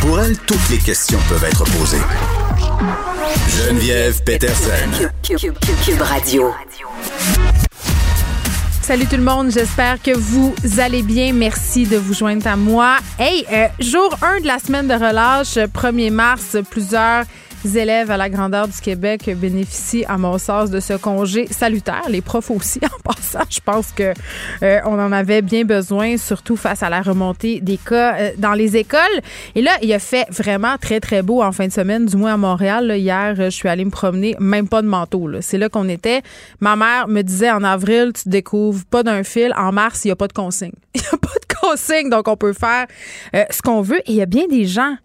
Pour 0.00 0.20
elle, 0.20 0.36
toutes 0.38 0.68
les 0.70 0.78
questions 0.78 1.18
peuvent 1.28 1.44
être 1.44 1.64
posées. 1.64 2.00
Geneviève 3.48 4.22
Peterson. 4.24 5.10
Cube, 5.22 6.00
Radio. 6.00 6.52
Salut 8.82 9.06
tout 9.06 9.16
le 9.16 9.22
monde, 9.22 9.50
j'espère 9.50 10.00
que 10.00 10.16
vous 10.16 10.54
allez 10.78 11.02
bien. 11.02 11.32
Merci 11.32 11.86
de 11.86 11.96
vous 11.96 12.14
joindre 12.14 12.46
à 12.46 12.56
moi. 12.56 12.98
Hey, 13.18 13.44
euh, 13.52 13.66
jour 13.80 14.16
1 14.22 14.40
de 14.40 14.46
la 14.46 14.58
semaine 14.58 14.86
de 14.86 14.94
relâche, 14.94 15.56
1er 15.56 16.10
mars, 16.10 16.56
plusieurs 16.70 17.24
élèves 17.74 18.10
à 18.10 18.16
la 18.16 18.28
grandeur 18.28 18.68
du 18.68 18.78
Québec 18.80 19.30
bénéficient, 19.36 20.04
à 20.06 20.18
mon 20.18 20.38
sens, 20.38 20.70
de 20.70 20.80
ce 20.80 20.94
congé 20.94 21.46
salutaire. 21.50 22.04
Les 22.08 22.20
profs 22.20 22.50
aussi, 22.50 22.80
en 22.84 23.00
passant. 23.02 23.44
Je 23.50 23.60
pense 23.60 23.92
que 23.92 24.12
euh, 24.62 24.80
on 24.84 24.98
en 24.98 25.12
avait 25.12 25.42
bien 25.42 25.64
besoin, 25.64 26.16
surtout 26.16 26.56
face 26.56 26.82
à 26.82 26.90
la 26.90 27.02
remontée 27.02 27.60
des 27.60 27.78
cas 27.78 28.16
euh, 28.16 28.30
dans 28.38 28.52
les 28.52 28.76
écoles. 28.76 29.00
Et 29.54 29.62
là, 29.62 29.72
il 29.82 29.92
a 29.92 29.98
fait 29.98 30.26
vraiment 30.30 30.76
très, 30.80 31.00
très 31.00 31.22
beau 31.22 31.42
en 31.42 31.52
fin 31.52 31.66
de 31.66 31.72
semaine, 31.72 32.06
du 32.06 32.16
moins 32.16 32.34
à 32.34 32.36
Montréal. 32.36 32.92
hier, 32.96 33.34
je 33.36 33.50
suis 33.50 33.68
allée 33.68 33.84
me 33.84 33.90
promener, 33.90 34.36
même 34.38 34.68
pas 34.68 34.82
de 34.82 34.88
manteau. 34.88 35.28
C'est 35.40 35.58
là 35.58 35.68
qu'on 35.68 35.88
était. 35.88 36.22
Ma 36.60 36.76
mère 36.76 37.08
me 37.08 37.22
disait 37.22 37.50
en 37.50 37.64
avril, 37.64 38.12
tu 38.12 38.28
découvres 38.28 38.84
pas 38.84 39.02
d'un 39.02 39.22
fil. 39.22 39.52
En 39.56 39.72
mars, 39.72 40.04
il 40.04 40.08
n'y 40.08 40.12
a 40.12 40.16
pas 40.16 40.28
de 40.28 40.32
consigne. 40.32 40.72
Il 40.94 41.00
n'y 41.00 41.08
a 41.12 41.18
pas 41.18 41.28
de 41.28 41.54
consigne, 41.60 42.08
donc 42.08 42.26
on 42.26 42.36
peut 42.36 42.54
faire 42.54 42.86
euh, 43.34 43.44
ce 43.50 43.60
qu'on 43.60 43.82
veut. 43.82 43.98
Et 44.00 44.12
il 44.12 44.14
y 44.14 44.22
a 44.22 44.26
bien 44.26 44.46
des 44.48 44.64
gens 44.64 44.96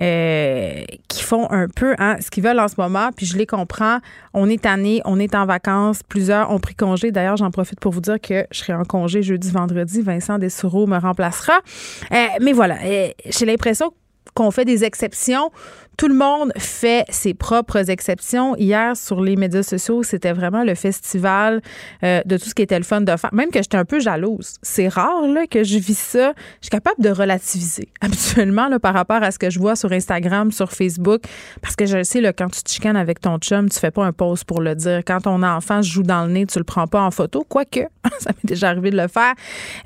euh, 0.00 0.84
qui 1.08 1.22
font 1.22 1.50
un 1.50 1.68
peu 1.68 1.94
hein, 1.98 2.16
ce 2.20 2.30
qu'ils 2.30 2.44
veulent 2.44 2.60
en 2.60 2.68
ce 2.68 2.74
moment, 2.78 3.10
puis 3.16 3.26
je 3.26 3.36
les 3.36 3.46
comprends. 3.46 3.98
On 4.34 4.48
est 4.48 4.62
tanné, 4.62 5.00
on 5.04 5.18
est 5.18 5.34
en 5.34 5.46
vacances, 5.46 6.02
plusieurs 6.02 6.50
ont 6.50 6.58
pris 6.58 6.74
congé. 6.74 7.10
D'ailleurs, 7.10 7.36
j'en 7.36 7.50
profite 7.50 7.80
pour 7.80 7.92
vous 7.92 8.00
dire 8.00 8.20
que 8.20 8.46
je 8.50 8.58
serai 8.58 8.74
en 8.74 8.84
congé 8.84 9.22
jeudi, 9.22 9.50
vendredi. 9.50 10.02
Vincent 10.02 10.38
Dessoureau 10.38 10.86
me 10.86 10.98
remplacera. 10.98 11.54
Euh, 12.12 12.26
mais 12.40 12.52
voilà, 12.52 12.76
euh, 12.84 13.08
j'ai 13.26 13.46
l'impression 13.46 13.92
qu'on 14.36 14.50
fait 14.50 14.64
des 14.64 14.84
exceptions 14.84 15.50
tout 15.96 16.08
le 16.08 16.14
monde 16.14 16.52
fait 16.58 17.04
ses 17.08 17.32
propres 17.32 17.90
exceptions. 17.90 18.54
Hier, 18.56 18.96
sur 18.96 19.22
les 19.22 19.36
médias 19.36 19.62
sociaux, 19.62 20.02
c'était 20.02 20.32
vraiment 20.32 20.62
le 20.62 20.74
festival 20.74 21.62
euh, 22.02 22.20
de 22.26 22.36
tout 22.36 22.48
ce 22.50 22.54
qui 22.54 22.62
était 22.62 22.78
le 22.78 22.84
fun 22.84 23.00
de 23.00 23.16
faire. 23.16 23.32
Même 23.32 23.50
que 23.50 23.60
j'étais 23.60 23.78
un 23.78 23.84
peu 23.84 23.98
jalouse. 23.98 24.56
C'est 24.62 24.88
rare 24.88 25.26
là, 25.26 25.46
que 25.46 25.64
je 25.64 25.78
vis 25.78 25.98
ça. 25.98 26.32
Je 26.60 26.66
suis 26.66 26.70
capable 26.70 27.02
de 27.02 27.08
relativiser 27.08 27.88
habituellement 28.00 28.68
là, 28.68 28.78
par 28.78 28.94
rapport 28.94 29.22
à 29.22 29.30
ce 29.30 29.38
que 29.38 29.48
je 29.48 29.58
vois 29.58 29.76
sur 29.76 29.90
Instagram, 29.92 30.52
sur 30.52 30.70
Facebook. 30.72 31.22
Parce 31.62 31.76
que 31.76 31.86
je 31.86 32.02
sais, 32.02 32.20
là, 32.20 32.32
quand 32.32 32.50
tu 32.50 32.62
te 32.62 32.70
chicanes 32.70 32.96
avec 32.96 33.20
ton 33.20 33.38
chum, 33.38 33.70
tu 33.70 33.78
fais 33.78 33.90
pas 33.90 34.04
un 34.04 34.12
pause 34.12 34.44
pour 34.44 34.60
le 34.60 34.74
dire. 34.74 35.00
Quand 35.06 35.22
ton 35.22 35.42
enfant 35.42 35.80
joue 35.80 36.02
dans 36.02 36.26
le 36.26 36.32
nez, 36.32 36.46
tu 36.46 36.58
le 36.58 36.64
prends 36.64 36.86
pas 36.86 37.02
en 37.02 37.10
photo. 37.10 37.44
Quoique, 37.48 37.80
ça 38.18 38.30
m'est 38.30 38.48
déjà 38.48 38.68
arrivé 38.68 38.90
de 38.90 38.98
le 38.98 39.08
faire. 39.08 39.32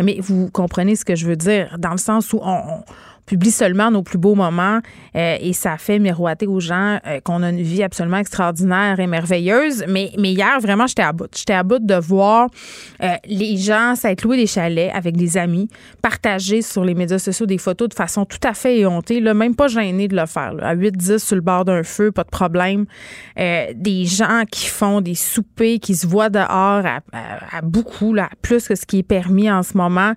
Mais 0.02 0.18
vous 0.20 0.50
comprenez 0.50 0.96
ce 0.96 1.04
que 1.04 1.14
je 1.14 1.26
veux 1.26 1.36
dire, 1.36 1.76
dans 1.78 1.92
le 1.92 1.98
sens 1.98 2.32
où 2.32 2.40
on 2.42 2.82
publie 3.30 3.52
seulement 3.52 3.92
nos 3.92 4.02
plus 4.02 4.18
beaux 4.18 4.34
moments 4.34 4.80
euh, 5.14 5.36
et 5.40 5.52
ça 5.52 5.78
fait 5.78 6.00
miroiter 6.00 6.48
aux 6.48 6.58
gens 6.58 6.98
euh, 7.06 7.20
qu'on 7.20 7.44
a 7.44 7.50
une 7.50 7.62
vie 7.62 7.84
absolument 7.84 8.16
extraordinaire 8.16 8.98
et 8.98 9.06
merveilleuse. 9.06 9.84
Mais, 9.86 10.10
mais 10.18 10.32
hier, 10.32 10.58
vraiment, 10.60 10.88
j'étais 10.88 11.02
à 11.02 11.12
bout. 11.12 11.28
J'étais 11.32 11.52
à 11.52 11.62
bout 11.62 11.78
de 11.78 11.94
voir 11.94 12.48
euh, 13.04 13.14
les 13.26 13.56
gens 13.56 13.94
s'être 13.94 14.24
loués 14.24 14.36
des 14.36 14.48
chalets 14.48 14.90
avec 14.92 15.16
des 15.16 15.36
amis, 15.36 15.68
partager 16.02 16.60
sur 16.60 16.84
les 16.84 16.94
médias 16.94 17.20
sociaux 17.20 17.46
des 17.46 17.58
photos 17.58 17.88
de 17.88 17.94
façon 17.94 18.24
tout 18.24 18.42
à 18.42 18.52
fait 18.52 18.78
éhontée, 18.78 19.20
là, 19.20 19.32
même 19.32 19.54
pas 19.54 19.68
gêné 19.68 20.08
de 20.08 20.16
le 20.16 20.26
faire. 20.26 20.54
À 20.60 20.74
8-10 20.74 21.18
sur 21.18 21.36
le 21.36 21.42
bord 21.42 21.64
d'un 21.64 21.84
feu, 21.84 22.10
pas 22.10 22.24
de 22.24 22.30
problème. 22.30 22.86
des 23.36 24.06
gens 24.06 24.42
qui 24.50 24.66
font 24.66 25.00
des 25.00 25.14
soupers, 25.14 25.78
qui 25.78 25.94
se 25.94 26.04
voient 26.04 26.30
dehors 26.30 26.84
à, 26.84 26.98
à 27.52 27.60
beaucoup, 27.62 28.12
là, 28.12 28.28
plus 28.42 28.66
que 28.66 28.74
ce 28.74 28.86
qui 28.86 28.98
est 28.98 29.02
permis 29.04 29.48
en 29.48 29.62
ce 29.62 29.76
moment. 29.76 30.14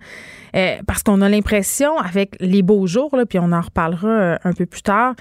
Euh, 0.56 0.78
parce 0.86 1.04
qu'on 1.04 1.22
a 1.22 1.30
l'impression, 1.30 1.98
avec 1.98 2.36
les 2.40 2.62
beaux 2.62 2.86
jours, 2.86 3.16
là, 3.16 3.26
puis 3.26 3.40
on 3.40 3.52
en 3.52 3.62
reparlera 3.62 4.08
euh, 4.08 4.38
un 4.44 4.54
peu 4.54 4.66
plus 4.66 4.84
tard, 4.84 5.16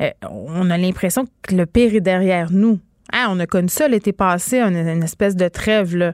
euh, 0.00 0.10
on 0.30 0.70
a 0.70 0.78
l'impression 0.78 1.26
que 1.42 1.54
le 1.54 1.66
pire 1.66 1.94
est 1.94 2.00
derrière 2.00 2.50
nous. 2.50 2.80
Hein, 3.12 3.26
on 3.30 3.38
a 3.40 3.46
connu 3.46 3.68
ça 3.68 3.88
l'été 3.88 4.12
passé, 4.12 4.60
une, 4.60 5.02
espèce 5.02 5.36
de 5.36 5.48
trêve. 5.48 5.96
Là. 5.96 6.12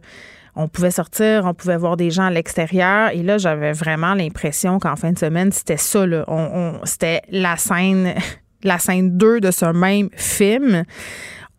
On 0.57 0.69
pouvait 0.69 0.91
sortir, 0.91 1.45
on 1.45 1.55
pouvait 1.55 1.77
voir 1.77 1.97
des 1.97 2.11
gens 2.11 2.25
à 2.25 2.31
l'extérieur. 2.31 3.11
Et 3.13 3.23
là, 3.23 3.39
j'avais 3.39 3.73
vraiment 3.73 4.15
l'impression 4.15 4.79
qu'en 4.79 4.97
fin 4.97 5.13
de 5.13 5.19
semaine, 5.19 5.53
c'était 5.53 5.77
ça. 5.77 6.07
Là. 6.07 6.25
On, 6.29 6.81
c'était 6.85 7.23
la 7.31 7.57
scène, 7.57 8.15
la 8.63 8.79
scène 8.79 9.17
2 9.17 9.41
de 9.41 9.51
ce 9.51 9.67
même 9.67 10.09
film 10.17 10.85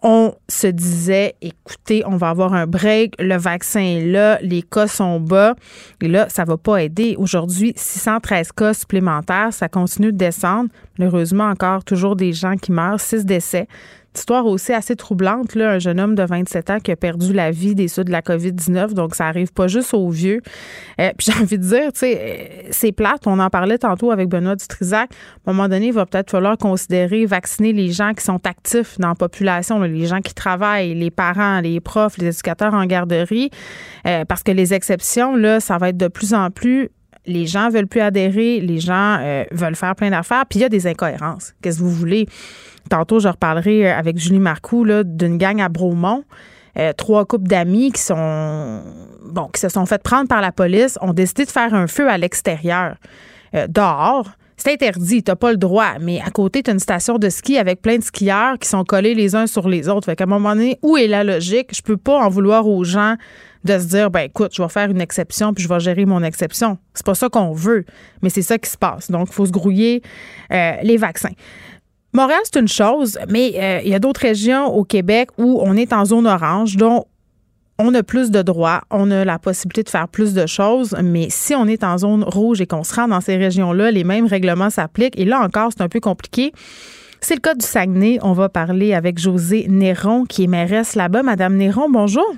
on 0.07 0.35
se 0.47 0.67
disait, 0.67 1.33
écoutez, 1.41 2.03
on 2.05 2.15
va 2.15 2.29
avoir 2.29 2.53
un 2.53 2.67
break, 2.67 3.15
le 3.17 3.37
vaccin 3.37 3.79
est 3.79 4.05
là, 4.05 4.37
les 4.43 4.61
cas 4.61 4.85
sont 4.85 5.19
bas. 5.19 5.55
Et 5.99 6.07
là, 6.07 6.29
ça 6.29 6.43
va 6.43 6.57
pas 6.57 6.83
aider. 6.83 7.15
Aujourd'hui, 7.17 7.73
613 7.75 8.51
cas 8.51 8.75
supplémentaires, 8.75 9.51
ça 9.51 9.67
continue 9.67 10.11
de 10.11 10.17
descendre. 10.17 10.69
Malheureusement, 10.99 11.45
encore 11.45 11.83
toujours 11.83 12.15
des 12.15 12.33
gens 12.33 12.55
qui 12.55 12.71
meurent, 12.71 12.99
6 12.99 13.25
décès 13.25 13.67
histoire 14.17 14.45
aussi 14.45 14.73
assez 14.73 14.95
troublante, 14.95 15.55
là, 15.55 15.71
un 15.71 15.79
jeune 15.79 15.99
homme 15.99 16.15
de 16.15 16.23
27 16.23 16.69
ans 16.69 16.79
qui 16.79 16.91
a 16.91 16.95
perdu 16.95 17.33
la 17.33 17.51
vie 17.51 17.75
des 17.75 17.87
suites 17.87 18.07
de 18.07 18.11
la 18.11 18.21
COVID-19. 18.21 18.93
Donc, 18.93 19.15
ça 19.15 19.27
arrive 19.27 19.51
pas 19.53 19.67
juste 19.67 19.93
aux 19.93 20.09
vieux. 20.09 20.41
Euh, 20.99 21.11
puis 21.17 21.27
j'ai 21.31 21.41
envie 21.41 21.57
de 21.57 21.63
dire, 21.63 21.93
tu 21.93 21.99
sais, 21.99 22.19
euh, 22.19 22.67
c'est 22.71 22.91
plate. 22.91 23.27
On 23.27 23.39
en 23.39 23.49
parlait 23.49 23.77
tantôt 23.77 24.11
avec 24.11 24.29
Benoît 24.29 24.55
Dutrisac. 24.55 25.09
À 25.45 25.51
un 25.51 25.53
moment 25.53 25.69
donné, 25.69 25.87
il 25.87 25.93
va 25.93 26.05
peut-être 26.05 26.31
falloir 26.31 26.57
considérer 26.57 27.25
vacciner 27.25 27.73
les 27.73 27.91
gens 27.91 28.13
qui 28.13 28.23
sont 28.23 28.45
actifs 28.45 28.97
dans 28.99 29.09
la 29.09 29.15
population, 29.15 29.79
les 29.81 30.05
gens 30.05 30.21
qui 30.21 30.33
travaillent, 30.33 30.93
les 30.93 31.11
parents, 31.11 31.61
les 31.61 31.79
profs, 31.79 32.17
les 32.17 32.27
éducateurs 32.27 32.73
en 32.73 32.85
garderie. 32.85 33.49
Euh, 34.07 34.25
parce 34.25 34.43
que 34.43 34.51
les 34.51 34.73
exceptions, 34.73 35.35
là, 35.35 35.59
ça 35.59 35.77
va 35.77 35.89
être 35.89 35.97
de 35.97 36.07
plus 36.07 36.33
en 36.33 36.51
plus 36.51 36.89
les 37.27 37.45
gens 37.45 37.69
veulent 37.69 37.87
plus 37.87 38.01
adhérer, 38.01 38.59
les 38.59 38.79
gens 38.79 39.19
veulent 39.51 39.75
faire 39.75 39.95
plein 39.95 40.09
d'affaires, 40.09 40.45
puis 40.49 40.59
il 40.59 40.61
y 40.61 40.65
a 40.65 40.69
des 40.69 40.87
incohérences. 40.87 41.53
Qu'est-ce 41.61 41.79
que 41.79 41.83
vous 41.83 41.91
voulez? 41.91 42.27
Tantôt, 42.89 43.19
je 43.19 43.27
reparlerai 43.27 43.87
euh, 43.87 43.97
avec 43.97 44.17
Julie 44.17 44.39
Marcoux 44.39 44.85
d'une 45.03 45.37
gang 45.37 45.61
à 45.61 45.69
Bromont. 45.69 46.23
Euh, 46.77 46.91
trois 46.93 47.25
couples 47.25 47.47
d'amis 47.47 47.91
qui 47.93 48.01
bon 48.11 49.47
qui 49.53 49.61
se 49.61 49.69
sont 49.69 49.85
fait 49.85 50.03
prendre 50.03 50.27
par 50.27 50.41
la 50.41 50.51
police 50.51 50.97
ont 51.01 51.13
décidé 51.13 51.45
de 51.45 51.49
faire 51.49 51.73
un 51.73 51.87
feu 51.87 52.09
à 52.09 52.17
l'extérieur 52.17 52.97
euh, 53.53 53.65
dehors 53.67 54.31
c'est 54.57 54.73
interdit, 54.73 55.23
t'as 55.23 55.35
pas 55.35 55.51
le 55.51 55.57
droit. 55.57 55.93
Mais 55.99 56.21
à 56.21 56.29
côté, 56.29 56.63
tu 56.63 56.69
as 56.69 56.73
une 56.73 56.79
station 56.79 57.17
de 57.17 57.29
ski 57.29 57.57
avec 57.57 57.81
plein 57.81 57.97
de 57.97 58.03
skieurs 58.03 58.57
qui 58.59 58.67
sont 58.67 58.83
collés 58.83 59.15
les 59.15 59.35
uns 59.35 59.47
sur 59.47 59.67
les 59.67 59.89
autres. 59.89 60.05
Fait 60.05 60.15
qu'à 60.15 60.25
un 60.25 60.27
moment 60.27 60.55
donné, 60.55 60.79
où 60.81 60.97
est 60.97 61.07
la 61.07 61.23
logique? 61.23 61.75
Je 61.75 61.81
peux 61.81 61.97
pas 61.97 62.17
en 62.17 62.29
vouloir 62.29 62.67
aux 62.67 62.83
gens 62.83 63.15
de 63.63 63.79
se 63.79 63.85
dire, 63.85 64.11
ben 64.11 64.21
écoute, 64.21 64.51
je 64.55 64.61
vais 64.61 64.69
faire 64.69 64.91
une 64.91 65.01
exception 65.01 65.53
puis 65.53 65.63
je 65.63 65.69
vais 65.69 65.79
gérer 65.79 66.05
mon 66.05 66.23
exception. 66.23 66.77
C'est 66.93 67.05
pas 67.05 67.15
ça 67.15 67.29
qu'on 67.29 67.51
veut, 67.51 67.85
mais 68.21 68.29
c'est 68.29 68.43
ça 68.43 68.57
qui 68.59 68.69
se 68.69 68.77
passe. 68.77 69.09
Donc, 69.09 69.27
il 69.29 69.33
faut 69.33 69.45
se 69.45 69.51
grouiller 69.51 70.03
les 70.51 70.97
vaccins. 70.97 71.33
Montréal, 72.15 72.39
c'est 72.45 72.61
une 72.61 72.67
chose, 72.69 73.19
mais 73.27 73.51
euh, 73.55 73.81
il 73.83 73.89
y 73.89 73.93
a 73.93 73.99
d'autres 73.99 74.21
régions 74.21 74.67
au 74.67 74.85
Québec 74.85 75.31
où 75.37 75.59
on 75.61 75.75
est 75.75 75.91
en 75.91 76.05
zone 76.05 76.27
orange, 76.27 76.77
donc 76.77 77.07
on 77.77 77.93
a 77.93 78.03
plus 78.03 78.31
de 78.31 78.41
droits, 78.41 78.81
on 78.89 79.11
a 79.11 79.25
la 79.25 79.37
possibilité 79.37 79.83
de 79.83 79.89
faire 79.89 80.07
plus 80.07 80.33
de 80.33 80.45
choses, 80.45 80.95
mais 81.03 81.27
si 81.29 81.55
on 81.55 81.65
est 81.67 81.83
en 81.83 81.97
zone 81.97 82.23
rouge 82.23 82.61
et 82.61 82.67
qu'on 82.67 82.83
se 82.83 82.95
rend 82.95 83.07
dans 83.07 83.21
ces 83.21 83.35
régions-là, 83.35 83.91
les 83.91 84.03
mêmes 84.03 84.27
règlements 84.27 84.69
s'appliquent. 84.69 85.19
Et 85.19 85.25
là 85.25 85.41
encore, 85.41 85.71
c'est 85.75 85.83
un 85.83 85.89
peu 85.89 85.99
compliqué. 85.99 86.53
C'est 87.19 87.35
le 87.35 87.41
cas 87.41 87.55
du 87.55 87.65
Saguenay. 87.65 88.19
On 88.21 88.33
va 88.33 88.49
parler 88.49 88.93
avec 88.93 89.17
José 89.17 89.65
Néron, 89.67 90.25
qui 90.25 90.43
est 90.43 90.47
mairesse 90.47 90.95
là-bas. 90.95 91.23
Madame 91.23 91.55
Néron, 91.55 91.89
bonjour. 91.89 92.35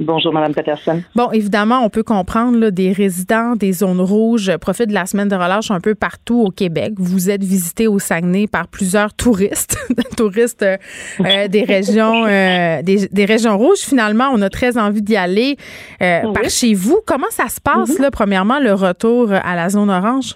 Bonjour, 0.00 0.32
Mme 0.32 0.52
Peterson. 0.52 1.02
Bon, 1.14 1.30
évidemment, 1.30 1.84
on 1.84 1.88
peut 1.88 2.02
comprendre 2.02 2.58
là, 2.58 2.72
des 2.72 2.90
résidents 2.90 3.54
des 3.54 3.72
zones 3.72 4.00
rouges 4.00 4.56
profitent 4.56 4.88
de 4.88 4.94
la 4.94 5.06
semaine 5.06 5.28
de 5.28 5.36
relâche 5.36 5.70
un 5.70 5.78
peu 5.78 5.94
partout 5.94 6.40
au 6.40 6.50
Québec. 6.50 6.94
Vous 6.96 7.30
êtes 7.30 7.44
visité 7.44 7.86
au 7.86 8.00
Saguenay 8.00 8.48
par 8.48 8.66
plusieurs 8.66 9.14
touristes, 9.16 9.78
touristes 10.16 10.64
euh, 10.64 11.48
des 11.48 11.62
régions 11.62 12.26
euh, 12.26 12.82
des, 12.82 13.24
régions 13.24 13.56
rouges. 13.56 13.78
Finalement, 13.78 14.30
on 14.32 14.42
a 14.42 14.50
très 14.50 14.76
envie 14.78 15.02
d'y 15.02 15.16
aller 15.16 15.56
euh, 16.02 16.32
par 16.32 16.50
chez 16.50 16.74
vous. 16.74 17.00
Comment 17.06 17.30
ça 17.30 17.48
se 17.48 17.60
passe, 17.60 17.96
mhm. 17.96 18.02
là, 18.02 18.10
premièrement, 18.10 18.58
le 18.58 18.74
retour 18.74 19.32
à 19.32 19.54
la 19.54 19.68
zone 19.68 19.90
orange? 19.90 20.34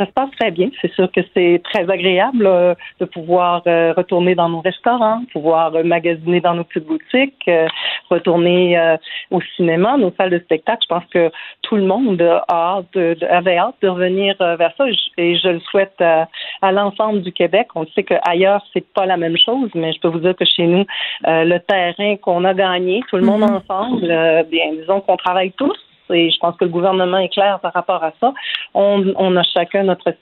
Ça 0.00 0.06
se 0.06 0.12
passe 0.12 0.30
très 0.40 0.50
bien. 0.50 0.70
C'est 0.80 0.90
sûr 0.94 1.12
que 1.12 1.20
c'est 1.34 1.60
très 1.62 1.90
agréable 1.90 2.46
euh, 2.46 2.74
de 3.00 3.04
pouvoir 3.04 3.62
euh, 3.66 3.92
retourner 3.94 4.34
dans 4.34 4.48
nos 4.48 4.60
restaurants, 4.60 5.20
pouvoir 5.30 5.74
euh, 5.74 5.82
magasiner 5.82 6.40
dans 6.40 6.54
nos 6.54 6.64
petites 6.64 6.86
boutiques, 6.86 7.50
retourner 8.08 8.96
au 9.30 9.42
cinéma, 9.56 9.98
nos 9.98 10.10
salles 10.16 10.30
de 10.30 10.38
spectacle. 10.38 10.78
Je 10.84 10.94
pense 10.94 11.04
que 11.12 11.30
tout 11.60 11.76
le 11.76 11.82
monde 11.82 12.22
a 12.22 12.44
hâte 12.50 12.96
avait 13.28 13.58
hâte 13.58 13.74
de 13.82 13.88
revenir 13.88 14.34
vers 14.38 14.72
ça 14.78 14.86
et 15.18 15.36
je, 15.36 15.48
le 15.48 15.60
souhaite 15.60 16.00
à, 16.00 16.28
l'ensemble 16.72 17.20
du 17.20 17.32
Québec. 17.32 17.68
On 17.74 17.86
sait 17.88 18.02
qu'ailleurs, 18.02 18.64
c'est 18.72 18.86
pas 18.94 19.04
la 19.04 19.18
même 19.18 19.36
chose, 19.36 19.68
mais 19.74 19.92
je 19.92 20.00
peux 20.00 20.08
vous 20.08 20.20
dire 20.20 20.34
que 20.34 20.46
chez 20.46 20.66
nous, 20.66 20.86
le 21.24 21.58
terrain 21.58 22.16
qu'on 22.16 22.44
a 22.44 22.54
gagné, 22.54 23.02
tout 23.10 23.16
le 23.16 23.24
monde 23.24 23.42
mm-hmm. 23.42 23.62
ensemble, 23.70 24.46
bien, 24.50 24.72
disons 24.72 25.02
qu'on 25.02 25.16
travaille 25.16 25.52
tous 25.52 25.76
et 26.12 26.30
je 26.30 26.38
pense 26.38 26.56
que 26.56 26.64
le 26.64 26.70
gouvernement 26.70 27.18
est 27.18 27.28
clair 27.28 27.60
par 27.60 27.72
rapport 27.72 28.02
à 28.02 28.12
ça. 28.20 28.32
On, 28.74 29.36
a 29.36 29.42
chacun 29.42 29.84
notre 29.84 30.12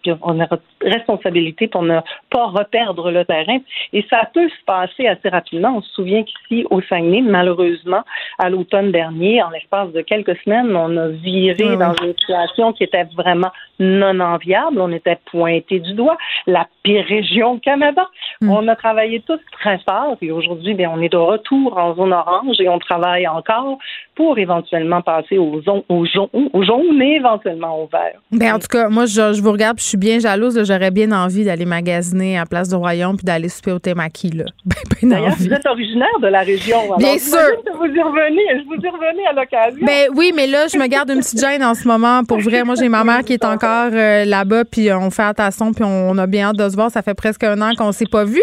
responsabilité 0.82 1.68
pour 1.68 1.82
ne 1.82 2.00
pas 2.30 2.46
reperdre 2.46 3.10
le 3.10 3.24
terrain. 3.24 3.58
Et 3.92 4.04
ça 4.08 4.28
peut 4.32 4.48
se 4.48 4.64
passer 4.66 5.06
assez 5.06 5.28
rapidement. 5.28 5.76
On 5.76 5.82
se 5.82 5.92
souvient 5.92 6.22
qu'ici, 6.22 6.66
au 6.70 6.80
Saguenay, 6.82 7.22
malheureusement, 7.22 8.02
à 8.38 8.48
l'automne 8.48 8.92
dernier, 8.92 9.42
en 9.42 9.50
l'espace 9.50 9.92
de 9.92 10.00
quelques 10.00 10.36
semaines, 10.44 10.74
on 10.74 10.96
a 10.96 11.08
viré 11.08 11.76
dans 11.76 11.94
une 12.02 12.14
situation 12.18 12.72
qui 12.72 12.84
était 12.84 13.06
vraiment 13.16 13.50
non 13.78 14.18
enviable. 14.20 14.80
On 14.80 14.92
était 14.92 15.18
pointé 15.30 15.80
du 15.80 15.94
doigt. 15.94 16.16
La 16.46 16.66
pire 16.82 17.04
région 17.06 17.52
au 17.52 17.58
Canada. 17.58 18.08
Hmm. 18.40 18.50
On 18.50 18.68
a 18.68 18.76
travaillé 18.76 19.20
tous 19.20 19.40
très 19.52 19.78
fort 19.78 20.16
et 20.20 20.30
aujourd'hui, 20.30 20.74
bien, 20.74 20.90
on 20.94 21.00
est 21.00 21.08
de 21.08 21.16
retour 21.16 21.76
en 21.76 21.94
zone 21.94 22.12
orange 22.12 22.56
et 22.60 22.68
on 22.68 22.78
travaille 22.78 23.26
encore 23.26 23.78
pour 24.14 24.38
éventuellement 24.38 25.02
passer 25.02 25.38
aux 25.38 25.60
zones 25.62 25.77
au, 25.88 26.04
jaune, 26.04 26.28
au 26.52 26.62
jaune 26.62 27.00
et 27.02 27.16
éventuellement 27.16 27.82
au 27.82 27.86
vert. 27.86 28.20
Ben, 28.32 28.54
en 28.54 28.58
tout 28.58 28.68
cas, 28.68 28.88
moi, 28.88 29.06
je, 29.06 29.40
vous 29.40 29.52
regarde, 29.52 29.78
je 29.78 29.84
suis 29.84 29.96
bien 29.96 30.18
jalouse. 30.18 30.62
J'aurais 30.64 30.90
bien 30.90 31.12
envie 31.12 31.44
d'aller 31.44 31.64
magasiner 31.64 32.38
à 32.38 32.46
Place 32.46 32.68
du 32.68 32.74
Royaume 32.74 33.16
puis 33.16 33.24
d'aller 33.24 33.48
souper 33.48 33.72
au 33.72 33.78
Temaki. 33.78 34.30
Là. 34.30 34.44
Ben, 35.00 35.10
D'ailleurs, 35.10 35.36
vous 35.38 35.52
êtes 35.52 35.66
originaire 35.66 36.18
de 36.20 36.26
la 36.26 36.40
région. 36.40 36.76
bien 36.98 37.18
sûr. 37.18 37.38
Je 37.38 37.72
vous 37.72 37.84
y 37.84 38.02
revenez, 38.02 38.42
je 38.50 38.64
vous 38.66 38.82
y 38.82 38.88
revenez 38.88 39.26
à 39.30 39.32
l'occasion. 39.32 39.86
Ben 39.86 40.08
oui, 40.16 40.32
mais 40.34 40.48
là, 40.48 40.66
je 40.66 40.76
me 40.76 40.88
garde 40.88 41.10
une 41.10 41.20
petite 41.20 41.38
gêne 41.40 41.62
en 41.62 41.74
ce 41.74 41.86
moment. 41.86 42.24
Pour 42.24 42.38
vrai, 42.40 42.64
moi, 42.64 42.74
j'ai 42.74 42.88
ma 42.88 43.04
mère 43.04 43.22
qui 43.22 43.34
est 43.34 43.44
encore 43.44 43.90
euh, 43.92 44.24
là-bas, 44.24 44.64
puis 44.64 44.92
on 44.92 45.10
fait 45.10 45.22
attention, 45.22 45.72
puis 45.72 45.84
on, 45.84 46.18
a 46.18 46.26
bien 46.26 46.48
hâte 46.48 46.56
de 46.56 46.68
se 46.68 46.74
voir. 46.74 46.90
Ça 46.90 47.02
fait 47.02 47.14
presque 47.14 47.44
un 47.44 47.60
an 47.60 47.70
qu'on 47.78 47.88
ne 47.88 47.92
s'est 47.92 48.08
pas 48.10 48.24
vu. 48.24 48.42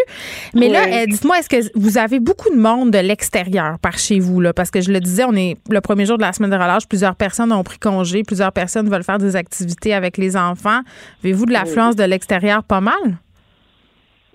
Mais 0.54 0.70
là, 0.70 0.84
euh, 0.86 1.06
dites-moi, 1.06 1.38
est-ce 1.38 1.50
que 1.50 1.78
vous 1.78 1.98
avez 1.98 2.20
beaucoup 2.20 2.48
de 2.48 2.58
monde 2.58 2.90
de 2.90 2.98
l'extérieur 2.98 3.78
par 3.82 3.98
chez 3.98 4.18
vous? 4.18 4.40
Là? 4.40 4.54
Parce 4.54 4.70
que 4.70 4.80
je 4.80 4.90
le 4.90 5.00
disais, 5.00 5.24
on 5.24 5.34
est 5.34 5.56
le 5.68 5.80
premier 5.82 6.06
jour 6.06 6.16
de 6.16 6.22
la 6.22 6.32
semaine 6.32 6.50
de 6.50 6.56
relâche, 6.56 6.88
plusieurs 6.88 7.14
personnes 7.14 7.25
personnes 7.26 7.52
ont 7.52 7.64
pris 7.64 7.80
congé, 7.80 8.22
plusieurs 8.22 8.52
personnes 8.52 8.88
veulent 8.88 9.02
faire 9.02 9.18
des 9.18 9.34
activités 9.34 9.92
avec 9.92 10.16
les 10.16 10.36
enfants. 10.36 10.82
Avez-vous 11.24 11.46
de 11.46 11.52
l'affluence 11.52 11.96
de 11.96 12.04
l'extérieur 12.04 12.62
pas 12.62 12.80
mal? 12.80 13.18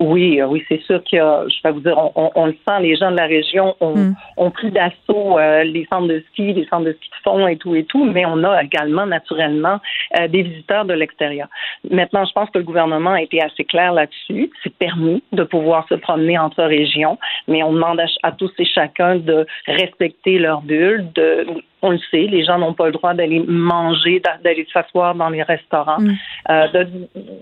Oui, 0.02 0.40
euh, 0.40 0.46
oui, 0.46 0.64
c'est 0.68 0.82
sûr 0.82 1.00
que 1.04 1.16
je 1.16 1.62
vais 1.62 1.70
vous 1.70 1.80
dire, 1.80 1.96
on, 1.96 2.46
le 2.46 2.56
sent, 2.66 2.80
les 2.80 2.96
gens 2.96 3.10
de 3.12 3.16
la 3.16 3.26
région 3.26 3.76
ont, 3.80 3.94
hmm. 3.94 4.50
pris 4.52 4.70
d'assaut 4.70 5.38
euh, 5.38 5.62
les 5.62 5.86
centres 5.90 6.08
de 6.08 6.22
ski, 6.30 6.52
les 6.52 6.66
centres 6.66 6.86
de 6.86 6.92
ski 6.92 7.08
de 7.08 7.22
fond 7.22 7.46
et 7.46 7.56
tout 7.56 7.74
et 7.76 7.84
tout, 7.84 8.04
mais 8.04 8.26
on 8.26 8.42
a 8.42 8.62
également 8.62 9.06
naturellement 9.06 9.78
euh, 10.18 10.26
des 10.26 10.42
visiteurs 10.42 10.84
de 10.84 10.94
l'extérieur. 10.94 11.48
Maintenant, 11.88 12.24
je 12.24 12.32
pense 12.32 12.50
que 12.50 12.58
le 12.58 12.64
gouvernement 12.64 13.12
a 13.12 13.22
été 13.22 13.40
assez 13.40 13.64
clair 13.64 13.92
là-dessus. 13.92 14.50
C'est 14.62 14.74
permis 14.74 15.22
de 15.32 15.44
pouvoir 15.44 15.86
se 15.88 15.94
promener 15.94 16.36
entre 16.36 16.64
régions, 16.64 17.18
mais 17.46 17.62
on 17.62 17.72
demande 17.72 18.00
à, 18.22 18.32
tous 18.32 18.52
et 18.58 18.64
chacun 18.64 19.16
de 19.16 19.46
respecter 19.66 20.38
leur 20.38 20.62
bulle, 20.62 21.06
de 21.14 21.46
on 21.84 21.90
le 21.90 21.98
sait, 22.12 22.28
les 22.28 22.44
gens 22.44 22.58
n'ont 22.58 22.74
pas 22.74 22.86
le 22.86 22.92
droit 22.92 23.12
d'aller 23.12 23.40
manger, 23.40 24.22
d'aller 24.44 24.66
s'asseoir 24.72 25.16
dans 25.16 25.30
les 25.30 25.42
restaurants, 25.42 25.98
hmm. 25.98 26.14
de, 26.48 26.84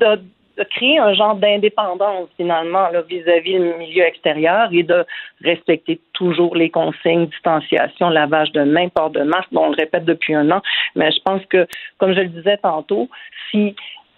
de 0.00 0.20
de 0.60 0.64
créer 0.64 0.98
un 0.98 1.14
genre 1.14 1.36
d'indépendance 1.36 2.28
finalement 2.36 2.88
vis-à-vis 3.08 3.58
du 3.58 3.74
milieu 3.78 4.04
extérieur 4.04 4.68
et 4.72 4.82
de 4.82 5.06
respecter 5.42 5.98
toujours 6.12 6.54
les 6.54 6.68
consignes, 6.70 7.26
distanciation, 7.26 8.10
lavage 8.10 8.52
de 8.52 8.62
main, 8.62 8.88
port 8.88 9.10
de 9.10 9.22
masque. 9.22 9.48
Bon, 9.52 9.66
on 9.66 9.70
le 9.70 9.76
répète 9.76 10.04
depuis 10.04 10.34
un 10.34 10.50
an, 10.50 10.60
mais 10.94 11.10
je 11.10 11.20
pense 11.24 11.44
que, 11.46 11.66
comme 11.98 12.12
je 12.12 12.20
le 12.20 12.28
disais 12.28 12.58
tantôt, 12.58 13.08
si 13.50 13.74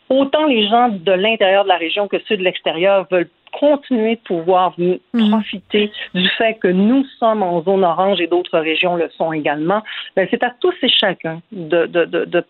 autant 0.08 0.46
les 0.46 0.68
gens 0.68 0.88
de 0.88 1.12
l'intérieur 1.12 1.62
de 1.62 1.68
la 1.68 1.76
région 1.76 2.08
que 2.08 2.18
ceux 2.26 2.36
de 2.36 2.42
l'extérieur 2.42 3.06
veulent 3.10 3.30
continuer 3.52 4.16
de 4.16 4.20
pouvoir 4.20 4.74
mhm. 4.78 4.98
profiter 5.30 5.92
du 6.14 6.28
fait 6.30 6.54
que 6.54 6.68
nous 6.68 7.04
sommes 7.18 7.42
en 7.42 7.62
zone 7.62 7.84
orange 7.84 8.20
et 8.20 8.26
d'autres 8.26 8.58
régions 8.58 8.96
le 8.96 9.08
sont 9.16 9.32
également, 9.32 9.82
ben 10.16 10.26
c'est 10.30 10.42
à 10.42 10.50
tous 10.60 10.74
et 10.82 10.88
chacun 10.88 11.40
de, 11.52 11.86
de, 11.86 12.04
de, 12.04 12.24
de, 12.24 12.44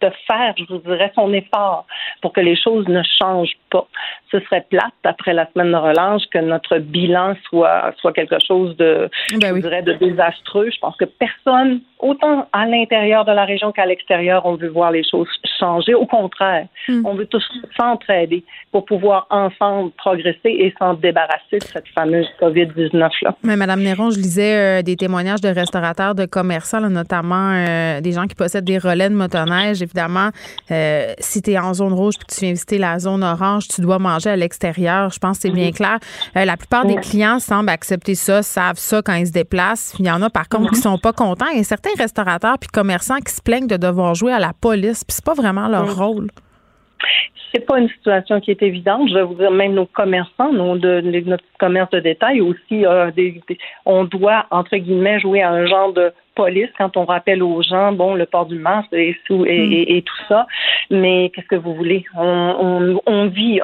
de 0.00 0.10
faire, 0.26 0.54
je 0.56 0.64
vous 0.68 0.78
dirais, 0.78 1.12
son 1.14 1.32
effort 1.32 1.86
pour 2.20 2.32
que 2.32 2.40
les 2.40 2.56
choses 2.56 2.86
ne 2.88 3.02
changent 3.18 3.58
pas. 3.70 3.86
Ce 4.30 4.40
serait 4.40 4.64
plate 4.68 4.92
après 5.04 5.32
la 5.32 5.48
semaine 5.52 5.72
de 5.72 5.76
relâche 5.76 6.22
que 6.30 6.38
notre 6.38 6.78
bilan 6.78 7.34
soit, 7.48 7.92
soit 7.98 8.12
quelque 8.12 8.38
chose 8.46 8.76
de, 8.76 9.08
ben 9.40 9.56
je 9.56 9.60
dirais, 9.60 9.82
de 9.82 9.92
désastreux. 9.94 10.70
Je 10.70 10.78
pense 10.80 10.96
que 10.96 11.04
personne, 11.04 11.80
autant 12.02 12.46
à 12.52 12.66
l'intérieur 12.66 13.24
de 13.24 13.32
la 13.32 13.44
région 13.44 13.72
qu'à 13.72 13.86
l'extérieur, 13.86 14.46
on 14.46 14.56
veut 14.56 14.68
voir 14.68 14.90
les 14.90 15.04
choses 15.08 15.28
changer. 15.58 15.94
Au 15.94 16.06
contraire, 16.06 16.66
hmm. 16.88 17.04
on 17.04 17.14
veut 17.14 17.26
tous 17.26 17.44
s'entraider 17.78 18.44
pour 18.72 18.84
pouvoir 18.84 19.26
ensemble 19.30 19.90
progresser 19.92 20.38
et 20.44 20.74
s'en 20.78 20.94
débarrasser 20.94 21.58
de 21.58 21.64
cette 21.64 21.88
fameuse 21.88 22.26
COVID-19-là. 22.40 23.36
Mais 23.42 23.56
Madame 23.56 23.82
Néron, 23.82 24.10
je 24.10 24.18
lisais 24.18 24.80
euh, 24.80 24.82
des 24.82 24.96
témoignages 24.96 25.40
de 25.40 25.48
restaurateurs, 25.48 26.14
de 26.14 26.24
commerçants, 26.24 26.80
notamment 26.88 27.52
euh, 27.52 28.00
des 28.00 28.12
gens 28.12 28.26
qui 28.26 28.34
possèdent 28.34 28.64
des 28.64 28.78
relais 28.78 29.08
de 29.08 29.14
motoneige. 29.14 29.82
Évidemment, 29.82 30.30
euh, 30.70 31.12
si 31.18 31.42
tu 31.42 31.50
es 31.50 31.58
en 31.58 31.74
zone 31.74 31.92
rouge 31.92 32.14
puis 32.18 32.26
tu 32.28 32.44
viens 32.44 32.52
visiter 32.52 32.78
la 32.78 32.98
zone 32.98 33.22
orange, 33.22 33.68
tu 33.68 33.80
dois 33.80 33.98
manger 33.98 34.30
à 34.30 34.36
l'extérieur. 34.36 35.10
Je 35.10 35.18
pense 35.18 35.38
que 35.38 35.42
c'est 35.42 35.54
bien 35.54 35.68
mhm. 35.68 35.74
clair. 35.74 35.98
la 36.34 36.56
plupart 36.56 36.86
des 36.86 36.96
clients 36.96 37.38
semblent 37.38 37.70
accepter 37.70 38.14
ça, 38.14 38.42
savent 38.42 38.78
ça 38.78 39.02
quand 39.02 39.14
ils 39.14 39.26
se 39.26 39.32
déplacent. 39.32 39.94
Il 39.98 40.06
y 40.06 40.10
en 40.10 40.22
a 40.22 40.30
par 40.30 40.48
contre 40.48 40.70
qui 40.70 40.76
mhm. 40.76 40.82
sont 40.82 40.98
pas 40.98 41.12
contents. 41.12 41.46
Y 41.54 41.60
a 41.60 41.64
certains 41.96 42.02
restaurateurs 42.02 42.58
puis 42.58 42.68
commerçants 42.68 43.20
qui 43.20 43.32
se 43.32 43.42
plaignent 43.42 43.66
de 43.66 43.76
devoir 43.76 44.14
jouer 44.14 44.32
à 44.32 44.38
la 44.38 44.52
police. 44.58 45.04
Puis 45.04 45.14
c'est 45.14 45.24
pas 45.24 45.34
vraiment 45.34 45.68
leur 45.68 45.86
mhm. 45.86 45.92
rôle 45.92 46.26
c'est 47.52 47.66
pas 47.66 47.80
une 47.80 47.88
situation 47.88 48.40
qui 48.40 48.52
est 48.52 48.62
évidente. 48.62 49.08
Je 49.08 49.14
vais 49.14 49.24
vous 49.24 49.34
dire, 49.34 49.50
même 49.50 49.74
nos 49.74 49.86
commerçants, 49.86 50.52
nos, 50.52 50.78
de, 50.78 51.00
notre 51.26 51.42
commerce 51.58 51.90
de 51.90 51.98
détail 51.98 52.40
aussi, 52.40 52.86
euh, 52.86 53.10
on 53.86 54.04
doit, 54.04 54.46
entre 54.52 54.76
guillemets, 54.76 55.18
jouer 55.18 55.42
à 55.42 55.50
un 55.50 55.66
genre 55.66 55.92
de 55.92 56.12
police 56.40 56.70
quand 56.78 56.96
on 56.96 57.04
rappelle 57.04 57.42
aux 57.42 57.60
gens, 57.62 57.92
bon, 57.92 58.14
le 58.14 58.24
port 58.24 58.46
du 58.46 58.58
masque 58.58 58.92
et, 58.92 59.14
mm. 59.28 59.44
et, 59.46 60.02
tout 60.02 60.22
ça. 60.26 60.46
Mais 60.90 61.30
qu'est-ce 61.30 61.48
que 61.48 61.62
vous 61.64 61.74
voulez? 61.74 62.02
On, 62.16 62.98
on, 63.04 63.26
vit 63.26 63.60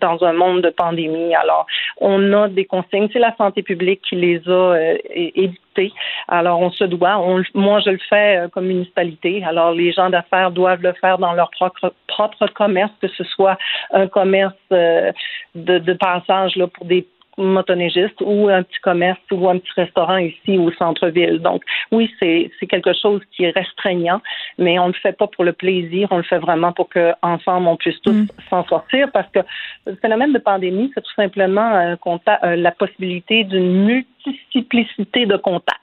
dans 0.00 0.18
un 0.24 0.32
monde 0.32 0.62
de 0.62 0.70
pandémie. 0.70 1.34
Alors, 1.34 1.66
on 2.00 2.32
a 2.32 2.48
des 2.48 2.64
consignes. 2.64 3.08
C'est 3.12 3.18
la 3.18 3.36
santé 3.36 3.62
publique 3.62 4.00
qui 4.08 4.16
les 4.16 4.40
a 4.46 4.50
euh, 4.50 4.96
éditées. 5.14 5.92
Alors, 6.28 6.60
on 6.60 6.70
se 6.70 6.84
doit. 6.84 7.16
moi, 7.54 7.80
je 7.84 7.90
le 7.90 8.00
fais 8.08 8.38
euh, 8.38 8.48
comme 8.48 8.66
municipalité. 8.66 9.44
Alors, 9.44 9.72
les 9.72 9.92
gens 9.92 10.08
d'affaires 10.08 10.50
doivent 10.50 10.82
le 10.82 10.94
faire 10.94 11.18
dans 11.18 11.34
leur 11.34 11.50
propre, 11.50 11.92
propre 12.06 12.46
commerce, 12.54 12.92
que 13.02 13.08
ce 13.08 13.24
soit 13.24 13.58
un 13.92 14.06
commerce 14.08 14.54
euh, 14.72 15.12
de, 15.54 15.78
de 15.78 15.92
passage 15.92 16.56
là, 16.56 16.66
pour 16.68 16.86
des 16.86 17.06
motoneigiste 17.38 18.20
ou 18.20 18.48
un 18.48 18.62
petit 18.62 18.80
commerce 18.80 19.20
ou 19.30 19.48
un 19.48 19.58
petit 19.58 19.72
restaurant 19.76 20.18
ici 20.18 20.58
au 20.58 20.70
centre-ville. 20.72 21.38
Donc, 21.38 21.62
oui, 21.92 22.10
c'est 22.20 22.50
quelque 22.68 22.92
chose 22.92 23.20
qui 23.34 23.44
est 23.44 23.50
restreignant, 23.50 24.20
mais 24.58 24.78
on 24.78 24.88
ne 24.88 24.92
le 24.92 24.98
fait 24.98 25.16
pas 25.16 25.26
pour 25.26 25.44
le 25.44 25.52
plaisir, 25.52 26.08
on 26.10 26.18
le 26.18 26.22
fait 26.22 26.38
vraiment 26.38 26.72
pour 26.72 26.88
qu'ensemble, 26.88 27.68
on 27.68 27.76
puisse 27.76 28.00
tous 28.02 28.12
mm. 28.12 28.28
s'en 28.50 28.64
sortir 28.66 29.10
parce 29.12 29.30
que 29.30 29.40
le 29.86 29.94
phénomène 29.96 30.32
de 30.32 30.38
pandémie, 30.38 30.90
c'est 30.94 31.02
tout 31.02 31.14
simplement 31.14 31.74
euh, 31.74 31.96
euh, 32.06 32.56
la 32.56 32.72
possibilité 32.72 33.44
d'une 33.44 33.84
multiplicité 34.28 35.26
de 35.26 35.36
contacts. 35.36 35.78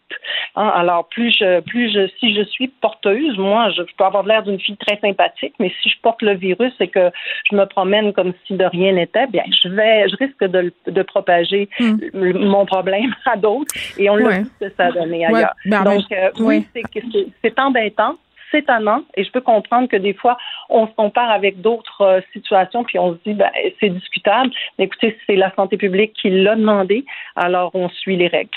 Hein, 0.56 0.72
alors, 0.74 1.08
plus 1.10 1.36
je, 1.38 1.60
plus 1.62 1.92
je, 1.92 2.08
si 2.20 2.34
je 2.34 2.44
suis 2.44 2.68
porteuse, 2.68 3.38
moi, 3.38 3.70
je, 3.72 3.82
peux 3.98 4.04
avoir 4.04 4.24
l'air 4.24 4.44
d'une 4.44 4.60
fille 4.60 4.78
très 4.78 4.98
sympathique, 5.00 5.54
mais 5.60 5.72
si 5.82 5.90
je 5.90 5.96
porte 6.02 6.22
le 6.22 6.36
virus 6.36 6.74
et 6.80 6.88
que 6.88 7.12
je 7.50 7.56
me 7.56 7.66
promène 7.66 8.14
comme 8.14 8.34
si 8.46 8.54
de 8.54 8.64
rien 8.66 8.94
n'était, 8.94 9.28
bien, 9.28 9.44
je 9.64 9.70
vais, 9.70 10.08
je 10.08 10.16
risque 10.18 10.44
de, 10.44 10.74
de 10.88 11.02
propager 11.02 11.70
hmm. 11.80 11.98
mon 12.14 12.66
problème 12.66 13.14
à 13.26 13.36
d'autres 13.36 13.74
et 13.98 14.10
on 14.10 14.16
l'a 14.16 14.40
vu 14.40 14.50
que 14.60 14.70
ça 14.78 14.86
a 14.86 14.92
donné 14.92 15.26
ailleurs. 15.26 15.54
Ben, 15.66 15.84
Donc, 15.84 16.04
euh, 16.12 16.30
oui, 16.40 16.66
c'est 17.44 17.60
embêtant, 17.60 18.16
c'est 18.56 18.76
et 19.16 19.24
je 19.24 19.32
peux 19.32 19.42
comprendre 19.42 19.88
que 19.88 19.98
des 19.98 20.14
fois, 20.14 20.38
on 20.70 20.88
se 20.88 20.94
compare 20.94 21.30
avec 21.30 21.62
d'autres 21.62 22.02
euh, 22.02 22.22
situations 22.34 22.84
puis 22.84 23.00
on 23.00 23.14
se 23.14 23.20
dit, 23.26 23.34
ben, 23.34 23.50
c'est 23.80 23.90
discutable. 23.90 24.52
Mais 24.78 24.86
écoutez, 24.86 25.18
c'est 25.28 25.36
la 25.36 25.54
santé 25.56 25.78
publique 25.78 26.14
qui 26.20 26.30
l'a 26.30 26.56
demandé, 26.56 27.06
alors 27.36 27.72
on 27.74 27.90
suit 27.90 28.18
les 28.18 28.28
règles. 28.28 28.50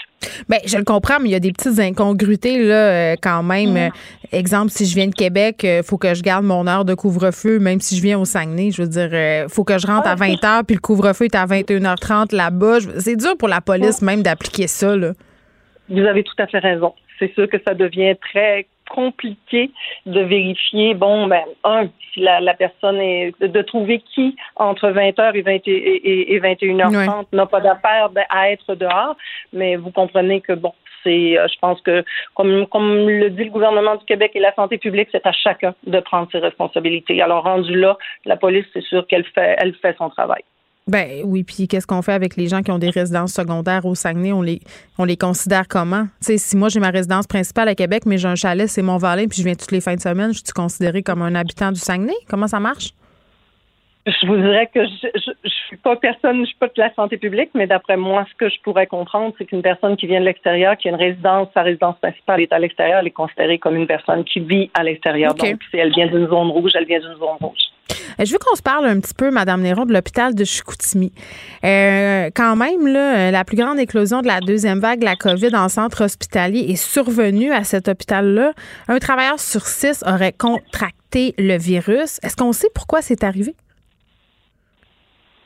Bien, 0.48 0.58
je 0.66 0.76
le 0.76 0.84
comprends, 0.84 1.20
mais 1.20 1.28
il 1.28 1.32
y 1.32 1.36
a 1.36 1.40
des 1.40 1.52
petites 1.52 1.78
incongruités 1.78 2.58
là, 2.58 2.74
euh, 2.74 3.16
quand 3.22 3.42
même. 3.42 3.76
Euh, 3.76 3.88
exemple, 4.32 4.70
si 4.70 4.84
je 4.86 4.94
viens 4.94 5.06
de 5.06 5.14
Québec, 5.14 5.60
il 5.62 5.82
faut 5.84 5.98
que 5.98 6.14
je 6.14 6.22
garde 6.22 6.44
mon 6.44 6.66
heure 6.66 6.84
de 6.84 6.94
couvre-feu, 6.94 7.58
même 7.58 7.80
si 7.80 7.96
je 7.96 8.02
viens 8.02 8.18
au 8.18 8.24
Saguenay. 8.24 8.70
Je 8.70 8.82
veux 8.82 8.88
dire, 8.88 9.10
il 9.12 9.48
faut 9.48 9.64
que 9.64 9.78
je 9.78 9.86
rentre 9.86 10.08
à 10.08 10.14
20 10.14 10.34
h 10.34 10.64
puis 10.64 10.74
le 10.74 10.80
couvre-feu 10.80 11.26
est 11.26 11.34
à 11.36 11.46
21h30 11.46 12.34
là-bas. 12.34 12.78
C'est 12.98 13.16
dur 13.16 13.36
pour 13.38 13.48
la 13.48 13.60
police 13.60 14.02
même 14.02 14.22
d'appliquer 14.22 14.66
ça. 14.66 14.96
Là. 14.96 15.12
Vous 15.88 16.04
avez 16.04 16.22
tout 16.22 16.34
à 16.38 16.46
fait 16.46 16.58
raison. 16.58 16.94
C'est 17.18 17.32
sûr 17.34 17.48
que 17.48 17.56
ça 17.66 17.74
devient 17.74 18.14
très 18.20 18.66
compliqué 18.88 19.70
de 20.06 20.20
vérifier, 20.20 20.94
bon, 20.94 21.26
ben, 21.26 21.44
un, 21.64 21.88
si 22.12 22.20
la, 22.20 22.40
la 22.40 22.54
personne 22.54 23.00
est, 23.00 23.32
de, 23.40 23.62
trouver 23.62 24.00
qui, 24.14 24.36
entre 24.56 24.90
20h 24.90 25.34
et, 25.34 25.42
20, 25.42 25.52
et, 25.66 26.34
et 26.34 26.40
21h30, 26.40 27.26
n'a 27.32 27.46
pas 27.46 27.60
d'affaire 27.60 28.10
à 28.30 28.50
être 28.50 28.74
dehors. 28.74 29.16
Mais 29.52 29.76
vous 29.76 29.90
comprenez 29.90 30.40
que, 30.40 30.52
bon, 30.52 30.72
c'est, 31.04 31.38
euh, 31.38 31.46
je 31.52 31.58
pense 31.60 31.80
que, 31.82 32.04
comme, 32.34 32.66
comme 32.66 33.08
le 33.08 33.30
dit 33.30 33.44
le 33.44 33.50
gouvernement 33.50 33.96
du 33.96 34.04
Québec 34.04 34.32
et 34.34 34.40
la 34.40 34.54
santé 34.54 34.78
publique, 34.78 35.08
c'est 35.12 35.26
à 35.26 35.32
chacun 35.32 35.74
de 35.86 36.00
prendre 36.00 36.28
ses 36.32 36.38
responsabilités. 36.38 37.22
Alors, 37.22 37.44
rendu 37.44 37.78
là, 37.78 37.96
la 38.24 38.36
police, 38.36 38.66
c'est 38.72 38.82
sûr 38.82 39.06
qu'elle 39.06 39.24
fait, 39.24 39.56
elle 39.58 39.74
fait 39.74 39.96
son 39.98 40.10
travail. 40.10 40.42
Ben 40.88 41.22
oui, 41.24 41.44
puis 41.44 41.68
qu'est-ce 41.68 41.86
qu'on 41.86 42.00
fait 42.00 42.14
avec 42.14 42.36
les 42.36 42.48
gens 42.48 42.62
qui 42.62 42.70
ont 42.70 42.78
des 42.78 42.88
résidences 42.88 43.34
secondaires 43.34 43.84
au 43.84 43.94
Saguenay? 43.94 44.32
On 44.32 44.40
les, 44.40 44.60
on 44.98 45.04
les 45.04 45.18
considère 45.18 45.68
comment? 45.68 46.04
Tu 46.20 46.32
sais, 46.32 46.38
si 46.38 46.56
moi 46.56 46.70
j'ai 46.70 46.80
ma 46.80 46.88
résidence 46.88 47.26
principale 47.26 47.68
à 47.68 47.74
Québec, 47.74 48.04
mais 48.06 48.16
j'ai 48.16 48.28
un 48.28 48.34
chalet, 48.34 48.66
c'est 48.66 48.80
Mont-Valin, 48.80 49.26
puis 49.26 49.38
je 49.38 49.44
viens 49.44 49.54
toutes 49.54 49.70
les 49.70 49.82
fins 49.82 49.96
de 49.96 50.00
semaine, 50.00 50.32
je 50.32 50.38
suis 50.38 50.54
considérée 50.54 51.02
comme 51.02 51.20
un 51.20 51.34
habitant 51.34 51.72
du 51.72 51.78
Saguenay? 51.78 52.14
Comment 52.26 52.48
ça 52.48 52.58
marche? 52.58 52.94
Je 54.06 54.26
vous 54.26 54.36
dirais 54.36 54.70
que 54.72 54.86
je, 54.86 55.08
je, 55.44 55.50
suis 55.66 55.76
pas 55.76 55.94
personne, 55.96 56.40
je 56.40 56.46
suis 56.46 56.56
pas 56.56 56.68
de 56.68 56.72
la 56.78 56.94
santé 56.94 57.18
publique, 57.18 57.50
mais 57.52 57.66
d'après 57.66 57.98
moi, 57.98 58.24
ce 58.30 58.34
que 58.36 58.48
je 58.48 58.58
pourrais 58.62 58.86
comprendre, 58.86 59.34
c'est 59.36 59.44
qu'une 59.44 59.60
personne 59.60 59.98
qui 59.98 60.06
vient 60.06 60.20
de 60.20 60.24
l'extérieur, 60.24 60.78
qui 60.78 60.88
a 60.88 60.92
une 60.92 60.96
résidence, 60.96 61.48
sa 61.52 61.60
résidence 61.60 61.98
principale 61.98 62.40
est 62.40 62.52
à 62.54 62.58
l'extérieur, 62.58 63.00
elle 63.00 63.08
est 63.08 63.10
considérée 63.10 63.58
comme 63.58 63.76
une 63.76 63.86
personne 63.86 64.24
qui 64.24 64.40
vit 64.40 64.70
à 64.72 64.82
l'extérieur. 64.82 65.34
Donc, 65.34 65.58
si 65.70 65.76
elle 65.76 65.92
vient 65.92 66.06
d'une 66.06 66.26
zone 66.26 66.48
rouge, 66.48 66.72
elle 66.74 66.86
vient 66.86 67.00
d'une 67.00 67.18
zone 67.18 67.36
rouge. 67.42 67.58
Euh, 68.20 68.24
je 68.24 68.32
veux 68.32 68.38
qu'on 68.38 68.56
se 68.56 68.62
parle 68.62 68.86
un 68.86 69.00
petit 69.00 69.14
peu, 69.14 69.30
Madame 69.30 69.62
Néron, 69.62 69.86
de 69.86 69.92
l'hôpital 69.92 70.34
de 70.34 70.44
Chicoutimi. 70.44 71.12
Euh, 71.64 72.30
quand 72.34 72.56
même, 72.56 72.86
là, 72.86 73.30
la 73.30 73.44
plus 73.44 73.56
grande 73.56 73.78
éclosion 73.78 74.22
de 74.22 74.26
la 74.26 74.40
deuxième 74.40 74.80
vague 74.80 75.00
de 75.00 75.04
la 75.04 75.16
COVID 75.16 75.54
en 75.54 75.68
centre 75.68 76.04
hospitalier 76.04 76.66
est 76.68 76.76
survenue 76.76 77.52
à 77.52 77.64
cet 77.64 77.88
hôpital-là. 77.88 78.52
Un 78.88 78.98
travailleur 78.98 79.38
sur 79.38 79.66
six 79.66 80.02
aurait 80.06 80.32
contracté 80.32 81.34
le 81.38 81.56
virus. 81.56 82.18
Est-ce 82.22 82.36
qu'on 82.36 82.52
sait 82.52 82.70
pourquoi 82.74 83.02
c'est 83.02 83.24
arrivé? 83.24 83.54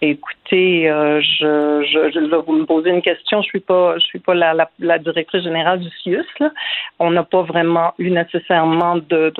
Écoutez, 0.04 0.90
euh, 0.90 1.20
je, 1.20 1.86
je, 1.86 2.34
vous 2.34 2.52
me 2.54 2.66
poser 2.66 2.90
une 2.90 3.02
question. 3.02 3.40
Je 3.40 3.46
suis 3.46 3.60
pas, 3.60 3.94
je 3.98 4.04
suis 4.04 4.18
pas 4.18 4.34
la, 4.34 4.52
la, 4.52 4.68
la 4.80 4.98
directrice 4.98 5.44
générale 5.44 5.78
du 5.78 5.88
CIUS. 6.02 6.26
Là. 6.40 6.50
On 6.98 7.12
n'a 7.12 7.22
pas 7.22 7.42
vraiment 7.42 7.94
eu 7.98 8.10
nécessairement 8.10 8.96
de, 8.96 9.32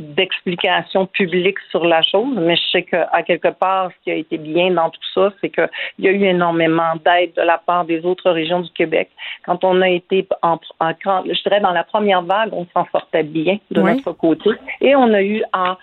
d'explication 0.00 1.04
de, 1.04 1.08
publique 1.08 1.58
sur 1.70 1.86
la 1.86 2.02
chose, 2.02 2.34
mais 2.36 2.56
je 2.56 2.62
sais 2.72 2.82
qu'à 2.82 3.22
quelque 3.24 3.52
part, 3.52 3.92
ce 3.92 4.02
qui 4.02 4.10
a 4.10 4.16
été 4.16 4.38
bien 4.38 4.72
dans 4.72 4.90
tout 4.90 5.00
ça, 5.14 5.32
c'est 5.40 5.50
qu'il 5.50 5.70
y 6.00 6.08
a 6.08 6.10
eu 6.10 6.24
énormément 6.24 6.94
d'aide 7.04 7.34
de 7.36 7.42
la 7.42 7.58
part 7.58 7.84
des 7.84 8.04
autres 8.04 8.28
régions 8.32 8.58
du 8.58 8.70
Québec. 8.72 9.08
Quand 9.46 9.62
on 9.62 9.80
a 9.82 9.88
été 9.88 10.26
en, 10.42 10.58
en 10.80 10.92
je 11.26 11.42
dirais 11.44 11.60
dans 11.60 11.70
la 11.70 11.84
première 11.84 12.22
vague, 12.22 12.52
on 12.52 12.66
s'en 12.74 12.86
sortait 12.90 13.22
bien 13.22 13.58
de 13.70 13.80
notre 13.80 14.10
côté, 14.10 14.50
et 14.80 14.96
on 14.96 15.14
a 15.14 15.22
eu 15.22 15.44
en 15.52 15.76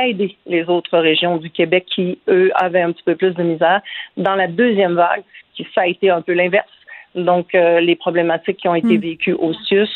aider 0.00 0.36
les 0.46 0.64
autres 0.68 0.98
régions 0.98 1.36
du 1.36 1.50
Québec 1.50 1.86
qui, 1.94 2.18
eux, 2.28 2.50
avaient 2.54 2.82
un 2.82 2.92
petit 2.92 3.02
peu 3.02 3.16
plus 3.16 3.32
de 3.34 3.42
misère. 3.42 3.80
Dans 4.16 4.34
la 4.34 4.46
deuxième 4.46 4.94
vague, 4.94 5.22
qui 5.54 5.66
ça 5.74 5.82
a 5.82 5.86
été 5.86 6.10
un 6.10 6.22
peu 6.22 6.32
l'inverse. 6.32 6.68
Donc, 7.14 7.54
euh, 7.54 7.80
les 7.80 7.96
problématiques 7.96 8.58
qui 8.58 8.68
ont 8.68 8.74
été 8.74 8.98
hmm. 8.98 9.00
vécues 9.00 9.32
au 9.32 9.52
CIUS 9.52 9.88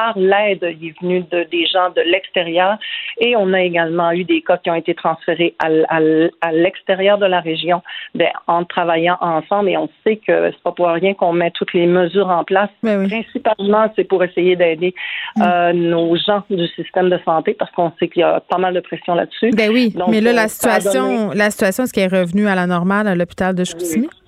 par 0.00 0.18
l'aide 0.18 0.66
il 0.80 0.88
est 0.88 1.00
venu 1.00 1.20
de, 1.30 1.46
des 1.50 1.66
gens 1.66 1.90
de 1.94 2.00
l'extérieur 2.00 2.78
et 3.18 3.36
on 3.36 3.52
a 3.52 3.60
également 3.60 4.12
eu 4.12 4.24
des 4.24 4.40
cas 4.40 4.56
qui 4.56 4.70
ont 4.70 4.74
été 4.74 4.94
transférés 4.94 5.54
à, 5.58 5.68
à, 5.90 6.52
l'extérieur 6.52 7.18
de 7.18 7.26
la 7.26 7.40
région 7.40 7.82
ben, 8.14 8.30
en 8.46 8.64
travaillant 8.64 9.18
ensemble 9.20 9.68
et 9.68 9.76
on 9.76 9.90
sait 10.02 10.16
que 10.16 10.50
c'est 10.52 10.62
pas 10.62 10.72
pour 10.72 10.88
rien 10.88 11.12
qu'on 11.12 11.34
met 11.34 11.50
toutes 11.50 11.74
les 11.74 11.86
mesures 11.86 12.28
en 12.28 12.44
place. 12.44 12.70
Ben 12.82 13.06
Principalement, 13.08 13.92
c'est 13.94 14.04
pour 14.04 14.24
essayer 14.24 14.56
d'aider 14.56 14.94
mm. 15.36 15.42
euh, 15.42 15.72
nos 15.74 16.16
gens 16.16 16.42
du 16.48 16.66
système 16.68 17.10
de 17.10 17.18
santé 17.26 17.54
parce 17.58 17.70
qu'on 17.72 17.92
sait 17.98 18.08
qu'il 18.08 18.20
y 18.20 18.24
a 18.24 18.40
pas 18.40 18.58
mal 18.58 18.72
de 18.72 18.80
pression 18.80 19.14
là-dessus. 19.14 19.50
Ben 19.50 19.70
oui, 19.70 19.94
mais 20.08 20.22
là, 20.22 20.32
la 20.32 20.48
situation, 20.48 21.30
la 21.34 21.50
situation, 21.50 21.84
est-ce 21.84 21.92
qu'elle 21.92 22.12
est 22.12 22.20
revenue 22.20 22.48
à 22.48 22.54
la 22.54 22.66
normale 22.66 23.06
à 23.06 23.14
l'hôpital 23.14 23.54
de 23.54 23.64
Chicoutimi? 23.64 24.06
oui, 24.06 24.19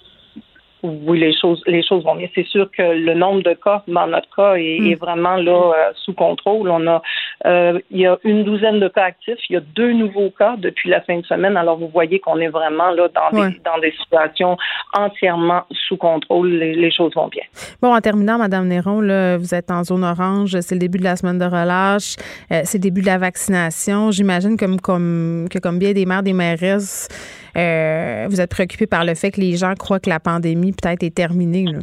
les 0.83 1.35
choses, 1.39 1.63
les 1.67 1.83
choses 1.83 2.05
vont 2.05 2.17
bien. 2.17 2.29
C'est 2.35 2.47
sûr 2.47 2.69
que 2.77 2.83
le 2.83 3.15
nombre 3.15 3.43
de 3.43 3.55
cas, 3.55 3.83
dans 3.87 4.07
notre 4.07 4.29
cas, 4.35 4.55
est, 4.55 4.81
hmm. 4.81 4.99
vraiment 4.99 5.37
là 5.37 5.73
euh, 5.73 5.93
sous 6.05 6.13
contrôle. 6.13 6.71
On 6.71 6.87
a, 6.87 7.03
euh, 7.47 7.79
il 7.91 8.01
y 8.01 8.07
a 8.07 8.19
une 8.25 8.45
douzaine 8.45 8.81
de 8.81 8.89
cas 8.89 9.05
actifs. 9.05 9.39
Il 9.49 9.55
y 9.55 9.57
a 9.57 9.61
deux 9.61 9.93
nouveaux 9.93 10.31
cas 10.31 10.57
depuis 10.59 10.91
la 10.91 11.01
fin 11.01 11.19
de 11.19 11.27
semaine. 11.27 11.57
Alors 11.57 11.79
vous 11.79 11.89
voyez 11.89 12.19
qu'on 12.19 12.39
est 12.39 12.49
vraiment 12.49 12.91
là 12.91 13.09
dans 13.09 13.31
des 13.31 13.61
dans 13.65 13.79
des 13.81 13.93
situations 13.93 14.57
entièrement 14.93 15.63
sous 15.89 15.97
contrôle. 15.97 16.51
Les, 16.51 16.91
choses 16.91 17.15
vont 17.15 17.29
bien. 17.29 17.45
Bon, 17.81 17.95
en 17.95 18.01
terminant, 18.01 18.37
Madame 18.37 18.69
Néron, 18.69 19.01
là, 19.01 19.39
vous 19.39 19.55
êtes 19.55 19.71
en 19.71 19.83
zone 19.83 20.05
orange. 20.05 20.59
C'est 20.61 20.75
le 20.75 20.81
début 20.81 20.99
de 20.99 21.05
la 21.05 21.17
semaine 21.17 21.39
de 21.39 21.45
relâche. 21.45 22.17
Euh, 22.51 22.61
c'est 22.65 22.79
le 22.79 22.83
début 22.83 23.01
de 23.01 23.07
la 23.07 23.19
vaccination. 23.19 24.11
J'imagine 24.11 24.57
comme 24.57 24.81
comme 24.81 25.47
que 25.51 25.59
comme 25.59 25.79
bien 25.79 25.93
des 25.93 26.07
mères, 26.07 26.23
des 26.23 26.33
mairesses 26.33 27.09
vous 27.55 28.41
êtes 28.41 28.51
préoccupé 28.51 28.87
par 28.87 29.05
le 29.05 29.15
fait 29.15 29.31
que 29.31 29.41
les 29.41 29.57
gens 29.57 29.75
croient 29.75 30.01
que 30.01 30.11
la 30.11 30.21
pandémie 30.21 30.73
peut-être 30.73 31.03
est 31.03 31.15
terminée. 31.15 31.67
Là. 31.67 31.79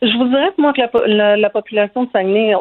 Je 0.00 0.16
vous 0.16 0.28
dirais 0.28 0.52
moi 0.58 0.72
que 0.72 0.80
la, 1.06 1.36
la, 1.36 1.50
population 1.50 2.04
de 2.04 2.10
Saguenay, 2.12 2.54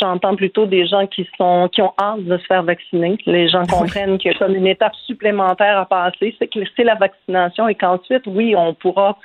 j'entends 0.00 0.34
plutôt 0.34 0.64
des 0.64 0.86
gens 0.86 1.06
qui 1.06 1.28
sont 1.36 1.68
qui 1.70 1.82
ont 1.82 1.92
hâte 2.00 2.24
de 2.24 2.38
se 2.38 2.44
faire 2.46 2.62
vacciner. 2.62 3.18
Les 3.26 3.48
gens 3.48 3.66
comprennent 3.66 4.16
qu'il 4.16 4.32
y 4.32 4.34
a 4.34 4.38
comme 4.38 4.54
une 4.54 4.66
étape 4.66 4.94
supplémentaire 5.06 5.76
à 5.78 5.84
passer, 5.84 6.34
c'est 6.38 6.46
que 6.46 6.60
c'est 6.74 6.84
la 6.84 6.94
vaccination 6.94 7.68
et 7.68 7.74
qu'ensuite, 7.74 8.22
oui, 8.26 8.54
on 8.56 8.72
pourra 8.72 9.18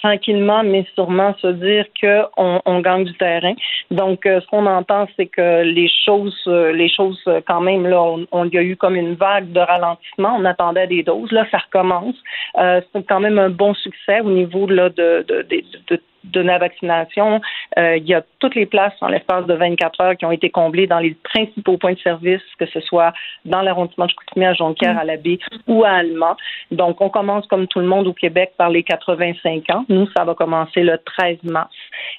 tranquillement 0.00 0.62
mais 0.62 0.86
sûrement 0.94 1.34
se 1.42 1.48
dire 1.48 1.84
qu'on 2.00 2.62
on 2.64 2.80
gagne 2.80 3.04
du 3.04 3.14
terrain. 3.18 3.54
Donc, 3.90 4.24
euh, 4.24 4.40
ce 4.40 4.46
qu'on 4.46 4.64
entend, 4.64 5.06
c'est 5.16 5.26
que 5.26 5.62
les 5.62 5.90
choses, 6.06 6.42
euh, 6.46 6.72
les 6.72 6.88
choses 6.88 7.20
euh, 7.28 7.42
quand 7.46 7.60
même 7.60 7.86
là, 7.86 8.02
on, 8.32 8.44
y 8.46 8.56
a 8.56 8.62
eu 8.62 8.76
comme 8.76 8.96
une 8.96 9.14
vague 9.14 9.52
de 9.52 9.60
ralentissement. 9.60 10.36
On 10.38 10.44
attendait 10.46 10.86
des 10.86 11.02
doses. 11.02 11.32
Là, 11.32 11.46
ça 11.50 11.58
recommence. 11.58 12.16
c'est 12.56 13.06
quand 13.06 13.20
même 13.20 13.38
un 13.38 13.50
bon 13.50 13.74
succès 13.74 14.20
au 14.20 14.30
niveau 14.30 14.66
là 14.66 14.88
de, 14.88 15.24
de, 15.28 15.42
de, 15.42 15.62
de 15.88 16.00
de 16.24 16.40
la 16.40 16.58
vaccination. 16.58 17.40
Euh, 17.78 17.96
il 17.96 18.06
y 18.06 18.14
a 18.14 18.22
toutes 18.40 18.54
les 18.54 18.66
places 18.66 18.94
en 19.00 19.08
l'espace 19.08 19.46
de 19.46 19.54
24 19.54 20.00
heures 20.00 20.16
qui 20.16 20.24
ont 20.24 20.32
été 20.32 20.50
comblées 20.50 20.86
dans 20.86 20.98
les 20.98 21.16
principaux 21.22 21.76
points 21.76 21.92
de 21.92 21.98
service, 21.98 22.42
que 22.58 22.66
ce 22.66 22.80
soit 22.80 23.12
dans 23.44 23.62
l'arrondissement 23.62 24.06
de 24.06 24.10
Chicoutimi, 24.10 24.46
à 24.46 24.54
Jonquière, 24.54 24.98
à 24.98 25.04
la 25.04 25.16
baie 25.16 25.38
ou 25.66 25.84
à 25.84 25.90
Allemand. 25.90 26.36
Donc, 26.70 27.00
on 27.00 27.08
commence 27.08 27.46
comme 27.46 27.66
tout 27.66 27.80
le 27.80 27.86
monde 27.86 28.06
au 28.06 28.12
Québec 28.12 28.52
par 28.56 28.70
les 28.70 28.82
85 28.82 29.64
ans. 29.70 29.84
Nous, 29.88 30.08
ça 30.16 30.24
va 30.24 30.34
commencer 30.34 30.82
le 30.82 30.98
13 30.98 31.38
mars. 31.44 31.74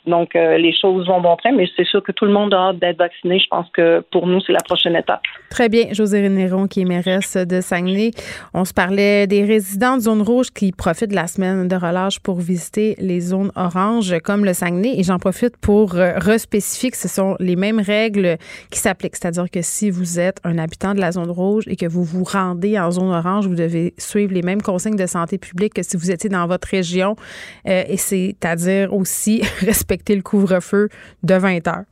Donc, 0.06 0.36
euh, 0.36 0.58
les 0.58 0.76
choses 0.76 1.08
vont 1.08 1.22
bon 1.22 1.36
train, 1.36 1.52
mais 1.52 1.68
c'est 1.76 1.86
sûr 1.86 2.04
que 2.04 2.12
tout 2.12 2.26
le 2.26 2.32
monde 2.32 2.54
a 2.54 2.70
hâte 2.70 2.80
d'être 2.80 2.98
vacciné. 2.98 3.40
Je 3.40 3.48
pense 3.48 3.68
que 3.72 4.04
pour 4.12 4.28
nous, 4.28 4.40
c'est 4.42 4.54
la 4.54 4.64
prochaine 4.64 4.96
étape. 4.96 5.22
Très 5.50 5.70
bien. 5.70 5.86
José 5.92 6.28
Néron, 6.30 6.68
qui 6.68 6.82
est 6.82 6.86
mairesse 6.86 7.38
de 7.38 7.62
Saguenay. 7.62 8.12
On 8.54 8.66
se 8.66 8.74
parlait 8.74 9.28
des 9.28 9.44
résidents 9.44 9.96
de 9.96 10.02
zone 10.02 10.22
rouge 10.22 10.52
qui 10.52 10.72
profitent 10.72 11.12
de 11.12 11.16
la 11.16 11.28
semaine 11.28 11.68
de 11.68 11.76
relâche 11.76 12.20
pour 12.20 12.40
visiter 12.40 12.96
les 13.00 13.20
zones 13.20 13.52
oranges 13.56 13.95
comme 14.24 14.46
le 14.46 14.54
Saguenay. 14.54 14.96
Et 14.98 15.04
j'en 15.04 15.20
profite 15.20 15.58
pour 15.58 15.96
euh, 15.96 16.14
respécifier 16.18 16.92
que 16.92 16.98
ce 16.98 17.08
sont 17.08 17.36
les 17.40 17.56
mêmes 17.56 17.80
règles 17.80 18.38
qui 18.70 18.80
s'appliquent. 18.80 19.16
C'est-à-dire 19.16 19.50
que 19.50 19.62
si 19.62 19.90
vous 19.90 20.20
êtes 20.20 20.40
un 20.44 20.58
habitant 20.58 20.94
de 20.94 21.00
la 21.00 21.12
zone 21.12 21.30
rouge 21.30 21.64
et 21.68 21.76
que 21.76 21.86
vous 21.86 22.04
vous 22.04 22.24
rendez 22.24 22.80
en 22.80 22.92
zone 22.92 23.12
orange, 23.12 23.48
vous 23.48 23.56
devez 23.56 23.94
suivre 23.98 24.34
les 24.34 24.42
mêmes 24.42 24.62
consignes 24.62 24.96
de 24.96 25.06
santé 25.06 25.38
publique 25.38 25.74
que 25.74 25.84
si 25.84 25.98
vous 25.98 26.12
étiez 26.12 26.30
dans 26.30 26.48
votre 26.48 26.68
région. 26.68 27.16
Euh, 27.68 27.84
et 27.88 27.98
c'est-à-dire 27.98 28.94
aussi 28.94 29.42
respecter 29.60 30.16
le 30.16 30.22
couvre-feu 30.22 30.90
de 31.24 31.36
20 31.36 31.68
heures. 31.68 31.84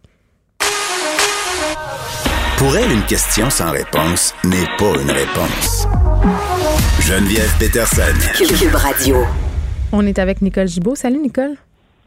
Pour 2.58 2.78
elle, 2.78 2.92
une 2.92 3.04
question 3.04 3.50
sans 3.50 3.72
réponse 3.72 4.34
n'est 4.46 4.70
pas 4.78 4.94
une 5.02 5.12
réponse. 5.12 5.88
Geneviève 7.02 7.52
Peterson. 7.60 8.02
Cube 8.38 8.76
Radio. 8.76 9.18
On 9.92 10.08
est 10.08 10.18
avec 10.18 10.42
Nicole 10.42 10.68
Gibault. 10.68 10.96
Salut, 10.96 11.20
Nicole. 11.20 11.58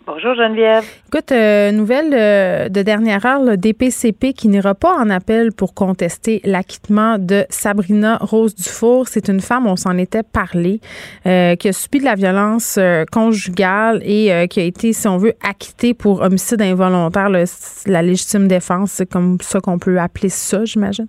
Bonjour 0.06 0.36
Geneviève. 0.36 0.84
Écoute, 1.08 1.32
euh, 1.32 1.72
nouvelle 1.72 2.14
euh, 2.14 2.68
de 2.68 2.82
dernière 2.82 3.26
heure, 3.26 3.42
le 3.42 3.56
DPCP 3.56 4.34
qui 4.34 4.46
n'ira 4.46 4.76
pas 4.76 4.94
en 4.94 5.10
appel 5.10 5.50
pour 5.50 5.74
contester 5.74 6.40
l'acquittement 6.44 7.18
de 7.18 7.44
Sabrina 7.50 8.16
Rose 8.20 8.54
Dufour. 8.54 9.08
C'est 9.08 9.28
une 9.28 9.40
femme, 9.40 9.66
on 9.66 9.74
s'en 9.74 9.98
était 9.98 10.22
parlé, 10.22 10.78
euh, 11.26 11.56
qui 11.56 11.68
a 11.68 11.72
subi 11.72 11.98
de 11.98 12.04
la 12.04 12.14
violence 12.14 12.78
conjugale 13.10 14.00
et 14.04 14.46
qui 14.48 14.60
a 14.60 14.62
été, 14.62 14.92
si 14.92 15.08
on 15.08 15.16
veut, 15.16 15.34
acquittée 15.42 15.92
pour 15.92 16.22
homicide 16.22 16.62
involontaire, 16.62 17.28
la 17.28 18.02
légitime 18.02 18.46
défense, 18.46 18.92
c'est 18.92 19.10
comme 19.10 19.38
ça 19.40 19.60
qu'on 19.60 19.80
peut 19.80 19.98
appeler 19.98 20.28
ça, 20.28 20.64
j'imagine. 20.64 21.08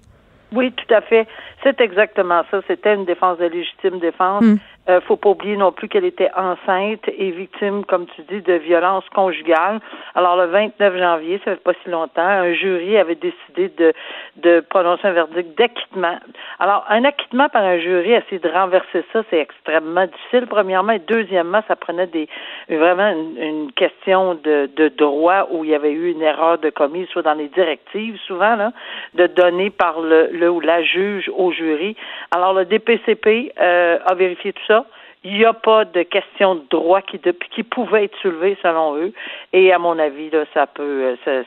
Oui, 0.54 0.72
tout 0.72 0.94
à 0.94 1.01
fait. 1.01 1.27
C'est 1.64 1.82
exactement 1.82 2.44
ça. 2.52 2.62
C'était 2.68 2.94
une 2.94 3.06
défense 3.06 3.38
de 3.40 3.46
légitime 3.46 4.00
défense. 4.00 4.44
Hmm. 4.44 4.58
Euh, 4.90 5.02
faut 5.02 5.18
pas 5.18 5.30
oublier 5.30 5.58
non 5.58 5.74
plus 5.74 5.90
qu'elle 5.90 6.06
était 6.06 6.30
enceinte 6.34 7.02
et 7.10 7.32
victime, 7.32 7.84
comme 7.84 8.06
tu 8.16 8.22
dis, 8.30 8.42
de 8.42 8.54
violences 8.54 9.08
conjugales. 9.14 9.82
Alors 10.16 10.38
le 10.38 10.46
29 10.46 10.98
janvier, 10.98 11.42
ça 11.44 11.52
fait 11.52 11.64
pas 11.64 11.74
si 11.84 11.90
longtemps, 11.90 12.22
un 12.22 12.54
jury 12.54 12.98
avait 12.98 13.16
décidé 13.16 13.68
de, 13.78 13.94
de 14.38 14.62
prononcer 14.62 15.08
un 15.08 15.12
verdict 15.12 15.58
d'acquittement. 15.58 16.18
Alors 16.60 16.86
un 16.88 17.04
acquittement 17.04 17.50
par 17.50 17.64
un 17.64 17.80
jury, 17.80 18.14
essayer 18.14 18.40
de 18.40 18.50
renverser 18.50 19.04
ça, 19.12 19.24
c'est 19.30 19.40
extrêmement 19.40 20.06
difficile. 20.06 20.48
Premièrement 20.48 20.94
et 20.94 21.00
deuxièmement, 21.00 21.62
ça 21.68 21.76
prenait 21.76 22.08
des 22.08 22.30
vraiment 22.70 23.10
une, 23.10 23.72
question 23.76 24.36
de, 24.36 24.70
de 24.76 24.88
droit 24.88 25.50
où 25.52 25.66
il 25.66 25.72
y 25.72 25.76
avait 25.76 25.92
eu 25.92 26.12
une 26.12 26.22
erreur 26.22 26.60
de 26.60 26.70
commise, 26.70 27.08
soit 27.10 27.24
dans 27.24 27.34
les 27.34 27.50
directives 27.50 28.18
souvent 28.26 28.56
là, 28.56 28.72
de 29.16 29.28
donner 29.28 29.70
par 29.70 30.00
le, 30.00 30.30
le 30.32 30.50
ou 30.50 30.62
la 30.62 30.82
juge 30.82 31.30
au 31.36 31.47
jury. 31.51 31.96
Alors 32.32 32.54
le 32.54 32.66
DPCP 32.66 33.54
euh, 33.60 33.98
a 34.06 34.13
vérifié 34.16 34.54
tout 34.54 34.66
ça. 34.68 34.86
Il 35.24 35.34
n'y 35.34 35.46
a 35.46 35.54
pas 35.54 35.84
de 35.84 36.04
question 36.04 36.56
de 36.56 36.63
droit 36.70 37.01
qui, 37.01 37.20
qui 37.54 37.63
pouvait 37.63 38.06
être 38.06 38.18
soulevée 38.22 38.58
selon 38.62 38.96
eux. 38.98 39.12
Et 39.51 39.74
à 39.74 39.80
mon 39.80 39.98
avis, 40.00 40.30
ça 40.54 40.68
peut, 40.68 41.16
euh, 41.25 41.44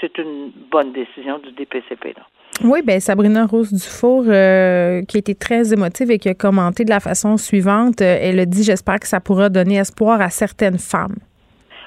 c'est 0.00 0.16
une 0.18 0.52
bonne 0.70 0.92
décision 0.92 1.38
du 1.38 1.50
DPCP. 1.52 2.14
Oui, 2.62 2.82
ben 2.82 3.00
Sabrina 3.00 3.46
Rose 3.46 3.72
Dufour, 3.72 4.24
euh, 4.28 5.02
qui 5.02 5.18
été 5.18 5.34
très 5.34 5.72
émotive 5.72 6.10
et 6.10 6.18
qui 6.18 6.28
a 6.28 6.34
commenté 6.34 6.84
de 6.84 6.90
la 6.90 7.00
façon 7.00 7.36
suivante, 7.36 8.00
elle 8.00 8.38
a 8.38 8.46
dit 8.46 8.62
J'espère 8.64 9.00
que 9.00 9.08
ça 9.08 9.20
pourra 9.20 9.48
donner 9.48 9.76
espoir 9.76 10.20
à 10.20 10.28
certaines 10.28 10.78
femmes. 10.78 11.16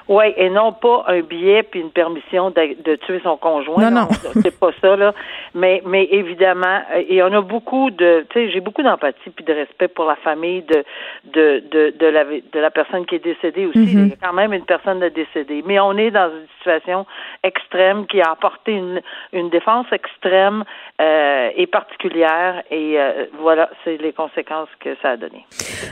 Oui, 0.08 0.24
et 0.36 0.50
non 0.50 0.72
pas 0.72 1.04
un 1.08 1.20
billet 1.20 1.62
puis 1.62 1.80
une 1.80 1.90
permission 1.90 2.50
de, 2.50 2.96
tuer 2.96 3.20
son 3.22 3.36
conjoint. 3.36 3.90
Non, 3.90 4.02
non. 4.02 4.08
C'est 4.42 4.58
pas 4.58 4.70
ça, 4.80 4.96
là. 4.96 5.14
Mais, 5.54 5.82
mais 5.86 6.08
évidemment, 6.10 6.82
et 7.08 7.22
on 7.22 7.32
a 7.32 7.40
beaucoup 7.40 7.90
de, 7.90 8.26
tu 8.30 8.34
sais, 8.34 8.50
j'ai 8.50 8.60
beaucoup 8.60 8.82
d'empathie 8.82 9.30
puis 9.30 9.44
de 9.44 9.52
respect 9.52 9.88
pour 9.88 10.04
la 10.04 10.16
famille 10.16 10.62
de, 10.62 10.84
de, 11.32 11.62
de, 11.70 11.94
de, 11.98 12.06
la, 12.06 12.24
de 12.24 12.60
la 12.60 12.70
personne 12.70 13.06
qui 13.06 13.14
est 13.14 13.24
décédée 13.24 13.66
aussi. 13.66 13.78
Mm-hmm. 13.78 14.04
Il 14.04 14.08
y 14.08 14.12
a 14.12 14.28
quand 14.28 14.34
même 14.34 14.52
une 14.52 14.64
personne 14.64 15.00
de 15.00 15.08
décédée. 15.08 15.62
Mais 15.66 15.80
on 15.80 15.96
est 15.96 16.10
dans 16.10 16.28
une 16.28 16.46
situation 16.58 17.06
extrême 17.42 18.06
qui 18.06 18.20
a 18.20 18.30
apporté 18.30 18.72
une, 18.72 19.00
une 19.32 19.50
défense 19.50 19.86
extrême 19.92 20.64
euh, 21.00 21.48
et 21.56 21.66
particulière. 21.66 22.62
Et 22.70 22.98
euh, 22.98 23.26
voilà, 23.40 23.70
c'est 23.84 23.96
les 23.96 24.12
conséquences 24.12 24.68
que 24.80 24.90
ça 25.00 25.10
a 25.10 25.16
donné. 25.16 25.46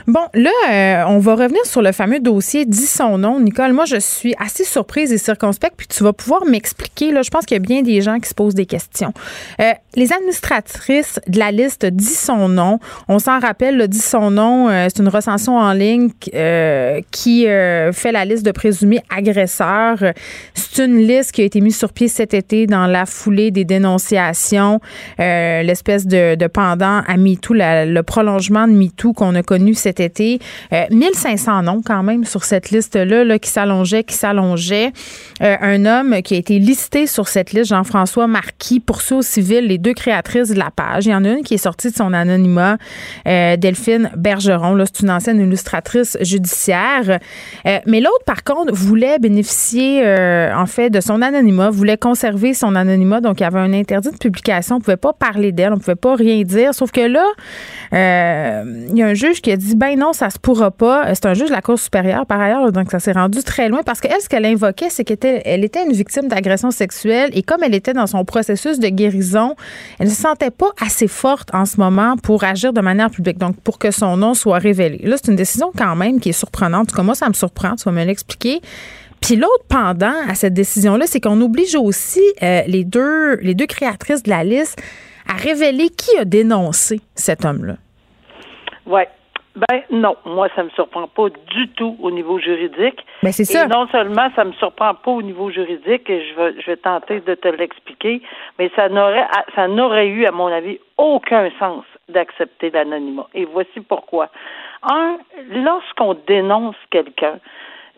Bon, 0.07 0.27
là, 0.33 0.51
euh, 0.71 1.03
on 1.07 1.19
va 1.19 1.33
revenir 1.33 1.65
sur 1.65 1.81
le 1.81 1.91
fameux 1.91 2.19
dossier 2.19 2.65
Dis 2.65 2.87
son 2.87 3.17
nom. 3.17 3.39
Nicole, 3.39 3.73
moi, 3.73 3.85
je 3.85 3.99
suis 4.03 4.35
assez 4.39 4.63
surprise 4.63 5.11
et 5.11 5.17
circonspecte, 5.17 5.75
puis 5.77 5.87
tu 5.87 6.03
vas 6.03 6.13
pouvoir 6.13 6.45
m'expliquer. 6.45 7.11
Là, 7.11 7.21
je 7.21 7.29
pense 7.29 7.45
qu'il 7.45 7.55
y 7.55 7.59
a 7.59 7.61
bien 7.61 7.81
des 7.81 8.01
gens 8.01 8.19
qui 8.19 8.29
se 8.29 8.33
posent 8.33 8.55
des 8.55 8.65
questions. 8.65 9.13
Euh, 9.59 9.71
les 9.95 10.11
administratrices 10.11 11.19
de 11.27 11.39
la 11.39 11.51
liste 11.51 11.85
dit 11.85 12.05
son 12.05 12.49
nom. 12.49 12.79
On 13.07 13.19
s'en 13.19 13.39
rappelle, 13.39 13.77
le 13.77 13.87
dit 13.87 13.99
son 13.99 14.31
nom, 14.31 14.69
euh, 14.69 14.87
c'est 14.93 15.01
une 15.01 15.09
recension 15.09 15.57
en 15.57 15.73
ligne 15.73 16.09
euh, 16.33 17.01
qui 17.11 17.43
fait 17.43 18.11
la 18.11 18.25
liste 18.25 18.45
de 18.45 18.51
présumés 18.51 19.01
agresseurs. 19.15 19.97
C'est 20.53 20.85
une 20.85 20.97
liste 20.97 21.31
qui 21.31 21.41
a 21.41 21.45
été 21.45 21.61
mise 21.61 21.77
sur 21.77 21.93
pied 21.93 22.07
cet 22.07 22.33
été 22.33 22.65
dans 22.65 22.87
la 22.87 23.05
foulée 23.05 23.51
des 23.51 23.65
dénonciations, 23.65 24.79
l'espèce 25.19 26.07
de, 26.07 26.35
de, 26.35 26.47
pendant 26.47 27.01
à 27.07 27.17
MeToo, 27.17 27.53
le 27.53 28.01
prolongement 28.01 28.67
de 28.67 28.73
MeToo 28.73 29.13
qu'on 29.13 29.35
a 29.35 29.43
connu 29.43 29.73
cet 29.73 29.99
été. 29.99 30.39
1500 30.91 31.63
noms 31.63 31.81
quand 31.85 32.03
même 32.03 32.25
sur 32.25 32.43
cette 32.43 32.71
liste-là 32.71 33.23
là, 33.23 33.39
qui 33.39 33.49
s'allongeait 33.49 33.92
qui 34.01 34.15
s'allongeait. 34.15 34.91
Euh, 35.41 35.55
un 35.61 35.85
homme 35.85 36.21
qui 36.23 36.35
a 36.35 36.37
été 36.37 36.57
listé 36.57 37.05
sur 37.05 37.27
cette 37.27 37.51
liste, 37.51 37.69
Jean-François 37.69 38.27
Marquis, 38.27 38.79
poursuit 38.79 39.15
au 39.15 39.21
civil 39.21 39.67
les 39.67 39.77
deux 39.77 39.93
créatrices 39.93 40.49
de 40.49 40.57
la 40.57 40.71
page. 40.75 41.05
Il 41.05 41.09
y 41.11 41.15
en 41.15 41.25
a 41.25 41.29
une 41.29 41.43
qui 41.43 41.53
est 41.53 41.57
sortie 41.57 41.91
de 41.91 41.95
son 41.95 42.13
anonymat, 42.13 42.77
euh, 43.27 43.57
Delphine 43.57 44.09
Bergeron. 44.15 44.83
C'est 44.85 45.01
une 45.01 45.11
ancienne 45.11 45.39
illustratrice 45.39 46.17
judiciaire. 46.21 47.19
Euh, 47.65 47.79
mais 47.85 47.99
l'autre, 47.99 48.23
par 48.25 48.43
contre, 48.43 48.73
voulait 48.73 49.19
bénéficier, 49.19 50.03
en 50.55 50.65
fait, 50.65 50.89
de 50.89 51.01
son 51.01 51.21
anonymat, 51.21 51.69
voulait 51.69 51.97
conserver 51.97 52.53
son 52.53 52.75
anonymat. 52.75 53.21
Donc, 53.21 53.39
il 53.39 53.43
y 53.43 53.45
avait 53.45 53.59
un 53.59 53.73
interdit 53.73 54.11
de 54.11 54.17
publication. 54.17 54.75
On 54.75 54.79
ne 54.79 54.83
pouvait 54.83 54.97
pas 54.97 55.13
parler 55.13 55.51
d'elle, 55.51 55.73
on 55.73 55.75
ne 55.75 55.79
pouvait 55.81 55.95
pas 55.95 56.15
rien 56.15 56.41
dire. 56.43 56.73
Sauf 56.73 56.91
que 56.91 57.01
là, 57.01 57.25
il 57.91 58.97
y 58.97 59.03
a 59.03 59.07
un 59.07 59.13
juge 59.13 59.41
qui 59.41 59.51
a 59.51 59.57
dit, 59.57 59.75
ben 59.75 59.97
non, 59.97 60.13
ça 60.13 60.29
se 60.29 60.39
pourra 60.39 60.71
pas. 60.71 61.13
C'est 61.13 61.25
un 61.25 61.33
juge 61.33 61.49
de 61.49 61.53
la 61.53 61.61
Cour 61.61 61.77
supérieure, 61.79 62.25
par 62.25 62.39
ailleurs, 62.39 62.71
donc 62.71 62.91
ça 62.91 62.99
s'est 62.99 63.11
rendu 63.11 63.43
très 63.43 63.69
loin 63.69 63.82
parce 63.85 63.99
qu'elle, 64.01 64.19
ce 64.21 64.29
qu'elle 64.29 64.45
invoquait, 64.45 64.89
c'est 64.89 65.03
qu'elle 65.03 65.41
elle 65.45 65.63
était 65.63 65.83
une 65.83 65.93
victime 65.93 66.27
d'agression 66.27 66.71
sexuelle 66.71 67.29
et 67.33 67.43
comme 67.43 67.63
elle 67.63 67.75
était 67.75 67.93
dans 67.93 68.07
son 68.07 68.25
processus 68.25 68.79
de 68.79 68.87
guérison, 68.87 69.55
elle 69.99 70.07
ne 70.07 70.11
se 70.11 70.21
sentait 70.21 70.51
pas 70.51 70.71
assez 70.81 71.07
forte 71.07 71.53
en 71.53 71.65
ce 71.65 71.77
moment 71.77 72.15
pour 72.17 72.43
agir 72.43 72.73
de 72.73 72.81
manière 72.81 73.09
publique, 73.09 73.37
donc 73.37 73.59
pour 73.61 73.79
que 73.79 73.91
son 73.91 74.17
nom 74.17 74.33
soit 74.33 74.57
révélé. 74.57 74.99
Là, 75.03 75.15
c'est 75.17 75.31
une 75.31 75.37
décision 75.37 75.71
quand 75.77 75.95
même 75.95 76.19
qui 76.19 76.29
est 76.29 76.33
surprenante. 76.33 76.91
Comment 76.91 77.13
ça 77.13 77.27
me 77.27 77.33
surprend, 77.33 77.75
tu 77.75 77.83
vas 77.85 77.91
me 77.91 78.03
l'expliquer. 78.03 78.61
Puis 79.21 79.37
l'autre 79.37 79.63
pendant 79.69 80.13
à 80.27 80.35
cette 80.35 80.53
décision-là, 80.53 81.05
c'est 81.07 81.21
qu'on 81.21 81.39
oblige 81.39 81.75
aussi 81.75 82.21
euh, 82.41 82.61
les, 82.67 82.83
deux, 82.83 83.37
les 83.37 83.55
deux 83.55 83.67
créatrices 83.67 84.23
de 84.23 84.29
la 84.29 84.43
liste 84.43 84.81
à 85.27 85.33
révéler 85.33 85.89
qui 85.89 86.17
a 86.17 86.25
dénoncé 86.25 86.99
cet 87.15 87.45
homme-là. 87.45 87.77
Ouais, 88.85 89.07
ben 89.55 89.83
non, 89.91 90.15
moi 90.25 90.47
ça 90.55 90.63
me 90.63 90.69
surprend 90.71 91.07
pas 91.07 91.29
du 91.29 91.67
tout 91.69 91.95
au 92.01 92.09
niveau 92.09 92.39
juridique. 92.39 93.05
Ben 93.21 93.31
c'est 93.31 93.43
ça. 93.43 93.65
Et 93.65 93.67
non 93.67 93.87
seulement 93.87 94.29
ça 94.35 94.43
me 94.45 94.53
surprend 94.53 94.95
pas 94.95 95.11
au 95.11 95.21
niveau 95.21 95.51
juridique, 95.51 96.09
et 96.09 96.27
je 96.27 96.35
vais 96.35 96.61
je 96.61 96.65
vais 96.65 96.77
tenter 96.77 97.19
de 97.19 97.35
te 97.35 97.47
l'expliquer, 97.47 98.21
mais 98.57 98.71
ça 98.75 98.89
n'aurait 98.89 99.27
ça 99.55 99.67
n'aurait 99.67 100.07
eu 100.07 100.25
à 100.25 100.31
mon 100.31 100.47
avis 100.47 100.79
aucun 100.97 101.51
sens 101.59 101.85
d'accepter 102.09 102.71
l'anonymat. 102.71 103.27
Et 103.35 103.45
voici 103.45 103.79
pourquoi. 103.81 104.29
Un, 104.81 105.17
lorsqu'on 105.51 106.15
dénonce 106.27 106.75
quelqu'un 106.89 107.39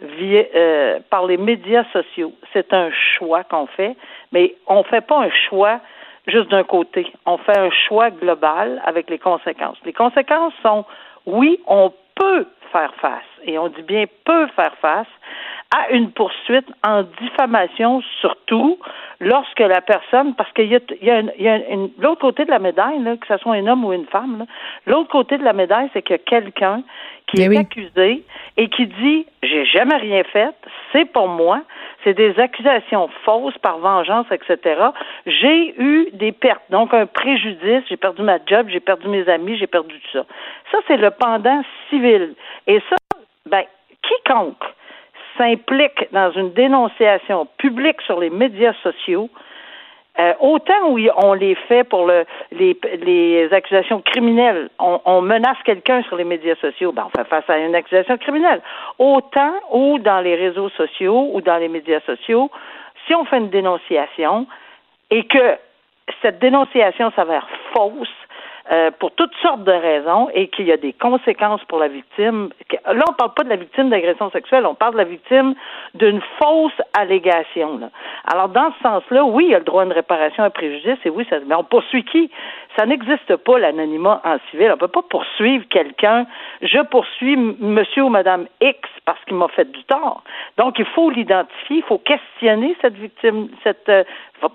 via 0.02 0.44
euh, 0.56 1.00
par 1.10 1.26
les 1.26 1.38
médias 1.38 1.86
sociaux, 1.94 2.34
c'est 2.52 2.74
un 2.74 2.89
choix 3.18 3.44
qu'on 3.46 3.68
fait, 3.68 3.96
mais 4.34 4.56
on 4.68 4.84
fait 4.84 5.02
pas 5.02 5.24
un 5.24 5.32
choix 5.50 5.80
juste 6.28 6.50
d'un 6.50 6.63
côté. 6.63 7.12
On 7.26 7.38
fait 7.38 7.58
un 7.58 7.70
choix 7.88 8.10
global 8.10 8.82
avec 8.86 9.10
les 9.10 9.20
conséquences. 9.20 9.78
Les 9.86 9.94
conséquences 9.94 10.54
sont 10.62 10.86
oui, 11.26 11.60
on 11.68 11.94
peut 12.16 12.46
faire 12.72 12.94
face, 12.96 13.24
et 13.44 13.58
on 13.58 13.70
dit 13.70 13.82
bien 13.82 14.06
peut 14.26 14.48
faire 14.56 14.76
face, 14.82 15.08
à 15.76 15.90
une 15.92 16.12
poursuite 16.12 16.68
en 16.88 17.04
diffamation, 17.22 18.02
surtout 18.22 18.80
lorsque 19.20 19.60
la 19.60 19.82
personne, 19.82 20.34
parce 20.36 20.52
qu'il 20.54 20.68
y 20.68 20.76
a, 20.76 20.80
il 21.02 21.08
y 21.08 21.12
a, 21.12 21.20
il 21.38 21.44
y 21.44 21.50
a 21.50 21.60
l'autre 22.00 22.22
côté 22.22 22.46
de 22.46 22.52
la 22.52 22.60
médaille, 22.60 23.00
là, 23.00 23.18
que 23.18 23.28
ce 23.28 23.38
soit 23.38 23.56
un 23.56 23.68
homme 23.68 23.84
ou 23.84 23.92
une 23.92 24.06
femme, 24.06 24.46
l'autre 24.86 25.10
côté 25.10 25.38
de 25.38 25.44
la 25.44 25.52
médaille, 25.52 25.90
c'est 25.92 26.02
qu'il 26.02 26.16
y 26.16 26.20
a 26.20 26.24
quelqu'un 26.24 26.82
qui 27.28 27.38
ben 27.38 27.52
est 27.52 27.58
accusé 27.58 28.24
et 28.56 28.70
qui 28.70 28.88
dit 28.88 29.26
j'ai 29.44 29.66
jamais 29.66 29.98
rien 29.98 30.24
fait, 30.24 30.56
c'est 30.94 31.06
pour 31.06 31.28
moi, 31.28 31.62
c'est 32.04 32.14
des 32.14 32.40
accusations 32.40 33.10
fausses 33.26 33.58
par 33.58 33.80
vengeance, 33.80 34.28
etc. 34.32 34.82
J'ai 35.26 35.76
eu 35.82 36.10
des 36.14 36.32
pertes, 36.32 36.64
donc 36.70 36.94
un 36.94 37.06
préjudice, 37.06 37.84
j'ai 37.90 37.98
perdu 37.98 38.22
ma 38.22 38.38
job, 38.46 38.68
j'ai 38.70 38.80
perdu 38.80 39.10
mes 39.10 39.28
amis, 39.28 39.58
j'ai 39.58 39.68
perdu 39.68 39.96
tout 40.00 40.20
ça. 40.20 40.26
Ça, 40.72 40.78
c'est 40.88 40.98
le 40.98 41.12
pendant 41.12 41.64
civil. 41.90 42.36
Et 42.68 42.80
ça, 42.90 42.96
ben, 43.46 43.64
quiconque 44.04 44.64
s'implique 45.38 46.12
dans 46.12 46.32
une 46.32 46.54
dénonciation 46.54 47.48
publique 47.58 48.02
sur 48.02 48.19
les 48.19 48.30
médias 48.30 48.74
sociaux, 48.84 49.30
euh, 50.17 50.34
autant 50.39 50.89
où 50.89 51.00
on 51.17 51.34
les 51.34 51.56
fait 51.56 51.84
pour 51.84 52.06
le, 52.08 52.26
les, 52.52 52.78
les 53.02 53.50
accusations 53.52 54.02
criminelles, 54.02 54.69
on, 54.80 55.02
on 55.04 55.21
menace 55.21 55.58
quelqu'un 55.65 56.04
sur 56.04 56.15
les 56.15 56.24
médias 56.24 56.56
sociaux, 56.56 56.93
ben 56.93 57.08
on 57.08 57.17
fait 57.17 57.28
face 57.28 57.50
à 57.50 57.58
une 57.58 57.76
accusation 57.76 58.17
criminelle. 58.17 58.62
Autant 58.98 59.54
ou 59.71 60.00
dans 60.00 60.21
les 60.21 60.36
réseaux 60.36 60.69
sociaux 60.69 61.32
ou 61.34 61.41
dans 61.41 61.58
les 61.58 61.67
médias 61.67 62.00
sociaux, 62.06 62.50
si 63.06 63.13
on 63.13 63.26
fait 63.26 63.38
une 63.38 63.50
dénonciation 63.50 64.48
et 65.12 65.26
que 65.26 65.58
cette 66.21 66.39
dénonciation 66.39 67.12
s'avère 67.12 67.48
fausse, 67.74 68.08
euh, 68.71 68.89
pour 68.99 69.12
toutes 69.12 69.36
sortes 69.43 69.63
de 69.63 69.71
raisons 69.71 70.28
et 70.34 70.47
qu'il 70.47 70.65
y 70.65 70.71
a 70.71 70.78
des 70.78 70.93
conséquences 70.93 71.63
pour 71.65 71.78
la 71.78 71.88
victime. 71.88 72.49
Là, 72.86 73.04
on 73.08 73.13
parle 73.13 73.34
pas 73.36 73.43
de 73.43 73.49
la 73.49 73.58
victime 73.58 73.89
d'agression 73.89 74.32
sexuelle, 74.32 74.65
on 74.65 74.73
parle 74.73 74.93
de 74.93 74.97
la 74.97 75.04
victime 75.04 75.54
d'une 75.93 76.19
fausse 76.41 76.82
allégation. 76.97 77.78
Là. 77.78 77.89
Alors, 78.25 78.49
dans 78.49 78.71
ce 78.73 78.82
sens-là, 78.82 79.23
oui, 79.23 79.45
il 79.45 79.51
y 79.51 79.56
a 79.56 79.60
le 79.60 79.65
droit 79.65 79.84
à 79.84 79.86
une 79.86 79.91
réparation 79.91 80.43
à 80.43 80.49
préjudice 80.49 80.97
et 81.06 81.10
oui, 81.10 81.28
ça, 81.30 81.38
mais 81.45 81.54
on 81.54 81.63
poursuit 81.63 82.04
qui? 82.06 82.32
Ça 82.78 82.86
n'existe 82.86 83.36
pas, 83.38 83.60
l'anonymat 83.60 84.21
en 84.25 84.38
civil. 84.49 84.71
On 84.73 84.78
peut 84.78 84.88
pas 84.88 85.04
poursuivre 85.04 85.65
quelqu'un. 85.69 86.25
Je 86.62 86.82
poursuis 86.86 87.38
monsieur 87.38 88.04
ou 88.04 88.10
madame 88.10 88.47
X 88.62 88.80
parce 89.06 89.23
qu'il 89.25 89.36
m'a 89.36 89.47
fait 89.49 89.71
du 89.71 89.84
tort. 89.84 90.23
Donc, 90.58 90.80
il 90.80 90.86
faut 90.86 91.10
l'identifier, 91.10 91.78
il 91.78 91.84
faut 91.84 91.99
questionner 91.99 92.75
cette 92.82 92.95
victime, 92.95 93.49
cette 93.63 93.88
euh, 93.89 94.04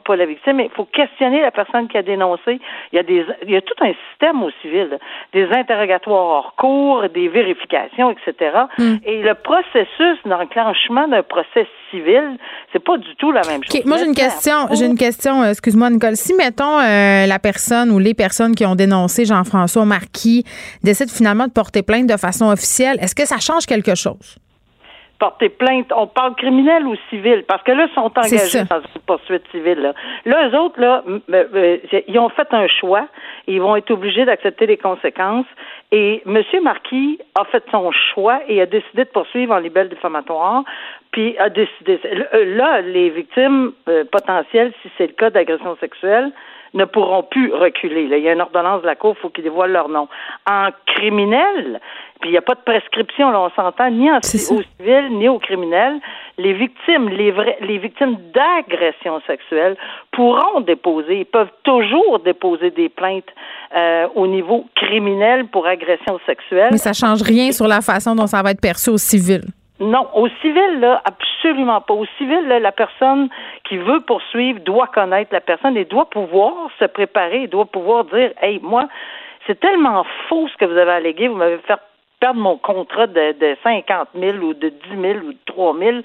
pas 0.04 0.16
la 0.16 0.26
victime, 0.26 0.56
mais 0.56 0.66
il 0.66 0.70
faut 0.70 0.84
questionner 0.84 1.40
la 1.40 1.50
personne 1.50 1.88
qui 1.88 1.96
a 1.96 2.02
dénoncé. 2.02 2.60
Il 2.92 2.96
y 2.96 2.98
a 2.98 3.02
des, 3.02 3.24
il 3.44 3.50
y 3.50 3.56
a 3.56 3.60
tout 3.60 3.74
un 3.80 3.92
système 4.10 4.42
au 4.42 4.50
civil, 4.62 4.98
des 5.32 5.48
interrogatoires 5.50 6.26
hors 6.26 6.54
cours, 6.56 7.08
des 7.12 7.28
vérifications, 7.28 8.10
etc. 8.10 8.56
Hmm. 8.78 8.96
Et 9.04 9.22
le 9.22 9.34
processus 9.34 10.18
d'enclenchement 10.24 11.08
d'un 11.08 11.22
procès 11.22 11.66
civil, 11.90 12.36
c'est 12.72 12.82
pas 12.84 12.98
du 12.98 13.14
tout 13.16 13.32
la 13.32 13.42
même 13.42 13.62
chose. 13.64 13.84
Moi, 13.84 13.96
j'ai 13.98 14.06
une 14.06 14.14
question. 14.14 14.68
J'ai 14.72 14.86
une 14.86 14.98
question. 14.98 15.42
Euh, 15.42 15.50
excuse-moi, 15.50 15.90
Nicole. 15.90 16.16
Si 16.16 16.34
mettons 16.34 16.78
euh, 16.78 17.26
la 17.26 17.38
personne 17.38 17.90
ou 17.90 17.98
les 17.98 18.14
personnes 18.14 18.54
qui 18.54 18.64
ont 18.66 18.74
dénoncé 18.74 19.24
Jean-François 19.24 19.84
Marquis 19.84 20.44
décident 20.82 21.10
finalement 21.12 21.46
de 21.46 21.52
porter 21.52 21.82
plainte 21.82 22.06
de 22.06 22.16
façon 22.16 22.50
officielle, 22.50 22.98
est-ce 23.00 23.14
que 23.14 23.26
ça 23.26 23.38
change 23.38 23.66
quelque 23.66 23.94
chose? 23.94 24.36
Porter 25.20 25.50
plainte. 25.50 25.92
On 25.94 26.08
parle 26.08 26.34
criminel 26.34 26.84
ou 26.86 26.96
civil, 27.10 27.44
parce 27.46 27.62
que 27.62 27.70
là, 27.70 27.86
ils 27.88 27.94
sont 27.94 28.10
engagés 28.18 28.64
dans 28.64 28.80
une 28.80 29.02
poursuite 29.06 29.44
civile. 29.52 29.80
Là, 29.80 29.94
là 30.24 30.48
eux 30.48 30.58
autres, 30.58 30.80
là, 30.80 31.04
ils 32.08 32.18
ont 32.18 32.30
fait 32.30 32.48
un 32.50 32.66
choix. 32.66 33.06
ils 33.46 33.60
vont 33.60 33.76
être 33.76 33.90
obligés 33.92 34.24
d'accepter 34.24 34.66
les 34.66 34.78
conséquences. 34.78 35.46
Et 35.92 36.22
M. 36.26 36.42
Marquis 36.62 37.18
a 37.34 37.44
fait 37.44 37.62
son 37.70 37.92
choix 37.92 38.40
et 38.48 38.60
a 38.60 38.66
décidé 38.66 39.04
de 39.04 39.10
poursuivre 39.10 39.54
en 39.54 39.58
libelle 39.58 39.88
diffamatoire. 39.88 40.64
Puis 41.12 41.36
a 41.38 41.50
décidé. 41.50 42.00
Là, 42.32 42.80
les 42.80 43.10
victimes 43.10 43.72
euh, 43.88 44.04
potentielles, 44.10 44.72
si 44.82 44.90
c'est 44.96 45.08
le 45.08 45.12
cas 45.12 45.30
d'agression 45.30 45.76
sexuelle, 45.80 46.32
ne 46.74 46.84
pourront 46.84 47.22
plus 47.22 47.52
reculer. 47.52 48.02
Il 48.02 48.18
y 48.22 48.28
a 48.28 48.32
une 48.32 48.40
ordonnance 48.40 48.82
de 48.82 48.86
la 48.86 48.96
Cour, 48.96 49.14
il 49.18 49.20
faut 49.20 49.28
qu'ils 49.30 49.44
dévoilent 49.44 49.72
leur 49.72 49.88
nom. 49.88 50.08
En 50.48 50.68
criminel, 50.86 51.80
puis 52.20 52.30
il 52.30 52.32
n'y 52.32 52.38
a 52.38 52.42
pas 52.42 52.54
de 52.54 52.60
prescription, 52.60 53.30
là, 53.30 53.40
on 53.40 53.50
s'entend, 53.50 53.90
ni 53.90 54.10
en, 54.10 54.18
au 54.18 54.22
civil, 54.22 55.08
ni 55.10 55.28
au 55.28 55.38
criminel. 55.38 56.00
Les 56.38 56.52
victimes, 56.52 57.08
les, 57.08 57.30
vrais, 57.30 57.58
les 57.60 57.78
victimes 57.78 58.16
d'agression 58.34 59.20
sexuelle 59.26 59.76
pourront 60.12 60.60
déposer, 60.60 61.20
ils 61.20 61.26
peuvent 61.26 61.52
toujours 61.64 62.18
déposer 62.20 62.70
des 62.70 62.88
plaintes 62.88 63.24
euh, 63.74 64.06
au 64.14 64.26
niveau 64.26 64.66
criminel 64.74 65.46
pour 65.46 65.66
agression 65.66 66.18
sexuelle. 66.26 66.68
Mais 66.72 66.78
ça 66.78 66.92
change 66.92 67.22
rien 67.22 67.52
sur 67.52 67.66
la 67.66 67.80
façon 67.80 68.14
dont 68.14 68.26
ça 68.26 68.42
va 68.42 68.50
être 68.50 68.60
perçu 68.60 68.90
au 68.90 68.98
civil. 68.98 69.42
Non, 69.80 70.08
au 70.14 70.28
civil, 70.42 70.80
là, 70.80 71.00
absolument 71.04 71.80
pas. 71.80 71.94
Au 71.94 72.04
civil, 72.18 72.46
là, 72.46 72.58
la 72.60 72.72
personne 72.72 73.30
qui 73.64 73.78
veut 73.78 74.00
poursuivre 74.00 74.60
doit 74.60 74.86
connaître 74.88 75.32
la 75.32 75.40
personne 75.40 75.76
et 75.76 75.86
doit 75.86 76.08
pouvoir 76.10 76.52
se 76.78 76.84
préparer, 76.84 77.46
doit 77.46 77.64
pouvoir 77.64 78.04
dire, 78.04 78.32
hey, 78.42 78.60
moi, 78.62 78.88
c'est 79.46 79.58
tellement 79.58 80.04
faux 80.28 80.48
ce 80.48 80.56
que 80.58 80.66
vous 80.66 80.76
avez 80.76 80.90
allégué, 80.90 81.28
vous 81.28 81.36
m'avez 81.36 81.58
fait 81.58 81.80
perdre 82.20 82.40
mon 82.40 82.56
contrat 82.58 83.06
de, 83.06 83.32
de 83.32 83.56
50 83.64 84.08
000 84.14 84.38
ou 84.38 84.54
de 84.54 84.68
10 84.68 85.00
000 85.00 85.18
ou 85.24 85.32
de 85.32 85.38
3 85.46 85.78
000. 85.78 85.98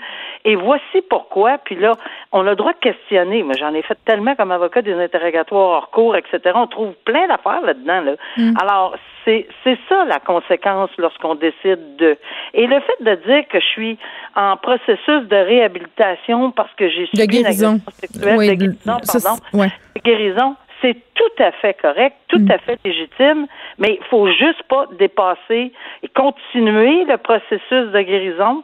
Et 0.46 0.56
voici 0.56 1.02
pourquoi. 1.10 1.58
Puis 1.58 1.76
là, 1.76 1.92
on 2.32 2.42
a 2.48 2.52
le 2.52 2.56
droit 2.56 2.74
de 2.74 2.80
questionner. 2.80 3.44
Moi, 3.44 3.56
j'en 3.60 3.74
ai 3.74 3.82
fait 3.82 3.98
tellement 4.06 4.36
comme 4.36 4.52
avocat 4.52 4.82
des 4.82 4.94
interrogatoires 4.94 5.70
hors 5.70 5.90
cours, 5.92 6.16
etc. 6.16 6.40
On 6.56 6.68
trouve 6.68 6.94
plein 7.04 7.28
d'affaires 7.28 7.62
là-dedans. 7.62 8.02
Là. 8.02 8.16
Mm. 8.38 8.54
Alors, 8.62 8.96
c'est, 9.26 9.48
c'est 9.64 9.78
ça 9.90 10.06
la 10.06 10.20
conséquence 10.20 10.90
lorsqu'on 10.98 11.36
décide 11.36 11.98
de. 11.98 12.18
Et 12.54 12.66
le 12.68 12.80
fait 12.80 13.04
de 13.04 13.16
dire 13.28 13.48
que 13.50 13.60
je 13.60 13.66
suis 13.66 13.98
en 14.36 14.56
processus 14.58 15.28
de 15.28 15.36
réhabilitation 15.36 16.52
parce 16.52 16.74
que 16.76 16.90
j'ai 16.90 17.08
subi 17.08 17.26
de 17.28 17.32
guérison. 17.32 17.74
une 17.74 17.94
sexuelle, 17.94 18.38
de 18.38 18.54
guérison, 18.54 18.98
pardon, 19.06 19.68
de 19.96 20.02
guérison, 20.02 20.56
c'est 20.86 20.98
tout 21.16 21.44
à 21.44 21.52
fait 21.52 21.76
correct, 21.82 22.16
tout 22.28 22.40
mm. 22.40 22.52
à 22.52 22.58
fait 22.60 22.80
légitime, 22.86 23.48
mais 23.80 23.98
il 24.00 24.06
faut 24.06 24.28
juste 24.28 24.62
pas 24.70 24.86
dépasser 25.00 25.72
et 26.04 26.08
continuer 26.16 27.06
le 27.06 27.18
processus 27.18 27.92
de 27.92 28.02
guérison 28.02 28.64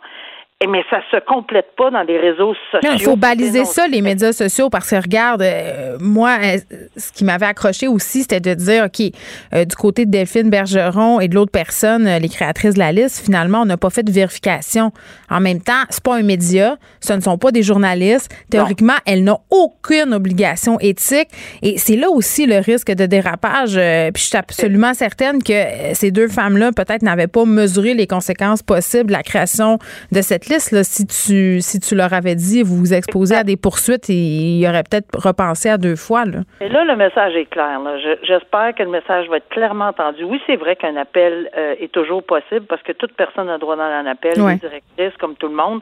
mais 0.67 0.83
ça 0.89 1.01
se 1.11 1.17
complète 1.25 1.75
pas 1.75 1.89
dans 1.89 2.03
les 2.03 2.19
réseaux 2.19 2.53
sociaux. 2.71 2.91
il 2.93 3.01
faut 3.01 3.15
baliser 3.15 3.65
ça, 3.65 3.87
les 3.87 4.01
médias 4.01 4.31
sociaux, 4.31 4.69
parce 4.69 4.89
que 4.89 4.95
regarde, 4.95 5.41
euh, 5.41 5.97
moi, 5.99 6.37
euh, 6.43 6.57
ce 6.95 7.11
qui 7.11 7.23
m'avait 7.23 7.47
accroché 7.47 7.87
aussi, 7.87 8.21
c'était 8.21 8.39
de 8.39 8.53
dire, 8.53 8.85
OK, 8.85 9.11
euh, 9.53 9.65
du 9.65 9.75
côté 9.75 10.05
de 10.05 10.11
Delphine 10.11 10.49
Bergeron 10.49 11.19
et 11.19 11.27
de 11.27 11.35
l'autre 11.35 11.51
personne, 11.51 12.07
les 12.07 12.29
créatrices 12.29 12.75
de 12.75 12.79
la 12.79 12.91
liste, 12.91 13.25
finalement, 13.25 13.61
on 13.61 13.65
n'a 13.65 13.77
pas 13.77 13.89
fait 13.89 14.03
de 14.03 14.11
vérification. 14.11 14.91
En 15.29 15.39
même 15.39 15.61
temps, 15.61 15.83
c'est 15.89 16.03
pas 16.03 16.15
un 16.15 16.23
média, 16.23 16.77
ce 16.99 17.13
ne 17.13 17.21
sont 17.21 17.37
pas 17.37 17.51
des 17.51 17.63
journalistes. 17.63 18.31
Théoriquement, 18.51 18.93
elles 19.05 19.23
n'ont 19.23 19.39
aucune 19.49 20.13
obligation 20.13 20.79
éthique. 20.79 21.29
Et 21.63 21.77
c'est 21.77 21.95
là 21.95 22.09
aussi 22.09 22.45
le 22.45 22.59
risque 22.59 22.91
de 22.91 23.05
dérapage. 23.07 23.73
puis 24.13 24.23
je 24.23 24.27
suis 24.27 24.37
absolument 24.37 24.93
certaine 24.93 25.41
que 25.41 25.53
ces 25.93 26.11
deux 26.11 26.27
femmes-là, 26.27 26.71
peut-être, 26.71 27.01
n'avaient 27.01 27.27
pas 27.27 27.45
mesuré 27.45 27.93
les 27.93 28.07
conséquences 28.07 28.61
possibles 28.61 29.07
de 29.07 29.13
la 29.13 29.23
création 29.23 29.79
de 30.11 30.21
cette 30.21 30.50
si 30.59 31.05
tu 31.05 31.61
si 31.61 31.79
tu 31.79 31.95
leur 31.95 32.13
avais 32.13 32.35
dit 32.35 32.63
vous 32.63 32.75
vous 32.77 32.93
exposez 32.93 33.35
à 33.35 33.43
des 33.43 33.57
poursuites, 33.57 34.09
ils 34.09 34.65
auraient 34.67 34.83
peut-être 34.83 35.07
repensé 35.17 35.69
à 35.69 35.77
deux 35.77 35.95
fois. 35.95 36.25
Là. 36.25 36.39
Et 36.59 36.69
là, 36.69 36.83
le 36.83 36.95
message 36.95 37.35
est 37.35 37.45
clair. 37.45 37.79
J'espère 38.23 38.75
que 38.75 38.83
le 38.83 38.89
message 38.89 39.27
va 39.29 39.37
être 39.37 39.49
clairement 39.49 39.87
entendu. 39.87 40.23
Oui, 40.23 40.41
c'est 40.47 40.57
vrai 40.57 40.75
qu'un 40.75 40.95
appel 40.95 41.49
euh, 41.57 41.75
est 41.79 41.91
toujours 41.91 42.23
possible 42.23 42.65
parce 42.67 42.81
que 42.83 42.91
toute 42.91 43.13
personne 43.13 43.49
a 43.49 43.57
droit 43.57 43.75
dans 43.75 43.83
un 43.83 44.05
appel, 44.05 44.33
les 44.35 44.55
directrices 44.55 45.17
comme 45.19 45.35
tout 45.35 45.47
le 45.47 45.55
monde. 45.55 45.81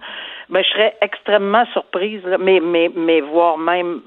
Mais 0.49 0.63
je 0.63 0.69
serais 0.69 0.95
extrêmement 1.01 1.65
surprise, 1.73 2.21
mais, 2.39 2.59
mais, 2.59 2.89
mais 2.95 3.21
voire 3.21 3.57
même 3.57 4.01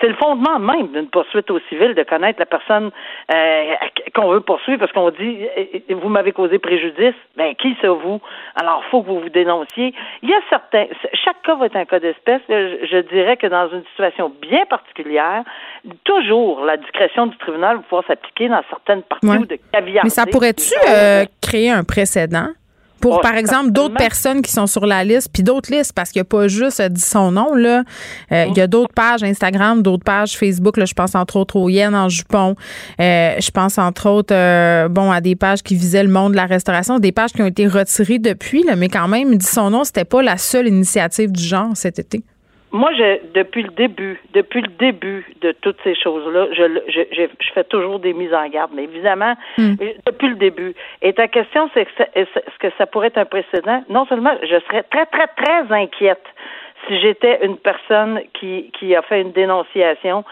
c'est 0.00 0.08
le 0.08 0.14
fondement 0.14 0.58
même 0.58 0.88
d'une 0.88 1.08
poursuite 1.08 1.50
au 1.50 1.60
civil 1.68 1.94
de 1.94 2.02
connaître 2.02 2.38
la 2.38 2.46
personne 2.46 2.90
euh, 3.32 3.74
qu'on 4.14 4.30
veut 4.30 4.40
poursuivre 4.40 4.80
parce 4.80 4.92
qu'on 4.92 5.10
dit 5.10 5.46
euh, 5.56 5.94
vous 5.94 6.08
m'avez 6.08 6.32
causé 6.32 6.58
préjudice. 6.58 7.14
Ben 7.36 7.54
qui 7.54 7.76
c'est 7.80 7.88
vous 7.88 8.20
Alors 8.56 8.84
faut 8.90 9.02
que 9.02 9.08
vous 9.08 9.20
vous 9.20 9.28
dénonciez. 9.28 9.94
Il 10.22 10.28
y 10.28 10.34
a 10.34 10.40
certains, 10.50 10.86
chaque 11.12 11.42
cas 11.42 11.54
va 11.54 11.66
être 11.66 11.76
un 11.76 11.84
cas 11.84 12.00
d'espèce. 12.00 12.40
Je, 12.48 13.02
dirais 13.08 13.36
que 13.36 13.46
dans 13.46 13.68
une 13.70 13.84
situation 13.90 14.32
bien 14.40 14.64
particulière, 14.66 15.44
toujours 16.04 16.64
la 16.64 16.76
discrétion 16.76 17.26
du 17.26 17.36
tribunal 17.38 17.76
va 17.76 17.82
pouvoir 17.82 18.04
s'appliquer 18.06 18.48
dans 18.48 18.62
certaines 18.68 19.02
parties 19.02 19.26
ou 19.26 19.46
de 19.46 19.58
caviar. 19.72 20.04
Mais 20.04 20.10
ça 20.10 20.26
pourrait-tu 20.26 20.74
euh, 20.88 21.24
créer 21.40 21.70
un 21.70 21.84
précédent? 21.84 22.48
Pour, 23.02 23.20
par 23.20 23.34
exemple, 23.34 23.72
d'autres 23.72 23.96
personnes 23.96 24.42
qui 24.42 24.52
sont 24.52 24.68
sur 24.68 24.86
la 24.86 25.02
liste, 25.02 25.28
puis 25.32 25.42
d'autres 25.42 25.72
listes, 25.72 25.92
parce 25.92 26.10
qu'il 26.10 26.20
n'y 26.20 26.22
a 26.22 26.30
pas 26.30 26.46
juste 26.46 26.80
dit 26.80 27.00
son 27.00 27.32
nom, 27.32 27.54
là. 27.54 27.82
Euh, 28.30 28.46
il 28.48 28.56
y 28.56 28.60
a 28.60 28.68
d'autres 28.68 28.94
pages 28.94 29.24
Instagram, 29.24 29.82
d'autres 29.82 30.04
pages 30.04 30.38
Facebook, 30.38 30.76
là, 30.76 30.84
je 30.84 30.94
pense 30.94 31.16
entre 31.16 31.36
autres 31.36 31.56
aux 31.56 31.68
Yen 31.68 31.94
en 31.96 32.08
jupon. 32.08 32.54
Euh, 33.00 33.34
je 33.38 33.50
pense 33.50 33.76
entre 33.76 34.08
autres, 34.08 34.32
euh, 34.32 34.88
bon, 34.88 35.10
à 35.10 35.20
des 35.20 35.34
pages 35.34 35.62
qui 35.62 35.74
visaient 35.74 36.04
le 36.04 36.10
monde 36.10 36.32
de 36.32 36.36
la 36.36 36.46
restauration, 36.46 37.00
des 37.00 37.12
pages 37.12 37.32
qui 37.32 37.42
ont 37.42 37.46
été 37.46 37.66
retirées 37.66 38.20
depuis, 38.20 38.62
là, 38.62 38.76
mais 38.76 38.88
quand 38.88 39.08
même, 39.08 39.36
dit 39.36 39.46
son 39.46 39.70
nom, 39.70 39.82
c'était 39.82 40.04
pas 40.04 40.22
la 40.22 40.36
seule 40.36 40.68
initiative 40.68 41.32
du 41.32 41.42
genre 41.42 41.70
cet 41.74 41.98
été 41.98 42.22
moi, 42.72 42.90
je, 42.94 43.32
depuis 43.34 43.62
le 43.62 43.70
début, 43.70 44.20
depuis 44.32 44.62
le 44.62 44.68
début 44.68 45.26
de 45.42 45.52
toutes 45.52 45.76
ces 45.84 45.94
choses-là, 45.94 46.46
je, 46.52 46.80
je, 46.88 47.00
je, 47.12 47.52
fais 47.52 47.64
toujours 47.64 47.98
des 47.98 48.14
mises 48.14 48.32
en 48.32 48.48
garde. 48.48 48.70
Mais 48.74 48.84
évidemment, 48.84 49.34
hmm. 49.58 49.74
depuis 50.06 50.28
le 50.28 50.36
début. 50.36 50.74
Et 51.02 51.12
ta 51.12 51.28
question, 51.28 51.68
c'est 51.74 51.86
est-ce 52.14 52.58
que 52.58 52.68
ça 52.78 52.86
pourrait 52.86 53.08
être 53.08 53.18
un 53.18 53.26
précédent? 53.26 53.84
Non 53.88 54.06
seulement, 54.06 54.34
je 54.42 54.58
serais 54.68 54.84
très, 54.84 55.06
très, 55.06 55.26
très 55.36 55.74
inquiète 55.74 56.24
si 56.88 57.00
j'étais 57.00 57.44
une 57.44 57.56
personne 57.58 58.20
qui, 58.38 58.70
qui 58.78 58.94
a 58.94 59.02
fait 59.02 59.20
une 59.20 59.32
dénonciation 59.32 60.24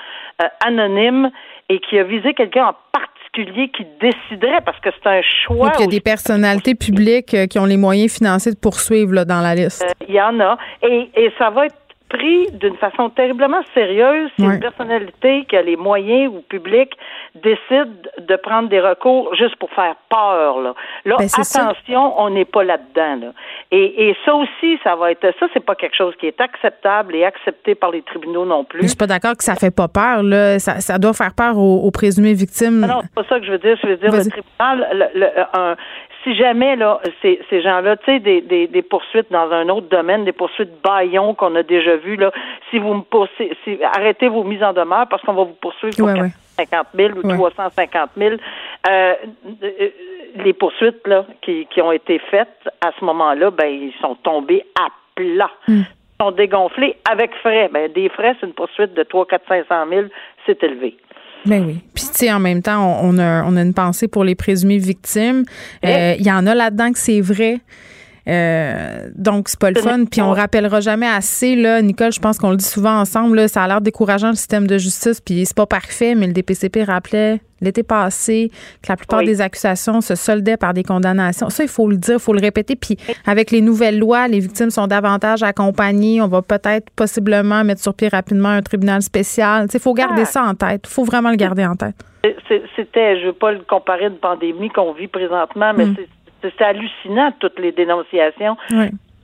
euh, 0.42 0.46
anonyme 0.66 1.31
et 1.68 1.79
qui 1.79 1.98
a 1.98 2.05
visé 2.05 2.35
quelqu'un 2.35 2.68
en 2.68 2.74
particulier 2.92 3.68
qui 3.68 3.87
déciderait, 4.00 4.61
parce 4.64 4.81
que 4.81 4.90
c'est 4.90 5.09
un 5.09 5.20
choix. 5.22 5.70
il 5.79 5.83
y 5.83 5.85
a 5.85 5.87
des 5.87 6.00
personnalités 6.00 6.74
publiques 6.74 7.35
euh, 7.35 7.46
qui 7.46 7.59
ont 7.59 7.64
les 7.64 7.76
moyens 7.76 8.12
financiers 8.12 8.53
de 8.53 8.59
poursuivre 8.59 9.14
là, 9.14 9.24
dans 9.24 9.40
la 9.40 9.55
liste. 9.55 9.85
Euh, 9.85 10.05
il 10.09 10.14
y 10.14 10.20
en 10.20 10.40
a. 10.40 10.59
Et, 10.83 11.11
et 11.14 11.33
ça 11.38 11.50
va 11.50 11.66
être 11.66 11.76
pris 12.11 12.51
d'une 12.53 12.77
façon 12.77 13.09
terriblement 13.09 13.62
sérieuse 13.73 14.31
si 14.37 14.44
une 14.44 14.61
personnalité 14.61 15.46
qui 15.49 15.57
a 15.57 15.62
les 15.62 15.77
moyens 15.77 16.33
ou 16.35 16.42
public 16.42 16.92
décide 17.37 18.11
de 18.18 18.37
prendre 18.37 18.68
des 18.68 18.81
recours 18.81 19.35
juste 19.37 19.57
pour 19.57 19.70
faire 19.70 19.94
peur. 20.11 20.61
Là, 20.61 20.75
là 21.05 21.16
ben, 21.18 21.27
attention, 21.27 22.20
on 22.20 22.31
n'est 22.31 22.44
pas 22.44 22.64
là-dedans. 22.64 23.27
Là. 23.27 23.33
Et, 23.70 24.09
et 24.09 24.16
ça 24.25 24.35
aussi, 24.35 24.79
ça 24.83 24.96
va 24.96 25.12
être 25.12 25.31
ça, 25.38 25.46
c'est 25.55 25.64
pas 25.64 25.77
quelque 25.77 25.96
chose 25.96 26.14
qui 26.18 26.27
est 26.27 26.40
acceptable 26.40 27.14
et 27.14 27.25
accepté 27.25 27.75
par 27.75 27.92
les 27.92 28.03
tribunaux 28.03 28.44
non 28.44 28.64
plus. 28.64 28.83
je 28.83 28.88
suis 28.88 28.96
pas 28.96 29.07
d'accord 29.07 29.37
que 29.37 29.44
ça 29.44 29.55
fait 29.55 29.75
pas 29.75 29.88
peur. 29.88 30.23
Là. 30.23 30.59
Ça, 30.59 30.81
ça 30.81 30.99
doit 30.99 31.14
faire 31.14 31.35
peur 31.35 31.57
aux, 31.57 31.90
présumées 31.90 32.35
victimes. 32.35 32.83
Ah 32.85 32.94
non, 32.94 33.01
c'est 33.03 33.14
pas 33.14 33.25
ça 33.29 33.38
que 33.38 33.46
je 33.46 33.53
veux 33.53 33.59
dire. 33.59 33.77
Je 33.83 33.88
veux 33.88 33.96
dire, 33.96 34.12
le 34.12 34.29
tribunal, 34.29 35.11
le, 35.14 35.27
un, 35.55 35.77
si 36.22 36.35
jamais 36.35 36.76
là, 36.76 37.00
ces, 37.22 37.40
ces 37.48 37.62
gens-là, 37.62 37.96
tu 37.96 38.04
sais, 38.06 38.20
des, 38.20 38.40
des, 38.40 38.66
des, 38.66 38.83
poursuites 38.83 39.30
dans 39.30 39.50
un 39.50 39.68
autre 39.68 39.88
domaine, 39.88 40.24
des 40.24 40.33
poursuites 40.33 40.83
baillons 40.83 41.35
qu'on 41.35 41.54
a 41.54 41.62
déjà 41.62 41.96
vues, 41.96 42.16
là, 42.16 42.30
si 42.70 42.78
vous 42.78 42.94
me 42.94 43.02
poussez, 43.02 43.56
si, 43.64 43.78
arrêtez 43.83 44.28
vos 44.28 44.44
mises 44.44 44.62
en 44.62 44.72
demeure 44.72 45.06
parce 45.09 45.22
qu'on 45.22 45.33
va 45.33 45.44
vous 45.44 45.56
poursuivre 45.61 45.96
pour 45.96 46.12
450 46.12 46.87
000 46.94 47.18
ou 47.18 47.22
350 47.22 48.11
000. 48.16 48.37
Euh, 48.88 49.14
les 50.37 50.52
poursuites 50.52 51.06
là, 51.06 51.24
qui, 51.42 51.66
qui 51.66 51.80
ont 51.80 51.92
été 51.92 52.18
faites 52.30 52.68
à 52.80 52.90
ce 52.98 53.04
moment-là, 53.04 53.50
ben, 53.50 53.68
ils 53.68 53.94
sont 54.00 54.14
tombés 54.16 54.64
à 54.78 54.88
plat. 55.14 55.50
Ils 55.68 55.87
sont 56.20 56.33
dégonflés 56.33 56.96
avec 57.11 57.35
frais. 57.37 57.70
Ben, 57.72 57.90
des 57.92 58.09
frais, 58.11 58.37
c'est 58.40 58.46
une 58.46 58.52
poursuite 58.52 58.94
de 58.94 59.02
3, 59.02 59.26
4, 59.26 59.48
500 59.48 59.74
000, 59.88 60.06
c'est 60.46 60.62
élevé. 60.62 60.96
Ben 61.46 61.64
oui. 61.64 61.81
Puis, 61.94 62.05
tu 62.05 62.18
sais, 62.18 62.33
en 62.33 62.40
même 62.40 62.62
temps, 62.62 63.00
on, 63.03 63.18
a, 63.18 63.44
on 63.44 63.57
a 63.57 63.62
une 63.62 63.74
pensée 63.74 64.09
pour 64.09 64.24
les 64.24 64.35
présumées 64.35 64.79
victimes. 64.79 65.44
Euh, 65.85 66.14
il 66.18 66.26
y 66.26 66.31
en 66.31 66.46
a 66.46 66.55
là-dedans 66.55 66.92
que 66.92 66.98
c'est 66.98 67.20
vrai. 67.20 67.61
Euh, 68.28 69.09
donc, 69.14 69.48
c'est 69.48 69.59
pas 69.59 69.70
le 69.70 69.80
fun. 69.80 70.04
Puis 70.04 70.20
on 70.20 70.33
rappellera 70.33 70.80
jamais 70.80 71.06
assez, 71.06 71.56
là, 71.56 71.80
Nicole, 71.83 72.12
je 72.12 72.20
pense 72.20 72.38
qu'on 72.38 72.50
le 72.50 72.56
dit 72.56 72.64
souvent 72.64 72.98
ensemble, 72.98 73.37
là, 73.37 73.48
ça 73.48 73.62
a 73.62 73.68
l'air 73.68 73.80
décourageant 73.80 74.30
le 74.30 74.37
système 74.37 74.66
de 74.66 74.78
justice, 74.78 75.20
puis 75.20 75.44
c'est 75.46 75.56
pas 75.56 75.66
parfait, 75.66 76.14
mais 76.14 76.26
le 76.26 76.33
DPCP 76.33 76.85
rappelait 76.85 77.40
l'été 77.61 77.83
passé 77.83 78.50
que 78.83 78.88
la 78.88 78.96
plupart 78.96 79.22
des 79.22 79.40
accusations 79.40 80.00
se 80.00 80.14
soldaient 80.14 80.56
par 80.56 80.74
des 80.74 80.83
condamnations. 80.83 81.50
Ça, 81.50 81.62
il 81.62 81.68
faut 81.68 81.88
le 81.88 81.96
dire, 81.96 82.14
il 82.14 82.20
faut 82.20 82.33
le 82.33 82.40
répéter. 82.40 82.76
Puis 82.76 82.96
avec 83.26 83.50
les 83.50 83.61
nouvelles 83.61 83.98
lois, 83.98 84.28
les 84.28 84.40
victimes 84.40 84.70
sont 84.70 84.87
davantage 84.87 85.42
accompagnées. 85.42 86.22
On 86.22 86.28
va 86.28 86.42
peut-être 86.42 86.90
possiblement 86.90 87.62
mettre 87.64 87.83
sur 87.83 87.94
pied 87.94 88.09
rapidement 88.09 88.48
un 88.48 88.62
tribunal 88.62 89.02
spécial. 89.02 89.66
Il 89.72 89.80
faut 89.80 89.94
garder 89.94 90.22
ah. 90.22 90.26
ça 90.26 90.42
en 90.42 90.54
tête. 90.54 90.87
Il 90.87 90.90
faut 90.90 91.04
vraiment 91.04 91.30
le 91.30 91.37
garder 91.37 91.66
en 91.66 91.76
tête. 91.76 91.96
C'était, 92.76 93.16
je 93.18 93.22
ne 93.22 93.26
veux 93.28 93.33
pas 93.33 93.52
le 93.52 93.61
comparer 93.61 94.04
à 94.04 94.09
une 94.09 94.18
pandémie 94.18 94.68
qu'on 94.68 94.92
vit 94.92 95.09
présentement, 95.09 95.72
mais 95.74 95.87
mm. 95.87 95.94
c'est 95.96 96.09
hallucinant 96.61 97.33
toutes 97.38 97.59
les 97.59 97.72
dénonciations. 97.72 98.57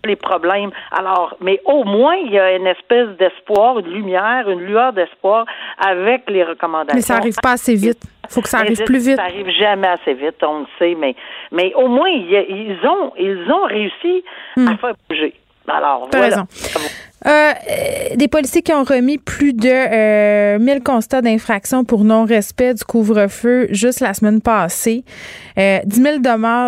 les 0.05 0.17
problèmes. 0.17 0.71
Alors, 0.93 1.37
mais 1.41 1.61
au 1.65 1.83
moins, 1.83 2.15
il 2.15 2.33
y 2.33 2.39
a 2.39 2.55
une 2.57 2.67
espèce 2.69 3.09
d'espoir, 3.19 3.81
une 3.81 3.89
lumière, 3.89 4.49
une 4.49 4.61
lueur 4.61 4.93
d'espoir 4.93 5.47
avec 5.79 6.31
les 6.31 6.45
recommandations. 6.45 6.95
Mais 6.95 7.01
ça 7.03 7.15
n'arrive 7.15 7.37
pas 7.43 7.53
assez 7.53 7.75
vite. 7.75 8.03
Il 8.29 8.33
faut 8.33 8.41
que 8.41 8.49
ça 8.49 8.59
arrive 8.59 8.85
plus 8.85 9.05
vite. 9.05 9.17
Ça 9.17 9.25
arrive 9.25 9.51
jamais 9.51 9.89
assez 9.89 10.15
vite, 10.15 10.43
on 10.43 10.61
le 10.61 10.67
sait, 10.79 10.95
mais, 10.97 11.17
mais 11.51 11.73
au 11.75 11.89
moins, 11.89 12.09
ils 12.09 12.79
ont, 12.85 13.13
ils 13.19 13.51
ont 13.51 13.65
réussi 13.65 14.25
à 14.57 14.61
hmm. 14.61 14.79
faire 14.79 14.95
bouger. 15.09 15.35
Alors, 15.69 16.09
voilà. 16.11 16.27
Raison. 16.27 16.47
Euh, 17.27 17.53
des 18.15 18.29
policiers 18.29 18.63
qui 18.63 18.73
ont 18.73 18.85
remis 18.85 19.19
plus 19.19 19.53
de 19.53 19.69
euh, 19.69 20.59
1000 20.61 20.83
constats 20.85 21.23
d'infraction 21.23 21.85
pour 21.85 22.05
non-respect 22.05 22.75
du 22.75 22.85
couvre-feu 22.85 23.67
juste 23.71 23.99
la 23.99 24.15
semaine 24.15 24.41
passée. 24.41 25.05
Euh, 25.59 25.79
10 25.85 26.03
000, 26.03 26.19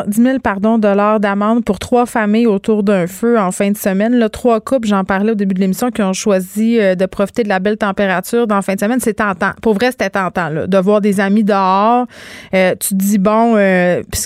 10 0.07 0.23
000 0.23 0.39
pardon, 0.41 0.79
dollars 0.79 1.21
d'amende 1.21 1.65
pour 1.65 1.79
trois 1.79 2.07
familles 2.07 2.49
autour 2.49 2.83
d'un 2.83 3.07
feu 3.07 3.39
en 3.39 3.53
fin 3.53 3.71
de 3.71 3.77
semaine. 3.77 4.17
Là, 4.17 4.29
trois 4.29 4.61
couples, 4.61 4.89
j'en 4.89 5.05
parlais 5.05 5.33
au 5.33 5.35
début 5.37 5.55
de 5.55 5.61
l'émission, 5.61 5.91
qui 5.91 6.03
ont 6.03 6.13
choisi 6.13 6.81
euh, 6.81 6.97
de 6.97 7.07
profiter 7.07 7.45
de 7.45 7.49
la 7.49 7.61
belle 7.61 7.77
température 7.77 8.49
dans 8.49 8.57
la 8.57 8.63
fin 8.63 8.75
de 8.75 8.81
semaine. 8.81 8.99
C'est 9.01 9.15
tentant. 9.15 9.53
Pour 9.63 9.75
vrai, 9.75 9.93
c'était 9.93 10.11
tentant 10.11 10.49
là, 10.49 10.67
de 10.67 10.79
voir 10.79 11.01
des 11.01 11.21
amis 11.21 11.45
dehors. 11.45 12.07
Euh, 12.53 12.75
tu 12.81 12.89
te 12.89 12.95
dis, 12.95 13.19
bon, 13.19 13.55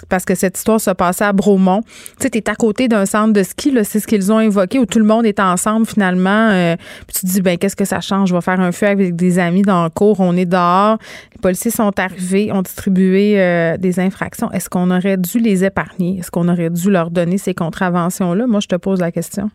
parce 0.09 0.25
que 0.25 0.35
cette 0.35 0.57
histoire 0.57 0.81
se 0.81 0.91
passait 0.93 1.25
à 1.25 1.33
Bromont. 1.33 1.83
Tu 1.83 2.23
sais, 2.23 2.31
tu 2.31 2.39
es 2.39 2.49
à 2.49 2.55
côté 2.55 2.89
d'un 2.89 3.05
centre 3.05 3.35
de 3.35 3.43
ski, 3.43 3.77
c'est 3.85 4.01
ce 4.01 4.07
qu'ils 4.07 4.33
ont 4.33 4.41
évoqué, 4.41 4.79
où 4.79 4.87
tout 4.87 4.99
le 4.99 5.05
monde 5.05 5.27
est 5.27 5.41
ensemble 5.41 5.87
finalement 5.87 6.22
euh, 6.31 6.77
puis 7.07 7.15
tu 7.15 7.21
te 7.21 7.27
dis, 7.27 7.43
ben 7.43 7.59
qu'est-ce 7.59 7.77
que 7.77 7.85
ça 7.85 8.01
change? 8.01 8.29
Je 8.29 8.35
vais 8.35 8.41
faire 8.41 8.61
un 8.61 8.73
feu 8.73 8.87
avec 8.87 9.17
des 9.17 9.39
amis 9.39 9.63
dans 9.63 9.85
le 9.85 9.91
cours, 9.91 10.21
on 10.21 10.37
est 10.37 10.47
dehors. 10.47 10.99
Les 11.35 11.41
policiers 11.41 11.71
sont 11.71 11.99
arrivés, 11.99 12.53
ont 12.53 12.63
distribué 12.63 13.41
euh, 13.41 13.77
des 13.77 14.01
infractions. 14.01 14.51
Est-ce 14.53 14.69
qu'on 14.69 14.91
aurait 14.91 15.17
dû 15.17 15.39
les 15.39 15.65
épargner? 15.65 16.19
Est-ce 16.19 16.31
qu'on 16.31 16.49
aurait 16.49 16.71
dû 16.71 16.91
leur 16.91 17.11
donner 17.11 17.39
ces 17.39 17.55
contraventions-là? 17.55 18.47
Moi, 18.47 18.61
je 18.61 18.69
te 18.69 18.77
pose 18.77 19.01
la 19.01 19.11
question. 19.11 19.51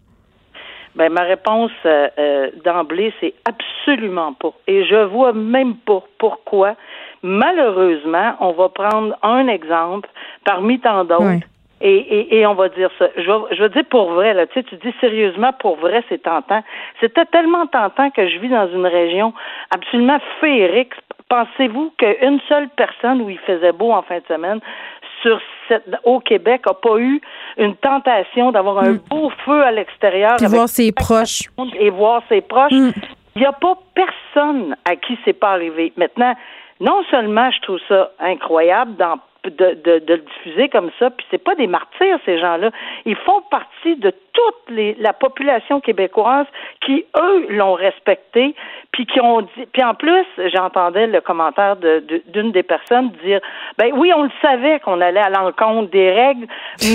Ben, 0.96 1.12
ma 1.12 1.22
réponse 1.22 1.72
euh, 1.86 2.50
d'emblée, 2.66 3.14
c'est 3.22 3.36
absolument 3.46 4.34
pas. 4.34 4.52
Et 4.68 4.84
je 4.86 5.06
vois 5.06 5.32
même 5.32 5.76
pas 5.76 6.04
pourquoi. 6.18 6.76
Malheureusement, 7.22 8.36
on 8.40 8.54
va 8.54 8.70
prendre 8.70 9.16
un 9.22 9.48
exemple 9.48 10.10
parmi 10.44 10.80
tant 10.80 11.06
d'autres. 11.06 11.46
Et, 11.80 11.96
et, 11.96 12.40
et, 12.40 12.48
on 12.48 12.56
va 12.56 12.70
dire 12.70 12.90
ça. 12.98 13.08
Je 13.16 13.30
veux, 13.30 13.56
je 13.56 13.62
veux 13.62 13.70
dire 13.70 13.86
pour 13.90 14.12
vrai, 14.12 14.34
là, 14.34 14.48
tu 14.48 14.54
sais, 14.54 14.64
tu 14.64 14.76
dis 14.78 14.94
sérieusement 15.00 15.54
pour 15.54 15.76
vrai, 15.76 16.04
c'est 16.10 16.24
tentant. 16.24 16.64
C'était 17.00 17.26
tellement 17.26 17.68
tentant 17.68 18.10
que 18.10 18.28
je 18.28 18.40
vis 18.40 18.50
dans 18.50 18.68
une 18.68 18.88
région 18.88 19.34
absolument 19.70 20.20
féerique. 20.42 20.94
Pensez-vous 21.30 21.94
qu'une 21.98 22.40
seule 22.48 22.70
personne 22.70 23.22
où 23.22 23.30
il 23.30 23.38
faisait 23.40 23.74
beau 23.74 23.92
en 23.92 24.02
fin 24.02 24.18
de 24.18 24.26
semaine 24.28 24.60
sur 25.22 25.40
cette, 25.68 25.84
au 26.04 26.20
Québec 26.20 26.62
a 26.68 26.74
pas 26.74 26.98
eu 26.98 27.22
une 27.58 27.76
tentation 27.76 28.52
d'avoir 28.52 28.80
un 28.80 28.94
hmm. 28.94 29.00
beau 29.10 29.30
feu 29.46 29.64
à 29.64 29.72
l'extérieur. 29.72 30.42
Et 30.42 30.48
voir 30.48 30.70
ses 30.70 30.92
proches. 30.92 31.44
Et 31.80 31.90
voir 31.90 32.24
ses 32.30 32.42
proches? 32.42 32.72
Il 32.72 33.42
n'y 33.42 33.46
a 33.46 33.52
pas 33.52 33.78
personne 33.94 34.76
à 34.86 34.96
qui 34.96 35.18
c'est 35.26 35.34
pas 35.34 35.52
arrivé. 35.52 35.94
Maintenant, 35.96 36.34
non 36.80 37.04
seulement 37.12 37.52
je 37.52 37.62
trouve 37.62 37.80
ça 37.88 38.12
incroyable 38.20 38.96
dans 38.96 39.20
de, 39.50 39.78
de, 39.84 40.00
de, 40.00 40.14
le 40.14 40.22
diffuser 40.22 40.70
comme 40.70 40.92
ça. 41.00 41.10
Puis 41.10 41.26
c'est 41.32 41.44
pas 41.44 41.56
des 41.56 41.68
martyrs, 41.68 42.20
ces 42.26 42.40
gens-là. 42.40 42.72
Ils 43.06 43.16
font 43.16 43.42
partie 43.50 43.96
de 43.96 44.12
toute 44.12 44.76
les, 44.76 44.96
la 45.00 45.14
population 45.14 45.80
québécoise 45.80 46.46
qui, 46.86 47.06
eux, 47.18 47.48
l'ont 47.50 47.74
respecté, 47.74 48.56
puis 48.92 49.06
qui 49.06 49.20
ont 49.22 49.42
dit. 49.42 49.66
Puis 49.72 49.84
en 49.84 49.94
plus, 49.94 50.26
j'entendais 50.54 51.08
le 51.08 51.22
commentaire 51.22 51.78
d'une 51.78 52.52
des 52.52 52.64
personnes 52.64 53.12
dire 53.24 53.40
ben 53.78 53.92
oui, 53.96 54.12
on 54.16 54.24
le 54.24 54.32
savait 54.42 54.80
qu'on 54.80 55.02
allait 55.02 55.20
à 55.20 55.30
l'encontre 55.30 55.90
des 55.92 56.12
règles, 56.12 56.48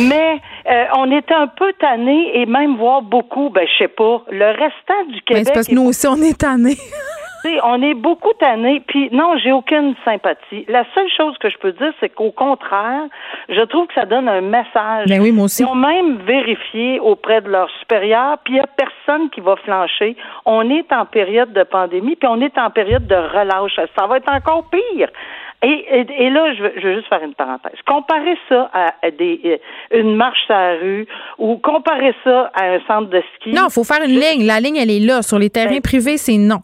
mais 0.09 0.41
euh, 0.71 0.85
on 0.97 1.11
était 1.11 1.35
un 1.35 1.49
peu 1.49 1.73
tannés 1.79 2.41
et 2.41 2.47
même 2.47 2.77
voir 2.77 3.03
beaucoup, 3.03 3.51
ben 3.51 3.67
je 3.67 3.85
sais 3.85 3.89
pas, 3.89 4.23
le 4.31 4.47
restant 4.47 5.05
du 5.09 5.21
Québec. 5.23 5.45
c'est 5.47 5.55
parce 5.55 5.69
que 5.69 5.75
nous 5.75 5.87
aussi, 5.87 6.07
on 6.07 6.17
est 6.17 6.43
on 7.65 7.83
est 7.83 7.95
beaucoup 7.95 8.33
tannés. 8.39 8.83
Puis 8.87 9.09
non, 9.13 9.37
j'ai 9.43 9.53
aucune 9.53 9.95
sympathie. 10.05 10.65
La 10.69 10.85
seule 10.95 11.09
chose 11.17 11.37
que 11.39 11.51
je 11.51 11.59
peux 11.59 11.73
dire, 11.73 11.93
c'est 12.01 12.09
qu'au 12.09 12.31
contraire, 12.31 13.05
je 13.49 13.61
trouve 13.63 13.87
que 13.87 13.95
ça 13.95 14.05
donne 14.05 14.29
un 14.29 14.41
message. 14.41 15.07
Ben 15.09 15.21
oui, 15.21 15.33
moi 15.33 15.47
aussi. 15.47 15.63
Ils 15.63 15.67
ont 15.67 15.75
même 15.75 16.19
vérifié 16.19 17.01
auprès 17.01 17.41
de 17.41 17.49
leurs 17.49 17.71
supérieurs, 17.81 18.39
puis 18.45 18.55
il 18.55 18.57
n'y 18.57 18.61
a 18.61 18.67
personne 18.67 19.31
qui 19.31 19.41
va 19.41 19.57
flancher. 19.57 20.17
On 20.45 20.69
est 20.71 20.93
en 20.93 21.07
période 21.07 21.53
de 21.53 21.63
pandémie, 21.63 22.17
puis 22.17 22.29
on 22.29 22.41
est 22.41 22.57
en 22.59 22.71
période 22.71 23.07
de 23.07 23.15
relâche. 23.15 23.79
Ça 23.99 24.07
va 24.07 24.17
être 24.19 24.33
encore 24.33 24.69
pire. 24.71 25.09
Et, 25.65 26.07
et, 26.19 26.31
là, 26.31 26.53
je 26.55 26.63
veux, 26.63 26.73
je 26.77 26.89
veux, 26.89 26.95
juste 26.97 27.09
faire 27.09 27.23
une 27.23 27.35
parenthèse. 27.35 27.79
Comparer 27.87 28.37
ça 28.49 28.69
à, 28.75 29.11
des, 29.13 29.41
euh, 29.45 30.01
une 30.01 30.17
marche 30.17 30.41
sur 30.47 30.55
la 30.55 30.75
rue 30.75 31.07
ou 31.39 31.57
comparer 31.59 32.13
ça 32.25 32.51
à 32.53 32.65
un 32.65 32.81
centre 32.89 33.11
de 33.11 33.23
ski. 33.37 33.53
Non, 33.53 33.67
il 33.69 33.73
faut 33.73 33.85
faire 33.85 34.03
une 34.05 34.19
ligne. 34.19 34.45
La 34.45 34.59
ligne, 34.59 34.77
elle 34.77 34.91
est 34.91 34.99
là. 34.99 35.23
Sur 35.23 35.39
les 35.39 35.51
terrains 35.51 35.75
ben, 35.75 35.81
privés, 35.81 36.17
c'est 36.17 36.37
non. 36.37 36.63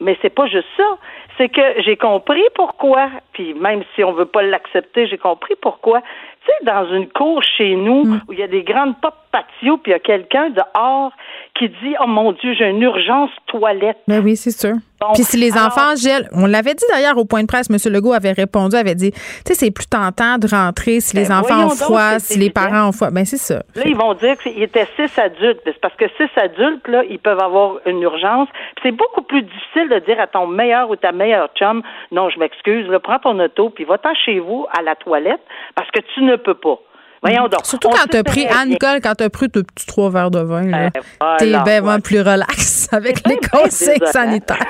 Mais 0.00 0.16
c'est 0.22 0.30
pas 0.30 0.46
juste 0.46 0.68
ça. 0.76 0.98
C'est 1.38 1.48
que 1.48 1.82
j'ai 1.82 1.96
compris 1.96 2.42
pourquoi, 2.54 3.10
puis 3.32 3.54
même 3.54 3.82
si 3.94 4.04
on 4.04 4.12
veut 4.12 4.26
pas 4.26 4.42
l'accepter, 4.42 5.06
j'ai 5.06 5.18
compris 5.18 5.54
pourquoi. 5.60 6.00
Tu 6.00 6.46
sais, 6.46 6.64
dans 6.64 6.86
une 6.92 7.08
cour 7.08 7.42
chez 7.42 7.74
nous, 7.74 8.04
mm. 8.04 8.20
où 8.28 8.32
il 8.32 8.38
y 8.38 8.42
a 8.42 8.48
des 8.48 8.62
grandes 8.62 8.98
portes 9.00 9.16
patio, 9.32 9.76
puis 9.78 9.90
il 9.90 9.92
y 9.92 9.94
a 9.94 9.98
quelqu'un 9.98 10.50
dehors 10.50 11.12
qui 11.58 11.68
dit 11.68 11.94
Oh 12.02 12.06
mon 12.06 12.32
Dieu, 12.32 12.54
j'ai 12.54 12.68
une 12.68 12.82
urgence 12.82 13.30
toilette. 13.46 13.98
Ben 14.08 14.22
oui, 14.22 14.36
c'est 14.36 14.50
sûr. 14.50 14.74
Puis 15.14 15.24
si 15.24 15.36
les 15.36 15.52
enfants 15.52 15.94
gèlent, 15.94 16.28
on 16.32 16.46
l'avait 16.46 16.74
dit 16.74 16.84
d'ailleurs 16.90 17.18
au 17.18 17.26
point 17.26 17.42
de 17.42 17.46
presse, 17.46 17.68
M. 17.70 17.76
Legault 17.92 18.14
avait 18.14 18.32
répondu, 18.32 18.76
avait 18.76 18.94
dit, 18.94 19.12
tu 19.12 19.18
sais, 19.46 19.54
c'est 19.54 19.70
plus 19.70 19.86
tentant 19.86 20.38
de 20.38 20.48
rentrer 20.48 21.00
si 21.00 21.16
les 21.16 21.28
ben 21.28 21.40
enfants 21.40 21.66
ont 21.66 21.70
froid, 21.70 22.18
si 22.18 22.38
les 22.38 22.50
parents 22.50 22.88
ont 22.88 22.92
froid. 22.92 23.10
Ben 23.10 23.24
c'est 23.24 23.36
ça. 23.36 23.62
Là, 23.74 23.82
ils 23.84 23.96
vont 23.96 24.14
dire 24.14 24.38
qu'il 24.38 24.62
était 24.62 24.86
six 24.96 25.18
adultes. 25.18 25.60
C'est 25.64 25.80
parce 25.80 25.94
que 25.96 26.06
six 26.16 26.30
adultes, 26.36 26.88
là, 26.88 27.02
ils 27.08 27.18
peuvent 27.18 27.40
avoir 27.40 27.76
une 27.86 28.00
urgence. 28.02 28.48
c'est 28.82 28.92
beaucoup 28.92 29.22
plus 29.22 29.42
difficile 29.42 29.88
de 29.90 29.98
dire 30.06 30.18
à 30.20 30.26
ton 30.26 30.46
meilleur 30.46 30.88
ou 30.88 30.96
ta 30.96 31.12
meilleure 31.12 31.50
chum, 31.56 31.82
non, 32.10 32.30
je 32.30 32.38
m'excuse, 32.38 32.86
prends 33.02 33.18
ton 33.18 33.38
auto, 33.38 33.70
puis 33.70 33.84
va-t'en 33.84 34.14
chez 34.14 34.40
vous 34.40 34.66
à 34.76 34.82
la 34.82 34.96
toilette, 34.96 35.42
parce 35.74 35.90
que 35.90 36.00
tu 36.14 36.22
ne 36.22 36.36
peux 36.36 36.54
pas. 36.54 36.80
Voyons 37.26 37.48
donc. 37.48 37.66
Surtout 37.66 37.88
quand 37.88 38.06
t'as 38.08 38.22
pris, 38.22 38.46
Anne-Nicole, 38.46 39.00
quand 39.02 39.14
t'as 39.14 39.28
pris 39.28 39.50
tes 39.50 39.62
petits 39.62 39.86
trois 39.86 40.10
verres 40.10 40.30
de 40.30 40.40
vin, 40.40 40.62
là, 40.62 40.90
ben, 41.20 41.36
t'es 41.38 41.80
bien 41.80 42.00
plus 42.00 42.20
relax 42.20 42.88
avec 42.92 43.26
les 43.26 43.38
consignes 43.38 44.06
sanitaires. 44.06 44.66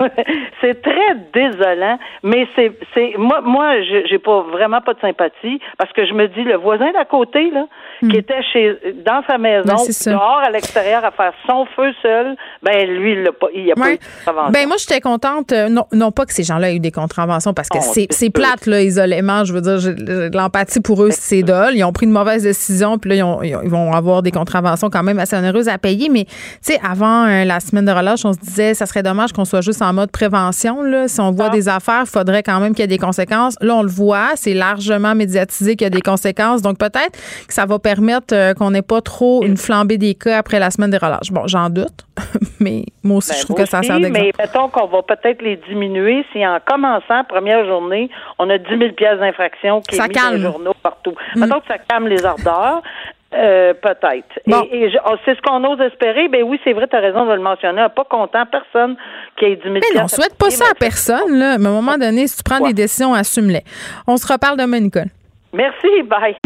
c'est 0.60 0.80
très 0.82 1.14
désolant, 1.32 1.98
mais 2.22 2.46
c'est, 2.56 2.72
c'est, 2.94 3.14
moi, 3.18 3.40
moi, 3.42 3.74
j'ai 3.82 4.18
pas 4.18 4.42
vraiment 4.42 4.80
pas 4.80 4.94
de 4.94 5.00
sympathie 5.00 5.60
parce 5.78 5.92
que 5.92 6.06
je 6.06 6.14
me 6.14 6.26
dis, 6.28 6.42
le 6.42 6.56
voisin 6.56 6.90
d'à 6.92 7.04
côté, 7.04 7.50
là, 7.50 7.66
qui 8.00 8.06
hmm. 8.06 8.20
était 8.20 8.42
chez, 8.52 8.76
dans 9.04 9.22
sa 9.28 9.38
maison, 9.38 9.74
ben, 9.76 10.12
dehors 10.12 10.40
à 10.44 10.50
l'extérieur 10.50 11.04
à 11.04 11.10
faire 11.10 11.32
son 11.46 11.66
feu 11.76 11.92
seul, 12.02 12.36
ben, 12.62 12.88
lui, 12.88 13.12
il 13.12 13.26
a 13.26 13.32
pas, 13.32 13.48
il 13.54 13.70
a 13.70 13.74
pas 13.74 13.92
eu 13.92 13.96
de 13.96 14.52
Ben, 14.52 14.66
moi, 14.66 14.76
j'étais 14.78 15.00
contente, 15.00 15.52
euh, 15.52 15.68
non, 15.68 15.86
non 15.92 16.10
pas 16.10 16.24
que 16.24 16.32
ces 16.32 16.44
gens-là 16.44 16.70
aient 16.70 16.76
eu 16.76 16.80
des 16.80 16.92
contraventions 16.92 17.52
parce 17.52 17.68
que 17.68 17.78
oh, 17.78 17.92
c'est, 17.92 18.06
c'est 18.10 18.30
plate, 18.30 18.66
là, 18.66 18.80
isolément. 18.82 19.44
Je 19.44 19.52
veux 19.52 19.60
dire, 19.60 19.78
j'ai 19.78 19.94
de 19.94 20.36
l'empathie 20.36 20.80
pour 20.80 21.02
eux, 21.02 21.10
c'est 21.10 21.42
dole. 21.42 21.74
Ils 21.74 21.84
ont 21.84 21.92
pris 21.92 22.06
une 22.06 22.12
mauvaise 22.12 22.42
décision, 22.42 22.98
puis 22.98 23.10
là, 23.10 23.16
ils, 23.16 23.22
ont, 23.22 23.42
ils, 23.42 23.70
vont 23.70 23.92
avoir 23.92 24.22
des 24.22 24.30
contraventions 24.30 24.88
quand 24.90 25.02
même 25.02 25.18
assez 25.18 25.36
onéreuses 25.36 25.68
à 25.68 25.78
payer. 25.78 26.08
Mais, 26.08 26.24
tu 26.24 26.32
sais, 26.62 26.80
avant 26.82 27.26
euh, 27.26 27.44
la 27.44 27.60
semaine 27.60 27.84
de 27.84 27.92
relâche, 27.92 28.24
on 28.24 28.32
se 28.32 28.38
disait, 28.38 28.74
ça 28.74 28.86
serait 28.86 29.02
dommage 29.02 29.32
qu'on 29.32 29.44
soit 29.44 29.60
juste 29.60 29.82
en 29.82 29.89
mode 29.92 30.10
prévention. 30.10 30.82
Là. 30.82 31.08
Si 31.08 31.20
on 31.20 31.30
voit 31.30 31.46
ah. 31.46 31.50
des 31.50 31.68
affaires, 31.68 32.02
il 32.02 32.10
faudrait 32.10 32.42
quand 32.42 32.60
même 32.60 32.72
qu'il 32.72 32.80
y 32.80 32.84
ait 32.84 32.88
des 32.88 32.98
conséquences. 32.98 33.56
Là, 33.60 33.76
on 33.76 33.82
le 33.82 33.88
voit, 33.88 34.30
c'est 34.36 34.54
largement 34.54 35.14
médiatisé 35.14 35.76
qu'il 35.76 35.84
y 35.84 35.86
a 35.86 35.90
des 35.90 36.00
conséquences. 36.00 36.62
Donc, 36.62 36.78
peut-être 36.78 37.18
que 37.46 37.54
ça 37.54 37.66
va 37.66 37.78
permettre 37.78 38.34
euh, 38.34 38.54
qu'on 38.54 38.70
n'ait 38.70 38.82
pas 38.82 39.00
trop 39.00 39.42
une 39.44 39.56
flambée 39.56 39.98
des 39.98 40.14
cas 40.14 40.38
après 40.38 40.58
la 40.58 40.70
semaine 40.70 40.90
de 40.90 40.98
relâche. 40.98 41.30
Bon, 41.30 41.46
j'en 41.46 41.70
doute, 41.70 42.06
mais 42.60 42.84
moi 43.02 43.18
aussi, 43.18 43.32
je 43.32 43.38
ben, 43.38 43.44
trouve 43.44 43.56
que 43.56 43.66
ça 43.66 43.82
sert 43.82 43.96
d'exemple. 43.96 44.20
Mais 44.20 44.32
mettons 44.38 44.68
qu'on 44.68 44.86
va 44.86 45.02
peut-être 45.02 45.42
les 45.42 45.56
diminuer 45.68 46.24
si 46.32 46.46
en 46.46 46.58
commençant, 46.64 47.24
première 47.28 47.64
journée, 47.66 48.10
on 48.38 48.48
a 48.50 48.58
10 48.58 48.64
000 48.68 48.92
pièces 48.92 49.18
d'infraction 49.18 49.80
qui 49.80 49.96
ça 49.96 50.06
est 50.06 50.08
calme. 50.08 50.30
dans 50.30 50.36
les 50.36 50.42
journaux 50.42 50.74
partout. 50.82 51.14
Mm. 51.34 51.40
Mettons 51.40 51.60
que 51.60 51.66
ça 51.66 51.78
calme 51.78 52.08
les 52.08 52.24
ardeurs. 52.24 52.82
Euh, 53.32 53.74
peut-être. 53.74 54.40
Et, 54.46 54.90
oh, 55.06 55.14
c'est 55.24 55.36
ce 55.36 55.40
qu'on 55.42 55.62
ose 55.64 55.80
espérer. 55.80 56.28
Ben 56.28 56.42
oui, 56.42 56.58
c'est 56.64 56.72
vrai, 56.72 56.88
tu 56.88 56.96
as 56.96 57.00
raison 57.00 57.26
de 57.26 57.32
le 57.32 57.40
mentionner. 57.40 57.86
Pas 57.94 58.04
content, 58.04 58.44
personne 58.50 58.96
qui 59.38 59.44
ait 59.44 59.56
10 59.56 59.62
000 59.62 59.74
Mais 59.74 60.00
on 60.02 60.08
souhaite 60.08 60.36
pas 60.36 60.50
ça 60.50 60.64
à 60.70 60.74
personne, 60.74 61.38
là. 61.38 61.56
Mais 61.58 61.66
à 61.66 61.70
un 61.70 61.74
moment 61.74 61.96
donné, 61.96 62.26
si 62.26 62.38
tu 62.38 62.42
prends 62.42 62.66
des 62.66 62.72
décisions, 62.72 63.14
assume-les. 63.14 63.62
On 64.08 64.16
se 64.16 64.26
reparle 64.26 64.58
demain, 64.58 64.80
Nicole. 64.80 65.10
Merci, 65.52 66.02
bye. 66.04 66.36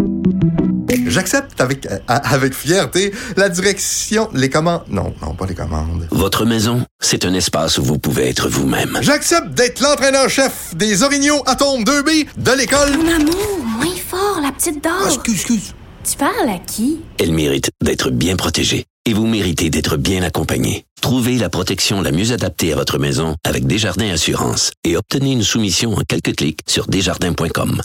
J'accepte 1.06 1.60
avec, 1.60 1.86
euh, 1.86 1.98
avec 2.06 2.54
fierté 2.54 3.12
la 3.36 3.48
direction, 3.48 4.28
les 4.32 4.48
commandes. 4.48 4.82
Non, 4.88 5.12
non, 5.22 5.34
pas 5.34 5.46
les 5.46 5.54
commandes. 5.54 6.06
Votre 6.10 6.44
maison, 6.44 6.84
c'est 7.00 7.24
un 7.24 7.34
espace 7.34 7.78
où 7.78 7.82
vous 7.82 7.98
pouvez 7.98 8.28
être 8.28 8.48
vous-même. 8.48 8.98
J'accepte 9.00 9.48
d'être 9.48 9.80
l'entraîneur-chef 9.80 10.74
des 10.76 11.02
Orignaux 11.02 11.42
Atomes 11.46 11.82
2B 11.82 12.26
de 12.36 12.58
l'école. 12.58 12.90
Mon 12.98 13.14
amour, 13.14 13.58
moins 13.64 13.96
fort, 13.96 14.40
la 14.42 14.52
petite 14.52 14.82
dame. 14.82 14.92
Ah, 15.02 15.06
excuse, 15.06 15.34
excuse. 15.34 15.74
Tu 16.04 16.18
parles 16.18 16.50
à 16.50 16.58
qui? 16.58 17.00
Elle 17.18 17.32
mérite 17.32 17.70
d'être 17.82 18.10
bien 18.10 18.36
protégée. 18.36 18.84
Et 19.06 19.14
vous 19.14 19.26
méritez 19.26 19.70
d'être 19.70 19.96
bien 19.96 20.22
accompagné. 20.22 20.84
Trouvez 21.00 21.38
la 21.38 21.48
protection 21.48 22.02
la 22.02 22.12
mieux 22.12 22.32
adaptée 22.32 22.72
à 22.74 22.76
votre 22.76 22.98
maison 22.98 23.36
avec 23.42 23.66
Desjardins 23.66 24.10
Assurance 24.10 24.72
et 24.84 24.96
obtenez 24.98 25.32
une 25.32 25.42
soumission 25.42 25.94
en 25.94 26.02
quelques 26.06 26.36
clics 26.36 26.60
sur 26.66 26.86
desjardins.com. 26.86 27.80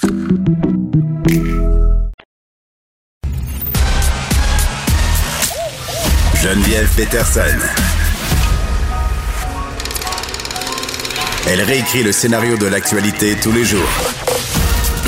Geneviève 6.41 6.89
Peterson. 6.95 7.41
Elle 11.47 11.61
réécrit 11.61 12.03
le 12.03 12.11
scénario 12.11 12.57
de 12.57 12.65
l'actualité 12.65 13.35
tous 13.41 13.51
les 13.51 13.63
jours. 13.63 13.89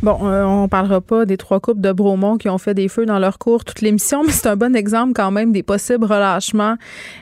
Bon, 0.00 0.16
euh, 0.22 0.44
on 0.44 0.68
parlera 0.68 1.00
pas 1.00 1.24
des 1.24 1.36
trois 1.36 1.58
couples 1.58 1.80
de 1.80 1.90
Bromont 1.90 2.36
qui 2.36 2.48
ont 2.48 2.58
fait 2.58 2.72
des 2.72 2.86
feux 2.86 3.04
dans 3.04 3.18
leur 3.18 3.38
cours 3.38 3.64
toute 3.64 3.80
l'émission, 3.80 4.22
mais 4.26 4.30
c'est 4.30 4.46
un 4.46 4.54
bon 4.54 4.76
exemple 4.76 5.12
quand 5.12 5.32
même 5.32 5.50
des 5.50 5.64
possibles 5.64 6.04
relâchements 6.04 6.76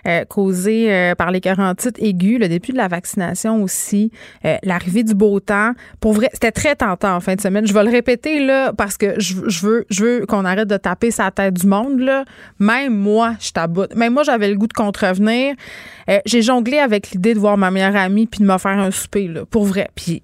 euh, 0.06 0.26
causés 0.26 0.92
euh, 0.92 1.14
par 1.14 1.30
les 1.30 1.40
carotites 1.40 1.98
aigus, 1.98 2.38
le 2.38 2.48
début 2.48 2.72
de 2.72 2.76
la 2.76 2.88
vaccination 2.88 3.62
aussi, 3.62 4.10
l'arrivée 4.62 5.04
du 5.04 5.14
beau 5.14 5.40
temps. 5.40 5.72
Pour 6.00 6.12
vrai, 6.12 6.28
c'était 6.34 6.52
très 6.52 6.76
tentant 6.76 7.16
en 7.16 7.20
fin 7.20 7.34
de 7.34 7.40
semaine. 7.40 7.66
Je 7.66 7.72
vais 7.72 7.82
le 7.82 7.90
répéter 7.90 8.44
là 8.44 8.74
parce 8.74 8.98
que 8.98 9.18
je, 9.18 9.36
je 9.46 9.66
veux, 9.66 9.86
je 9.88 10.04
veux 10.04 10.26
qu'on 10.26 10.44
arrête 10.44 10.68
de 10.68 10.76
taper 10.76 11.10
sa 11.10 11.30
tête 11.30 11.54
du 11.54 11.66
monde 11.66 12.00
là. 12.00 12.24
Même 12.58 12.94
moi, 12.94 13.36
je 13.40 13.52
taboute. 13.52 13.94
Même 13.96 14.12
moi, 14.12 14.22
j'avais 14.22 14.50
le 14.50 14.56
goût 14.56 14.66
de 14.66 14.74
contrevenir. 14.74 15.54
J'ai 16.26 16.42
jonglé 16.42 16.78
avec 16.78 17.10
l'idée 17.10 17.34
de 17.34 17.38
voir 17.38 17.56
ma 17.56 17.70
meilleure 17.70 17.96
amie 17.96 18.26
puis 18.26 18.40
de 18.40 18.46
me 18.46 18.58
faire 18.58 18.78
un 18.78 18.90
souper 18.90 19.28
là, 19.28 19.44
pour 19.46 19.64
vrai. 19.64 19.88
Puis 19.94 20.22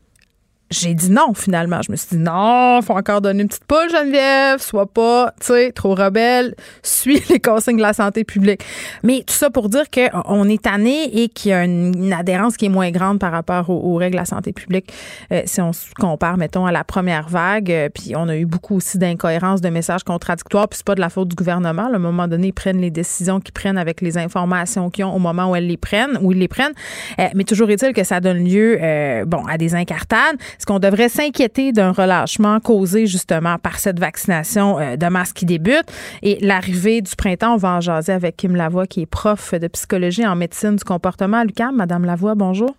j'ai 0.72 0.94
dit 0.94 1.11
non 1.11 1.35
finalement. 1.35 1.80
Je 1.82 1.92
me 1.92 1.96
suis 1.96 2.16
dit 2.16 2.22
non, 2.22 2.80
faut 2.82 2.94
encore 2.94 3.20
donner 3.20 3.42
une 3.42 3.48
petite 3.48 3.64
poule, 3.64 3.90
Geneviève, 3.90 4.61
sois 4.61 4.87
pas, 4.87 5.32
tu 5.40 5.48
sais, 5.48 5.72
trop 5.72 5.94
rebelle, 5.94 6.54
suis 6.82 7.22
les 7.30 7.40
consignes 7.40 7.76
de 7.76 7.82
la 7.82 7.92
santé 7.92 8.24
publique. 8.24 8.64
Mais 9.02 9.22
tout 9.26 9.35
ça 9.35 9.50
pour 9.50 9.68
dire 9.68 9.85
qu'on 9.90 10.48
est 10.48 10.62
tanné 10.62 11.22
et 11.22 11.28
qu'il 11.28 11.50
y 11.50 11.54
a 11.54 11.64
une, 11.64 12.12
adhérence 12.12 12.56
qui 12.56 12.66
est 12.66 12.70
moins 12.70 12.90
grande 12.90 13.18
par 13.18 13.32
rapport 13.32 13.70
aux, 13.70 13.96
règles 13.96 14.14
de 14.14 14.20
la 14.20 14.24
santé 14.24 14.52
publique 14.52 14.92
euh, 15.30 15.42
si 15.44 15.61
on 15.61 15.72
se 15.72 15.87
compare, 15.98 16.37
mettons, 16.37 16.66
à 16.66 16.72
la 16.72 16.85
première 16.85 17.28
vague. 17.28 17.70
Euh, 17.70 17.88
puis 17.88 18.14
on 18.16 18.28
a 18.28 18.37
eu 18.37 18.46
beaucoup 18.46 18.76
aussi 18.76 18.98
d'incohérences, 18.98 19.61
de 19.61 19.68
messages 19.68 20.04
contradictoires. 20.04 20.68
Puis 20.68 20.78
c'est 20.78 20.87
pas 20.87 20.94
de 20.94 21.00
la 21.00 21.08
faute 21.08 21.28
du 21.28 21.37
gouvernement. 21.37 21.85
À 21.90 21.94
un 21.94 21.98
moment 21.98 22.28
donné, 22.28 22.48
ils 22.48 22.52
prennent 22.52 22.80
les 22.80 22.90
décisions 22.90 23.40
qu'ils 23.40 23.52
prennent 23.52 23.78
avec 23.78 24.00
les 24.00 24.18
informations 24.18 24.90
qu'ils 24.90 25.04
ont 25.04 25.14
au 25.14 25.18
moment 25.18 25.50
où 25.50 25.56
elles 25.56 25.66
les 25.66 25.76
prennent, 25.76 26.18
où 26.20 26.32
ils 26.32 26.38
les 26.38 26.48
prennent. 26.48 26.74
Euh, 27.18 27.28
mais 27.35 27.44
toujours 27.44 27.70
est-il 27.70 27.92
que 27.92 28.04
ça 28.04 28.20
donne 28.20 28.44
lieu, 28.44 28.78
bon, 29.26 29.44
à 29.46 29.58
des 29.58 29.74
incartades 29.74 30.37
est-ce 30.62 30.66
qu'on 30.68 30.79
devrait 30.79 31.09
s'inquiéter 31.09 31.72
d'un 31.72 31.90
relâchement 31.90 32.61
causé 32.61 33.09
justement 33.09 33.59
par 33.59 33.81
cette 33.81 33.98
vaccination 33.98 34.79
euh, 34.79 34.94
de 34.94 35.07
masse 35.07 35.33
qui 35.33 35.44
débute? 35.44 35.87
Et 36.22 36.38
l'arrivée 36.40 37.01
du 37.01 37.16
printemps, 37.16 37.55
on 37.55 37.57
va 37.57 37.70
en 37.70 37.81
jaser 37.81 38.12
avec 38.12 38.37
Kim 38.37 38.55
Lavoie, 38.55 38.87
qui 38.87 39.01
est 39.01 39.07
prof 39.07 39.55
de 39.55 39.66
psychologie 39.66 40.25
en 40.25 40.37
médecine 40.37 40.77
du 40.77 40.85
comportement 40.85 41.38
à 41.38 41.44
l'UQAM. 41.44 41.75
Madame 41.75 42.05
Lavoie, 42.05 42.37
bonjour. 42.37 42.77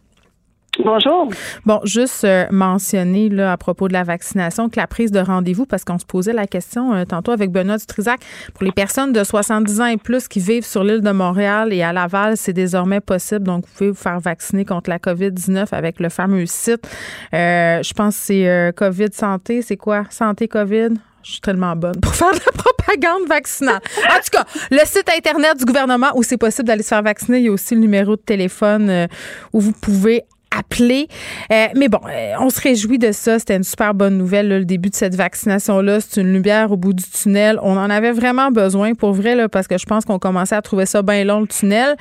Bonjour. 0.79 1.29
Bon, 1.65 1.79
juste 1.83 2.23
euh, 2.23 2.47
mentionner 2.49 3.29
là, 3.29 3.51
à 3.51 3.57
propos 3.57 3.87
de 3.87 3.93
la 3.93 4.03
vaccination 4.03 4.69
que 4.69 4.79
la 4.79 4.87
prise 4.87 5.11
de 5.11 5.19
rendez-vous, 5.19 5.67
parce 5.67 5.83
qu'on 5.83 5.99
se 5.99 6.05
posait 6.05 6.33
la 6.33 6.47
question 6.47 6.95
euh, 6.95 7.05
tantôt 7.05 7.31
avec 7.31 7.51
Benoît 7.51 7.77
Dutrisac, 7.77 8.19
pour 8.55 8.63
les 8.63 8.71
personnes 8.71 9.13
de 9.13 9.23
70 9.23 9.81
ans 9.81 9.85
et 9.85 9.97
plus 9.97 10.27
qui 10.27 10.39
vivent 10.39 10.65
sur 10.65 10.83
l'île 10.83 11.01
de 11.01 11.11
Montréal 11.11 11.73
et 11.73 11.83
à 11.83 11.93
Laval, 11.93 12.37
c'est 12.37 12.53
désormais 12.53 13.01
possible. 13.01 13.43
Donc, 13.43 13.65
vous 13.67 13.71
pouvez 13.77 13.89
vous 13.91 13.95
faire 13.95 14.19
vacciner 14.19 14.65
contre 14.65 14.89
la 14.89 14.97
COVID-19 14.97 15.67
avec 15.73 15.99
le 15.99 16.09
fameux 16.09 16.47
site. 16.47 16.89
Euh, 17.35 17.83
je 17.83 17.93
pense 17.93 18.17
que 18.17 18.23
c'est 18.23 18.73
COVID 18.75 19.13
Santé. 19.13 19.61
C'est 19.61 19.77
quoi? 19.77 20.05
Santé 20.09 20.47
COVID? 20.47 20.89
Je 21.21 21.31
suis 21.31 21.41
tellement 21.41 21.75
bonne 21.75 21.99
pour 22.01 22.15
faire 22.15 22.31
de 22.31 22.39
la 22.43 22.51
propagande 22.51 23.27
vaccinale. 23.29 23.79
En 24.09 24.15
tout 24.15 24.31
cas, 24.31 24.43
le 24.71 24.81
site 24.85 25.09
Internet 25.15 25.57
du 25.57 25.65
gouvernement 25.65 26.09
où 26.15 26.23
c'est 26.23 26.37
possible 26.37 26.67
d'aller 26.67 26.83
se 26.83 26.89
faire 26.89 27.03
vacciner, 27.03 27.37
il 27.37 27.45
y 27.45 27.49
a 27.49 27.51
aussi 27.51 27.75
le 27.75 27.81
numéro 27.81 28.15
de 28.15 28.21
téléphone 28.21 29.07
où 29.53 29.61
vous 29.61 29.71
pouvez 29.71 30.23
appeler. 30.57 31.07
Euh, 31.51 31.67
mais 31.75 31.89
bon, 31.89 31.99
euh, 32.09 32.33
on 32.39 32.49
se 32.49 32.61
réjouit 32.61 32.99
de 32.99 33.11
ça. 33.11 33.39
C'était 33.39 33.55
une 33.55 33.63
super 33.63 33.93
bonne 33.93 34.17
nouvelle, 34.17 34.49
le 34.49 34.65
début 34.65 34.89
de 34.89 34.95
cette 34.95 35.15
vaccination-là. 35.15 35.99
C'est 36.01 36.21
une 36.21 36.33
lumière 36.33 36.71
au 36.71 36.77
bout 36.77 36.93
du 36.93 37.03
tunnel. 37.03 37.59
On 37.61 37.77
en 37.77 37.89
avait 37.89 38.11
vraiment 38.11 38.51
besoin 38.51 38.93
pour 38.93 39.13
vrai, 39.13 39.35
là, 39.35 39.49
parce 39.49 39.67
que 39.67 39.77
je 39.77 39.85
pense 39.85 40.05
qu'on 40.05 40.19
commençait 40.19 40.55
à 40.55 40.61
trouver 40.61 40.85
ça 40.85 41.01
bien 41.01 41.23
long, 41.23 41.41
le 41.41 41.47
tunnel. 41.47 41.95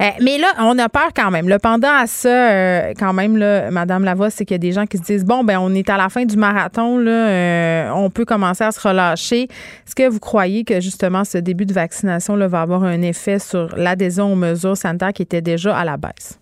Euh, 0.00 0.04
mais 0.22 0.38
là, 0.38 0.48
on 0.60 0.78
a 0.78 0.88
peur 0.88 1.10
quand 1.14 1.30
même. 1.30 1.48
Le 1.48 1.58
pendant 1.58 1.92
à 1.92 2.06
ça, 2.06 2.92
quand 2.94 3.12
même, 3.12 3.36
là, 3.36 3.70
Madame 3.70 4.04
Lavoie, 4.04 4.30
c'est 4.30 4.44
qu'il 4.44 4.54
y 4.54 4.56
a 4.56 4.58
des 4.58 4.72
gens 4.72 4.86
qui 4.86 4.98
se 4.98 5.02
disent, 5.02 5.24
bon, 5.24 5.44
ben 5.44 5.58
on 5.58 5.74
est 5.74 5.88
à 5.90 5.96
la 5.96 6.08
fin 6.08 6.24
du 6.24 6.36
marathon, 6.36 6.98
là, 6.98 7.92
on 7.94 8.10
peut 8.10 8.24
commencer 8.24 8.64
à 8.64 8.72
se 8.72 8.80
relâcher. 8.80 9.44
Est-ce 9.86 9.94
que 9.94 10.08
vous 10.08 10.20
croyez 10.20 10.64
que 10.64 10.80
justement 10.80 11.24
ce 11.24 11.38
début 11.38 11.66
de 11.66 11.72
vaccination 11.72 12.36
là, 12.36 12.48
va 12.48 12.62
avoir 12.62 12.84
un 12.84 13.02
effet 13.02 13.38
sur 13.38 13.74
l'adhésion 13.76 14.32
aux 14.32 14.36
mesures 14.36 14.76
sanitaires 14.76 15.12
qui 15.12 15.22
étaient 15.22 15.40
déjà 15.40 15.76
à 15.76 15.84
la 15.84 15.96
baisse? 15.96 16.38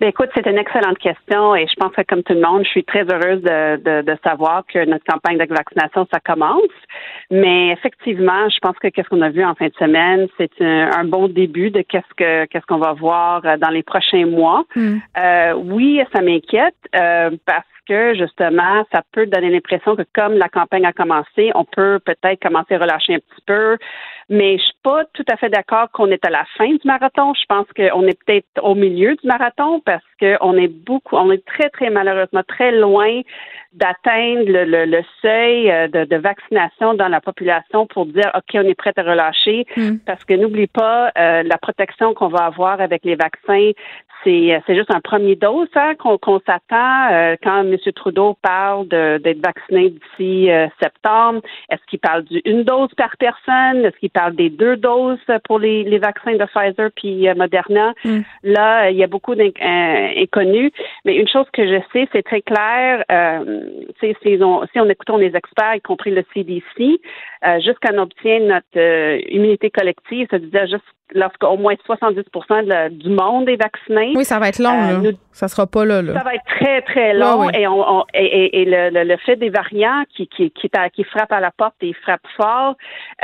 Bien, 0.00 0.10
écoute, 0.10 0.28
c'est 0.34 0.46
une 0.46 0.58
excellente 0.58 0.98
question 0.98 1.54
et 1.54 1.66
je 1.66 1.74
pense 1.78 1.92
que 1.94 2.02
comme 2.02 2.22
tout 2.22 2.34
le 2.34 2.40
monde, 2.40 2.64
je 2.64 2.70
suis 2.70 2.84
très 2.84 3.02
heureuse 3.02 3.40
de, 3.42 3.76
de, 3.76 4.02
de 4.02 4.18
savoir 4.22 4.64
que 4.66 4.84
notre 4.84 5.04
campagne 5.04 5.38
de 5.38 5.46
vaccination, 5.48 6.06
ça 6.12 6.20
commence. 6.20 6.62
Mais 7.30 7.70
effectivement, 7.70 8.48
je 8.48 8.58
pense 8.60 8.76
que 8.78 8.88
qu'est-ce 8.88 9.08
qu'on 9.08 9.22
a 9.22 9.30
vu 9.30 9.44
en 9.44 9.54
fin 9.54 9.66
de 9.66 9.74
semaine, 9.78 10.26
c'est 10.36 10.50
un, 10.60 10.90
un, 10.98 11.04
bon 11.04 11.28
début 11.28 11.70
de 11.70 11.82
qu'est-ce 11.82 12.14
que 12.16 12.44
qu'est-ce 12.46 12.66
qu'on 12.66 12.78
va 12.78 12.92
voir 12.92 13.40
euh, 13.44 13.56
dans 13.56 13.70
les 13.70 13.82
prochains 13.82 14.26
mois. 14.26 14.64
Mm. 14.74 14.96
Euh, 15.18 15.52
oui, 15.54 16.00
ça 16.14 16.22
m'inquiète 16.22 16.74
euh, 16.94 17.30
parce 17.46 17.66
que 17.88 18.14
justement, 18.14 18.84
ça 18.92 19.02
peut 19.12 19.26
donner 19.26 19.50
l'impression 19.50 19.96
que 19.96 20.02
comme 20.14 20.34
la 20.34 20.48
campagne 20.48 20.84
a 20.84 20.92
commencé, 20.92 21.52
on 21.54 21.64
peut 21.64 22.00
peut-être 22.04 22.42
commencer 22.42 22.74
à 22.74 22.78
relâcher 22.78 23.14
un 23.14 23.18
petit 23.18 23.42
peu. 23.46 23.76
Mais 24.28 24.58
je 24.58 24.64
suis 24.64 24.74
pas 24.82 25.04
tout 25.12 25.24
à 25.30 25.36
fait 25.36 25.48
d'accord 25.48 25.90
qu'on 25.92 26.10
est 26.10 26.24
à 26.24 26.30
la 26.30 26.44
fin 26.56 26.68
du 26.68 26.80
marathon. 26.84 27.32
Je 27.34 27.44
pense 27.48 27.66
qu'on 27.76 28.06
est 28.06 28.24
peut-être 28.24 28.62
au 28.62 28.74
milieu 28.74 29.14
du 29.14 29.26
marathon 29.26 29.80
parce 29.80 30.02
qu'on 30.20 30.54
est 30.56 30.68
beaucoup, 30.68 31.16
on 31.16 31.30
est 31.30 31.44
très, 31.44 31.70
très 31.70 31.90
malheureusement 31.90 32.42
très 32.46 32.72
loin 32.72 33.22
d'atteindre 33.76 34.44
le, 34.46 35.02
seuil 35.20 35.70
euh, 35.70 35.88
de, 35.88 36.16
vaccination 36.16 36.94
dans 36.94 37.08
la 37.08 37.20
population 37.20 37.86
pour 37.86 38.06
dire 38.06 38.30
OK, 38.34 38.54
on 38.54 38.62
est 38.62 38.74
prêt 38.74 38.92
à 38.96 39.02
relâcher. 39.02 39.66
Mm. 39.76 39.96
Parce 40.06 40.24
que 40.24 40.34
n'oublie 40.34 40.66
pas 40.66 41.12
euh, 41.18 41.42
la 41.42 41.58
protection 41.58 42.14
qu'on 42.14 42.28
va 42.28 42.46
avoir 42.46 42.80
avec 42.80 43.04
les 43.04 43.16
vaccins, 43.16 43.72
c'est, 44.24 44.60
c'est 44.66 44.74
juste 44.74 44.92
un 44.94 45.00
premier 45.00 45.36
dose 45.36 45.68
hein, 45.74 45.92
qu'on, 45.94 46.40
s'attend 46.46 47.12
euh, 47.12 47.36
quand 47.42 47.60
M. 47.60 47.76
Trudeau 47.94 48.36
parle 48.40 48.88
d'être 48.88 49.44
vacciné 49.44 49.90
d'ici 49.90 50.48
septembre. 50.82 51.42
Est-ce 51.68 51.82
qu'il 51.86 51.98
parle 51.98 52.24
d'une 52.24 52.64
dose 52.64 52.88
par 52.96 53.16
personne? 53.18 53.84
Est-ce 53.84 53.96
qu'il 53.98 54.10
parle 54.10 54.34
des 54.34 54.48
deux 54.48 54.76
doses 54.76 55.18
pour 55.44 55.58
les, 55.58 55.84
les 55.84 55.98
vaccins 55.98 56.34
de 56.34 56.44
Pfizer 56.46 56.90
puis 56.96 57.28
Moderna? 57.36 57.92
Mm. 58.04 58.20
Là, 58.44 58.90
il 58.90 58.96
y 58.96 59.04
a 59.04 59.06
beaucoup 59.06 59.34
d'inconnus. 60.14 60.72
Mais 61.04 61.16
une 61.16 61.28
chose 61.28 61.46
que 61.52 61.66
je 61.66 61.80
sais, 61.92 62.08
c'est 62.12 62.22
très 62.22 62.42
clair 62.42 63.04
si 64.24 64.42
on, 64.42 64.66
si 64.66 64.80
on 64.80 64.88
écoute 64.88 65.08
les 65.18 65.34
experts, 65.36 65.76
y 65.76 65.80
compris 65.80 66.10
le 66.10 66.24
CDC, 66.34 67.00
euh, 67.46 67.60
jusqu'à 67.60 67.90
qu'on 67.90 67.98
obtienne 67.98 68.48
notre 68.48 68.66
euh, 68.76 69.20
immunité 69.28 69.70
collective, 69.70 70.26
ça 70.30 70.38
veut 70.38 70.46
dire 70.46 70.66
juste 70.66 70.84
lorsqu'au 71.14 71.56
moins 71.56 71.74
70 71.84 72.22
du 72.90 73.10
monde 73.10 73.48
est 73.48 73.56
vacciné. 73.56 74.12
Oui, 74.16 74.24
ça 74.24 74.38
va 74.38 74.48
être 74.48 74.58
long. 74.58 74.70
Euh, 74.70 75.02
là. 75.02 75.10
ça 75.32 75.48
sera 75.48 75.66
pas 75.66 75.84
là, 75.84 76.02
Ça 76.04 76.24
va 76.24 76.34
être 76.34 76.44
très, 76.46 76.82
très 76.82 77.14
long. 77.14 77.48
Et, 77.50 77.66
on, 77.66 78.04
et, 78.12 78.62
et, 78.62 78.64
le, 78.64 79.04
le, 79.04 79.16
fait 79.18 79.36
des 79.36 79.50
variants 79.50 80.04
qui, 80.14 80.26
qui, 80.26 80.50
qui, 80.50 80.70
qui 80.94 81.04
frappent 81.04 81.32
à 81.32 81.40
la 81.40 81.50
porte 81.50 81.76
et 81.80 81.92
frappent 81.92 82.26
fort, 82.36 82.74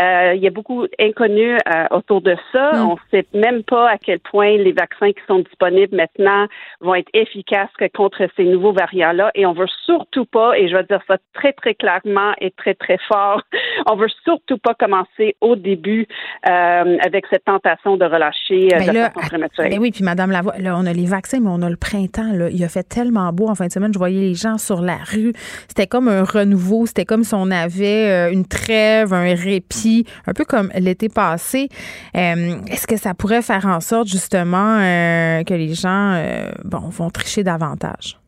euh, 0.01 0.33
il 0.35 0.43
y 0.43 0.47
a 0.47 0.51
beaucoup 0.51 0.87
d'inconnus 0.99 1.59
euh, 1.75 1.87
autour 1.91 2.21
de 2.21 2.37
ça. 2.53 2.73
Mm. 2.73 2.89
On 2.89 2.95
ne 2.95 2.99
sait 3.11 3.27
même 3.35 3.63
pas 3.65 3.91
à 3.91 3.99
quel 3.99 4.21
point 4.21 4.57
les 4.57 4.73
vaccins 4.73 5.13
qui 5.13 5.23
sont 5.27 5.41
disponibles 5.41 5.97
maintenant 5.97 6.47
vont 6.81 6.95
être 6.95 7.11
efficaces 7.15 7.71
contre 7.95 8.29
ces 8.37 8.45
nouveaux 8.45 8.73
variants-là. 8.73 9.31
Et 9.35 9.45
on 9.47 9.53
veut 9.53 9.67
surtout 9.85 10.25
pas, 10.25 10.57
et 10.57 10.69
je 10.69 10.77
vais 10.77 10.85
dire 10.85 11.01
ça 11.09 11.17
très, 11.35 11.53
très 11.53 11.75
clairement 11.75 12.33
et 12.41 12.51
très, 12.53 12.75
très 12.75 12.99
fort, 13.09 13.43
on 13.91 13.97
veut 13.97 14.09
surtout 14.25 14.59
pas 14.59 14.75
commencer 14.75 15.37
au 15.41 15.57
début 15.57 16.07
euh, 16.49 16.99
avec 17.05 17.27
cette 17.31 17.45
tentation 17.45 17.72
de 17.85 18.05
relâcher 18.05 18.75
euh, 18.75 18.79
ben 18.79 18.93
de 18.93 18.99
façon 18.99 19.29
prématurée. 19.29 19.69
Ben 19.71 19.79
oui, 19.79 19.91
puis 19.91 20.05
Madame 20.05 20.31
Lavoie, 20.31 20.59
là, 20.59 20.77
on 20.77 20.87
a 20.87 20.93
les 20.93 21.07
vaccins, 21.07 21.41
mais 21.41 21.51
on 21.51 21.63
a 21.63 21.71
le 21.71 21.77
printemps. 21.77 22.33
Là. 22.33 22.49
Il 22.51 22.63
a 22.65 22.69
fait 22.69 22.83
tellement 22.83 23.33
beau 23.33 23.49
en 23.49 23.55
fin 23.55 23.67
de 23.67 23.73
semaine. 23.73 23.93
Je 23.93 23.99
voyais 23.99 24.21
les 24.21 24.35
gens 24.35 24.59
sur 24.59 24.81
la 24.81 24.97
rue. 24.97 25.33
C'était 25.69 25.87
comme 25.87 26.09
un 26.09 26.25
renouveau. 26.25 26.87
C'était 26.87 27.05
comme 27.05 27.25
si 27.25 27.35
on 27.35 27.51
avait 27.51 28.09
euh, 28.09 28.33
une 28.33 28.47
trêve, 28.47 29.13
un 29.13 29.35
répit, 29.35 30.07
un 30.27 30.33
peu 30.33 30.45
comme 30.45 30.71
l'été 30.77 31.09
passé. 31.09 31.69
Euh, 32.17 32.57
est-ce 32.69 32.87
que 32.87 32.97
ça 32.97 33.15
pourrait 33.15 33.43
faire 33.43 33.67
en 33.67 33.81
sorte, 33.81 34.09
justement, 34.09 34.79
que 34.79 35.55
les 35.55 35.75
gens 35.75 36.23
bon, 36.65 36.89
vont 36.89 37.11
tricher 37.11 37.43
davantage? 37.43 38.22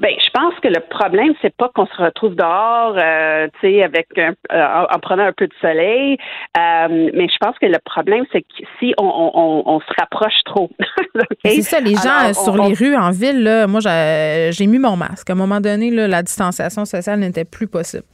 Ben, 0.00 0.10
je 0.18 0.30
pense 0.32 0.54
que 0.62 0.68
le 0.68 0.80
problème, 0.88 1.32
c'est 1.42 1.54
pas 1.56 1.70
qu'on 1.74 1.86
se 1.86 2.02
retrouve 2.02 2.34
dehors, 2.36 2.94
euh, 2.96 3.48
tu 3.60 3.68
sais, 3.72 3.82
avec 3.82 4.06
un, 4.18 4.34
euh, 4.52 4.86
en 4.90 4.98
prenant 5.00 5.24
un 5.24 5.32
peu 5.32 5.46
de 5.46 5.54
soleil, 5.60 6.16
euh, 6.58 7.10
mais 7.14 7.28
je 7.28 7.36
pense 7.40 7.58
que 7.58 7.66
le 7.66 7.78
problème, 7.84 8.24
c'est 8.32 8.42
que 8.42 8.46
si 8.78 8.94
on, 8.98 9.04
on, 9.06 9.62
on 9.66 9.80
se 9.80 9.92
rapproche 9.98 10.34
trop. 10.44 10.70
okay? 11.14 11.56
C'est 11.56 11.62
ça, 11.62 11.80
les 11.80 11.94
gens 11.94 12.18
Alors, 12.20 12.34
sur 12.34 12.54
on- 12.54 12.68
les 12.68 12.74
rues 12.74 12.96
en 12.96 13.10
ville, 13.10 13.42
là, 13.42 13.66
moi, 13.66 13.80
j'ai 13.80 14.50
j'ai 14.52 14.66
mis 14.66 14.78
mon 14.78 14.96
masque. 14.96 15.28
À 15.30 15.32
un 15.32 15.36
moment 15.36 15.60
donné, 15.60 15.90
là, 15.90 16.06
la 16.08 16.22
distanciation 16.22 16.84
sociale 16.84 17.18
n'était 17.20 17.44
plus 17.44 17.66
possible. 17.66 18.04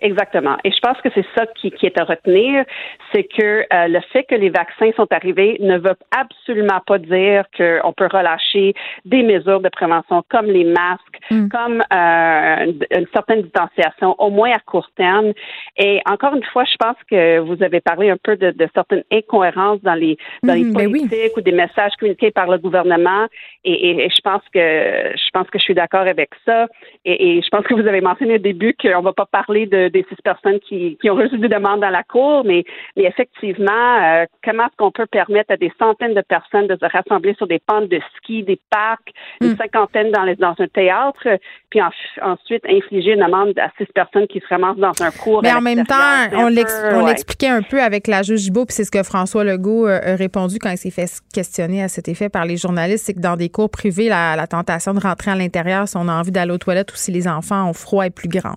Exactement. 0.00 0.56
Et 0.64 0.70
je 0.70 0.78
pense 0.80 0.96
que 1.00 1.08
c'est 1.14 1.26
ça 1.36 1.44
qui, 1.56 1.70
qui 1.72 1.86
est 1.86 1.98
à 2.00 2.04
retenir, 2.04 2.64
c'est 3.12 3.24
que 3.24 3.42
euh, 3.72 3.88
le 3.88 4.00
fait 4.12 4.24
que 4.24 4.34
les 4.36 4.48
vaccins 4.48 4.90
sont 4.96 5.08
arrivés 5.12 5.56
ne 5.60 5.76
veut 5.78 5.96
absolument 6.16 6.80
pas 6.86 6.98
dire 6.98 7.44
qu'on 7.56 7.92
peut 7.92 8.08
relâcher 8.10 8.74
des 9.04 9.22
mesures 9.24 9.60
de 9.60 9.68
prévention 9.68 10.22
comme 10.28 10.46
les 10.46 10.64
masques, 10.64 11.18
comme 11.50 11.82
euh, 11.92 12.72
une, 12.96 13.06
certaine 13.12 13.42
distanciation, 13.42 14.14
au 14.18 14.30
moins 14.30 14.52
à 14.52 14.60
court 14.60 14.88
terme. 14.96 15.32
Et 15.76 16.00
encore 16.08 16.34
une 16.34 16.44
fois, 16.44 16.64
je 16.64 16.76
pense 16.78 16.96
que 17.10 17.38
vous 17.40 17.60
avez 17.62 17.80
parlé 17.80 18.10
un 18.10 18.16
peu 18.22 18.36
de, 18.36 18.52
de 18.52 18.68
certaines 18.74 19.04
incohérences 19.12 19.80
dans 19.82 19.94
les 19.94 20.16
dans 20.44 20.54
les 20.54 20.64
ben 20.64 20.86
oui. 20.86 21.00
politiques 21.08 21.36
ou 21.36 21.40
des 21.40 21.52
messages 21.52 21.92
communiqués 21.98 22.30
par 22.30 22.46
le 22.48 22.58
gouvernement. 22.58 23.26
Et, 23.64 23.72
et- 23.72 24.04
et 24.04 24.10
je 24.10 24.20
pense 24.22 24.42
que 24.54 24.60
je 24.60 25.30
pense 25.32 25.48
que 25.50 25.58
je 25.58 25.64
suis 25.64 25.74
d'accord 25.74 26.06
avec 26.06 26.30
ça. 26.44 26.66
Et, 27.04 27.38
et 27.38 27.42
je 27.42 27.48
pense 27.48 27.64
que 27.66 27.74
vous 27.74 27.86
avez 27.86 28.00
mentionné 28.00 28.34
au 28.34 28.38
début 28.38 28.74
qu'on 28.80 29.00
va 29.02 29.12
pas 29.12 29.26
parler 29.26 29.66
de, 29.66 29.87
des 29.88 30.04
six 30.08 30.16
personnes 30.22 30.58
qui, 30.60 30.96
qui 31.00 31.10
ont 31.10 31.14
reçu 31.14 31.38
des 31.38 31.48
demandes 31.48 31.80
dans 31.80 31.90
la 31.90 32.02
cour, 32.02 32.44
mais, 32.44 32.64
mais 32.96 33.04
effectivement, 33.04 33.96
euh, 34.02 34.26
comment 34.44 34.64
est-ce 34.64 34.76
qu'on 34.76 34.90
peut 34.90 35.06
permettre 35.06 35.52
à 35.52 35.56
des 35.56 35.72
centaines 35.78 36.14
de 36.14 36.22
personnes 36.22 36.66
de 36.66 36.76
se 36.76 36.84
rassembler 36.90 37.34
sur 37.34 37.46
des 37.46 37.58
pentes 37.58 37.88
de 37.88 38.00
ski, 38.16 38.42
des 38.42 38.60
parcs, 38.70 39.10
une 39.40 39.56
cinquantaine 39.56 40.10
dans, 40.10 40.24
les, 40.24 40.36
dans 40.36 40.54
un 40.58 40.68
théâtre, 40.68 41.26
puis 41.70 41.80
en- 41.82 41.90
ensuite 42.22 42.64
infliger 42.68 43.12
une 43.12 43.22
amende 43.22 43.58
à 43.58 43.70
six 43.78 43.86
personnes 43.94 44.26
qui 44.26 44.40
se 44.40 44.46
ramassent 44.48 44.76
dans 44.76 44.92
un 45.02 45.10
cours. 45.10 45.42
Mais 45.42 45.52
en 45.52 45.60
même 45.60 45.84
temps, 45.84 45.94
on 46.32 46.46
ouais. 46.46 47.04
l'expliquait 47.06 47.48
un 47.48 47.62
peu 47.62 47.80
avec 47.82 48.06
la 48.06 48.22
juge 48.22 48.40
Gibault, 48.40 48.66
puis 48.66 48.74
c'est 48.74 48.84
ce 48.84 48.90
que 48.90 49.02
François 49.02 49.44
Legault 49.44 49.86
euh, 49.86 50.14
a 50.14 50.16
répondu 50.16 50.58
quand 50.58 50.70
il 50.70 50.78
s'est 50.78 50.90
fait 50.90 51.08
questionner 51.32 51.82
à 51.82 51.88
cet 51.88 52.08
effet 52.08 52.28
par 52.28 52.44
les 52.44 52.56
journalistes, 52.56 53.06
c'est 53.06 53.14
que 53.14 53.20
dans 53.20 53.36
des 53.36 53.48
cours 53.48 53.70
privés, 53.70 54.08
la, 54.08 54.36
la 54.36 54.46
tentation 54.46 54.94
de 54.94 55.00
rentrer 55.00 55.30
à 55.30 55.34
l'intérieur 55.34 55.88
si 55.88 55.96
on 55.96 56.08
a 56.08 56.12
envie 56.12 56.30
d'aller 56.30 56.52
aux 56.52 56.58
toilettes 56.58 56.92
ou 56.92 56.96
si 56.96 57.10
les 57.10 57.26
enfants 57.28 57.68
ont 57.68 57.72
froid 57.72 58.04
est 58.04 58.10
plus 58.10 58.28
grande. 58.28 58.56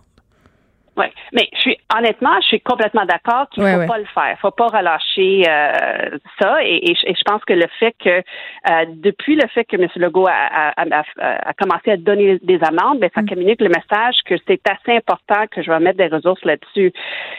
Oui, 1.02 1.08
mais 1.34 1.48
je 1.56 1.60
suis 1.62 1.78
honnêtement, 1.98 2.36
je 2.42 2.48
suis 2.48 2.62
complètement 2.62 3.06
d'accord 3.06 3.48
qu'il 3.50 3.64
Ouais, 3.64 3.74
faut 3.74 3.80
ouais. 3.80 3.88
pas 3.88 3.98
le 3.98 4.06
faire, 4.06 4.38
faut 4.40 4.52
pas 4.52 4.68
relâcher 4.68 5.44
euh, 5.50 6.18
ça. 6.40 6.64
Et, 6.64 6.92
et 6.92 6.96
je- 6.96 7.08
et 7.10 7.16
je 7.16 7.22
pense 7.26 7.44
que 7.46 7.54
le 7.54 7.66
fait 7.80 7.94
que 8.04 8.10
euh, 8.10 8.86
depuis 9.08 9.36
le 9.36 9.48
fait 9.54 9.66
que 9.66 9.76
M. 9.78 9.88
Legault 9.96 10.28
a, 10.28 10.32
a- 10.32 10.74
a- 10.78 11.04
a- 11.50 11.54
commencé 11.54 11.92
à 11.92 11.98
donner 11.98 12.38
des 12.44 12.60
amendes, 12.64 13.00
ben, 13.00 13.10
ça 13.16 13.22
communique 13.24 13.62
le 13.62 13.70
message 13.70 14.16
que 14.26 14.36
c'est 14.48 14.62
assez 14.70 14.96
important 14.96 15.46
que 15.50 15.62
je 15.62 15.72
vais 15.72 15.80
mettre 15.80 15.98
des 15.98 16.08
ressources 16.08 16.44
là-dessus. 16.46 16.94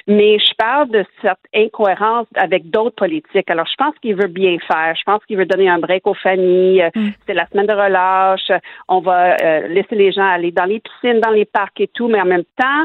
Mais 0.06 0.38
je 0.38 0.54
parle 0.56 0.88
de 0.90 1.04
cette 1.22 1.38
incohérence 1.54 2.26
avec 2.36 2.68
d'autres 2.70 2.96
politiques. 2.96 3.50
Alors, 3.50 3.66
je 3.66 3.74
pense 3.76 3.94
qu'il 4.02 4.14
veut 4.16 4.28
bien 4.28 4.56
faire. 4.66 4.94
Je 4.96 5.02
pense 5.04 5.24
qu'il 5.26 5.36
veut 5.36 5.46
donner 5.46 5.68
un 5.68 5.78
break 5.78 6.06
aux 6.06 6.14
familles. 6.14 6.84
C'est 7.26 7.34
la 7.34 7.46
semaine 7.46 7.66
de 7.66 7.72
relâche. 7.74 8.50
On 8.88 9.00
va 9.00 9.36
euh, 9.42 9.68
laisser 9.68 9.94
les 9.94 10.12
gens 10.12 10.26
aller 10.26 10.50
dans 10.50 10.64
les 10.64 10.80
piscines, 10.80 11.20
dans 11.20 11.30
les 11.30 11.44
parcs 11.44 11.80
et 11.80 11.88
tout, 11.88 12.08
mais 12.08 12.20
en 12.20 12.24
même 12.26 12.44
temps, 12.56 12.84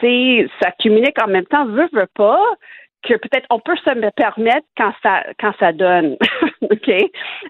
c'est 0.00 0.48
ça 0.60 0.70
communique 0.82 1.16
en 1.22 1.28
même 1.28 1.46
temps, 1.46 1.66
veut, 1.66 1.88
veut 1.92 2.08
pas, 2.14 2.42
que 3.02 3.14
peut-être 3.14 3.46
on 3.50 3.60
peut 3.60 3.76
se 3.76 4.10
permettre 4.10 4.66
quand 4.76 4.92
ça 5.02 5.22
quand 5.40 5.52
ça 5.58 5.72
donne. 5.72 6.16
OK? 6.62 6.90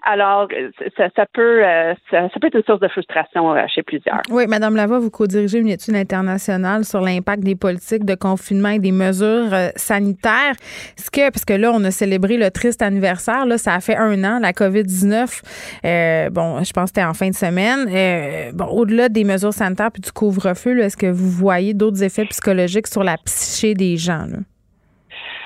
Alors, 0.03 0.47
ça, 0.95 1.09
ça 1.15 1.25
peut 1.33 1.65
euh, 1.65 1.93
ça, 2.11 2.29
peut 2.39 2.47
être 2.47 2.55
une 2.55 2.63
source 2.63 2.79
de 2.79 2.87
frustration 2.87 3.53
euh, 3.53 3.63
chez 3.73 3.83
plusieurs. 3.83 4.21
Oui, 4.29 4.45
Madame 4.47 4.75
Lavoie, 4.75 4.99
vous 4.99 5.09
co-dirigez 5.09 5.59
une 5.59 5.67
étude 5.67 5.95
internationale 5.95 6.85
sur 6.85 7.01
l'impact 7.01 7.43
des 7.43 7.55
politiques 7.55 8.05
de 8.05 8.15
confinement 8.15 8.69
et 8.69 8.79
des 8.79 8.91
mesures 8.91 9.53
euh, 9.53 9.69
sanitaires. 9.75 10.53
Est-ce 10.97 11.09
que, 11.09 11.29
parce 11.31 11.45
que 11.45 11.53
là, 11.53 11.71
on 11.73 11.83
a 11.83 11.91
célébré 11.91 12.37
le 12.37 12.51
triste 12.51 12.81
anniversaire, 12.81 13.45
là, 13.45 13.57
ça 13.57 13.73
a 13.73 13.79
fait 13.79 13.97
un 13.97 14.23
an, 14.23 14.39
la 14.39 14.51
COVID-19. 14.51 15.41
Euh, 15.85 16.29
bon, 16.29 16.63
je 16.63 16.71
pense 16.71 16.91
que 16.91 16.95
c'était 16.95 17.03
en 17.03 17.13
fin 17.13 17.29
de 17.29 17.35
semaine. 17.35 18.51
Bon, 18.53 18.65
au-delà 18.65 19.09
des 19.09 19.23
mesures 19.23 19.53
sanitaires 19.53 19.91
puis 19.91 20.01
du 20.01 20.11
couvre-feu, 20.11 20.79
est-ce 20.79 20.97
que 20.97 21.07
vous 21.07 21.29
voyez 21.29 21.73
d'autres 21.73 22.03
effets 22.03 22.25
psychologiques 22.25 22.87
sur 22.87 23.03
la 23.03 23.17
psyché 23.17 23.73
des 23.73 23.97
gens? 23.97 24.25
Là? 24.29 24.39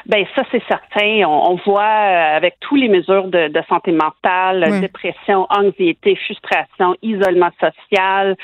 Ben 0.05 0.25
ça 0.35 0.43
c'est 0.51 0.61
certain. 0.67 1.23
On, 1.27 1.51
on 1.51 1.55
voit 1.65 1.81
euh, 1.83 2.37
avec 2.37 2.55
tous 2.59 2.75
les 2.75 2.89
mesures 2.89 3.27
de, 3.27 3.47
de 3.47 3.61
santé 3.69 3.91
mentale, 3.91 4.65
Oui. 4.69 4.81
dépression, 4.81 5.47
anxiété, 5.49 6.15
frustration, 6.17 6.95
isolement 7.01 7.49
social, 7.59 8.35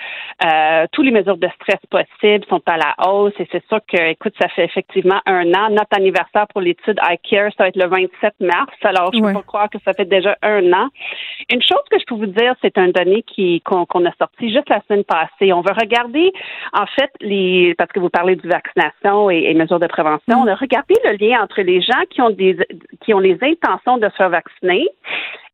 euh, 0.45 0.85
tous 0.91 1.01
les 1.01 1.11
mesures 1.11 1.37
de 1.37 1.49
stress 1.55 1.79
possibles 1.89 2.45
sont 2.49 2.61
à 2.65 2.77
la 2.77 2.95
hausse. 3.07 3.33
Et 3.39 3.47
c'est 3.51 3.65
sûr 3.67 3.79
que, 3.91 4.11
écoute, 4.11 4.33
ça 4.39 4.47
fait 4.49 4.63
effectivement 4.65 5.19
un 5.25 5.53
an. 5.53 5.69
Notre 5.69 5.97
anniversaire 5.97 6.47
pour 6.47 6.61
l'étude 6.61 6.99
iCare, 7.11 7.51
ça 7.57 7.63
va 7.63 7.67
être 7.69 7.75
le 7.75 7.87
27 7.87 8.35
mars. 8.39 8.73
Alors 8.83 9.11
je 9.13 9.19
peux 9.19 9.33
pas 9.33 9.41
croire 9.43 9.69
que 9.69 9.77
ça 9.83 9.93
fait 9.93 10.05
déjà 10.05 10.37
un 10.41 10.71
an. 10.73 10.87
Une 11.51 11.61
chose 11.61 11.83
que 11.91 11.99
je 11.99 12.05
peux 12.05 12.15
vous 12.15 12.25
dire, 12.27 12.53
c'est 12.61 12.77
un 12.77 12.89
donné 12.89 13.23
qui 13.23 13.61
qu'on 13.61 13.85
qu'on 13.85 14.05
a 14.05 14.11
sorti 14.17 14.51
juste 14.53 14.69
la 14.69 14.81
semaine 14.87 15.03
passée. 15.03 15.51
On 15.51 15.61
va 15.61 15.73
regarder 15.73 16.31
en 16.73 16.85
fait 16.85 17.11
les 17.21 17.75
parce 17.77 17.91
que 17.91 17.99
vous 17.99 18.09
parlez 18.09 18.35
de 18.35 18.47
vaccination 18.47 19.29
et, 19.29 19.39
et 19.49 19.53
mesures 19.53 19.79
de 19.79 19.87
prévention. 19.87 20.37
On 20.37 20.47
a 20.47 20.55
regardé 20.55 20.93
le 21.03 21.13
lien 21.17 21.41
entre 21.41 21.48
les 21.57 21.81
gens 21.81 22.03
qui 22.09 22.21
ont 22.21 22.29
des 22.29 22.57
qui 23.01 23.13
ont 23.13 23.19
les 23.19 23.37
intentions 23.41 23.97
de 23.97 24.07
se 24.09 24.15
faire 24.15 24.29
vacciner 24.29 24.87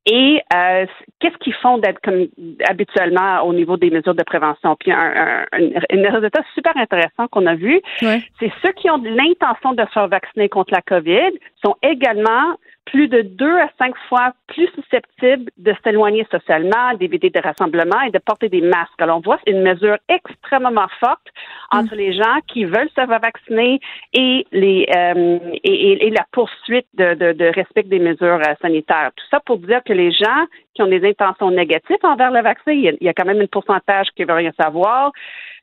et 0.05 0.39
euh, 0.55 0.85
qu'est-ce 1.19 1.37
qu'ils 1.37 1.55
font 1.55 1.79
d'être 1.79 1.99
comme 2.01 2.27
habituellement 2.69 3.41
au 3.41 3.53
niveau 3.53 3.75
des 3.75 3.89
mesures 3.89 4.13
de 4.13 4.21
prévention? 4.23 4.75
Puis 4.79 4.91
un, 4.91 4.97
un, 4.97 5.45
un, 5.51 6.05
un 6.05 6.11
résultat 6.11 6.41
super 6.53 6.77
intéressant 6.77 7.27
qu'on 7.31 7.47
a 7.47 7.55
vu, 7.55 7.81
c'est 7.99 8.51
ceux 8.61 8.71
qui 8.73 8.89
ont 8.91 9.01
l'intention 9.03 9.73
de 9.73 9.83
se 9.83 9.91
faire 9.91 10.07
vacciner 10.07 10.47
contre 10.47 10.73
la 10.73 10.81
COVID 10.81 11.31
sont 11.63 11.75
également 11.81 12.55
plus 12.85 13.07
de 13.07 13.21
deux 13.21 13.57
à 13.57 13.69
cinq 13.79 13.95
fois 14.07 14.33
plus 14.47 14.67
susceptibles 14.75 15.51
de 15.57 15.73
s'éloigner 15.83 16.25
socialement, 16.31 16.93
d'éviter 16.99 17.29
des 17.29 17.39
rassemblements 17.39 18.01
et 18.01 18.11
de 18.11 18.19
porter 18.19 18.49
des 18.49 18.61
masques. 18.61 18.99
Alors, 18.99 19.17
on 19.17 19.21
voit 19.21 19.39
une 19.47 19.61
mesure 19.61 19.97
extrêmement 20.07 20.87
forte 20.99 21.27
entre 21.71 21.95
les 21.95 22.13
gens 22.13 22.39
qui 22.47 22.65
veulent 22.65 22.89
se 22.89 22.93
faire 22.93 23.07
vacciner 23.07 23.79
et 24.13 24.45
les 24.51 24.87
euh, 24.95 25.39
et, 25.63 26.09
la 26.11 26.25
poursuite 26.31 26.87
de, 26.93 27.15
de, 27.15 27.33
de 27.33 27.45
respect 27.53 27.83
des 27.83 27.99
mesures 27.99 28.39
euh, 28.47 28.53
sanitaires. 28.61 29.11
Tout 29.15 29.25
ça 29.31 29.39
pour 29.39 29.57
dire 29.57 29.81
que 29.83 29.93
les 29.93 30.11
gens 30.11 30.45
qui 30.73 30.81
ont 30.81 30.87
des 30.87 31.07
intentions 31.07 31.51
négatives 31.51 31.97
envers 32.03 32.31
le 32.31 32.41
vaccin, 32.41 32.71
il 32.71 32.81
y 32.81 32.89
a, 32.89 32.91
il 32.99 33.05
y 33.05 33.09
a 33.09 33.13
quand 33.13 33.25
même 33.25 33.41
un 33.41 33.47
pourcentage 33.47 34.07
qui 34.15 34.23
veut 34.23 34.33
rien 34.33 34.51
savoir. 34.59 35.11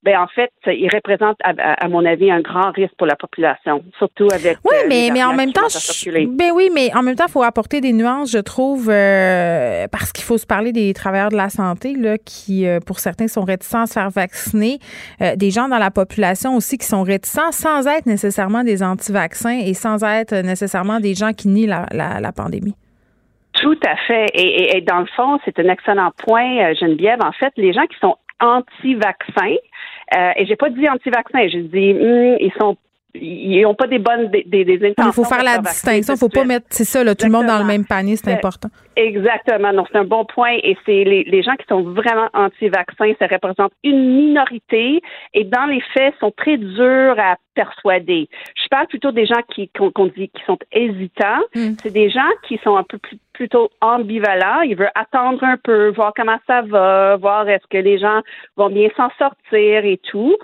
Ben 0.04 0.18
en 0.18 0.26
fait, 0.26 0.50
ils 0.66 0.88
représentent, 0.92 1.38
à, 1.44 1.50
à- 1.84 1.88
mon 1.88 2.04
avis, 2.04 2.28
un 2.30 2.40
grand 2.40 2.72
risque 2.72 2.94
pour 2.98 3.06
la 3.06 3.14
population, 3.14 3.84
surtout 3.98 4.26
avec. 4.32 4.58
Oui, 4.64 4.74
euh, 4.82 4.86
mais, 4.88 5.10
mais 5.12 5.22
en 5.22 5.32
même 5.32 5.52
temps, 5.52 5.68
je- 5.68 6.26
ben 6.26 6.50
oui, 6.52 6.70
mais 6.74 6.92
en 6.96 7.02
même 7.04 7.14
temps, 7.14 7.26
il 7.28 7.30
faut 7.30 7.44
apporter 7.44 7.80
des 7.80 7.92
nuances, 7.92 8.32
je 8.32 8.38
trouve, 8.38 8.90
euh, 8.90 9.86
parce 9.92 10.10
qu'il 10.12 10.24
faut 10.24 10.38
se 10.38 10.46
parler 10.46 10.72
des 10.72 10.92
travailleurs 10.92 11.28
de 11.30 11.36
la 11.36 11.50
santé, 11.50 11.94
là, 11.96 12.16
qui, 12.18 12.66
euh, 12.66 12.80
pour 12.84 12.98
certains, 12.98 13.28
sont 13.28 13.44
réticents 13.44 13.82
à 13.82 13.86
se 13.86 13.92
faire 13.92 14.10
vacciner, 14.10 14.78
euh, 15.20 15.36
des 15.36 15.50
gens 15.52 15.68
dans 15.68 15.78
la 15.78 15.92
population 15.92 16.56
aussi 16.56 16.78
qui 16.78 16.86
sont 16.86 17.04
réticents 17.04 17.52
sans 17.52 17.86
être 17.86 18.06
nécessairement 18.06 18.64
des 18.64 18.82
anti-vaccins 18.82 19.60
et 19.64 19.72
sans 19.74 20.02
être 20.02 20.34
nécessairement 20.34 20.98
des 20.98 21.14
gens 21.14 21.32
qui 21.32 21.46
nient 21.46 21.66
la, 21.68 21.86
la, 21.92 22.18
la 22.18 22.32
pandémie. 22.32 22.74
Tout 23.52 23.78
à 23.86 23.94
fait. 24.08 24.26
Et, 24.34 24.40
et- 24.62 24.76
et 24.78 24.80
dans 24.80 24.98
le 24.98 25.06
fond, 25.14 25.38
c'est 25.44 25.56
un 25.60 25.68
excellent 25.68 26.10
point, 26.16 26.58
euh, 26.70 26.74
Geneviève. 26.80 27.20
En 27.22 27.30
fait, 27.32 27.52
les 27.56 27.72
gens 27.72 27.86
qui 27.86 27.96
sont 28.00 28.16
anti-vaccins, 28.40 29.56
euh, 30.14 30.32
et 30.36 30.46
j'ai 30.46 30.56
pas 30.56 30.70
dit 30.70 30.88
anti-vaccins, 30.88 31.48
j'ai 31.48 31.62
dit 31.62 31.92
hum, 31.92 32.36
ils 32.40 32.52
sont 32.60 32.76
ils 33.14 33.60
n'ont 33.62 33.74
pas 33.74 33.86
des 33.86 33.98
bonnes 33.98 34.28
des, 34.28 34.42
des, 34.44 34.64
des 34.64 34.76
intentions. 34.76 35.10
Il 35.10 35.12
faut 35.12 35.24
faire 35.24 35.44
la 35.44 35.58
distinction, 35.58 36.14
il 36.14 36.18
tout 36.18 36.20
faut 36.20 36.28
pas 36.28 36.44
mettre, 36.44 36.66
c'est 36.70 36.84
ça, 36.84 37.04
là, 37.04 37.14
tout 37.14 37.26
le 37.26 37.32
monde 37.32 37.46
dans 37.46 37.58
le 37.58 37.64
même 37.64 37.84
panier, 37.84 38.16
c'est 38.16 38.32
important. 38.32 38.68
Exactement. 38.96 39.72
Donc, 39.72 39.88
c'est 39.90 39.98
un 39.98 40.04
bon 40.04 40.24
point. 40.24 40.56
Et 40.62 40.76
c'est 40.84 41.04
les, 41.04 41.24
les 41.24 41.42
gens 41.42 41.54
qui 41.56 41.66
sont 41.68 41.82
vraiment 41.82 42.28
anti-vaccins, 42.34 43.12
ça 43.18 43.26
représente 43.26 43.72
une 43.84 44.16
minorité 44.16 45.00
et 45.34 45.44
dans 45.44 45.66
les 45.66 45.82
faits, 45.94 46.14
sont 46.20 46.32
très 46.36 46.56
durs 46.56 47.16
à 47.18 47.36
persuader. 47.54 48.28
Je 48.54 48.68
parle 48.68 48.86
plutôt 48.86 49.12
des 49.12 49.26
gens 49.26 49.40
qui, 49.54 49.68
qu'on, 49.68 50.06
dit, 50.06 50.28
qui 50.28 50.42
sont 50.46 50.58
hésitants. 50.72 51.40
Mm. 51.54 51.72
C'est 51.82 51.92
des 51.92 52.08
gens 52.10 52.20
qui 52.46 52.58
sont 52.64 52.76
un 52.76 52.82
peu 52.82 52.98
plus, 52.98 53.18
plutôt 53.34 53.70
ambivalents. 53.80 54.60
Ils 54.62 54.76
veulent 54.76 54.90
attendre 54.94 55.42
un 55.44 55.56
peu, 55.56 55.88
voir 55.90 56.12
comment 56.16 56.38
ça 56.46 56.62
va, 56.62 57.16
voir 57.16 57.48
est-ce 57.48 57.66
que 57.68 57.78
les 57.78 57.98
gens 57.98 58.20
vont 58.56 58.70
bien 58.70 58.88
s'en 58.96 59.10
sortir 59.18 59.84
et 59.84 60.00
tout. 60.10 60.36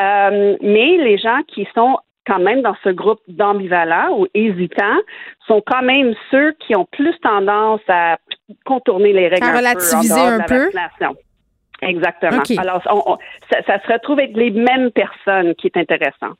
Euh, 0.00 0.56
mais 0.60 0.98
les 0.98 1.18
gens 1.18 1.40
qui 1.48 1.66
sont 1.74 1.98
quand 2.26 2.38
même 2.38 2.62
dans 2.62 2.76
ce 2.84 2.88
groupe 2.90 3.20
d'ambivalents 3.28 4.16
ou 4.18 4.26
hésitants 4.34 4.98
sont 5.46 5.62
quand 5.66 5.82
même 5.82 6.14
ceux 6.30 6.52
qui 6.60 6.76
ont 6.76 6.86
plus 6.92 7.18
tendance 7.20 7.80
à 7.88 8.16
contourner 8.64 9.12
les 9.12 9.28
règles 9.28 9.44
À 9.44 9.48
un 9.48 9.50
peu 9.52 9.56
en 9.56 9.58
relativiser 9.60 10.14
de 10.14 10.20
un 10.20 10.38
la 10.38 10.44
peu? 10.44 10.58
vaccination. 10.64 11.16
Exactement. 11.82 12.42
Alors, 12.58 12.80
on- 12.90 13.12
on- 13.14 13.18
ça, 13.50 13.60
ça 13.66 13.80
se 13.84 13.92
retrouve 13.92 14.20
avec 14.20 14.36
les 14.36 14.50
mêmes 14.52 14.92
personnes 14.92 15.54
qui 15.56 15.66
est 15.66 15.76
intéressant. 15.76 16.34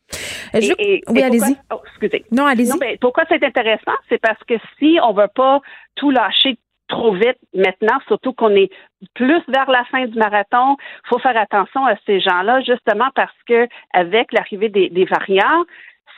Je- 0.54 0.58
Et- 0.78 0.94
et- 0.98 1.02
oui, 1.08 1.18
et 1.18 1.24
allez-y. 1.24 1.56
Oh, 1.72 1.80
excusez. 1.84 2.24
Non, 2.30 2.46
allez-y. 2.46 2.70
Pourquoi 3.00 3.24
c'est 3.28 3.42
intéressant? 3.42 3.96
C'est 4.08 4.20
parce 4.20 4.38
que 4.46 4.54
si 4.78 4.98
on 5.02 5.12
veut 5.12 5.30
pas 5.34 5.60
tout 5.96 6.10
lâcher 6.12 6.56
trop 6.92 7.12
vite 7.14 7.38
maintenant, 7.54 7.98
surtout 8.06 8.32
qu'on 8.32 8.54
est 8.54 8.70
plus 9.14 9.42
vers 9.48 9.70
la 9.70 9.84
fin 9.86 10.04
du 10.06 10.16
marathon. 10.18 10.76
Il 11.04 11.08
faut 11.08 11.18
faire 11.18 11.36
attention 11.36 11.84
à 11.86 11.94
ces 12.06 12.20
gens-là, 12.20 12.60
justement 12.60 13.08
parce 13.14 13.42
que 13.48 13.66
avec 13.92 14.32
l'arrivée 14.32 14.68
des, 14.68 14.90
des 14.90 15.06
variants, 15.06 15.64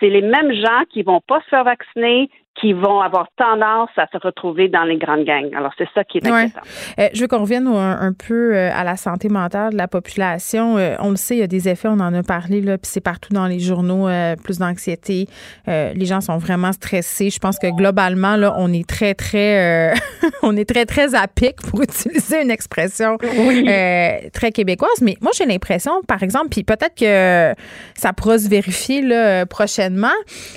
c'est 0.00 0.10
les 0.10 0.22
mêmes 0.22 0.52
gens 0.52 0.82
qui 0.90 1.02
vont 1.02 1.20
pas 1.20 1.40
se 1.42 1.48
faire 1.48 1.64
vacciner, 1.64 2.28
qui 2.60 2.72
vont 2.72 3.00
avoir 3.00 3.26
tendance 3.36 3.90
à 3.96 4.06
se 4.12 4.18
retrouver 4.18 4.68
dans 4.68 4.84
les 4.84 4.96
grandes 4.96 5.24
gangs. 5.24 5.52
Alors, 5.56 5.72
c'est 5.76 5.88
ça 5.92 6.04
qui 6.04 6.18
est 6.18 6.26
inquiétant. 6.26 6.60
Euh, 6.98 7.08
je 7.12 7.20
veux 7.20 7.26
qu'on 7.26 7.40
revienne 7.40 7.66
un, 7.66 8.12
peu 8.12 8.54
euh, 8.54 8.70
à 8.72 8.84
la 8.84 8.96
santé 8.96 9.28
mentale 9.28 9.72
de 9.72 9.76
la 9.76 9.88
population. 9.88 10.78
Euh, 10.78 10.94
on 11.00 11.10
le 11.10 11.16
sait, 11.16 11.34
il 11.34 11.40
y 11.40 11.42
a 11.42 11.48
des 11.48 11.68
effets, 11.68 11.88
on 11.88 11.98
en 11.98 12.14
a 12.14 12.22
parlé, 12.22 12.60
là, 12.60 12.78
puis 12.78 12.88
c'est 12.88 13.00
partout 13.00 13.32
dans 13.32 13.46
les 13.46 13.58
journaux, 13.58 14.08
plus 14.42 14.58
d'anxiété. 14.58 15.26
les 15.66 16.06
gens 16.06 16.20
sont 16.20 16.38
vraiment 16.38 16.72
stressés. 16.72 17.30
Je 17.30 17.38
pense 17.38 17.58
que 17.58 17.74
globalement, 17.74 18.36
là, 18.36 18.54
on 18.56 18.72
est 18.72 18.88
très, 18.88 19.14
très, 19.14 19.92
on 20.42 20.56
est 20.56 20.68
très, 20.68 20.86
très 20.86 21.14
à 21.14 21.26
pic, 21.26 21.56
pour 21.68 21.82
utiliser 21.82 22.40
une 22.40 22.50
expression 22.50 23.18
très 23.18 24.52
québécoise. 24.52 25.00
Mais 25.02 25.16
moi, 25.20 25.32
j'ai 25.36 25.46
l'impression, 25.46 26.02
par 26.06 26.22
exemple, 26.22 26.48
puis 26.50 26.62
peut-être 26.62 26.94
que 26.94 27.60
ça 27.94 28.12
pourra 28.12 28.38
se 28.38 28.48
vérifier 28.48 29.02
là, 29.02 29.44
prochainement, 29.46 30.14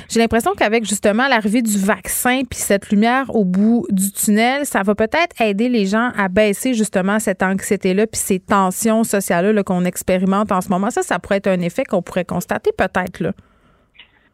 j'ai 0.10 0.20
l'impression 0.20 0.52
qu'avec 0.56 0.86
justement 0.86 1.28
l'arrivée 1.28 1.62
du 1.62 1.87
vaccin 1.88 2.42
puis 2.50 2.60
cette 2.60 2.90
lumière 2.92 3.34
au 3.34 3.46
bout 3.46 3.86
du 3.90 4.12
tunnel, 4.12 4.66
ça 4.66 4.84
va 4.84 4.94
peut-être 4.96 5.42
aider 5.42 5.70
les 5.70 5.86
gens 5.86 6.10
à 6.18 6.28
baisser 6.28 6.74
justement 6.74 7.20
cette 7.20 7.42
anxiété-là 7.42 8.06
puis 8.08 8.20
ces 8.20 8.40
tensions 8.40 9.04
sociales-là 9.04 9.64
qu'on 9.64 9.86
expérimente 9.86 10.52
en 10.52 10.62
ce 10.62 10.70
moment. 10.70 10.90
Ça, 10.90 11.02
ça 11.02 11.20
pourrait 11.20 11.38
être 11.38 11.48
un 11.48 11.62
effet 11.62 11.84
qu'on 11.84 12.02
pourrait 12.02 12.26
constater 12.26 12.72
peut-être 12.78 13.20
là. 13.22 13.32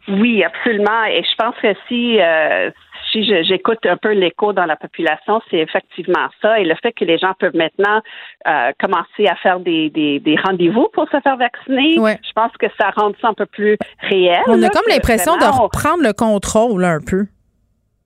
Oui, 0.07 0.43
absolument. 0.43 1.05
Et 1.05 1.23
je 1.23 1.35
pense 1.37 1.55
que 1.61 1.73
si, 1.87 2.19
euh, 2.19 2.69
si 3.11 3.23
j'écoute 3.45 3.79
un 3.85 3.95
peu 3.95 4.11
l'écho 4.11 4.51
dans 4.51 4.65
la 4.65 4.75
population, 4.75 5.41
c'est 5.49 5.59
effectivement 5.59 6.27
ça. 6.41 6.59
Et 6.59 6.65
le 6.65 6.75
fait 6.81 6.91
que 6.91 7.05
les 7.05 7.17
gens 7.17 7.33
peuvent 7.39 7.55
maintenant 7.55 8.01
euh, 8.47 8.71
commencer 8.81 9.27
à 9.29 9.35
faire 9.35 9.59
des, 9.59 9.89
des, 9.89 10.19
des 10.19 10.35
rendez-vous 10.35 10.89
pour 10.93 11.05
se 11.05 11.19
faire 11.21 11.37
vacciner, 11.37 11.95
je 11.95 12.33
pense 12.35 12.51
que 12.59 12.67
ça 12.79 12.89
rend 12.89 13.11
ça 13.21 13.29
un 13.29 13.33
peu 13.33 13.45
plus 13.45 13.77
réel. 14.01 14.41
On 14.47 14.61
a 14.61 14.69
comme 14.69 14.83
l'impression 14.89 15.37
de 15.37 15.45
reprendre 15.45 16.03
le 16.03 16.13
contrôle 16.13 16.83
un 16.83 16.99
peu. 16.99 17.25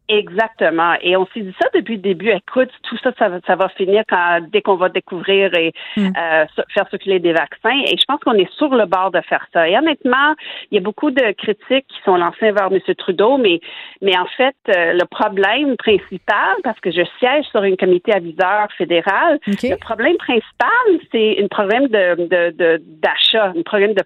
Exactement. 0.10 0.94
Et 1.02 1.18
on 1.18 1.26
s'est 1.34 1.42
dit 1.42 1.54
ça 1.62 1.68
depuis 1.74 1.96
le 1.96 2.02
début. 2.02 2.30
Écoute, 2.30 2.70
tout 2.84 2.98
ça, 3.04 3.12
ça, 3.20 3.30
ça 3.46 3.56
va 3.56 3.68
finir 3.70 4.04
quand, 4.08 4.40
dès 4.52 4.62
qu'on 4.62 4.76
va 4.76 4.88
découvrir 4.88 5.54
et 5.54 5.74
mm. 5.98 6.08
euh, 6.18 6.46
faire 6.74 6.88
circuler 6.90 7.20
des 7.20 7.34
vaccins. 7.34 7.78
Et 7.86 7.98
je 7.98 8.06
pense 8.08 8.20
qu'on 8.22 8.34
est 8.36 8.52
sur 8.54 8.74
le 8.74 8.86
bord 8.86 9.12
de 9.12 9.20
faire 9.22 9.46
ça. 9.52 9.68
Et 9.68 9.78
honnêtement, 9.78 10.34
il 10.72 10.76
y 10.76 10.78
a 10.78 10.82
beaucoup 10.82 11.12
de 11.12 11.32
critiques 11.34 11.88
qui 11.88 12.02
sont 12.06 12.16
lancées 12.16 12.52
vers 12.52 12.70
M. 12.72 12.80
Trudeau, 12.98 13.38
mais, 13.38 13.60
mais 14.02 14.18
en 14.18 14.28
fait, 14.38 14.56
euh, 14.70 14.94
le 14.94 15.06
problème 15.06 15.76
principal, 15.76 16.56
parce 16.64 16.80
que 16.80 16.92
je 16.92 17.02
siège 17.20 17.46
sur 17.52 17.62
un 17.62 17.76
comité 17.76 18.14
aviseur 18.14 18.68
fédéral, 18.78 19.40
le 19.46 19.76
problème 19.76 20.16
principal, 20.18 20.70
c'est 21.12 21.44
un 21.44 21.48
problème 21.48 21.88
de, 21.88 22.82
d'achat, 23.02 23.54
un 23.56 23.62
problème 23.64 23.94
de 23.94 24.04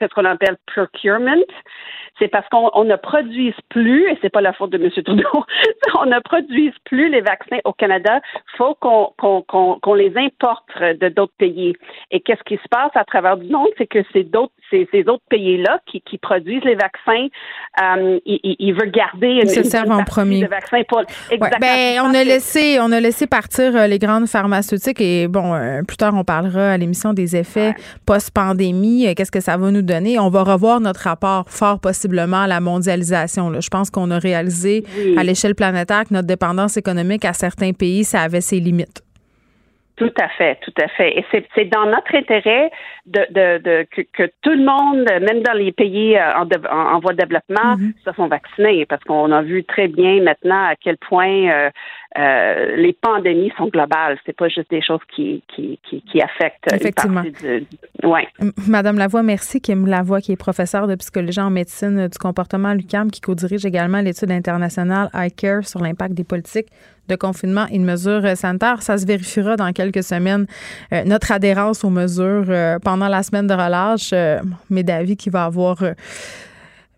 ce 0.00 0.06
qu'on 0.06 0.24
appelle 0.24 0.56
procurement 0.66 1.42
c'est 2.18 2.28
parce 2.28 2.48
qu'on 2.48 2.84
ne 2.84 2.96
produise 2.96 3.54
plus, 3.70 4.08
et 4.08 4.18
c'est 4.22 4.30
pas 4.30 4.40
la 4.40 4.52
faute 4.52 4.70
de 4.70 4.78
M. 4.78 4.90
Trudeau, 4.90 5.44
on 5.98 6.06
ne 6.06 6.20
produise 6.20 6.74
plus 6.84 7.08
les 7.08 7.20
vaccins 7.20 7.58
au 7.64 7.72
Canada. 7.72 8.20
faut 8.56 8.74
qu'on 8.74 9.94
les 9.94 10.16
importe 10.16 10.68
de 10.80 11.08
d'autres 11.08 11.34
pays. 11.38 11.74
Et 12.10 12.20
qu'est-ce 12.20 12.42
qui 12.44 12.56
se 12.56 12.68
passe 12.70 12.92
à 12.94 13.04
travers 13.04 13.36
du 13.36 13.50
monde, 13.50 13.68
c'est 13.78 13.86
que 13.86 14.04
c'est 14.12 14.24
d'autres 14.24 14.52
ces, 14.70 14.88
ces, 14.92 15.00
autres 15.08 15.24
pays-là 15.30 15.80
qui, 15.86 16.00
qui, 16.00 16.18
produisent 16.18 16.64
les 16.64 16.74
vaccins, 16.74 17.28
euh, 17.82 18.18
ils, 18.24 18.56
ils, 18.58 18.72
veulent 18.72 18.90
garder 18.90 19.40
une, 19.42 19.48
se 19.48 19.62
servent 19.62 19.90
en 19.90 20.04
premier. 20.04 20.46
vaccins 20.46 20.82
pour 20.88 21.02
ben, 21.60 22.00
on 22.02 22.14
a 22.14 22.24
laissé 22.24 22.78
on 22.80 22.90
a 22.92 23.00
laissé 23.00 23.26
partir 23.26 23.76
euh, 23.76 23.86
les 23.86 23.98
grandes 23.98 24.26
pharmaceutiques 24.26 25.00
et 25.00 25.28
bon 25.28 25.54
euh, 25.54 25.82
plus 25.82 25.96
tard 25.96 26.14
on 26.14 26.24
parlera 26.24 26.72
à 26.72 26.76
l'émission 26.76 27.12
des 27.12 27.36
effets 27.36 27.74
post-pandémie. 28.06 29.14
Qu'est-ce 29.14 29.32
que 29.32 29.40
ça 29.40 29.56
va 29.56 29.70
nous 29.70 29.82
donner 29.82 30.18
On 30.18 30.30
va 30.30 30.42
revoir 30.42 30.80
notre 30.80 31.00
rapport 31.00 31.44
fort 31.48 31.80
possible 31.80 32.18
à 32.18 32.46
la 32.46 32.60
mondialisation. 32.60 33.52
Je 33.60 33.68
pense 33.68 33.90
qu'on 33.90 34.10
a 34.10 34.18
réalisé 34.18 34.84
à 35.16 35.24
l'échelle 35.24 35.54
planétaire 35.54 36.04
que 36.04 36.14
notre 36.14 36.26
dépendance 36.26 36.76
économique 36.76 37.24
à 37.24 37.32
certains 37.32 37.72
pays, 37.72 38.04
ça 38.04 38.20
avait 38.20 38.40
ses 38.40 38.60
limites. 38.60 39.02
Tout 39.96 40.12
à 40.20 40.28
fait, 40.28 40.58
tout 40.62 40.74
à 40.82 40.88
fait. 40.88 41.18
Et 41.18 41.24
c'est 41.54 41.64
dans 41.66 41.86
notre 41.86 42.16
intérêt 42.16 42.70
de, 43.06 43.20
de, 43.30 43.58
de 43.62 43.86
que, 43.92 44.24
tout 44.42 44.50
le 44.50 44.64
monde, 44.64 45.04
même 45.22 45.42
dans 45.42 45.52
les 45.52 45.70
pays 45.70 46.16
euh, 46.16 46.34
en, 46.34 46.48
en, 46.68 46.98
voie 46.98 47.12
de 47.12 47.18
développement, 47.18 47.76
mm-hmm. 47.76 48.04
se 48.04 48.12
font 48.12 48.26
vacciner, 48.26 48.86
parce 48.86 49.04
qu'on 49.04 49.30
a 49.30 49.42
vu 49.42 49.62
très 49.62 49.86
bien 49.86 50.20
maintenant 50.20 50.64
à 50.66 50.74
quel 50.74 50.96
point 50.96 51.48
euh, 51.48 51.70
euh, 52.16 52.76
les 52.76 52.92
pandémies 52.92 53.52
sont 53.56 53.66
globales. 53.66 54.18
C'est 54.24 54.36
pas 54.36 54.48
juste 54.48 54.70
des 54.70 54.82
choses 54.82 55.00
qui, 55.14 55.42
qui, 55.48 55.80
qui, 55.88 56.02
qui 56.02 56.20
affectent 56.20 56.72
Effectivement. 56.72 57.22
une 57.22 57.32
partie 57.32 57.66
du. 58.02 58.06
Ouais. 58.06 58.28
Madame 58.68 58.98
Lavoie, 58.98 59.22
merci. 59.22 59.60
Kim 59.60 59.86
Lavoie, 59.86 60.20
qui 60.20 60.32
est 60.32 60.36
professeure 60.36 60.86
de 60.86 60.94
psychologie 60.94 61.40
en 61.40 61.50
médecine 61.50 62.06
du 62.06 62.18
comportement 62.18 62.68
à 62.68 62.74
l'UQAM, 62.74 63.10
qui 63.10 63.20
co-dirige 63.20 63.64
également 63.64 64.00
l'étude 64.00 64.30
internationale 64.30 65.10
iCare 65.14 65.64
sur 65.64 65.80
l'impact 65.80 66.14
des 66.14 66.24
politiques 66.24 66.68
de 67.08 67.16
confinement 67.16 67.66
et 67.70 67.78
de 67.78 67.84
mesures 67.84 68.36
sanitaires. 68.36 68.82
Ça 68.82 68.96
se 68.98 69.06
vérifiera 69.06 69.56
dans 69.56 69.72
quelques 69.72 70.02
semaines. 70.02 70.46
Euh, 70.92 71.04
notre 71.04 71.32
adhérence 71.32 71.84
aux 71.84 71.90
mesures 71.90 72.46
euh, 72.48 72.78
pendant 72.78 73.08
la 73.08 73.22
semaine 73.22 73.46
de 73.46 73.54
relâche, 73.54 74.10
euh, 74.12 74.38
mais 74.70 74.82
d'avis 74.82 75.16
qui 75.16 75.30
va 75.30 75.44
avoir 75.44 75.82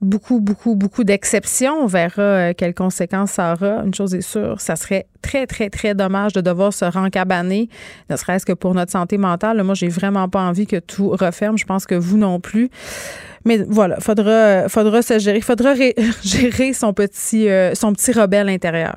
beaucoup, 0.01 0.41
beaucoup, 0.41 0.75
beaucoup 0.75 1.05
d'exceptions. 1.05 1.75
On 1.83 1.87
verra 1.87 2.23
euh, 2.23 2.53
quelles 2.57 2.75
conséquences 2.75 3.33
ça 3.33 3.55
aura. 3.55 3.83
Une 3.85 3.95
chose 3.95 4.15
est 4.15 4.21
sûre, 4.21 4.61
ça 4.61 4.77
serait 4.77 5.07
très, 5.23 5.47
très, 5.47 5.71
très 5.71 5.95
dommage 5.95 6.33
de 6.33 6.41
devoir 6.41 6.73
se 6.73 6.85
rencabaner, 6.85 7.69
ne 8.11 8.17
serait-ce 8.17 8.47
que 8.47 8.53
pour 8.53 8.75
notre 8.75 8.93
santé 8.93 9.19
mentale. 9.19 9.63
Moi, 9.63 9.75
j'ai 9.75 9.89
vraiment 9.89 10.29
pas 10.29 10.43
envie 10.43 10.67
que 10.67 10.79
tout 10.79 11.11
referme. 11.11 11.59
Je 11.59 11.65
pense 11.65 11.87
que 11.87 11.95
vous 11.95 12.19
non 12.19 12.41
plus. 12.41 12.71
Mais 13.45 13.59
voilà, 13.69 14.01
faudra, 14.01 14.69
faudra 14.69 15.03
se 15.03 15.19
gérer, 15.19 15.41
faudra 15.41 15.75
gérer 16.23 16.73
son 16.73 16.93
petit, 16.93 17.49
euh, 17.49 17.75
son 17.75 17.93
petit 17.93 18.13
rebelle 18.13 18.49
intérieur. 18.49 18.97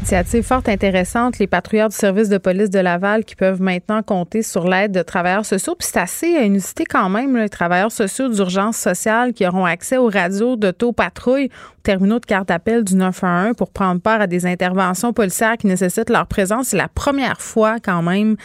Initiative 0.00 0.42
fort 0.42 0.62
intéressante, 0.66 1.38
les 1.38 1.46
patrouilleurs 1.46 1.90
du 1.90 1.94
service 1.94 2.30
de 2.30 2.38
police 2.38 2.70
de 2.70 2.78
Laval 2.78 3.22
qui 3.22 3.36
peuvent 3.36 3.60
maintenant 3.60 4.02
compter 4.02 4.42
sur 4.42 4.66
l'aide 4.66 4.92
de 4.92 5.02
travailleurs 5.02 5.44
sociaux. 5.44 5.76
Puis 5.78 5.88
c'est 5.92 6.00
assez 6.00 6.26
inusité 6.26 6.84
quand 6.86 7.10
même, 7.10 7.36
les 7.36 7.50
travailleurs 7.50 7.92
sociaux 7.92 8.30
d'urgence 8.30 8.78
sociale 8.78 9.34
qui 9.34 9.46
auront 9.46 9.66
accès 9.66 9.98
aux 9.98 10.08
radios 10.08 10.56
d'auto-patrouille 10.56 11.50
terminaux 11.82 12.18
de 12.18 12.26
carte 12.26 12.48
d'appel 12.48 12.84
du 12.84 12.94
911 12.94 13.54
pour 13.56 13.70
prendre 13.70 14.00
part 14.00 14.20
à 14.20 14.26
des 14.26 14.46
interventions 14.46 15.12
policières 15.12 15.56
qui 15.56 15.66
nécessitent 15.66 16.10
leur 16.10 16.26
présence. 16.26 16.68
C'est 16.68 16.76
la 16.76 16.88
première 16.88 17.40
fois 17.40 17.78
quand 17.80 18.02
même 18.02 18.36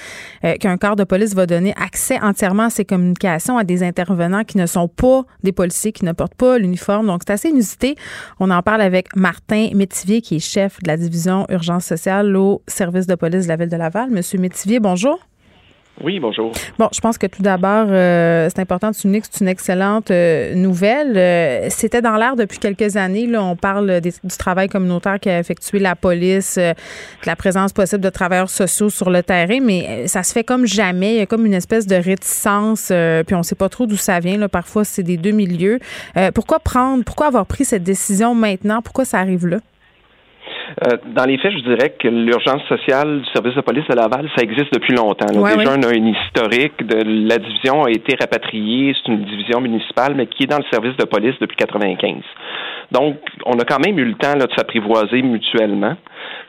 euh, 0.44 0.56
qu'un 0.56 0.78
corps 0.78 0.96
de 0.96 1.04
police 1.04 1.34
va 1.34 1.46
donner 1.46 1.74
accès 1.82 2.20
entièrement 2.22 2.64
à 2.64 2.70
ces 2.70 2.86
communications 2.86 3.58
à 3.58 3.64
des 3.64 3.84
intervenants 3.84 4.44
qui 4.44 4.58
ne 4.58 4.66
sont 4.66 4.88
pas 4.88 5.24
des 5.44 5.52
policiers, 5.52 5.92
qui 5.92 6.06
ne 6.06 6.12
portent 6.12 6.36
pas 6.36 6.58
l'uniforme. 6.58 7.08
Donc 7.08 7.22
c'est 7.26 7.34
assez 7.34 7.50
inusité. 7.50 7.96
On 8.40 8.50
en 8.52 8.62
parle 8.62 8.82
avec 8.82 9.16
Martin 9.16 9.70
Métivier 9.74 10.22
qui 10.22 10.38
est 10.38 10.40
chef 10.40 10.82
de 10.82 10.88
la 10.88 10.98
division 10.98 11.45
urgence 11.50 11.86
sociale 11.86 12.36
au 12.36 12.62
service 12.68 13.08
de 13.08 13.16
police 13.16 13.44
de 13.44 13.50
la 13.50 13.56
ville 13.56 13.70
de 13.70 13.78
Laval. 13.78 14.10
Monsieur 14.10 14.40
Métivier, 14.40 14.80
bonjour. 14.80 15.20
Oui, 16.04 16.20
bonjour. 16.20 16.52
Bon, 16.78 16.90
je 16.94 17.00
pense 17.00 17.18
que 17.18 17.26
tout 17.26 17.42
d'abord, 17.42 17.88
euh, 17.90 18.50
c'est 18.50 18.62
important 18.62 18.92
de 18.92 18.96
souligner 18.96 19.22
que 19.22 19.28
c'est 19.32 19.42
une 19.42 19.48
excellente 19.48 20.12
euh, 20.12 20.54
nouvelle. 20.54 21.14
Euh, 21.16 21.68
c'était 21.70 22.02
dans 22.02 22.18
l'air 22.18 22.36
depuis 22.36 22.60
quelques 22.60 22.98
années. 22.98 23.28
Là, 23.28 23.42
on 23.42 23.56
parle 23.56 24.02
du 24.02 24.12
travail 24.38 24.68
communautaire 24.68 25.20
qu'a 25.22 25.40
effectué 25.40 25.80
la 25.80 25.96
police, 25.96 26.58
de 26.58 26.74
la 27.26 27.38
présence 27.38 27.72
possible 27.72 28.02
de 28.02 28.10
travailleurs 28.10 28.50
sociaux 28.50 28.90
sur 28.90 29.10
le 29.10 29.24
terrain, 29.24 29.60
mais 29.62 30.08
ça 30.08 30.24
se 30.24 30.34
fait 30.34 30.44
comme 30.44 30.66
jamais. 30.66 31.14
Il 31.14 31.18
y 31.18 31.22
a 31.22 31.26
comme 31.26 31.46
une 31.46 31.54
espèce 31.54 31.88
de 31.88 31.96
réticence, 31.96 32.92
puis 33.26 33.36
on 33.36 33.40
ne 33.40 33.44
sait 33.44 33.56
pas 33.56 33.70
trop 33.70 33.86
d'où 33.86 33.98
ça 33.98 34.20
vient. 34.20 34.38
Là. 34.38 34.50
Parfois, 34.50 34.84
c'est 34.84 35.04
des 35.04 35.18
deux 35.18 35.32
milieux. 35.32 35.80
pourquoi 36.34 36.60
prendre, 36.60 37.06
pourquoi 37.06 37.28
avoir 37.28 37.46
pris 37.46 37.64
cette 37.64 37.84
décision 37.84 38.36
maintenant? 38.36 38.82
Pourquoi 38.82 39.06
ça 39.06 39.20
arrive 39.20 39.48
là? 39.48 39.60
Euh, 40.88 40.98
dans 41.16 41.26
les 41.26 41.38
faits, 41.38 41.54
je 41.54 41.60
dirais 41.60 41.94
que 41.98 42.08
l'urgence 42.08 42.64
sociale 42.68 43.22
du 43.22 43.30
service 43.34 43.56
de 43.56 43.62
police 43.62 43.88
de 43.90 43.96
Laval, 43.96 44.30
ça 44.36 44.44
existe 44.44 44.74
depuis 44.74 44.94
longtemps. 44.94 45.28
là. 45.34 45.40
Ouais, 45.40 45.58
Déjà, 45.58 45.72
ouais. 45.72 45.78
on 45.80 45.88
a 45.88 45.92
un 45.92 46.06
historique. 46.06 46.86
De, 46.86 47.28
la 47.28 47.38
division 47.38 47.84
a 47.84 47.92
été 47.92 48.16
rapatriée. 48.20 48.94
C'est 48.96 49.12
une 49.12 49.24
division 49.26 49.62
municipale, 49.62 50.14
mais 50.16 50.28
qui 50.28 50.44
est 50.44 50.48
dans 50.48 50.58
le 50.58 50.66
service 50.72 50.96
de 50.98 51.06
police 51.06 51.36
depuis 51.40 51.56
95. 51.58 52.16
Donc, 52.92 53.18
on 53.46 53.58
a 53.60 53.64
quand 53.64 53.80
même 53.86 53.98
eu 53.98 54.06
le 54.06 54.16
temps 54.16 54.36
là, 54.38 54.46
de 54.46 54.54
s'apprivoiser 54.56 55.22
mutuellement. 55.22 55.96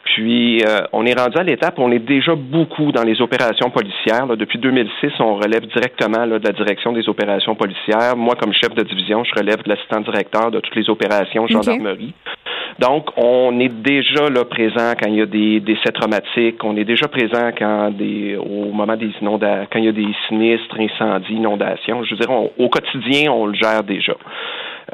Puis, 0.05 0.63
euh, 0.63 0.81
on 0.93 1.05
est 1.05 1.19
rendu 1.19 1.37
à 1.39 1.43
l'étape 1.43 1.79
où 1.79 1.83
on 1.83 1.91
est 1.91 1.99
déjà 1.99 2.35
beaucoup 2.35 2.93
dans 2.93 3.03
les 3.03 3.21
opérations 3.21 3.71
policières. 3.71 4.27
là. 4.27 4.37
Depuis 4.37 4.59
2006, 4.59 5.13
on 5.21 5.37
relève 5.37 5.67
directement 5.67 6.25
là, 6.25 6.39
de 6.39 6.47
la 6.47 6.53
direction 6.53 6.93
des 6.93 7.09
opérations 7.09 7.55
policières. 7.55 8.17
Moi, 8.17 8.35
comme 8.41 8.53
chef 8.53 8.75
de 8.75 8.83
division, 8.83 9.25
je 9.25 9.33
relève 9.39 9.63
de 9.63 9.69
l'assistant 9.69 10.01
directeur 10.01 10.51
de 10.51 10.61
toutes 10.61 10.77
les 10.77 10.89
opérations 10.89 11.47
gendarmerie. 11.47 12.15
Donc, 12.79 13.09
on 13.17 13.59
est 13.61 13.69
déjà 13.69 14.29
là 14.29 14.45
présent 14.45 14.93
quand 15.01 15.09
il 15.09 15.17
y 15.17 15.23
a 15.23 15.27
des 15.27 15.61
décès 15.61 15.93
traumatiques. 15.93 16.63
On 16.65 16.77
est 16.77 16.85
déjà 16.85 17.09
présent 17.09 17.51
quand 17.57 17.91
des, 17.91 18.37
au 18.37 18.73
moment 18.73 18.97
des 18.97 19.11
inondations, 19.21 19.67
quand 19.73 19.79
il 19.79 19.87
y 19.87 19.89
a 19.89 19.93
des 19.93 20.15
sinistres, 20.29 20.77
incendies, 20.79 21.35
inondations. 21.35 22.05
Je 22.05 22.15
veux 22.15 22.21
dire, 22.21 22.31
au 22.31 22.69
quotidien, 22.69 23.33
on 23.33 23.47
le 23.47 23.55
gère 23.55 23.83
déjà. 23.83 24.15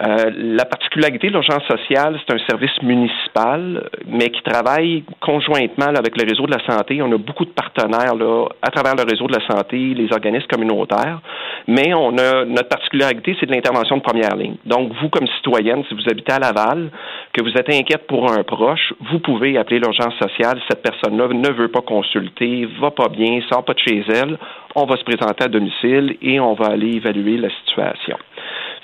Euh, 0.01 0.31
la 0.35 0.65
particularité 0.65 1.29
de 1.29 1.33
l'urgence 1.33 1.65
sociale, 1.65 2.19
c'est 2.25 2.35
un 2.35 2.39
service 2.49 2.83
municipal, 2.83 3.91
mais 4.07 4.31
qui 4.31 4.43
travaille 4.43 5.05
conjointement 5.21 5.91
là, 5.91 5.99
avec 5.99 6.17
le 6.17 6.27
réseau 6.27 6.47
de 6.47 6.53
la 6.53 6.65
santé. 6.65 7.03
On 7.03 7.13
a 7.13 7.19
beaucoup 7.19 7.45
de 7.45 7.51
partenaires 7.51 8.15
là, 8.15 8.47
à 8.63 8.71
travers 8.71 8.95
le 8.95 9.03
réseau 9.03 9.27
de 9.27 9.35
la 9.35 9.47
santé, 9.47 9.77
les 9.77 10.11
organismes 10.13 10.47
communautaires. 10.47 11.21
Mais 11.69 11.93
on 11.95 12.17
a 12.17 12.45
notre 12.47 12.69
particularité, 12.69 13.37
c'est 13.39 13.47
de 13.47 13.53
l'intervention 13.53 13.99
de 13.99 14.03
première 14.03 14.35
ligne. 14.35 14.57
Donc, 14.65 14.93
vous, 15.01 15.11
comme 15.11 15.27
citoyenne, 15.37 15.85
si 15.89 15.95
vous 15.95 16.09
habitez 16.11 16.33
à 16.33 16.39
Laval, 16.39 16.91
que 17.35 17.43
vous 17.43 17.53
êtes 17.53 17.69
inquiète 17.69 18.07
pour 18.07 18.33
un 18.33 18.43
proche, 18.45 18.95
vous 19.11 19.19
pouvez 19.19 19.59
appeler 19.59 19.79
l'urgence 19.79 20.15
sociale. 20.15 20.59
Cette 20.71 20.83
personne-là 20.83 21.29
ne 21.29 21.51
veut 21.51 21.69
pas 21.69 21.83
consulter, 21.83 22.67
va 22.81 22.91
pas 22.91 23.09
bien, 23.09 23.41
sort 23.51 23.65
pas 23.65 23.75
de 23.75 23.79
chez 23.79 24.03
elle. 24.09 24.39
On 24.75 24.87
va 24.87 24.97
se 24.97 25.05
présenter 25.05 25.45
à 25.45 25.49
domicile 25.49 26.17
et 26.23 26.41
on 26.41 26.55
va 26.55 26.69
aller 26.69 26.97
évaluer 26.97 27.37
la 27.37 27.51
situation. 27.51 28.17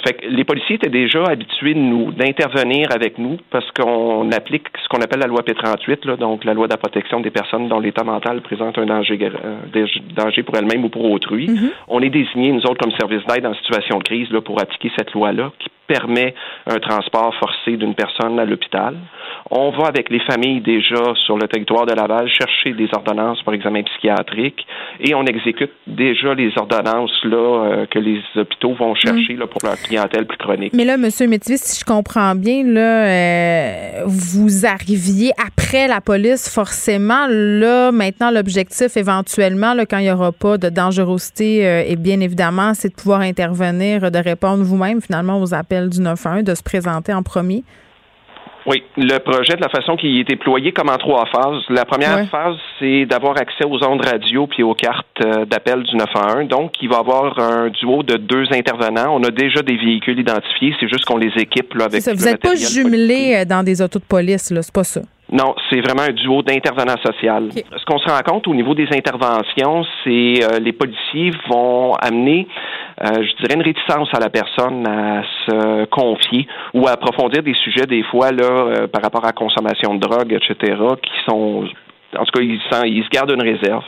Fait 0.06 0.14
que 0.14 0.26
les 0.26 0.44
policiers 0.44 0.76
étaient 0.76 0.88
déjà 0.88 1.24
habitués 1.24 1.74
de 1.74 1.80
nous 1.80 2.12
d'intervenir 2.12 2.88
avec 2.92 3.18
nous 3.18 3.36
parce 3.50 3.68
qu'on 3.72 4.30
applique 4.30 4.66
ce 4.82 4.88
qu'on 4.88 5.02
appelle 5.02 5.20
la 5.20 5.26
loi 5.26 5.42
P38, 5.42 6.06
là, 6.06 6.16
donc 6.16 6.44
la 6.44 6.54
loi 6.54 6.66
de 6.66 6.72
la 6.72 6.78
protection 6.78 7.20
des 7.20 7.30
personnes 7.30 7.68
dont 7.68 7.80
l'état 7.80 8.04
mental 8.04 8.40
présente 8.42 8.78
un 8.78 8.86
danger, 8.86 9.18
euh, 9.22 9.86
danger 10.14 10.42
pour 10.42 10.56
elles-mêmes 10.56 10.84
ou 10.84 10.88
pour 10.88 11.10
autrui. 11.10 11.50
On 11.88 12.00
est 12.00 12.10
désignés, 12.10 12.52
nous 12.52 12.62
autres, 12.62 12.78
comme 12.78 12.92
service 12.92 13.24
d'aide 13.26 13.46
en 13.46 13.54
situation 13.54 13.98
de 13.98 14.04
crise 14.04 14.30
là, 14.30 14.40
pour 14.40 14.60
appliquer 14.60 14.90
cette 14.96 15.12
loi-là 15.12 15.50
qui 15.58 15.68
permet 15.88 16.34
un 16.66 16.78
transport 16.78 17.34
forcé 17.40 17.76
d'une 17.76 17.94
personne 17.94 18.38
à 18.38 18.44
l'hôpital. 18.44 18.94
On 19.50 19.70
va 19.70 19.86
avec 19.86 20.10
les 20.10 20.20
familles 20.20 20.60
déjà 20.60 21.14
sur 21.24 21.38
le 21.38 21.48
territoire 21.48 21.86
de 21.86 21.94
Laval 21.94 22.28
chercher 22.28 22.72
des 22.74 22.88
ordonnances 22.92 23.42
pour 23.42 23.54
examen 23.54 23.82
psychiatrique 23.82 24.66
et 25.00 25.14
on 25.14 25.24
exécute 25.24 25.72
déjà 25.86 26.34
les 26.34 26.52
ordonnances 26.58 27.24
là 27.24 27.36
euh, 27.36 27.86
que 27.86 27.98
les 27.98 28.20
hôpitaux 28.36 28.74
vont 28.74 28.94
chercher 28.94 29.34
là, 29.34 29.46
pour 29.46 29.60
leur 29.64 29.76
Mais 30.72 30.84
là, 30.84 30.96
Monsieur 30.96 31.26
Métivier, 31.26 31.58
si 31.58 31.78
je 31.80 31.84
comprends 31.84 32.34
bien, 32.34 32.64
là, 32.64 33.06
euh, 33.06 34.02
vous 34.06 34.66
arriviez 34.66 35.32
après 35.44 35.88
la 35.88 36.00
police, 36.00 36.48
forcément. 36.48 37.26
Là, 37.28 37.90
maintenant, 37.92 38.30
l'objectif, 38.30 38.96
éventuellement, 38.96 39.74
là, 39.74 39.86
quand 39.86 39.98
il 39.98 40.04
n'y 40.04 40.10
aura 40.10 40.32
pas 40.32 40.58
de 40.58 40.68
dangerosité, 40.68 41.66
euh, 41.66 41.84
et 41.86 41.96
bien 41.96 42.20
évidemment, 42.20 42.74
c'est 42.74 42.88
de 42.88 42.94
pouvoir 42.94 43.20
intervenir, 43.20 44.10
de 44.10 44.18
répondre 44.18 44.62
vous-même, 44.64 45.00
finalement, 45.00 45.40
aux 45.40 45.54
appels 45.54 45.88
du 45.88 46.00
911, 46.00 46.44
de 46.44 46.54
se 46.54 46.62
présenter 46.62 47.12
en 47.12 47.22
premier. 47.22 47.64
Oui, 48.68 48.82
le 48.98 49.18
projet 49.18 49.54
de 49.56 49.62
la 49.62 49.70
façon 49.70 49.96
qu'il 49.96 50.18
est 50.20 50.24
déployé 50.28 50.72
comme 50.72 50.90
en 50.90 50.98
trois 50.98 51.24
phases. 51.26 51.62
La 51.70 51.84
première 51.86 52.16
Ouais. 52.18 52.26
phase, 52.26 52.56
c'est 52.78 53.06
d'avoir 53.06 53.36
accès 53.38 53.64
aux 53.64 53.82
ondes 53.82 54.04
radio 54.04 54.46
puis 54.46 54.62
aux 54.62 54.74
cartes 54.74 55.06
euh, 55.24 55.46
d'appel 55.46 55.82
du 55.84 55.96
911. 55.96 56.48
Donc, 56.48 56.72
il 56.82 56.88
va 56.90 56.96
y 56.96 56.98
avoir 57.00 57.38
un 57.38 57.68
duo 57.70 58.02
de 58.02 58.16
deux 58.18 58.44
intervenants. 58.52 59.16
On 59.16 59.22
a 59.24 59.30
déjà 59.30 59.62
des 59.62 59.76
véhicules 59.76 60.18
identifiés. 60.20 60.74
C'est 60.78 60.88
juste 60.88 61.06
qu'on 61.06 61.16
les 61.16 61.32
équipe 61.38 61.72
là, 61.74 61.86
avec 61.86 62.02
ça, 62.02 62.12
vous 62.12 62.24
n'êtes 62.24 62.42
pas 62.42 62.54
jumelés 62.56 63.36
euh, 63.38 63.44
dans 63.46 63.62
des 63.62 63.80
autos 63.80 64.00
de 64.00 64.04
police, 64.04 64.50
là, 64.50 64.60
c'est 64.62 64.74
pas 64.74 64.84
ça. 64.84 65.00
Non, 65.30 65.54
c'est 65.68 65.80
vraiment 65.82 66.02
un 66.02 66.12
duo 66.12 66.42
d'intervenants 66.42 66.96
social. 67.04 67.50
Ce 67.54 67.84
qu'on 67.84 67.98
se 67.98 68.08
rend 68.08 68.20
compte 68.24 68.48
au 68.48 68.54
niveau 68.54 68.74
des 68.74 68.88
interventions, 68.94 69.84
c'est 70.02 70.42
euh, 70.42 70.58
les 70.58 70.72
policiers 70.72 71.32
vont 71.50 71.92
amener, 71.96 72.48
je 73.04 73.36
dirais, 73.36 73.54
une 73.54 73.62
réticence 73.62 74.08
à 74.12 74.20
la 74.20 74.28
personne 74.28 74.86
à 74.86 75.22
se 75.46 75.84
confier 75.86 76.46
ou 76.74 76.86
à 76.86 76.92
approfondir 76.92 77.42
des 77.42 77.54
sujets 77.54 77.86
des 77.86 78.02
fois 78.04 78.32
là 78.32 78.44
euh, 78.44 78.86
par 78.88 79.02
rapport 79.02 79.24
à 79.24 79.32
consommation 79.32 79.94
de 79.94 80.00
drogue, 80.00 80.32
etc., 80.32 80.76
qui 81.02 81.12
sont 81.26 81.64
en 82.16 82.24
tout 82.24 82.38
cas, 82.38 82.42
ils, 82.42 82.58
ils 82.86 83.04
se 83.04 83.10
gardent 83.10 83.32
une 83.32 83.42
réserve. 83.42 83.84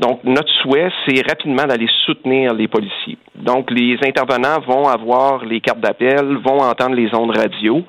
Donc, 0.00 0.20
notre 0.24 0.50
souhait, 0.60 0.90
c'est 1.06 1.26
rapidement 1.26 1.64
d'aller 1.64 1.88
soutenir 2.04 2.52
les 2.52 2.68
policiers. 2.68 3.16
Donc, 3.34 3.70
les 3.70 3.96
intervenants 4.06 4.60
vont 4.66 4.88
avoir 4.88 5.44
les 5.44 5.60
cartes 5.60 5.80
d'appel, 5.80 6.36
vont 6.44 6.60
entendre 6.60 6.94
les 6.94 7.14
ondes 7.14 7.36
radio, 7.36 7.82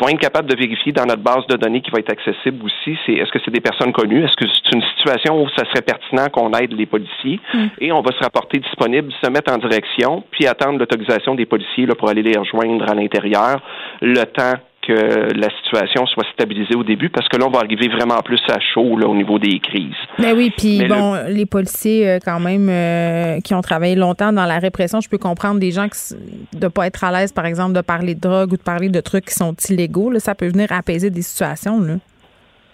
vont 0.00 0.08
être 0.08 0.18
capables 0.18 0.48
de 0.48 0.56
vérifier 0.56 0.92
dans 0.92 1.04
notre 1.04 1.22
base 1.22 1.46
de 1.48 1.56
données 1.56 1.80
qui 1.80 1.90
va 1.90 2.00
être 2.00 2.12
accessible 2.12 2.64
aussi, 2.64 2.98
c'est 3.06 3.12
est-ce 3.12 3.30
que 3.30 3.38
c'est 3.44 3.50
des 3.50 3.60
personnes 3.60 3.92
connues, 3.92 4.24
est-ce 4.24 4.36
que 4.36 4.46
c'est 4.46 4.74
une 4.74 4.82
situation 4.96 5.42
où 5.42 5.48
ça 5.50 5.64
serait 5.66 5.82
pertinent 5.82 6.28
qu'on 6.28 6.52
aide 6.52 6.72
les 6.72 6.86
policiers, 6.86 7.40
et 7.80 7.92
on 7.92 8.00
va 8.00 8.12
se 8.12 8.22
rapporter 8.22 8.58
disponible, 8.58 9.12
se 9.22 9.30
mettre 9.30 9.52
en 9.52 9.58
direction, 9.58 10.24
puis 10.30 10.46
attendre 10.46 10.78
l'autorisation 10.78 11.34
des 11.34 11.46
policiers 11.46 11.86
là, 11.86 11.94
pour 11.94 12.08
aller 12.08 12.22
les 12.22 12.36
rejoindre 12.36 12.90
à 12.90 12.94
l'intérieur, 12.94 13.60
le 14.00 14.24
temps 14.24 14.54
que 14.86 15.32
la 15.34 15.48
situation 15.56 16.06
soit 16.06 16.24
stabilisée 16.32 16.74
au 16.74 16.84
début, 16.84 17.08
parce 17.08 17.28
que 17.28 17.36
là, 17.36 17.46
on 17.46 17.50
va 17.50 17.60
arriver 17.60 17.88
vraiment 17.88 18.20
plus 18.22 18.40
à 18.48 18.58
chaud 18.60 18.96
là, 18.96 19.06
au 19.06 19.14
niveau 19.14 19.38
des 19.38 19.58
crises. 19.58 19.94
Ben 20.18 20.34
oui, 20.36 20.52
puis 20.56 20.86
bon, 20.86 21.16
les 21.28 21.46
policiers 21.46 22.08
euh, 22.08 22.18
quand 22.24 22.40
même 22.40 22.68
euh, 22.68 23.40
qui 23.40 23.54
ont 23.54 23.62
travaillé 23.62 23.94
longtemps 23.94 24.32
dans 24.32 24.46
la 24.46 24.58
répression, 24.58 25.00
je 25.00 25.08
peux 25.08 25.18
comprendre 25.18 25.60
des 25.60 25.70
gens 25.70 25.88
qui 25.88 26.14
de 26.58 26.68
pas 26.68 26.86
être 26.86 27.04
à 27.04 27.12
l'aise, 27.12 27.32
par 27.32 27.46
exemple, 27.46 27.72
de 27.72 27.80
parler 27.80 28.14
de 28.14 28.20
drogue 28.20 28.52
ou 28.52 28.56
de 28.56 28.62
parler 28.62 28.88
de 28.88 29.00
trucs 29.00 29.26
qui 29.26 29.34
sont 29.34 29.54
illégaux. 29.68 30.10
Là, 30.10 30.20
ça 30.20 30.34
peut 30.34 30.48
venir 30.48 30.70
apaiser 30.72 31.10
des 31.10 31.22
situations. 31.22 31.80
Là. 31.80 31.94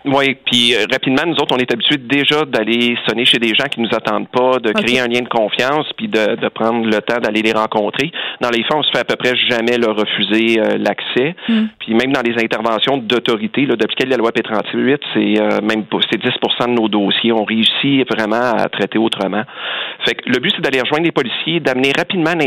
Oui, 0.07 0.37
puis 0.47 0.75
euh, 0.75 0.87
rapidement, 0.91 1.23
nous 1.27 1.35
autres, 1.35 1.55
on 1.55 1.59
est 1.59 1.71
habitués 1.71 1.99
déjà 1.99 2.45
d'aller 2.47 2.97
sonner 3.07 3.27
chez 3.27 3.39
des 3.39 3.55
gens 3.55 3.67
qui 3.71 3.81
nous 3.81 3.91
attendent 3.93 4.29
pas, 4.29 4.59
de 4.59 4.73
créer 4.73 4.99
un 4.99 5.09
lien 5.09 5.21
de 5.21 5.29
confiance, 5.29 5.87
puis 5.97 6.09
de, 6.09 6.37
de 6.37 6.49
prendre 6.49 6.87
le 6.87 7.01
temps 7.03 7.19
d'aller 7.19 7.43
les 7.43 7.53
rencontrer. 7.53 8.11
Dans 8.41 8.49
les 8.49 8.63
faits, 8.63 8.75
on 8.75 8.83
se 8.83 8.91
fait 8.91 9.01
à 9.01 9.05
peu 9.05 9.17
près 9.17 9.37
jamais 9.51 9.77
leur 9.77 9.97
refuser 9.97 10.59
euh, 10.59 10.79
l'accès. 10.79 11.35
Puis 11.81 11.95
même 11.95 12.13
dans 12.13 12.23
les 12.23 12.35
interventions 12.43 12.97
d'autorité, 12.97 13.67
d'appliquer 13.67 14.07
la 14.07 14.17
loi 14.17 14.31
P38, 14.31 14.99
c'est 15.13 15.41
euh, 15.41 15.61
même 15.63 15.85
c'est 16.11 16.19
10 16.19 16.29
de 16.29 16.81
nos 16.81 16.89
dossiers. 16.89 17.33
On 17.33 17.45
réussit 17.45 18.09
vraiment 18.11 18.55
à 18.57 18.69
traiter 18.69 18.99
autrement. 18.99 19.43
Fait 20.07 20.15
que 20.15 20.29
le 20.31 20.39
but, 20.39 20.53
c'est 20.57 20.63
d'aller 20.63 20.81
rejoindre 20.81 21.05
les 21.05 21.13
policiers, 21.13 21.61
d'amener 21.61 21.93
rapidement 21.97 22.33
une 22.33 22.43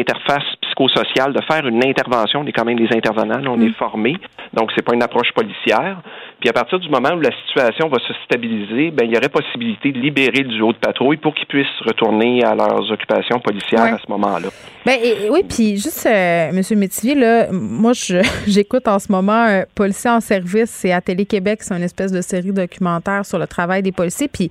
interface 0.80 1.04
psychosociale, 1.04 1.34
de 1.34 1.42
faire 1.42 1.66
une 1.68 1.84
intervention. 1.86 2.42
On 2.42 2.46
est 2.48 2.52
quand 2.52 2.66
même 2.66 2.78
des 2.78 2.90
intervenants, 2.96 3.40
là, 3.40 3.50
on 3.52 3.62
est 3.62 3.74
formés, 3.78 4.16
donc 4.54 4.72
c'est 4.76 4.84
pas 4.84 4.94
une 4.94 5.04
approche 5.04 5.32
policière. 5.34 6.02
Puis 6.40 6.50
à 6.50 6.54
partir 6.54 6.80
du 6.80 6.90
moment 6.90 7.12
où 7.16 7.20
la 7.20 7.30
situation 7.48 7.88
va 7.88 8.00
se 8.00 8.14
stabiliser, 8.26 8.92
ben 8.92 9.06
il 9.06 9.14
y 9.14 9.18
aurait 9.18 9.30
possibilité 9.30 9.92
de 9.92 10.00
libérer 10.00 10.44
le 10.44 10.50
duo 10.50 10.74
de 10.74 10.78
patrouille 10.78 11.18
pour 11.18 11.34
qu'ils 11.34 11.48
puissent 11.48 11.68
retourner 11.86 12.44
à 12.44 12.54
leurs 12.56 12.92
occupations 12.92 13.40
policières 13.40 13.84
Ouais. 13.84 13.92
à 13.92 13.98
ce 14.06 14.12
moment-là. 14.12 14.50
Ben 14.86 14.98
et- 15.02 15.26
et 15.26 15.30
oui, 15.30 15.42
puis 15.48 15.78
juste, 15.78 16.06
euh, 16.06 16.52
Monsieur 16.52 16.76
Métivier, 16.76 17.16
là, 17.16 17.48
moi, 17.52 17.94
j'écoute 18.48 18.88
en 18.88 19.00
ce 19.00 19.12
moment 19.12 19.46
euh, 19.48 19.64
Policiers 19.76 20.10
en 20.10 20.20
service, 20.20 20.70
c'est 20.70 20.92
à 20.92 21.00
Télé-Québec, 21.02 21.60
c'est 21.64 21.74
une 21.76 21.84
espèce 21.84 22.12
de 22.12 22.22
série 22.22 22.52
documentaire 22.52 23.26
sur 23.26 23.40
le 23.40 23.48
travail 23.48 23.82
des 23.82 23.92
policiers. 23.94 24.28
Puis 24.28 24.50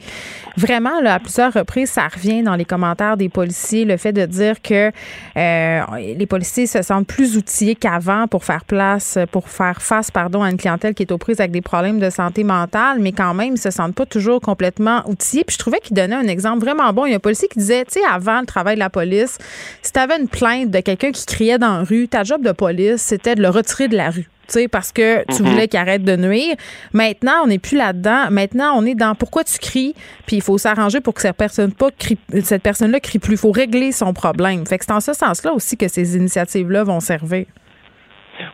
vraiment, 0.56 1.00
là, 1.02 1.14
à 1.14 1.18
plusieurs 1.18 1.52
reprises, 1.52 1.90
ça 1.90 2.08
revient 2.08 2.42
dans 2.42 2.54
les 2.56 2.64
commentaires 2.64 3.16
des 3.18 3.28
policiers, 3.28 3.84
le 3.84 3.96
fait 3.98 4.12
de 4.12 4.24
dire 4.24 4.62
que 4.62 4.90
euh, 5.36 5.80
les 6.16 6.26
policiers 6.26 6.66
se 6.66 6.82
sentent 6.82 7.06
plus 7.06 7.36
outillés 7.36 7.74
qu'avant 7.74 8.26
pour 8.26 8.44
faire 8.44 8.64
place, 8.64 9.18
pour 9.30 9.48
faire 9.48 9.82
face, 9.82 10.10
pardon, 10.10 10.42
à 10.42 10.50
une 10.50 10.56
clientèle 10.56 10.94
qui 10.94 11.02
est 11.02 11.12
aux 11.12 11.18
prises 11.18 11.40
avec 11.40 11.52
des 11.52 11.60
problèmes 11.60 11.98
de 11.98 12.10
santé 12.10 12.44
mentale, 12.44 12.98
mais 13.00 13.12
quand 13.12 13.34
même, 13.34 13.54
ils 13.54 13.60
se 13.60 13.70
sentent 13.70 13.94
pas 13.94 14.06
toujours 14.06 14.40
complètement 14.40 15.02
outillés. 15.08 15.44
Puis 15.44 15.54
je 15.54 15.58
trouvais 15.58 15.80
qu'il 15.80 15.96
donnait 15.96 16.16
un 16.16 16.28
exemple 16.28 16.64
vraiment 16.64 16.92
bon. 16.92 17.06
Il 17.06 17.10
y 17.10 17.12
a 17.12 17.16
un 17.16 17.20
policier 17.20 17.48
qui 17.48 17.58
disait, 17.58 17.84
tu 17.84 18.00
sais, 18.00 18.06
avant 18.10 18.40
le 18.40 18.46
travail 18.46 18.74
de 18.74 18.80
la 18.80 18.90
police, 18.90 19.38
si 19.82 19.92
tu 19.92 19.98
une 19.98 20.28
plainte 20.28 20.70
de 20.70 20.80
quelqu'un 20.80 21.12
qui 21.12 21.24
criait 21.24 21.58
dans 21.58 21.78
la 21.78 21.84
rue, 21.84 22.08
ta 22.08 22.24
job 22.24 22.42
de 22.42 22.52
police, 22.52 23.00
c'était 23.00 23.34
de 23.34 23.42
le 23.42 23.48
retirer 23.48 23.88
de 23.88 23.96
la 23.96 24.10
rue. 24.10 24.28
Tu 24.48 24.54
sais, 24.54 24.68
parce 24.68 24.92
que 24.92 25.24
tu 25.34 25.42
Mhm. 25.42 25.48
voulais 25.48 25.68
qu'il 25.68 25.78
arrête 25.78 26.04
de 26.04 26.16
nuire. 26.16 26.56
Maintenant, 26.92 27.32
on 27.44 27.46
n'est 27.46 27.58
plus 27.58 27.76
là-dedans. 27.76 28.30
Maintenant, 28.30 28.72
on 28.76 28.84
est 28.84 28.94
dans 28.94 29.14
pourquoi 29.14 29.44
tu 29.44 29.58
cries, 29.58 29.94
puis 30.26 30.36
il 30.36 30.42
faut 30.42 30.58
s'arranger 30.58 31.00
pour 31.00 31.14
que 31.14 31.20
cette 31.20 31.36
personne 31.36 31.72
pas 31.72 31.90
crie, 31.96 32.18
cette 32.42 32.62
personne-là 32.62 33.00
crie 33.00 33.18
plus. 33.18 33.34
Il 33.34 33.38
faut 33.38 33.52
régler 33.52 33.92
son 33.92 34.12
problème. 34.12 34.66
Fait 34.66 34.78
que 34.78 34.84
c'est 34.84 34.92
en 34.92 35.00
ce 35.00 35.12
sens-là 35.12 35.52
aussi 35.52 35.76
que 35.76 35.88
ces 35.88 36.16
initiatives-là 36.16 36.84
vont 36.84 37.00
servir. 37.00 37.46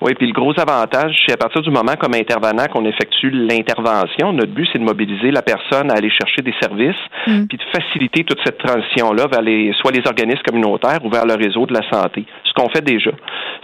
Oui, 0.03 0.13
puis 0.15 0.27
le 0.27 0.33
gros 0.33 0.53
avantage, 0.61 1.15
c'est 1.27 1.33
à 1.33 1.37
partir 1.37 1.63
du 1.63 1.71
moment 1.71 1.95
comme 1.99 2.13
intervenant 2.15 2.67
qu'on 2.67 2.85
effectue 2.85 3.31
l'intervention, 3.31 4.33
notre 4.33 4.53
but, 4.53 4.69
c'est 4.73 4.79
de 4.79 4.85
mobiliser 4.85 5.31
la 5.31 5.41
personne 5.41 5.91
à 5.91 5.95
aller 5.95 6.11
chercher 6.11 6.43
des 6.43 6.53
services, 6.61 6.97
puis 7.25 7.57
de 7.57 7.63
faciliter 7.73 8.25
toute 8.25 8.39
cette 8.45 8.59
transition-là 8.59 9.27
vers 9.31 9.41
les, 9.41 9.73
soit 9.81 9.93
les 9.93 10.03
organismes 10.07 10.43
communautaires 10.47 10.99
ou 11.05 11.11
vers 11.11 11.25
le 11.25 11.35
réseau 11.35 11.65
de 11.67 11.73
la 11.75 11.89
santé. 11.91 12.27
Qu'on 12.59 12.69
fait 12.71 12.85
déjà. 12.85 13.13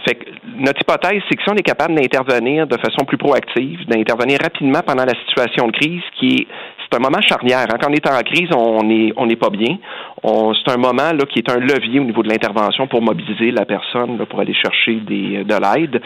Fait 0.07 0.15
que 0.15 0.25
notre 0.57 0.79
hypothèse, 0.81 1.21
c'est 1.27 1.35
que 1.35 1.43
si 1.43 1.49
on 1.49 1.55
est 1.55 1.63
capable 1.63 1.95
d'intervenir 1.95 2.65
de 2.65 2.77
façon 2.77 3.03
plus 3.05 3.17
proactive, 3.17 3.85
d'intervenir 3.87 4.39
rapidement 4.41 4.79
pendant 4.85 5.03
la 5.03 5.13
situation 5.27 5.67
de 5.67 5.73
crise, 5.73 6.03
qui 6.17 6.27
est 6.27 6.47
c'est 6.85 6.97
un 6.97 7.01
moment 7.01 7.21
charnière. 7.21 7.65
Hein. 7.69 7.77
Quand 7.81 7.89
on 7.89 7.93
est 7.93 8.07
en 8.07 8.19
crise, 8.21 8.49
on 8.55 8.83
n'est 8.83 9.11
on 9.17 9.25
n'est 9.25 9.35
pas 9.35 9.49
bien. 9.49 9.77
C'est 10.23 10.71
un 10.71 10.77
moment 10.77 11.11
là 11.11 11.25
qui 11.29 11.39
est 11.39 11.49
un 11.49 11.59
levier 11.59 11.99
au 11.99 12.03
niveau 12.03 12.23
de 12.23 12.29
l'intervention 12.29 12.87
pour 12.87 13.01
mobiliser 13.01 13.51
la 13.51 13.65
personne 13.65 14.23
pour 14.25 14.39
aller 14.39 14.53
chercher 14.53 14.95
des, 15.01 15.43
de 15.43 15.55
l'aide. 15.55 16.01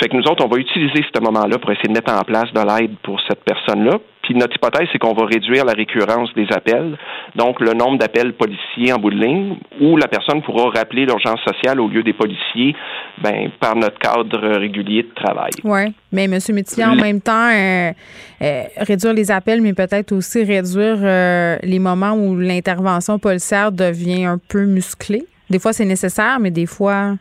Fait 0.00 0.08
que 0.08 0.16
nous 0.16 0.24
autres, 0.24 0.44
on 0.44 0.48
va 0.48 0.58
utiliser 0.58 1.04
ce 1.14 1.20
moment-là 1.22 1.58
pour 1.58 1.70
essayer 1.70 1.88
de 1.88 1.94
mettre 1.94 2.12
en 2.12 2.22
place 2.22 2.52
de 2.52 2.60
l'aide 2.60 2.96
pour 3.02 3.20
cette 3.28 3.42
personne-là. 3.44 3.98
Puis 4.24 4.34
notre 4.34 4.56
hypothèse, 4.56 4.88
c'est 4.90 4.98
qu'on 4.98 5.12
va 5.12 5.26
réduire 5.26 5.66
la 5.66 5.74
récurrence 5.74 6.32
des 6.34 6.46
appels, 6.50 6.96
donc 7.36 7.60
le 7.60 7.74
nombre 7.74 7.98
d'appels 7.98 8.32
policiers 8.32 8.90
en 8.90 8.98
bout 8.98 9.10
de 9.10 9.16
ligne, 9.16 9.56
où 9.82 9.98
la 9.98 10.08
personne 10.08 10.40
pourra 10.40 10.70
rappeler 10.70 11.04
l'urgence 11.04 11.40
sociale 11.40 11.78
au 11.78 11.88
lieu 11.88 12.02
des 12.02 12.14
policiers, 12.14 12.74
ben, 13.22 13.50
par 13.60 13.76
notre 13.76 13.98
cadre 13.98 14.38
régulier 14.58 15.02
de 15.02 15.14
travail. 15.14 15.50
Oui, 15.62 15.92
mais 16.10 16.24
M. 16.24 16.38
Métivier, 16.54 16.86
en 16.86 16.96
même 16.96 17.20
temps, 17.20 17.50
euh, 17.52 17.92
euh, 18.40 18.62
réduire 18.78 19.12
les 19.12 19.30
appels, 19.30 19.60
mais 19.60 19.74
peut-être 19.74 20.12
aussi 20.12 20.42
réduire 20.42 20.96
euh, 21.02 21.58
les 21.62 21.78
moments 21.78 22.14
où 22.14 22.34
l'intervention 22.38 23.18
policière 23.18 23.72
devient 23.72 24.24
un 24.24 24.38
peu 24.38 24.64
musclée. 24.64 25.26
Des 25.50 25.58
fois, 25.58 25.74
c'est 25.74 25.84
nécessaire, 25.84 26.38
mais 26.40 26.50
des 26.50 26.66
fois, 26.66 27.16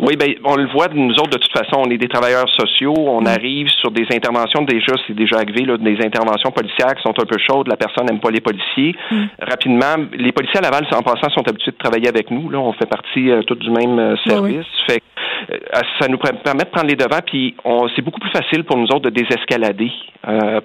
oui, 0.00 0.16
ben 0.16 0.34
on 0.44 0.56
le 0.56 0.68
voit 0.68 0.88
nous 0.94 1.14
autres 1.14 1.30
de 1.30 1.38
toute 1.38 1.52
façon, 1.52 1.82
on 1.84 1.90
est 1.90 1.98
des 1.98 2.08
travailleurs 2.08 2.48
sociaux, 2.48 2.94
on 2.96 3.22
mm. 3.22 3.26
arrive 3.26 3.68
sur 3.68 3.90
des 3.90 4.06
interventions 4.12 4.62
déjà, 4.62 4.94
c'est 5.06 5.14
déjà 5.14 5.36
arrivé 5.36 5.64
là, 5.64 5.76
des 5.76 5.98
interventions 6.04 6.50
policières 6.50 6.94
qui 6.94 7.02
sont 7.02 7.14
un 7.18 7.26
peu 7.26 7.36
chaudes, 7.38 7.68
la 7.68 7.76
personne 7.76 8.06
n'aime 8.06 8.20
pas 8.20 8.30
les 8.30 8.40
policiers. 8.40 8.94
Mm. 9.10 9.24
Rapidement, 9.40 9.94
les 10.12 10.32
policiers 10.32 10.58
à 10.58 10.62
Laval, 10.62 10.86
en 10.92 11.02
passant, 11.02 11.30
sont 11.30 11.46
habitués 11.48 11.72
de 11.72 11.76
travailler 11.76 12.08
avec 12.08 12.30
nous. 12.30 12.48
Là, 12.48 12.58
on 12.58 12.72
fait 12.72 12.88
partie 12.88 13.30
euh, 13.30 13.42
tout 13.42 13.56
du 13.56 13.70
même 13.70 13.98
euh, 13.98 14.16
service. 14.26 14.66
Fait 14.88 15.02
euh, 15.50 15.56
ça 16.00 16.08
nous 16.08 16.18
permet 16.18 16.64
de 16.64 16.70
prendre 16.70 16.88
les 16.88 16.96
devants, 16.96 17.22
puis 17.24 17.54
c'est 17.94 18.02
beaucoup 18.02 18.20
plus 18.20 18.30
facile 18.30 18.64
pour 18.64 18.76
nous 18.76 18.86
autres 18.86 19.10
de 19.10 19.10
désescalader. 19.10 19.90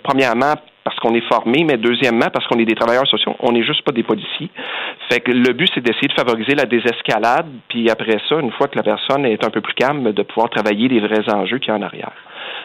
premièrement, 0.03 0.55
parce 0.83 0.97
qu'on 0.99 1.13
est 1.15 1.27
formé, 1.27 1.63
mais 1.63 1.77
deuxièmement, 1.77 2.27
parce 2.31 2.45
qu'on 2.47 2.59
est 2.59 2.65
des 2.65 2.75
travailleurs 2.75 3.07
sociaux, 3.07 3.35
on 3.39 3.51
n'est 3.51 3.63
juste 3.63 3.83
pas 3.83 3.91
des 3.91 4.03
policiers. 4.03 4.49
Fait 5.09 5.21
que 5.21 5.31
le 5.31 5.53
but, 5.53 5.69
c'est 5.73 5.81
d'essayer 5.81 6.07
de 6.07 6.13
favoriser 6.13 6.55
la 6.55 6.65
désescalade, 6.65 7.47
puis 7.69 7.89
après 7.89 8.17
ça, 8.27 8.39
une 8.39 8.51
fois 8.51 8.67
que 8.67 8.75
la 8.75 8.83
personne 8.83 9.25
est 9.25 9.43
un 9.45 9.49
peu 9.49 9.61
plus 9.61 9.73
calme, 9.73 10.11
de 10.11 10.23
pouvoir 10.23 10.49
travailler 10.49 10.87
les 10.87 10.99
vrais 10.99 11.29
enjeux 11.33 11.59
qu'il 11.59 11.69
y 11.69 11.71
a 11.71 11.75
en 11.75 11.81
arrière. 11.81 12.11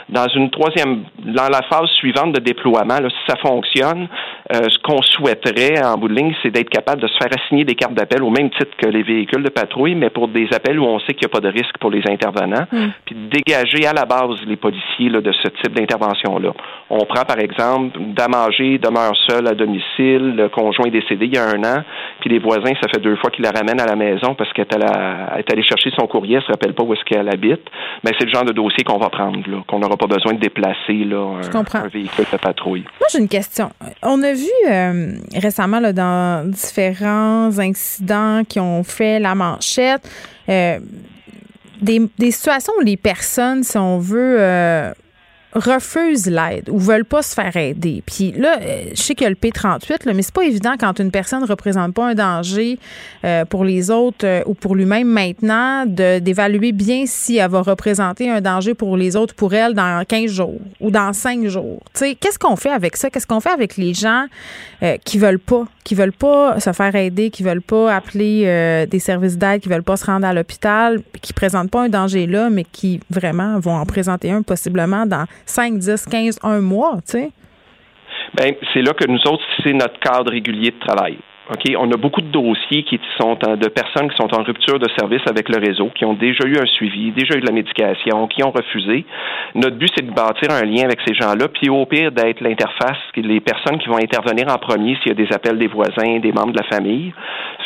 Dans 0.08 0.26
une 0.28 0.50
troisième, 0.50 1.04
dans 1.18 1.48
la 1.48 1.62
phase 1.70 1.88
suivante 1.98 2.32
de 2.32 2.40
déploiement, 2.40 2.96
si 2.96 3.16
ça 3.26 3.36
fonctionne, 3.36 4.08
euh, 4.54 4.60
ce 4.68 4.78
qu'on 4.78 5.02
souhaiterait 5.02 5.84
en 5.84 5.96
bout 5.98 6.08
de 6.08 6.14
ligne, 6.14 6.34
c'est 6.42 6.50
d'être 6.50 6.70
capable 6.70 7.02
de 7.02 7.08
se 7.08 7.16
faire 7.18 7.28
assigner 7.38 7.64
des 7.64 7.74
cartes 7.74 7.94
d'appel 7.94 8.22
au 8.22 8.30
même 8.30 8.50
titre 8.50 8.76
que 8.78 8.88
les 8.88 9.02
véhicules 9.02 9.42
de 9.42 9.50
patrouille, 9.50 9.94
mais 9.94 10.10
pour 10.10 10.28
des 10.28 10.48
appels 10.54 10.78
où 10.78 10.84
on 10.84 10.98
sait 11.00 11.14
qu'il 11.14 11.26
n'y 11.28 11.32
a 11.32 11.40
pas 11.40 11.40
de 11.40 11.52
risque 11.52 11.76
pour 11.78 11.90
les 11.90 12.02
intervenants, 12.08 12.66
mm. 12.72 12.86
puis 13.04 13.16
dégager 13.30 13.86
à 13.86 13.92
la 13.92 14.04
base 14.04 14.40
les 14.46 14.56
policiers 14.56 15.10
de 15.10 15.32
ce 15.32 15.48
type 15.62 15.74
d'intervention-là. 15.74 16.52
On 16.90 17.04
prend 17.04 17.24
par 17.24 17.38
exemple 17.38 17.98
Damagé 18.14 18.78
demeure 18.78 19.16
seul 19.28 19.46
à 19.46 19.54
domicile, 19.54 20.34
le 20.36 20.48
conjoint 20.48 20.86
est 20.86 20.90
décédé 20.90 21.26
il 21.26 21.34
y 21.34 21.38
a 21.38 21.44
un 21.44 21.62
an, 21.64 21.82
puis 22.20 22.30
les 22.30 22.38
voisins, 22.38 22.72
ça 22.80 22.88
fait 22.92 23.00
deux 23.00 23.16
fois 23.16 23.30
qu'ils 23.30 23.44
la 23.44 23.50
ramènent 23.50 23.80
à 23.80 23.86
la 23.86 23.96
maison 23.96 24.34
parce 24.34 24.52
qu'elle 24.52 24.66
est, 24.66 25.52
allée 25.52 25.62
chercher 25.62 25.90
son 25.98 26.06
courrier, 26.06 26.36
elle 26.36 26.42
se 26.42 26.48
rappelle 26.48 26.74
pas 26.74 26.82
où 26.82 26.92
est-ce 26.94 27.04
qu'elle 27.04 27.28
habite. 27.28 27.62
Mais 28.04 28.12
c'est 28.18 28.26
le 28.26 28.32
genre 28.32 28.44
de 28.44 28.52
dossier 28.52 28.84
qu'on 28.84 28.98
va 28.98 29.10
prendre, 29.10 29.38
là, 29.48 29.58
qu'on 29.68 29.78
n'aura 29.78 29.96
pas 29.96 30.06
besoin 30.06 30.32
de 30.32 30.40
déplacer 30.40 31.04
là, 31.04 31.40
un, 31.52 31.88
véhicule 31.88 32.24
de 32.32 32.36
patrouille. 32.38 32.84
Moi, 32.98 33.08
j'ai 33.12 33.18
une 33.18 33.28
question. 33.28 33.70
On 34.02 34.22
a 34.22 34.32
vu 34.32 34.48
euh, 34.68 35.12
récemment 35.34 35.78
là, 35.78 35.92
dans 35.92 36.50
différents 36.50 37.56
incidents 37.58 38.42
qui 38.48 38.58
ont 38.58 38.82
fait 38.82 39.20
la 39.20 39.34
manchette 39.34 40.10
euh, 40.48 40.78
des, 41.80 42.00
des, 42.18 42.30
situations 42.30 42.72
où 42.78 42.82
les 42.82 42.96
personnes, 42.96 43.62
si 43.62 43.76
on 43.76 43.98
veut, 43.98 44.36
euh, 44.40 44.92
refusent 45.54 46.26
l'aide 46.26 46.68
ou 46.68 46.78
veulent 46.78 47.04
pas 47.04 47.22
se 47.22 47.34
faire 47.34 47.56
aider. 47.56 48.02
Puis 48.04 48.32
là, 48.32 48.58
euh, 48.60 48.84
je 48.90 49.00
sais 49.00 49.14
qu'il 49.14 49.24
y 49.24 49.26
a 49.26 49.30
le 49.30 49.36
P38, 49.36 50.06
là, 50.06 50.12
mais 50.12 50.22
c'est 50.22 50.34
pas 50.34 50.44
évident 50.44 50.74
quand 50.78 51.00
une 51.00 51.10
personne 51.10 51.42
ne 51.42 51.46
représente 51.46 51.94
pas 51.94 52.08
un 52.08 52.14
danger 52.14 52.78
euh, 53.24 53.44
pour 53.46 53.64
les 53.64 53.90
autres 53.90 54.26
euh, 54.26 54.42
ou 54.46 54.54
pour 54.54 54.74
lui-même 54.74 55.08
maintenant 55.08 55.86
d'évaluer 55.86 56.72
bien 56.72 57.04
si 57.06 57.36
elle 57.36 57.50
va 57.50 57.62
représenter 57.62 58.30
un 58.30 58.40
danger 58.40 58.74
pour 58.74 58.96
les 58.96 59.16
autres, 59.16 59.34
pour 59.34 59.54
elle, 59.54 59.74
dans 59.74 60.04
15 60.06 60.30
jours 60.30 60.60
ou 60.80 60.90
dans 60.90 61.12
5 61.12 61.46
jours. 61.46 61.82
Qu'est-ce 61.94 62.38
qu'on 62.38 62.56
fait 62.56 62.70
avec 62.70 62.96
ça? 62.96 63.08
Qu'est-ce 63.08 63.26
qu'on 63.26 63.40
fait 63.40 63.50
avec 63.50 63.76
les 63.76 63.94
gens 63.94 64.26
qui 65.04 65.18
veulent 65.18 65.38
pas, 65.38 65.64
qui 65.82 65.94
veulent 65.94 66.12
pas 66.12 66.60
se 66.60 66.72
faire 66.72 66.94
aider, 66.94 67.30
qui 67.30 67.42
veulent 67.42 67.62
pas 67.62 67.94
appeler 67.94 68.86
des 68.88 68.98
services 68.98 69.36
d'aide, 69.36 69.60
qui 69.60 69.68
veulent 69.68 69.82
pas 69.82 69.96
se 69.96 70.06
rendre 70.06 70.26
à 70.26 70.32
l'hôpital, 70.32 71.00
qui 71.20 71.32
présentent 71.32 71.70
pas 71.70 71.82
un 71.82 71.88
danger 71.88 72.26
là, 72.26 72.50
mais 72.50 72.64
qui 72.64 73.00
vraiment 73.10 73.58
vont 73.58 73.74
en 73.74 73.86
présenter 73.86 74.30
un 74.30 74.42
possiblement 74.42 75.06
dans 75.06 75.26
5, 75.46 75.78
10, 75.78 76.06
15, 76.06 76.38
1 76.42 76.60
mois, 76.60 76.96
tu 76.96 77.12
sais? 77.12 77.30
Bien, 78.34 78.52
c'est 78.72 78.82
là 78.82 78.92
que 78.92 79.06
nous 79.06 79.20
autres, 79.26 79.44
c'est 79.62 79.72
notre 79.72 79.98
cadre 80.00 80.30
régulier 80.30 80.70
de 80.70 80.78
travail. 80.78 81.18
OK, 81.50 81.64
on 81.78 81.90
a 81.92 81.96
beaucoup 81.96 82.20
de 82.20 82.28
dossiers 82.28 82.82
qui 82.82 83.00
sont 83.18 83.34
de 83.34 83.68
personnes 83.68 84.10
qui 84.10 84.16
sont 84.16 84.32
en 84.34 84.42
rupture 84.42 84.78
de 84.78 84.88
service 84.98 85.22
avec 85.28 85.48
le 85.48 85.58
réseau, 85.58 85.90
qui 85.94 86.04
ont 86.04 86.12
déjà 86.12 86.44
eu 86.46 86.58
un 86.58 86.66
suivi, 86.66 87.10
déjà 87.12 87.36
eu 87.36 87.40
de 87.40 87.46
la 87.46 87.52
médication, 87.52 88.26
qui 88.28 88.44
ont 88.44 88.50
refusé. 88.50 89.06
Notre 89.54 89.76
but, 89.76 89.90
c'est 89.96 90.06
de 90.06 90.12
bâtir 90.12 90.50
un 90.50 90.64
lien 90.64 90.84
avec 90.84 90.98
ces 91.06 91.14
gens-là, 91.14 91.48
puis 91.48 91.70
au 91.70 91.86
pire 91.86 92.12
d'être 92.12 92.40
l'interface, 92.40 92.98
les 93.16 93.40
personnes 93.40 93.78
qui 93.78 93.88
vont 93.88 93.96
intervenir 93.96 94.46
en 94.48 94.58
premier 94.58 94.96
s'il 94.96 95.08
y 95.08 95.10
a 95.12 95.14
des 95.14 95.32
appels 95.32 95.58
des 95.58 95.68
voisins, 95.68 96.18
des 96.18 96.32
membres 96.32 96.52
de 96.52 96.58
la 96.58 96.68
famille. 96.68 97.14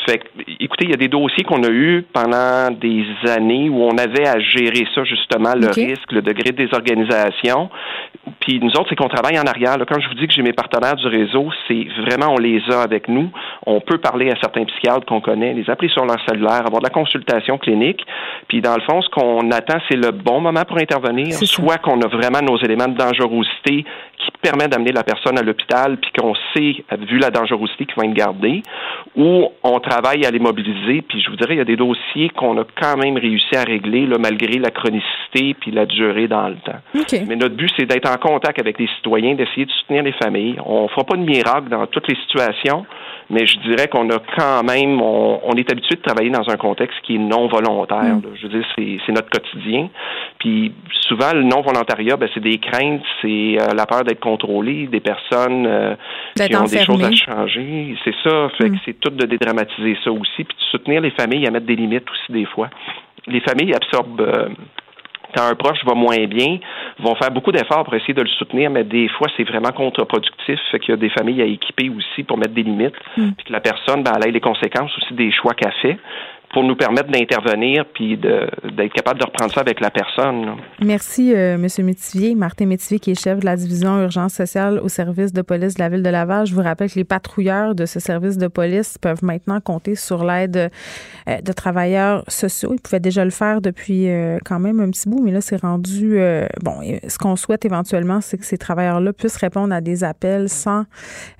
Fait 0.09 0.19
que, 0.19 0.27
écoutez, 0.61 0.85
il 0.85 0.91
y 0.91 0.95
a 0.95 0.97
des 0.97 1.09
dossiers 1.09 1.45
qu'on 1.45 1.63
a 1.63 1.71
eus 1.71 2.05
pendant 2.13 2.71
des 2.71 3.05
années 3.29 3.69
où 3.69 3.83
on 3.83 3.99
avait 3.99 4.27
à 4.29 4.39
gérer 4.39 4.87
ça, 4.95 5.03
justement, 5.05 5.55
le 5.57 5.69
risque, 5.69 6.11
le 6.13 6.23
degré 6.23 6.51
de 6.51 6.57
désorganisation. 6.57 7.69
Puis 8.41 8.61
nous 8.61 8.71
autres, 8.71 8.87
c'est 8.91 8.97
qu'on 8.97 9.09
travaille 9.09 9.39
en 9.39 9.45
arrière. 9.45 9.77
Quand 9.89 10.01
je 10.01 10.09
vous 10.09 10.15
dis 10.15 10.27
que 10.27 10.33
j'ai 10.33 10.43
mes 10.43 10.53
partenaires 10.53 10.97
du 10.97 11.07
réseau, 11.07 11.51
c'est 11.67 11.87
vraiment, 12.07 12.35
on 12.35 12.39
les 12.39 12.63
a 12.71 12.83
avec 12.83 13.09
nous 13.09 13.31
on 13.72 13.72
peut 13.81 13.99
parler 13.99 14.31
à 14.31 14.35
certains 14.41 14.65
psychiatres 14.65 15.07
qu'on 15.07 15.21
connaît, 15.21 15.53
les 15.53 15.69
appeler 15.69 15.89
sur 15.89 16.05
leur 16.05 16.19
cellulaire, 16.29 16.67
avoir 16.67 16.81
de 16.81 16.87
la 16.87 16.91
consultation 16.91 17.59
clinique. 17.59 18.05
Puis 18.49 18.61
dans 18.61 18.75
le 18.75 18.83
fond, 18.83 19.03
ce 19.03 19.09
qu'on 19.11 19.51
attend, 19.51 19.79
c'est 19.89 19.97
le 19.97 20.11
bon 20.11 20.41
moment 20.41 20.63
pour 20.67 20.79
intervenir, 20.79 21.33
soit 21.35 21.79
qu'on 21.79 22.01
a 22.01 22.09
vraiment 22.09 22.41
nos 22.43 22.59
éléments 22.59 22.89
de 22.89 22.97
dangerosité 22.97 23.85
permet 24.43 24.69
d'amener 24.69 24.93
la 24.93 25.05
personne 25.05 25.39
à 25.39 25.43
l'hôpital, 25.43 25.97
puis 25.97 26.11
qu'on 26.19 26.35
sait, 26.53 26.85
vu 26.99 27.19
la 27.19 27.31
dangerosité, 27.31 27.87
qu'ils 27.87 27.95
vont 27.97 28.03
être 28.03 28.15
gardés, 28.15 28.63
ou 29.17 29.49
on 29.63 29.81
travaille 29.81 30.27
à 30.27 30.31
les 30.31 30.41
mobiliser. 30.41 31.03
Puis 31.03 31.23
je 31.23 31.31
vous 31.31 31.37
dirais, 31.37 31.55
il 31.55 31.59
y 31.59 31.63
a 31.63 31.65
des 31.65 31.77
dossiers 31.77 32.29
qu'on 32.31 32.59
a 32.59 32.65
quand 32.81 32.97
même 32.97 33.17
réussi 33.17 33.57
à 33.57 33.63
régler, 33.63 34.07
là, 34.07 34.17
malgré 34.19 34.59
la 34.59 34.71
chronicité 34.71 35.55
puis 35.59 35.71
la 35.71 35.87
durée 35.87 36.29
dans 36.29 36.49
le 36.49 36.57
temps. 36.57 36.81
Mais 37.27 37.37
notre 37.37 37.55
but, 37.55 37.71
c'est 37.77 37.87
d'être 37.87 38.11
en 38.11 38.17
contact 38.17 38.59
avec 38.59 38.79
les 38.79 38.89
citoyens, 38.97 39.35
d'essayer 39.35 39.65
de 39.65 39.71
soutenir 39.71 40.03
les 40.03 40.13
familles. 40.13 40.57
On 40.67 40.85
ne 40.85 40.89
fera 40.89 41.05
pas 41.05 41.17
de 41.17 41.23
miracle 41.23 41.69
dans 41.69 41.87
toutes 41.87 42.09
les 42.09 42.17
situations, 42.17 42.85
mais 43.31 43.47
je 43.47 43.59
dirais 43.61 43.89
qu'on 43.89 44.09
a 44.11 44.19
quand 44.37 44.63
même, 44.65 45.01
on, 45.01 45.53
est 45.57 45.71
habitué 45.71 45.97
de 45.97 46.03
travailler 46.03 46.31
dans 46.31 46.49
un 46.51 46.57
contexte 46.57 46.99
qui 47.03 47.15
est 47.15 47.19
non 47.19 47.47
volontaire. 47.47 48.17
Mm. 48.17 48.23
Je 48.35 48.47
veux 48.47 48.59
dire, 48.59 48.67
c'est 48.77 49.13
notre 49.13 49.31
quotidien. 49.31 49.89
Puis 50.39 50.73
souvent, 51.09 51.33
le 51.33 51.43
non 51.43 51.63
volontariat, 51.63 52.17
ben, 52.17 52.29
c'est 52.35 52.43
des 52.43 52.59
craintes, 52.59 53.03
c'est 53.21 53.57
euh, 53.61 53.75
la 53.75 53.87
peur 53.87 54.05
d'être 54.05 54.21
contrôlé, 54.33 54.87
des 54.87 55.01
personnes 55.01 55.67
euh, 55.67 55.95
qui 56.37 56.57
ont 56.57 56.65
des 56.65 56.85
choses 56.85 57.05
à 57.05 57.13
changer. 57.13 57.97
C'est 58.05 58.15
ça. 58.23 58.49
Fait 58.59 58.71
que 58.71 58.75
mm. 58.75 58.81
c'est 58.85 59.01
tout 59.01 59.11
de 59.11 59.27
dédramatiser 59.27 59.97
ça 60.05 60.11
aussi, 60.11 60.45
puis 60.45 60.57
de 60.57 60.65
soutenir 60.71 61.01
les 61.01 61.11
familles 61.11 61.47
à 61.47 61.51
mettre 61.51 61.67
des 61.67 61.77
limites 61.77 62.09
aussi 62.11 62.33
des 62.33 62.47
fois. 62.47 62.69
Les 63.27 63.41
familles 63.41 63.75
absorbent. 63.75 64.21
Euh, 64.21 64.49
quand 65.35 65.45
un 65.45 65.55
proche 65.55 65.83
va 65.87 65.95
moins 65.95 66.27
bien, 66.27 66.59
vont 66.99 67.15
faire 67.15 67.31
beaucoup 67.31 67.53
d'efforts 67.53 67.85
pour 67.85 67.95
essayer 67.95 68.13
de 68.13 68.21
le 68.21 68.29
soutenir, 68.29 68.69
mais 68.71 68.85
des 68.85 69.09
fois, 69.09 69.29
c'est 69.35 69.45
vraiment 69.45 69.73
contre-productif. 69.73 70.61
Fait 70.71 70.79
qu'il 70.79 70.91
y 70.91 70.93
a 70.93 70.99
des 70.99 71.09
familles 71.09 71.41
à 71.41 71.47
équiper 71.47 71.89
aussi 71.89 72.23
pour 72.23 72.37
mettre 72.37 72.53
des 72.53 72.63
limites, 72.63 72.95
mm. 73.17 73.31
puis 73.33 73.47
que 73.47 73.53
la 73.53 73.61
personne, 73.61 74.03
ben, 74.03 74.13
elle 74.17 74.29
ait 74.29 74.33
les 74.33 74.41
conséquences 74.41 74.93
aussi 74.99 75.15
des 75.15 75.33
choix 75.33 75.55
qu'elle 75.55 75.73
fait 75.81 75.99
pour 76.53 76.65
nous 76.65 76.77
permettre 76.77 77.11
d'intervenir 77.11 77.87
puis 77.95 78.17
d'être 78.19 78.93
capable 78.93 79.19
de 79.21 79.25
reprendre 79.25 79.53
ça 79.53 79.61
avec 79.61 79.81
la 79.81 79.91
personne. 79.91 80.57
Merci, 80.85 81.33
euh, 81.35 81.55
M. 81.55 81.67
Métivier. 81.85 82.35
Martin 82.35 82.67
Métivier, 82.67 82.99
qui 83.01 83.11
est 83.11 83.21
chef 83.21 83.41
de 83.41 83.47
la 83.47 83.57
division 83.57 84.03
urgence 84.03 84.35
sociale 84.35 84.79
au 84.79 84.89
service 84.89 85.33
de 85.33 85.41
police 85.41 85.75
de 85.75 85.81
la 85.81 85.89
Ville 85.89 86.03
de 86.03 86.11
Laval. 86.11 86.47
Je 86.47 86.55
vous 86.55 86.63
rappelle 86.63 86.91
que 86.91 86.97
les 86.97 87.05
patrouilleurs 87.05 87.75
de 87.75 87.87
ce 87.87 88.01
service 88.01 88.37
de 88.37 88.49
police 88.49 88.99
peuvent 88.99 89.25
maintenant 89.25 89.61
compter 89.61 89.95
sur 89.95 90.25
l'aide 90.25 90.71
euh, 91.29 91.41
de 91.41 91.53
travailleurs 91.53 92.23
sociaux. 92.29 92.75
Ils 92.75 92.81
pouvaient 92.81 93.01
déjà 93.01 93.25
le 93.25 93.31
faire 93.31 93.63
depuis 93.63 94.09
euh, 94.09 94.39
quand 94.45 94.61
même 94.61 94.81
un 94.81 94.91
petit 94.91 95.09
bout, 95.09 95.23
mais 95.23 95.33
là, 95.33 95.41
c'est 95.41 95.61
rendu... 95.61 96.19
bon, 96.63 96.81
ce 97.07 97.19
qu'on 97.19 97.37
souhaite 97.37 97.65
éventuellement, 97.65 98.21
c'est 98.21 98.37
que 98.37 98.45
ces 98.45 98.59
travailleurs-là 98.59 99.13
puissent 99.13 99.37
répondre 99.37 99.75
à 99.75 99.81
des 99.81 100.05
appels 100.05 100.49
sans 100.49 100.85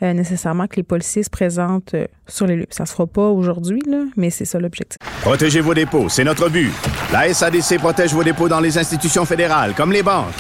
nécessairement 0.01 0.67
que 0.67 0.77
les 0.77 0.83
policiers 0.83 1.23
se 1.23 1.31
présentent 1.31 1.95
sur 2.29 2.47
les 2.47 2.57
lieux. 2.57 2.67
Ça 2.71 2.87
se 2.87 2.93
fera 2.93 3.07
pas 3.07 3.29
aujourd'hui, 3.29 3.83
mais 4.17 4.31
c'est 4.31 4.45
ça 4.45 4.59
l'objectif. 4.59 4.99
Protégez 5.23 5.61
vos 5.61 5.75
dépôts, 5.75 6.09
c'est 6.09 6.25
notre 6.25 6.49
but. 6.49 6.73
La 7.13 7.33
SADC 7.33 7.79
protège 7.79 8.13
vos 8.13 8.25
dépôts 8.25 8.49
dans 8.49 8.61
les 8.61 8.79
institutions 8.79 9.25
fédérales, 9.25 9.75
comme 9.75 9.93
les 9.93 10.03
banques. 10.03 10.35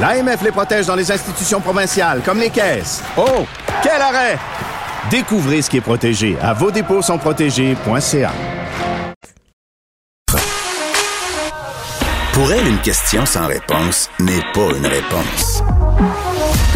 L'AMF 0.00 0.42
les 0.42 0.50
protège 0.50 0.86
dans 0.86 0.96
les 0.96 1.10
institutions 1.10 1.60
provinciales, 1.60 2.20
comme 2.24 2.38
les 2.38 2.50
caisses. 2.50 3.02
Oh, 3.16 3.46
quel 3.82 4.00
arrêt! 4.00 4.38
Découvrez 5.10 5.62
ce 5.62 5.70
qui 5.70 5.76
est 5.76 5.80
protégé 5.80 6.36
à 6.42 6.52
vos 6.52 6.70
dépôts 6.70 7.00
sont 7.00 7.18
Pour 7.18 7.32
elle, 12.52 12.66
une 12.66 12.80
question 12.80 13.24
sans 13.24 13.46
réponse 13.46 14.10
n'est 14.20 14.42
pas 14.52 14.76
une 14.76 14.86
réponse. 14.86 15.62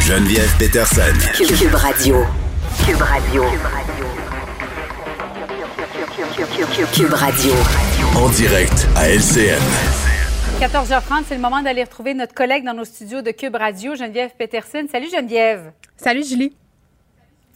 Geneviève 0.01 0.51
Peterson. 0.59 1.03
Cube 1.37 1.75
Radio. 1.75 2.25
Cube 2.87 3.03
Radio. 3.03 3.43
Cube 3.43 3.63
Radio. 3.63 3.89
En 8.17 8.29
direct 8.29 8.87
à 8.95 9.09
LCN. 9.09 9.63
14h30, 10.61 11.25
c'est 11.27 11.37
le 11.37 11.41
moment 11.41 11.63
d'aller 11.63 11.85
retrouver 11.85 12.13
notre 12.13 12.35
collègue 12.35 12.65
dans 12.65 12.75
nos 12.75 12.85
studios 12.85 13.23
de 13.23 13.31
Cube 13.31 13.57
Radio, 13.57 13.95
Geneviève 13.95 14.33
Peterson. 14.37 14.85
Salut 14.93 15.09
Geneviève. 15.11 15.73
Salut 15.97 16.23
Julie. 16.23 16.55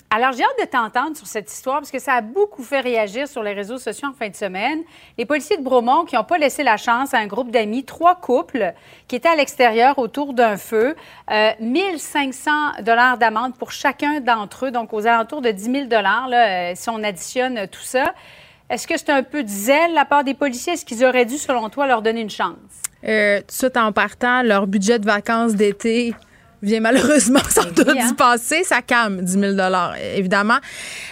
Alors, 0.08 0.32
j'ai 0.32 0.42
hâte 0.42 0.58
de 0.58 0.64
t'entendre 0.64 1.16
sur 1.18 1.26
cette 1.26 1.52
histoire 1.52 1.80
parce 1.80 1.90
que 1.90 1.98
ça 1.98 2.14
a 2.14 2.20
beaucoup 2.22 2.62
fait 2.62 2.80
réagir 2.80 3.28
sur 3.28 3.42
les 3.42 3.52
réseaux 3.52 3.76
sociaux 3.76 4.08
en 4.08 4.14
fin 4.14 4.30
de 4.30 4.36
semaine. 4.36 4.80
Les 5.18 5.26
policiers 5.26 5.58
de 5.58 5.62
Bromont 5.62 6.06
qui 6.06 6.14
n'ont 6.14 6.24
pas 6.24 6.38
laissé 6.38 6.62
la 6.62 6.78
chance 6.78 7.12
à 7.12 7.18
un 7.18 7.26
groupe 7.26 7.50
d'amis, 7.50 7.84
trois 7.84 8.14
couples 8.14 8.72
qui 9.06 9.16
étaient 9.16 9.28
à 9.28 9.36
l'extérieur 9.36 9.98
autour 9.98 10.32
d'un 10.32 10.56
feu, 10.56 10.96
euh, 11.30 11.50
1500 11.60 12.50
dollars 12.80 13.18
d'amende 13.18 13.54
pour 13.58 13.70
chacun 13.70 14.20
d'entre 14.20 14.66
eux, 14.66 14.70
donc 14.70 14.94
aux 14.94 15.06
alentours 15.06 15.42
de 15.42 15.50
10 15.50 15.64
000 15.64 15.84
dollars 15.88 16.30
euh, 16.32 16.72
si 16.74 16.88
on 16.88 17.02
additionne 17.02 17.68
tout 17.68 17.82
ça. 17.82 18.14
Est-ce 18.74 18.88
que 18.88 18.96
c'est 18.96 19.10
un 19.10 19.22
peu 19.22 19.44
de 19.44 19.48
zèle 19.48 19.94
la 19.94 20.04
part 20.04 20.24
des 20.24 20.34
policiers? 20.34 20.72
Est-ce 20.72 20.84
qu'ils 20.84 21.04
auraient 21.04 21.26
dû, 21.26 21.38
selon 21.38 21.68
toi, 21.68 21.86
leur 21.86 22.02
donner 22.02 22.22
une 22.22 22.28
chance? 22.28 22.56
Euh, 23.04 23.40
tout 23.46 23.78
en 23.78 23.92
partant, 23.92 24.42
leur 24.42 24.66
budget 24.66 24.98
de 24.98 25.04
vacances 25.04 25.54
d'été 25.54 26.12
vient 26.64 26.80
malheureusement 26.80 27.40
sans 27.48 27.70
doute 27.70 27.88
hein? 27.88 28.08
du 28.08 28.14
passé. 28.14 28.62
Ça 28.64 28.82
calme 28.82 29.20
10 29.22 29.32
000 29.32 29.52
évidemment. 30.14 30.58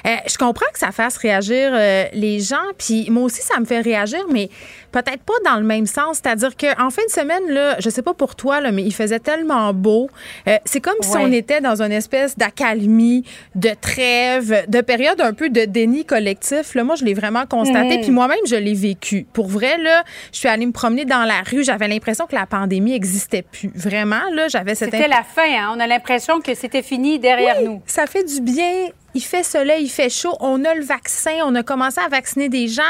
Euh, 0.07 0.11
je 0.29 0.37
comprends 0.39 0.67
que 0.73 0.79
ça 0.79 0.93
fasse 0.93 1.17
réagir 1.17 1.71
euh, 1.73 2.05
les 2.13 2.41
gens, 2.41 2.57
puis 2.79 3.09
moi 3.11 3.25
aussi, 3.25 3.43
ça 3.43 3.59
me 3.61 3.65
fait 3.65 3.81
réagir, 3.81 4.21
mais 4.31 4.49
peut-être 4.91 5.23
pas 5.23 5.35
dans 5.45 5.57
le 5.57 5.65
même 5.65 5.87
sens. 5.87 6.21
C'est-à-dire 6.23 6.57
qu'en 6.57 6.91
fin 6.91 7.03
de 7.07 7.11
semaine, 7.11 7.49
là, 7.49 7.77
je 7.79 7.89
sais 7.91 8.03
pas 8.03 8.15
pour 8.15 8.35
toi, 8.37 8.61
là, 8.61 8.73
mais 8.73 8.83
il 8.83 8.93
faisait 8.95 9.21
tellement 9.21 9.73
beau. 9.73 10.11
Euh, 10.49 10.57
c'est 10.65 10.81
comme 10.81 10.97
si 11.01 11.17
on 11.17 11.33
était 11.33 11.61
dans 11.61 11.83
une 11.83 11.93
espèce 11.93 12.37
d'accalmie, 12.37 13.25
de 13.55 13.71
trêve, 13.81 14.65
de 14.69 14.81
période 14.81 15.21
un 15.21 15.33
peu 15.33 15.49
de 15.49 15.65
déni 15.65 16.05
collectif. 16.05 16.75
Là, 16.75 16.85
moi, 16.85 16.95
je 16.97 17.05
l'ai 17.05 17.15
vraiment 17.15 17.47
constaté, 17.47 17.97
Mhm. 17.97 18.03
puis 18.03 18.11
moi-même, 18.11 18.39
je 18.47 18.57
l'ai 18.57 18.75
vécu. 18.75 19.27
Pour 19.33 19.49
vrai, 19.49 19.79
là, 19.79 20.05
je 20.33 20.39
suis 20.39 20.49
allée 20.49 20.67
me 20.67 20.73
promener 20.73 21.05
dans 21.05 21.25
la 21.25 21.43
rue, 21.51 21.65
j'avais 21.65 21.89
l'impression 21.89 22.27
que 22.27 22.35
la 22.35 22.47
pandémie 22.47 22.95
existait 22.95 23.43
plus. 23.43 23.71
Vraiment, 23.75 24.21
là, 24.35 24.49
j'avais 24.49 24.75
cette 24.75 24.91
C'était 24.91 25.09
la 25.09 25.23
fin, 25.23 25.42
hein? 25.51 25.73
On 25.75 25.81
a 25.81 25.87
l'impression 25.87 26.41
que 26.41 26.55
c'était 26.55 26.83
fini 26.83 27.19
derrière 27.19 27.57
Oui, 27.59 27.67
nous. 27.67 27.83
Ça 27.87 28.07
fait 28.07 28.25
du 28.25 28.41
bien. 28.41 28.89
Il 29.15 29.21
fait 29.21 29.43
soleil, 29.43 29.85
il 29.85 29.91
fait 29.91 30.09
chaud. 30.09 30.35
On 30.41 30.65
a 30.65 30.75
le 30.75 30.85
vaccin. 30.85 31.39
On 31.45 31.55
a 31.55 31.63
commencé 31.63 32.01
à 32.01 32.09
vacciner 32.09 32.49
des 32.49 32.69
gens. 32.69 32.83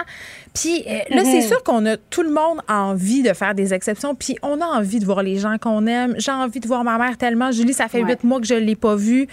Puis 0.54 0.84
euh, 0.86 0.98
là, 1.10 1.22
Mhm. 1.22 1.30
c'est 1.30 1.40
sûr 1.42 1.62
qu'on 1.62 1.86
a 1.86 1.96
tout 1.96 2.22
le 2.22 2.30
monde 2.30 2.60
envie 2.68 3.22
de 3.22 3.32
faire 3.32 3.54
des 3.54 3.72
exceptions. 3.72 4.14
Puis 4.14 4.36
on 4.42 4.60
a 4.60 4.66
envie 4.66 4.98
de 4.98 5.04
voir 5.04 5.22
les 5.22 5.38
gens 5.38 5.56
qu'on 5.58 5.86
aime. 5.86 6.14
J'ai 6.18 6.30
envie 6.32 6.60
de 6.60 6.66
voir 6.68 6.84
ma 6.84 6.98
mère 6.98 7.16
tellement. 7.16 7.50
Julie, 7.52 7.72
ça 7.72 7.88
fait 7.88 8.02
Ouais. 8.02 8.10
huit 8.10 8.24
mois 8.24 8.40
que 8.40 8.46
je 8.46 8.54
l'ai 8.54 8.76
pas 8.76 8.94
vue. 8.96 9.26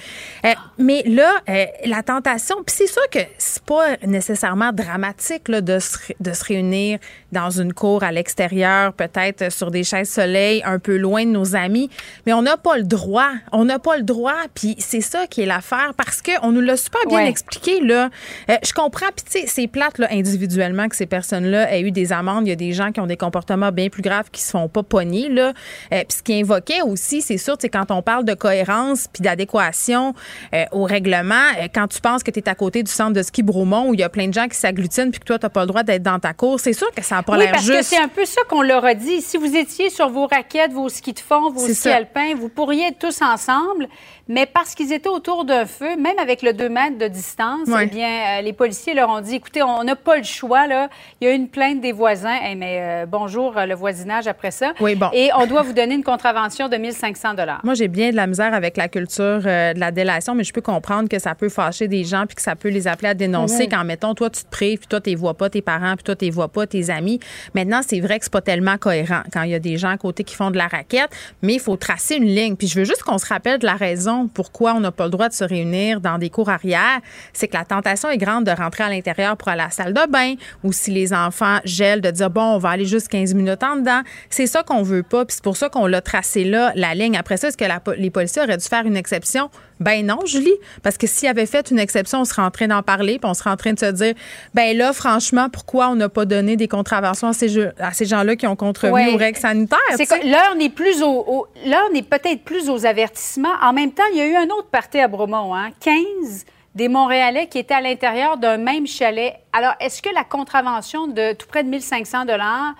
Euh, 0.45 0.49
mais 0.78 1.03
là, 1.05 1.32
euh, 1.49 1.65
la 1.86 2.03
tentation. 2.03 2.55
Puis 2.65 2.76
c'est 2.78 2.88
sûr 2.88 3.01
que 3.11 3.20
c'est 3.38 3.63
pas 3.63 3.97
nécessairement 4.05 4.72
dramatique 4.72 5.47
là, 5.49 5.61
de, 5.61 5.80
se, 5.80 5.97
de 6.20 6.32
se 6.34 6.43
réunir 6.45 6.99
dans 7.32 7.49
une 7.49 7.74
cour 7.74 8.03
à 8.03 8.11
l'extérieur, 8.11 8.93
peut-être 8.93 9.51
sur 9.51 9.72
des 9.72 9.84
chaises 9.84 10.09
soleil, 10.09 10.61
un 10.65 10.80
peu 10.80 10.97
loin 10.97 11.26
de 11.26 11.32
nos 11.32 11.55
amis. 11.55 11.89
Mais 12.26 12.34
on 12.34 12.41
n'a 12.41 12.57
pas 12.57 12.78
le 12.78 12.84
droit. 12.84 13.30
On 13.51 13.65
n'a 13.65 13.78
pas 13.80 13.97
le 13.97 14.03
droit. 14.03 14.36
Puis 14.53 14.76
c'est 14.80 15.01
ça 15.01 15.28
qui 15.28 15.41
est 15.41 15.45
l'affaire 15.45 15.93
parce 15.97 16.22
qu'on 16.22 16.51
nous 16.51 16.61
l'a 16.61 16.78
super 16.78 17.01
bien 17.07 17.20
Ouais. 17.20 17.30
expliqué. 17.30 17.82
Là. 17.82 18.09
Euh, 18.49 18.55
je 18.65 18.74
comprends. 18.74 19.07
Puis 19.15 19.26
tu 19.32 19.39
sais, 19.41 19.47
c'est 19.47 19.67
plate 19.67 19.97
là, 19.97 20.07
individuellement 20.11 20.88
que 20.88 20.95
ces 20.95 21.05
personnes-là 21.10 21.74
aient 21.74 21.82
eu 21.82 21.91
des 21.91 22.14
amendes. 22.14 22.47
Il 22.47 22.49
y 22.49 22.53
a 22.53 22.55
des 22.55 22.72
gens 22.72 22.91
qui 22.91 22.99
ont 23.01 23.07
des 23.07 23.18
comportements 23.18 23.72
bien 23.72 23.89
plus 23.89 24.01
graves 24.01 24.30
qui 24.32 24.41
se 24.41 24.51
font 24.51 24.68
pas 24.68 24.84
pogner. 24.84 25.30
Là. 25.30 25.53
Euh, 25.93 26.03
puis 26.07 26.18
ce 26.18 26.24
qui 26.24 26.39
invoquait 26.39 26.82
aussi, 26.82 27.22
c'est 27.22 27.38
sûr, 27.38 27.55
c'est 27.60 27.70
quand 27.70 27.91
on 27.91 28.01
parle 28.01 28.26
de 28.26 28.34
cohérence 28.34 29.07
puis 29.12 29.22
d'adéquation 29.22 30.14
euh, 30.53 30.66
au 30.72 30.84
règlement, 30.84 31.36
euh, 31.60 31.68
quand 31.74 31.88
tu 31.88 31.99
penses 32.01 32.24
que 32.24 32.32
tu 32.32 32.39
es 32.39 32.49
à 32.49 32.55
côté 32.55 32.84
du 32.84 32.91
centre 32.91 33.14
de 33.14 33.22
ski 33.22 33.43
Bromont 33.43 33.89
où 33.89 33.93
il 33.93 33.99
y 33.99 34.03
a 34.03 34.10
plein 34.10 34.28
de 34.28 34.34
gens 34.34 34.47
qui 34.47 34.57
s'agglutinent 34.57 35.12
puis 35.12 35.20
que 35.20 35.26
toi, 35.26 35.39
tu 35.39 35.45
n'as 35.45 35.49
pas 35.49 35.62
le 35.62 35.68
droit 35.68 35.84
d'être 35.84 36.03
dans 36.03 36.20
ta 36.20 36.34
cour, 36.34 36.60
c'est 36.60 36.74
sûr 36.74 36.91
que 36.91 37.03
ça 37.03 37.16
n'a 37.16 37.24
pas 37.24 37.34
oui, 37.34 37.39
l'air 37.39 37.51
parce 37.51 37.66
juste. 37.66 37.80
que 37.80 37.86
c'est 37.86 38.01
un 38.01 38.07
peu 38.07 38.26
ça 38.26 38.41
qu'on 38.47 38.62
leur 38.62 38.86
a 38.86 38.93
dit. 38.93 39.22
Si 39.22 39.38
vous 39.38 39.55
étiez 39.55 39.89
sur 39.89 40.10
vos 40.10 40.28
raquettes, 40.28 40.72
vos 40.72 40.89
skis 40.89 41.14
de 41.14 41.20
fond, 41.20 41.49
vos 41.51 41.60
skis 41.60 41.76
ça. 41.76 41.95
alpins, 41.95 42.36
vous 42.36 42.49
pourriez 42.49 42.88
être 42.88 42.99
tous 42.99 43.22
ensemble. 43.22 43.88
Mais 44.30 44.45
parce 44.45 44.75
qu'ils 44.75 44.93
étaient 44.93 45.09
autour 45.09 45.43
d'un 45.43 45.65
feu, 45.65 45.97
même 45.97 46.19
avec 46.19 46.43
le 46.43 46.53
2 46.53 46.69
mètres 46.69 46.99
de 46.99 47.07
distance, 47.07 47.67
eh 47.82 47.86
bien, 47.88 48.38
euh, 48.38 48.41
les 48.41 48.53
policiers 48.53 48.93
leur 48.93 49.09
ont 49.09 49.21
dit, 49.21 49.36
écoutez, 49.36 49.63
on 49.63 49.84
n'a 49.84 49.95
pas 49.95 50.17
le 50.17 50.23
choix, 50.23 50.67
là. 50.67 50.88
Il 51.19 51.27
y 51.27 51.32
a 51.32 51.34
eu 51.34 51.36
une 51.36 51.49
plainte 51.49 51.82
des 51.82 51.91
voisins. 51.91 52.38
Eh, 52.45 52.55
mais 52.55 52.80
euh, 52.80 53.05
bonjour, 53.07 53.57
euh, 53.57 53.65
le 53.65 53.75
voisinage 53.75 54.27
après 54.27 54.51
ça. 54.51 54.73
Oui, 54.80 54.95
bon. 54.95 55.09
Et 55.13 55.30
on 55.36 55.47
doit 55.47 55.63
vous 55.63 55.73
donner 55.73 55.95
une 55.95 56.03
contravention 56.03 56.69
de 56.69 56.77
1500 56.77 57.34
dollars. 57.34 57.61
Moi, 57.63 57.73
j'ai 57.73 57.88
bien 57.88 58.11
de 58.11 58.15
la 58.15 58.27
misère 58.27 58.53
avec 58.53 58.77
la 58.77 58.88
culture 58.88 59.41
euh, 59.45 59.73
de 59.73 59.80
la 59.80 59.91
délation, 59.91 60.36
mais 60.36 60.43
je 60.43 60.53
peux 60.53 60.61
comprendre 60.61 61.09
que 61.09 61.19
ça 61.19 61.34
peut 61.36 61.49
fâcher 61.49 61.88
des 61.88 62.03
gens 62.03 62.25
puis 62.27 62.36
que 62.36 62.41
ça 62.41 62.55
peut 62.55 62.69
les 62.69 62.88
appeler 62.88 63.09
à 63.09 63.13
dénoncer 63.13 63.67
quand, 63.67 63.84
mettons, 63.84 64.13
toi, 64.13 64.30
tu 64.30 64.43
te 64.43 64.49
prives 64.49 64.80
puis 64.80 64.88
toi, 64.88 65.01
tu 65.01 65.15
vois 65.15 65.34
pas, 65.34 65.49
tes 65.49 65.61
parents, 65.61 65.95
puis 65.95 66.03
toi, 66.03 66.15
tu 66.15 66.25
les 66.25 66.32
vois 66.32 66.49
pas, 66.49 66.67
tes 66.67 66.89
amis. 66.89 67.19
Maintenant, 67.55 67.82
c'est 67.86 67.99
vrai 67.99 68.19
que 68.19 68.25
c'est 68.25 68.34
pas 68.34 68.41
tellement 68.41 68.77
cohérent 68.77 69.21
quand 69.34 69.43
il 69.43 69.51
y 69.51 69.55
a 69.55 69.59
des 69.59 69.77
gens 69.77 69.89
à 69.89 69.97
côté 69.97 70.23
qui 70.23 70.36
font 70.36 70.51
de 70.51 70.57
la 70.57 70.67
raquette, 70.67 71.09
mais 71.41 71.55
il 71.55 71.59
faut 71.59 71.77
tracer 71.77 72.15
une 72.15 72.25
ligne. 72.27 72.55
Puis 72.55 72.67
je 72.67 72.80
veux 72.80 72.86
juste 72.86 73.03
qu'on 73.03 73.17
se 73.17 73.25
rappelle 73.25 73.59
de 73.59 73.65
la 73.65 73.75
raison 73.75 74.18
pourquoi 74.28 74.74
on 74.74 74.80
n'a 74.80 74.91
pas 74.91 75.05
le 75.05 75.09
droit 75.09 75.30
de 75.30 75.34
se 75.34 75.43
réunir 75.43 76.01
dans 76.01 76.17
des 76.17 76.30
cours 76.30 76.49
arrière. 76.49 76.99
C'est 77.34 77.47
que 77.47 77.57
la 77.57 77.65
tentation 77.65 78.09
est 78.09 78.17
grande 78.17 78.45
de 78.45 78.51
rentrer 78.51 78.84
à 78.84 78.89
l'intérieur 78.89 79.38
pour 79.38 79.47
aller 79.47 79.61
à 79.61 79.65
la 79.65 79.72
salle 79.72 79.93
de 79.93 80.11
bain 80.11 80.36
ou 80.63 80.72
si 80.72 80.91
les 80.91 81.13
enfants 81.13 81.59
gèlent, 81.65 82.01
de 82.01 82.11
dire, 82.11 82.30
bon, 82.30 82.55
on 82.55 82.57
va 82.57 82.70
aller 82.70 82.86
juste 82.86 83.07
15 83.09 83.34
minutes 83.34 83.63
en 83.63 83.78
dedans. 83.78 84.01
C'est 84.30 84.47
ça 84.47 84.63
qu'on 84.63 84.84
veut 84.84 85.03
pas. 85.03 85.26
Puis 85.26 85.36
c'est 85.36 85.43
pour 85.43 85.57
ça 85.57 85.70
qu'on 85.70 85.88
l'a 85.88 86.01
tracé 86.01 86.43
là, 86.43 86.72
la 86.76 86.95
ligne. 86.95 87.17
Après 87.17 87.38
ça, 87.38 87.47
est-ce 87.49 87.57
que 87.57 87.65
les 87.97 88.09
policiers 88.09 88.41
auraient 88.41 88.57
dû 88.57 88.65
faire 88.65 88.86
une 88.86 88.97
exception? 88.97 89.49
Ben 89.80 90.05
non, 90.05 90.19
Julie. 90.25 90.53
Parce 90.84 90.97
que 90.97 91.07
s'ils 91.07 91.30
avaient 91.30 91.45
fait 91.45 91.71
une 91.71 91.80
exception, 91.80 92.19
on 92.21 92.25
serait 92.25 92.41
en 92.41 92.51
train 92.51 92.67
d'en 92.67 92.84
parler, 92.84 93.17
puis 93.19 93.30
on 93.30 93.34
serait 93.34 93.49
en 93.49 93.55
train 93.57 93.73
de 93.73 93.80
se 93.80 93.91
dire, 93.91 94.13
ben 94.53 94.75
là, 94.77 94.91
franchement, 94.93 95.47
pourquoi 95.49 95.89
on 95.89 95.95
n'a 95.95 96.09
pas 96.09 96.25
donné 96.25 96.55
des 96.57 96.67
contraventions 96.67 97.27
à 97.30 97.34
ces, 97.34 97.49
jeux- 97.49 97.71
à 97.80 97.93
ces 97.93 98.05
gens-là 98.05 98.36
qui 98.36 98.45
ont 98.47 98.55
contrevenu 98.55 98.93
Ouais. 99.07 99.13
aux 99.13 99.17
règles 99.17 99.39
sanitaires? 99.39 99.77
C'est 99.91 100.05
tu 100.05 100.05
sais? 100.13 100.19
que 100.19 100.27
là, 100.27 100.51
on 100.55 100.59
est 100.59 100.69
plus 100.69 101.01
au, 101.01 101.07
au- 101.27 101.47
là, 101.65 101.82
on 101.91 101.95
est 101.95 102.01
peut-être 102.07 102.43
plus 102.43 102.69
aux 102.69 102.86
avertissements. 102.86 103.53
En 103.61 103.73
même 103.73 103.91
temps, 103.91 104.03
il 104.13 104.17
y 104.17 104.21
a 104.21 104.27
eu 104.27 104.36
un 104.36 104.49
autre 104.49 104.67
party 104.71 104.99
à 104.99 105.07
Bromont, 105.07 105.55
hein? 105.55 105.69
15 105.80 106.45
des 106.75 106.88
Montréalais 106.88 107.47
qui 107.47 107.57
étaient 107.57 107.73
à 107.73 107.82
l'intérieur 107.82 108.38
d'un 108.38 108.57
même 108.57 108.86
chalet. 108.86 109.34
Alors, 109.53 109.73
est-ce 109.80 110.01
que 110.01 110.09
la 110.13 110.23
contravention 110.23 111.07
de 111.07 111.34
tout 111.34 111.47
près 111.47 111.63
de 111.63 111.69
1500 111.69 112.25
dollars 112.25 112.73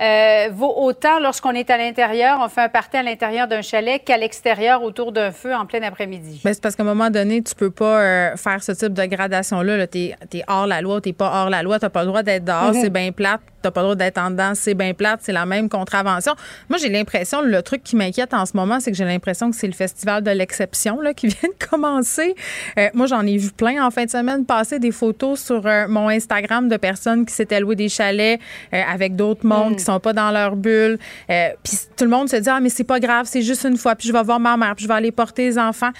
euh, 0.00 0.48
vaut 0.52 0.72
autant 0.76 1.18
lorsqu'on 1.20 1.50
est 1.52 1.68
à 1.70 1.76
l'intérieur, 1.76 2.38
on 2.42 2.48
fait 2.48 2.62
un 2.62 2.68
party 2.68 2.96
à 2.96 3.02
l'intérieur 3.02 3.46
d'un 3.48 3.60
chalet 3.62 4.02
qu'à 4.02 4.16
l'extérieur 4.16 4.82
autour 4.82 5.12
d'un 5.12 5.30
feu 5.30 5.54
en 5.54 5.66
plein 5.66 5.82
après-midi? 5.82 6.40
C'est 6.42 6.60
parce 6.62 6.74
qu'à 6.74 6.82
un 6.82 6.86
moment 6.86 7.10
donné, 7.10 7.42
tu 7.42 7.54
peux 7.54 7.70
pas 7.70 8.00
euh, 8.00 8.36
faire 8.36 8.62
ce 8.62 8.72
type 8.72 8.94
de 8.94 9.04
gradation-là. 9.04 9.76
Là. 9.76 9.86
T'es 9.86 10.14
es 10.32 10.42
hors 10.48 10.66
la 10.66 10.80
loi, 10.80 11.00
t'es 11.00 11.12
pas 11.12 11.30
hors 11.42 11.50
la 11.50 11.62
loi, 11.62 11.78
t'as 11.78 11.90
pas 11.90 12.00
le 12.00 12.06
droit 12.08 12.22
d'être 12.22 12.44
dehors, 12.44 12.72
Mhm. 12.72 12.80
c'est 12.80 12.90
bien 12.90 13.12
plate. 13.12 13.40
T'as 13.62 13.70
pas 13.70 13.80
le 13.80 13.84
droit 13.86 13.94
d'être 13.94 14.18
en 14.18 14.30
dedans, 14.30 14.52
c'est 14.54 14.74
bien 14.74 14.94
plate, 14.94 15.20
c'est 15.22 15.32
la 15.32 15.46
même 15.46 15.68
contravention. 15.68 16.34
Moi, 16.68 16.78
j'ai 16.78 16.88
l'impression, 16.88 17.42
le 17.42 17.62
truc 17.62 17.82
qui 17.82 17.96
m'inquiète 17.96 18.34
en 18.34 18.46
ce 18.46 18.56
moment, 18.56 18.80
c'est 18.80 18.90
que 18.90 18.96
j'ai 18.96 19.04
l'impression 19.04 19.50
que 19.50 19.56
c'est 19.56 19.66
le 19.66 19.72
festival 19.72 20.22
de 20.22 20.30
l'exception 20.30 21.00
là, 21.00 21.14
qui 21.14 21.26
vient 21.28 21.48
de 21.48 21.66
commencer. 21.66 22.34
Euh, 22.78 22.88
moi, 22.94 23.06
j'en 23.06 23.26
ai 23.26 23.36
vu 23.36 23.50
plein 23.50 23.84
en 23.84 23.90
fin 23.90 24.04
de 24.04 24.10
semaine 24.10 24.44
passer 24.44 24.78
des 24.78 24.92
photos 24.92 25.40
sur 25.40 25.66
euh, 25.66 25.86
mon 25.88 26.08
Instagram 26.08 26.68
de 26.68 26.76
personnes 26.76 27.26
qui 27.26 27.34
s'étaient 27.34 27.60
louées 27.60 27.76
des 27.76 27.88
chalets 27.88 28.40
euh, 28.72 28.82
avec 28.90 29.16
d'autres 29.16 29.46
mondes 29.46 29.60
Mm. 29.72 29.76
qui 29.76 29.84
sont 29.84 30.00
pas 30.00 30.12
dans 30.12 30.30
leur 30.30 30.56
bulle. 30.56 30.98
Puis 31.28 31.78
tout 31.96 32.04
le 32.04 32.10
monde 32.10 32.28
se 32.28 32.36
dit 32.36 32.48
ah 32.48 32.60
mais 32.60 32.68
c'est 32.68 32.84
pas 32.84 33.00
grave, 33.00 33.26
c'est 33.28 33.42
juste 33.42 33.64
une 33.64 33.76
fois, 33.76 33.94
puis 33.94 34.08
je 34.08 34.12
vais 34.12 34.22
voir 34.22 34.40
ma 34.40 34.56
mère, 34.56 34.74
puis 34.74 34.84
je 34.84 34.88
vais 34.88 34.94
aller 34.94 35.12
porter 35.12 35.44
les 35.44 35.58
enfants. 35.58 35.90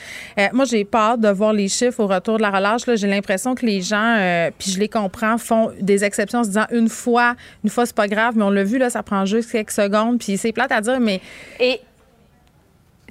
Moi 0.52 0.64
j'ai 0.64 0.84
peur 0.84 1.18
de 1.18 1.28
voir 1.28 1.52
les 1.52 1.68
chiffres 1.68 2.00
au 2.00 2.06
retour 2.06 2.36
de 2.36 2.42
la 2.42 2.50
relâche. 2.50 2.86
Là, 2.86 2.96
j'ai 2.96 3.06
l'impression 3.06 3.54
que 3.54 3.66
les 3.66 3.80
gens, 3.80 4.50
puis 4.58 4.70
je 4.72 4.78
les 4.78 4.88
comprends, 4.88 5.38
font 5.38 5.70
des 5.80 6.04
exceptions 6.04 6.40
en 6.40 6.44
se 6.44 6.48
disant 6.48 6.66
une 6.70 6.88
fois, 6.88 7.34
une 7.64 7.70
fois 7.70 7.86
c'est 7.86 7.94
pas 7.96 8.09
grave, 8.09 8.34
mais 8.36 8.42
on 8.44 8.51
l'a 8.51 8.64
vu 8.64 8.78
là, 8.78 8.90
ça 8.90 9.03
prend 9.03 9.24
juste 9.26 9.51
quelques 9.53 9.70
secondes, 9.70 10.18
puis 10.18 10.36
c'est 10.36 10.53
plate 10.53 10.72
à 10.72 10.80
dire, 10.80 11.01
mais 11.01 11.20
Et 11.59 11.80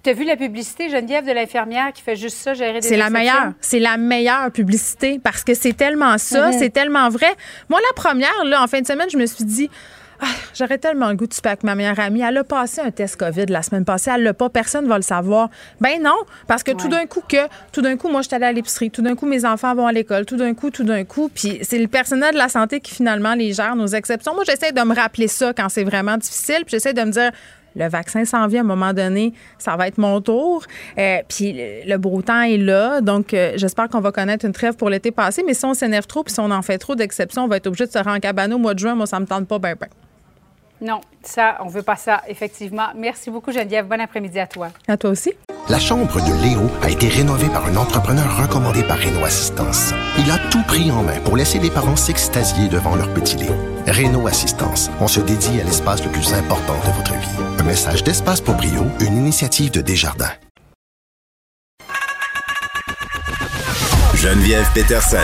tu 0.03 0.09
as 0.09 0.13
vu 0.13 0.23
la 0.23 0.37
publicité, 0.37 0.89
Geneviève, 0.89 1.25
de 1.25 1.31
l'infirmière 1.33 1.91
qui 1.93 2.01
fait 2.01 2.15
juste 2.15 2.37
ça, 2.37 2.53
gérer 2.53 2.79
des 2.79 2.87
C'est 2.87 2.95
la 2.95 3.09
meilleure. 3.09 3.51
C'est 3.59 3.79
la 3.79 3.97
meilleure 3.97 4.49
publicité 4.51 5.19
parce 5.21 5.43
que 5.43 5.53
c'est 5.53 5.73
tellement 5.73 6.17
ça, 6.17 6.47
Mhm. 6.51 6.53
c'est 6.57 6.69
tellement 6.69 7.09
vrai. 7.09 7.27
Moi, 7.69 7.79
la 7.89 7.93
première, 8.01 8.45
là, 8.45 8.63
en 8.63 8.67
fin 8.67 8.79
de 8.79 8.87
semaine, 8.87 9.09
je 9.11 9.17
me 9.17 9.25
suis 9.25 9.43
dit. 9.43 9.69
Ah, 10.21 10.25
J'aurais 10.53 10.77
tellement 10.77 11.09
le 11.09 11.15
goût 11.15 11.27
de 11.27 11.33
souper 11.33 11.49
avec 11.49 11.63
ma 11.63 11.75
meilleure 11.75 11.99
amie. 11.99 12.21
Elle 12.21 12.37
a 12.37 12.43
passé 12.43 12.81
un 12.81 12.91
test 12.91 13.15
COVID 13.15 13.45
la 13.45 13.61
semaine 13.61 13.85
passée. 13.85 14.11
Elle 14.13 14.23
l'a 14.23 14.33
pas. 14.33 14.49
Personne 14.49 14.87
va 14.87 14.97
le 14.97 15.01
savoir. 15.01 15.49
Ben 15.79 16.01
non, 16.01 16.17
parce 16.47 16.63
que 16.63 16.71
tout 16.71 16.89
d'un 16.89 17.05
coup 17.05 17.23
que, 17.27 17.47
tout 17.71 17.81
d'un 17.81 17.95
coup, 17.95 18.09
moi, 18.09 18.21
je 18.21 18.27
suis 18.27 18.35
allée 18.35 18.45
à 18.45 18.51
l'épicerie. 18.51 18.91
Tout 18.91 19.01
d'un 19.01 19.15
coup, 19.15 19.25
mes 19.25 19.45
enfants 19.45 19.73
vont 19.75 19.87
à 19.87 19.93
l'école. 19.93 20.25
Tout 20.25 20.35
d'un 20.35 20.53
coup, 20.53 20.71
tout 20.71 20.83
d'un 20.83 21.05
coup. 21.05 21.29
Puis 21.33 21.59
c'est 21.61 21.79
le 21.79 21.87
personnel 21.87 22.33
de 22.33 22.37
la 22.37 22.49
santé 22.49 22.81
qui 22.81 22.93
finalement 22.93 23.33
les 23.33 23.53
gère 23.53 23.75
nos 23.75 23.87
exceptions. 23.87 24.33
Moi, 24.35 24.43
j'essaie 24.45 24.73
de 24.73 24.81
me 24.81 24.93
rappeler 24.93 25.29
ça 25.29 25.53
quand 25.53 25.69
c'est 25.69 25.85
vraiment 25.85 26.17
difficile. 26.17 26.63
Puis 26.65 26.71
j'essaie 26.71 26.93
de 26.93 27.01
me 27.01 27.11
dire. 27.11 27.31
Le 27.75 27.87
vaccin 27.87 28.25
s'en 28.25 28.47
vient 28.47 28.61
à 28.61 28.63
un 28.63 28.67
moment 28.67 28.93
donné, 28.93 29.31
ça 29.59 29.75
va 29.77 29.87
être 29.87 29.99
mon 29.99 30.19
tour. 30.21 30.63
Euh, 30.97 31.17
puis 31.29 31.53
le, 31.53 31.87
le 31.87 31.97
beau 31.99 32.19
temps 32.23 32.41
est 32.41 32.57
là, 32.57 32.99
donc 32.99 33.31
euh, 33.33 33.53
j'espère 33.57 33.87
qu'on 33.89 33.99
va 34.01 34.11
connaître 34.11 34.43
une 34.43 34.53
trêve 34.53 34.75
pour 34.75 34.89
l'été 34.89 35.11
passé. 35.11 35.43
Mais 35.45 35.53
si 35.53 35.65
on 35.65 35.75
s'énerve 35.75 36.07
trop, 36.07 36.23
puis 36.23 36.33
si 36.33 36.39
on 36.39 36.49
en 36.49 36.63
fait 36.63 36.79
trop 36.79 36.95
d'exceptions, 36.95 37.43
on 37.43 37.47
va 37.47 37.57
être 37.57 37.67
obligé 37.67 37.85
de 37.85 37.91
se 37.91 37.99
rendre 37.99 38.17
en 38.17 38.19
cabane 38.19 38.51
au 38.53 38.57
mois 38.57 38.73
de 38.73 38.79
juin. 38.79 38.95
Moi, 38.95 39.05
ça 39.05 39.19
me 39.19 39.27
tente 39.27 39.47
pas 39.47 39.59
ben 39.59 39.75
ben. 39.79 39.87
Non, 40.81 41.01
ça, 41.23 41.57
on 41.63 41.67
veut 41.67 41.81
pas 41.81 41.97
ça, 41.97 42.21
effectivement. 42.27 42.87
Merci 42.95 43.29
beaucoup, 43.29 43.51
Geneviève. 43.51 43.87
Bon 43.87 43.99
après-midi 43.99 44.39
à 44.39 44.47
toi. 44.47 44.69
À 44.87 44.95
toi 44.95 45.09
aussi. 45.09 45.33
La 45.67 45.77
chambre 45.77 46.15
de 46.15 46.41
Léo 46.41 46.61
a 46.81 46.89
été 46.89 47.07
rénovée 47.07 47.49
par 47.49 47.65
un 47.65 47.75
entrepreneur 47.75 48.41
recommandé 48.41 48.81
par 48.83 48.97
Renault 48.97 49.25
Assistance. 49.25 49.93
Il 50.17 50.31
a 50.31 50.37
tout 50.49 50.63
pris 50.63 50.89
en 50.91 51.03
main 51.03 51.19
pour 51.25 51.37
laisser 51.37 51.59
les 51.59 51.69
parents 51.69 51.95
s'extasier 51.95 52.69
devant 52.69 52.95
leur 52.95 53.13
petit 53.13 53.35
Léo. 53.37 53.53
Renault 53.87 54.27
Assistance, 54.27 54.89
on 55.01 55.07
se 55.07 55.19
dédie 55.19 55.59
à 55.59 55.63
l'espace 55.65 56.03
le 56.03 56.11
plus 56.11 56.33
important 56.33 56.73
de 56.73 56.91
votre 56.95 57.13
vie. 57.13 57.43
Un 57.59 57.63
message 57.63 58.03
d'Espace 58.03 58.41
Proprio, 58.41 58.85
une 59.01 59.17
initiative 59.17 59.71
de 59.71 59.81
Desjardins. 59.81 60.31
Geneviève 64.15 64.67
Peterson. 64.73 65.17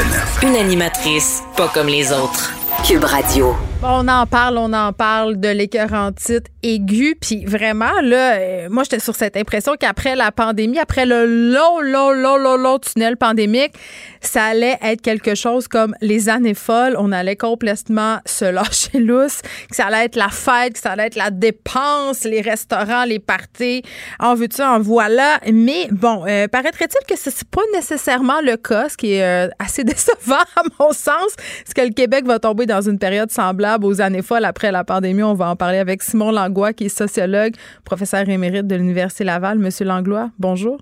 Une 0.44 0.56
animatrice 0.56 1.42
pas 1.58 1.68
comme 1.70 1.88
les 1.88 2.12
autres. 2.14 2.54
Cube 2.88 3.04
Radio. 3.04 3.56
On 3.88 4.08
en 4.08 4.26
parle, 4.26 4.58
on 4.58 4.74
en 4.74 4.94
parle 4.94 5.40
de 5.40 5.48
l'écœurantite 5.48 6.48
aiguë. 6.64 7.16
Puis 7.22 7.46
vraiment, 7.46 8.02
là, 8.02 8.34
euh, 8.34 8.68
moi, 8.72 8.82
j'étais 8.82 9.00
sur 9.00 9.16
cette 9.16 9.38
impression 9.38 9.74
qu'après 9.80 10.16
la 10.16 10.32
pandémie, 10.32 10.80
après 10.80 11.06
le 11.06 11.52
long, 11.54 11.82
long, 11.82 12.10
long, 12.10 12.38
long, 12.38 12.58
long 12.58 12.80
tunnel 12.80 13.16
pandémique, 13.16 13.74
ça 14.22 14.46
allait 14.46 14.80
être 14.82 15.02
quelque 15.04 15.36
chose 15.36 15.68
comme 15.68 15.94
les 16.02 16.30
années 16.30 16.56
folles. 16.56 16.96
On 16.98 17.12
allait 17.12 17.36
complètement 17.36 18.18
se 18.26 18.46
lâcher 18.46 19.00
lousse, 19.00 19.42
que 19.70 19.76
ça 19.76 19.86
allait 19.86 20.06
être 20.06 20.16
la 20.16 20.30
fête, 20.30 20.74
que 20.74 20.80
ça 20.80 20.94
allait 20.94 21.06
être 21.06 21.16
la 21.16 21.30
dépense, 21.30 22.24
les 22.24 22.42
restaurants, 22.42 23.06
les 23.06 23.20
parties. 23.20 23.84
En 24.20 24.34
veux-tu, 24.34 24.64
en 24.64 24.80
voilà. 24.80 25.40
Mais 25.54 25.90
bon, 25.92 26.26
euh, 26.28 26.48
paraîtrait-il 26.48 27.06
que 27.08 27.20
ce 27.22 27.30
n'est 27.30 27.36
pas 27.52 27.62
nécessairement 27.76 28.42
le 28.42 28.58
cas, 28.58 28.90
ce 28.90 28.98
qui 28.98 29.14
est 29.14 29.24
euh, 29.24 29.48
assez 29.60 29.84
décevant 29.84 30.44
à 30.56 30.64
mon 30.80 30.92
sens. 30.92 31.36
Est-ce 31.68 31.76
que 31.76 31.82
le 31.82 31.94
Québec 31.94 32.26
va 32.26 32.40
tomber 32.40 32.66
dans 32.66 32.82
une 32.82 32.98
période 32.98 33.30
semblable? 33.30 33.75
Aux 33.84 34.02
années 34.02 34.22
folles 34.22 34.46
après 34.46 34.72
la 34.72 34.84
pandémie? 34.84 35.24
On 35.24 35.34
va 35.34 35.50
en 35.50 35.56
parler 35.56 35.78
avec 35.78 36.02
Simon 36.04 36.32
Langlois, 36.32 36.74
qui 36.74 36.86
est 36.86 36.90
sociologue, 36.90 37.54
professeur 37.84 38.28
émérite 38.30 38.68
de 38.68 38.76
l'Université 38.76 39.24
Laval. 39.24 39.60
Monsieur 39.60 39.86
Langlois, 39.86 40.30
bonjour. 40.40 40.80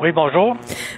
Oui, 0.00 0.12
bonjour. 0.12 0.56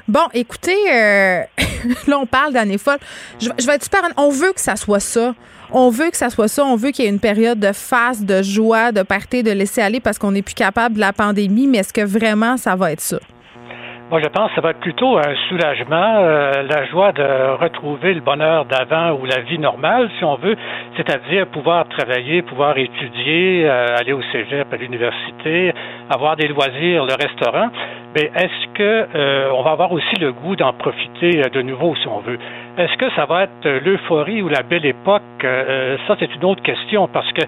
Bon, 0.09 0.27
écoutez, 0.33 0.77
euh, 0.93 1.43
là, 2.07 2.19
on 2.19 2.27
parle 2.27 2.53
d'années 2.53 2.79
folles. 2.79 2.99
Je, 3.41 3.49
je, 3.59 3.67
vais 3.67 3.75
être 3.75 3.85
super. 3.85 4.03
On 4.17 4.31
veut 4.31 4.53
que 4.53 4.61
ça 4.61 4.77
soit 4.77 5.01
ça. 5.01 5.35
On 5.73 5.91
veut 5.91 6.11
que 6.11 6.17
ça 6.17 6.31
soit 6.31 6.49
ça. 6.49 6.65
On 6.65 6.77
veut 6.77 6.91
qu'il 6.91 7.05
y 7.05 7.09
ait 7.09 7.11
une 7.11 7.21
période 7.21 7.59
de 7.59 7.73
face, 7.73 8.23
de 8.23 8.43
joie, 8.43 8.93
de 8.93 9.03
party, 9.03 9.43
de 9.43 9.51
laisser 9.51 9.81
aller 9.81 10.01
parce 10.01 10.19
qu'on 10.19 10.33
n'est 10.33 10.43
plus 10.43 10.55
capable 10.55 10.97
de 10.97 11.01
la 11.01 11.13
pandémie. 11.13 11.67
Mais 11.67 11.79
est-ce 11.79 11.93
que 11.93 12.03
vraiment 12.03 12.57
ça 12.57 12.77
va 12.77 12.93
être 12.93 13.01
ça? 13.01 13.19
Moi, 14.11 14.21
je 14.21 14.29
pense 14.29 14.51
que 14.51 14.57
ça 14.57 14.61
va 14.61 14.71
être 14.71 14.81
plutôt 14.81 15.17
un 15.17 15.35
soulagement, 15.49 16.17
euh, 16.19 16.63
la 16.69 16.85
joie 16.85 17.13
de 17.13 17.57
retrouver 17.59 18.13
le 18.13 18.21
bonheur 18.21 18.67
d'avant 18.67 19.13
ou 19.13 19.25
la 19.25 19.41
vie 19.41 19.59
normale, 19.59 20.11
si 20.19 20.25
on 20.25 20.35
veut, 20.35 20.57
c'est-à-dire 20.95 21.47
pouvoir 21.47 21.89
travailler, 21.89 22.43
pouvoir 22.43 22.77
étudier, 22.77 23.65
euh, 23.65 23.97
aller 23.99 24.13
au 24.13 24.21
cégep, 24.31 24.71
à 24.71 24.77
l'université, 24.77 25.73
avoir 26.11 26.37
des 26.37 26.49
loisirs, 26.49 27.07
le 27.07 27.15
restaurant. 27.15 27.71
Mais 28.15 28.31
est-ce 28.37 28.75
que 28.75 29.07
euh, 29.15 29.51
on 29.55 29.63
va 29.63 29.71
avoir 29.71 29.91
aussi 29.91 30.17
le 30.21 30.33
goût 30.33 30.55
d'en 30.55 30.75
profiter 30.75 31.41
de 31.51 31.63
nouveau, 31.63 31.97
si 31.97 32.07
on 32.07 32.19
veut? 32.19 32.39
Est-ce 32.77 32.97
que 32.99 33.11
ça 33.17 33.25
va 33.25 33.45
être 33.45 33.69
l'euphorie 33.85 34.43
ou 34.43 34.49
la 34.49 34.63
belle 34.63 34.85
époque? 34.85 35.23
ça, 35.41 36.17
c'est 36.19 36.35
une 36.35 36.45
autre 36.45 36.63
question 36.63 37.09
parce 37.09 37.31
que 37.33 37.43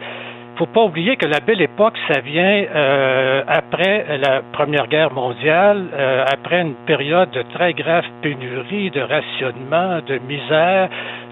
faut 0.56 0.66
pas 0.66 0.82
oublier 0.82 1.16
que 1.16 1.26
la 1.26 1.40
belle 1.40 1.60
époque, 1.60 1.94
ça 2.08 2.20
vient 2.20 2.64
euh, 2.74 3.42
après 3.46 4.18
la 4.18 4.40
Première 4.52 4.86
Guerre 4.86 5.12
mondiale, 5.12 5.86
euh, 5.92 6.24
après 6.26 6.62
une 6.62 6.74
période 6.86 7.30
de 7.30 7.42
très 7.54 7.74
grave 7.74 8.04
pénurie, 8.22 8.90
de 8.90 9.00
rationnement, 9.00 10.00
de 10.06 10.18
misère. 10.18 10.88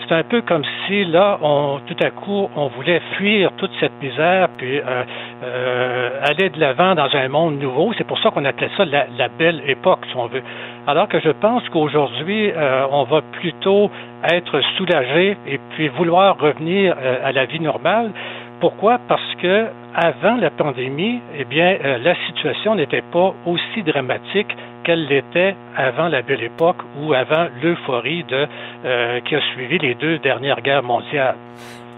C'est 0.07 0.15
un 0.15 0.23
peu 0.23 0.43
comme 0.43 0.65
si 0.87 1.07
là, 1.07 1.39
tout 1.87 1.97
à 2.03 2.11
coup, 2.11 2.51
on 2.55 2.67
voulait 2.67 3.01
fuir 3.17 3.53
toute 3.57 3.71
cette 3.81 4.03
misère, 4.03 4.49
puis 4.59 4.79
euh, 4.79 6.11
aller 6.23 6.51
de 6.51 6.61
l'avant 6.61 6.95
dans 6.95 7.09
un 7.15 7.29
monde 7.29 7.59
nouveau. 7.59 7.95
C'est 7.97 8.07
pour 8.07 8.19
ça 8.19 8.31
qu'on 8.31 8.45
appelait 8.45 8.69
ça 8.77 8.85
la, 8.85 9.07
la, 9.17 9.29
belle 9.29 9.63
époque, 9.67 10.01
si 10.11 10.17
on 10.17 10.27
veut. 10.27 10.43
Alors 10.87 11.09
que 11.09 11.21
je 11.21 11.31
pense 11.31 11.67
qu'aujourd'hui, 11.71 12.53
on 12.91 13.05
va 13.05 13.23
plutôt 13.41 13.91
être 14.31 14.61
soulagé 14.77 15.39
et 15.47 15.59
puis 15.71 15.89
vouloir 15.89 16.37
revenir 16.37 16.95
à 17.25 17.33
la 17.33 17.47
vie 17.47 17.61
normale. 17.61 18.11
Pourquoi? 18.65 18.99
Parce 19.09 19.35
que 19.43 19.67
avant 19.95 20.37
la 20.37 20.49
pandémie, 20.49 21.21
eh 21.37 21.45
bien, 21.45 21.77
euh, 21.85 21.99
la 21.99 22.15
situation 22.27 22.75
n'était 22.75 23.03
pas 23.03 23.35
aussi 23.45 23.83
dramatique 23.83 24.49
qu'elle 24.85 25.05
l'était 25.07 25.55
avant 25.77 26.09
la 26.09 26.23
belle 26.23 26.43
époque 26.43 26.79
ou 26.99 27.13
avant 27.13 27.49
l'euphorie 27.63 28.25
euh, 28.33 29.21
qui 29.21 29.35
a 29.35 29.41
suivi 29.53 29.77
les 29.81 29.95
deux 29.95 30.19
dernières 30.19 30.63
guerres 30.63 30.83
mondiales. 30.83 31.37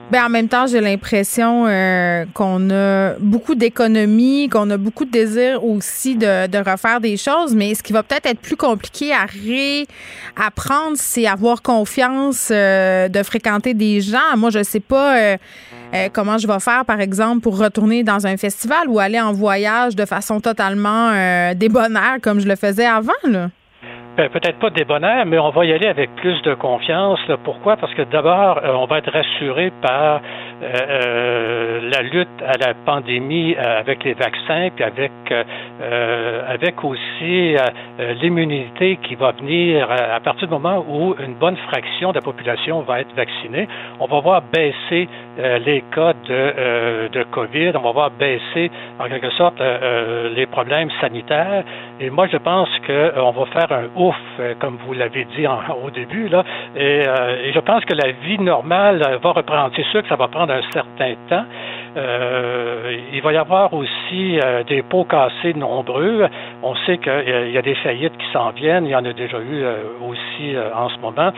Ben, 0.09 0.25
en 0.25 0.29
même 0.29 0.47
temps, 0.47 0.69
j'ai 0.69 0.81
l'impression 0.81 1.67
euh, 1.67 2.27
qu'on 2.33 2.71
a 2.71 3.15
beaucoup 3.19 3.57
d'économies, 3.57 4.49
qu'on 4.49 4.71
a 4.71 4.77
beaucoup 4.77 5.05
de 5.05 5.11
désir 5.11 5.65
aussi 5.65 6.15
de, 6.15 6.71
refaire 6.71 7.01
des 7.01 7.17
choses, 7.17 7.57
mais 7.57 7.75
ce 7.75 7.83
qui 7.83 7.93
va 7.93 8.05
peut-être 8.05 8.27
être 8.27 8.39
plus 8.39 8.55
compliqué 8.57 9.13
à 9.13 9.27
réapprendre, 9.27 10.93
c'est 10.95 11.27
avoir 11.27 11.61
confiance 11.61 12.51
euh, 12.53 13.09
de 13.09 13.21
fréquenter 13.25 13.75
des 13.75 14.01
gens. 14.01 14.37
Moi, 14.37 14.51
je 14.51 14.63
sais 14.63 14.79
pas 14.79 15.19
euh, 15.19 15.37
comment 16.13 16.39
je 16.39 16.47
vais 16.47 16.61
faire, 16.61 16.85
par 16.85 17.01
exemple, 17.01 17.41
pour 17.41 17.59
retourner 17.59 18.05
dans 18.05 18.29
un 18.29 18.37
festival 18.37 18.89
ou 18.89 19.01
aller 19.01 19.21
en 19.21 19.33
voyage 19.33 19.97
de 19.97 20.05
façon 20.05 20.41
totalement 20.41 21.11
débonnaire 21.55 22.19
comme 22.23 22.39
je 22.39 22.47
le 22.47 22.55
faisais 22.55 22.87
avant. 22.87 23.13
Là. 23.25 23.51
Ben, 24.17 24.31
peut-être 24.31 24.59
pas 24.59 24.71
débonnaire, 24.71 25.27
mais 25.27 25.39
on 25.39 25.51
va 25.51 25.67
y 25.67 25.75
aller 25.75 25.89
avec 25.89 26.09
plus 26.17 26.41
de 26.41 26.55
confiance. 26.55 27.21
Pourquoi? 27.45 27.77
Parce 27.77 27.93
que 27.93 28.01
d'abord, 28.01 28.59
euh, 28.65 28.73
on 28.73 28.87
va 28.87 28.97
être 28.97 29.13
rassuré 29.13 29.71
par 29.83 30.23
euh, 30.63 30.73
euh, 30.73 31.91
la 31.93 32.01
lutte 32.01 32.29
à 32.43 32.57
la 32.57 32.73
pandémie 32.73 33.55
avec 33.57 34.05
les 34.05 34.15
vaccins, 34.15 34.71
puis 34.75 34.85
avec, 34.85 35.13
avec 36.49 36.83
aussi 36.83 37.57
l'immunité 38.23 38.99
qui 39.03 39.17
va 39.17 39.33
venir 39.33 39.87
à 39.91 40.19
partir 40.21 40.49
du 40.49 40.55
moment 40.55 40.83
où 40.89 41.15
une 41.23 41.35
bonne 41.35 41.57
fraction 41.69 42.11
de 42.11 42.15
la 42.15 42.23
population 42.23 42.81
va 42.81 43.01
être 43.01 43.15
vaccinée. 43.15 43.69
On 44.01 44.07
va 44.07 44.21
voir 44.21 44.43
baisser 44.51 45.09
les 45.37 45.83
cas 45.95 46.13
de, 46.13 47.09
de 47.09 47.23
COVID, 47.25 47.73
on 47.75 47.83
va 47.83 47.93
voir 47.93 48.11
baisser 48.11 48.71
en 48.99 49.09
quelque 49.09 49.31
sorte 49.31 49.61
les 50.35 50.47
problèmes 50.47 50.91
sanitaires. 51.01 51.65
Et 52.01 52.11
moi, 52.11 52.27
je 52.27 52.37
pense 52.37 52.69
qu'on 52.87 53.31
va 53.31 53.47
faire 53.47 53.73
un 53.73 53.89
ouf, 53.97 54.17
comme 54.61 54.79
vous 54.87 54.93
l'avez 54.93 55.25
dit 55.37 55.47
au 55.85 55.91
début, 55.91 56.29
là. 56.29 56.45
Et, 56.77 57.05
je 57.55 57.61
pense 57.61 57.85
que 57.85 57.95
la 57.95 58.13
vie 58.13 58.39
normale 58.39 59.19
va 59.23 59.31
reprendre. 59.31 59.73
C'est 59.77 59.87
sûr 59.87 60.03
que 60.03 60.09
ça 60.09 60.17
va 60.17 60.29
prendre 60.29 60.53
un 60.53 60.63
certain 60.73 61.15
temps. 61.29 61.45
Euh, 61.97 62.99
il 63.13 63.23
va 63.23 63.33
y 63.33 63.37
avoir 63.37 63.73
aussi 63.73 64.39
euh, 64.39 64.63
des 64.65 64.83
pots 64.83 65.05
cassés 65.05 65.55
nombreux. 65.55 66.27
On 66.63 66.75
sait 66.87 66.99
qu'il 66.99 67.51
y 67.51 67.59
a 67.59 67.63
des 67.63 67.75
faillites 67.77 68.17
qui 68.19 68.27
s'en 68.33 68.51
viennent. 68.51 68.85
Il 68.85 68.91
y 68.91 68.97
en 68.97 69.05
a 69.05 69.13
déjà 69.13 69.39
eu 69.39 69.63
euh, 69.63 69.77
aussi 70.07 70.55
en 70.75 70.89
ce 70.89 70.99
moment. 70.99 71.33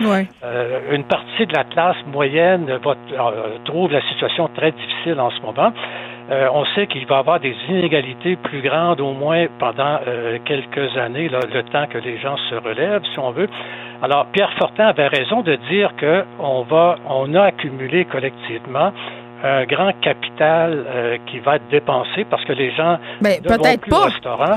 Une 0.90 1.04
partie 1.04 1.46
de 1.46 1.54
la 1.54 1.64
classe 1.64 1.96
moyenne 2.06 2.78
va, 2.82 2.96
trouve 3.64 3.92
la 3.92 4.02
situation 4.08 4.48
très 4.56 4.72
difficile 4.72 5.20
en 5.20 5.30
ce 5.30 5.40
moment. 5.42 5.72
on 6.30 6.64
sait 6.74 6.86
qu'il 6.86 7.06
va 7.06 7.16
y 7.16 7.18
avoir 7.18 7.40
des 7.40 7.54
inégalités 7.68 8.36
plus 8.36 8.60
grandes, 8.60 9.00
au 9.00 9.12
moins 9.12 9.46
pendant 9.58 10.00
quelques 10.44 10.96
années, 10.96 11.28
là, 11.28 11.40
le 11.52 11.62
temps 11.64 11.86
que 11.86 11.98
les 11.98 12.18
gens 12.18 12.36
se 12.50 12.54
relèvent, 12.56 13.04
si 13.12 13.18
on 13.18 13.30
veut. 13.30 13.48
Alors, 14.00 14.26
Pierre 14.26 14.52
Fortin 14.58 14.86
avait 14.86 15.08
raison 15.08 15.42
de 15.42 15.56
dire 15.70 15.92
qu'on 15.98 16.62
va, 16.62 16.96
on 17.08 17.34
a 17.34 17.42
accumulé 17.42 18.04
collectivement 18.04 18.92
un 19.42 19.64
grand 19.66 19.92
capital 20.00 20.84
euh, 20.86 21.16
qui 21.26 21.38
va 21.38 21.56
être 21.56 21.68
dépensé 21.70 22.24
parce 22.28 22.44
que 22.44 22.52
les 22.52 22.74
gens 22.74 22.98
ben, 23.20 23.40
peut-être 23.42 23.88
pas. 23.88 24.08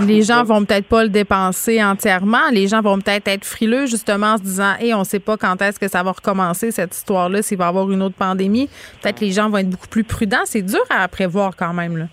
Les 0.05 0.23
gens 0.23 0.43
vont 0.43 0.65
peut-être 0.65 0.88
pas 0.88 1.03
le 1.03 1.09
dépenser 1.09 1.84
entièrement. 1.84 2.49
Les 2.51 2.67
gens 2.67 2.82
vont 2.82 2.97
peut-être 2.99 3.27
être 3.27 3.45
frileux 3.45 3.86
justement 3.86 4.34
en 4.34 4.38
se 4.38 4.43
disant 4.43 4.73
"Hey, 4.79 4.93
on 4.93 5.03
sait 5.03 5.19
pas 5.19 5.38
quand 5.38 5.61
est-ce 5.61 5.79
que 5.79 5.88
ça 5.88 6.01
va 6.01 6.11
recommencer 6.11 6.71
cette 6.71 6.95
histoire-là, 6.95 7.41
s'il 7.41 7.57
va 7.57 7.65
y 7.65 7.67
avoir 7.67 7.91
une 7.91 8.01
autre 8.01 8.17
pandémie." 8.17 8.69
Peut-être 9.01 9.19
les 9.19 9.32
gens 9.32 9.49
vont 9.49 9.57
être 9.57 9.69
beaucoup 9.69 9.89
plus 9.89 10.03
prudents. 10.03 10.45
C'est 10.45 10.63
dur 10.63 10.82
à 10.89 11.07
prévoir 11.07 11.55
quand 11.55 11.73
même 11.73 11.97
là. 11.97 12.05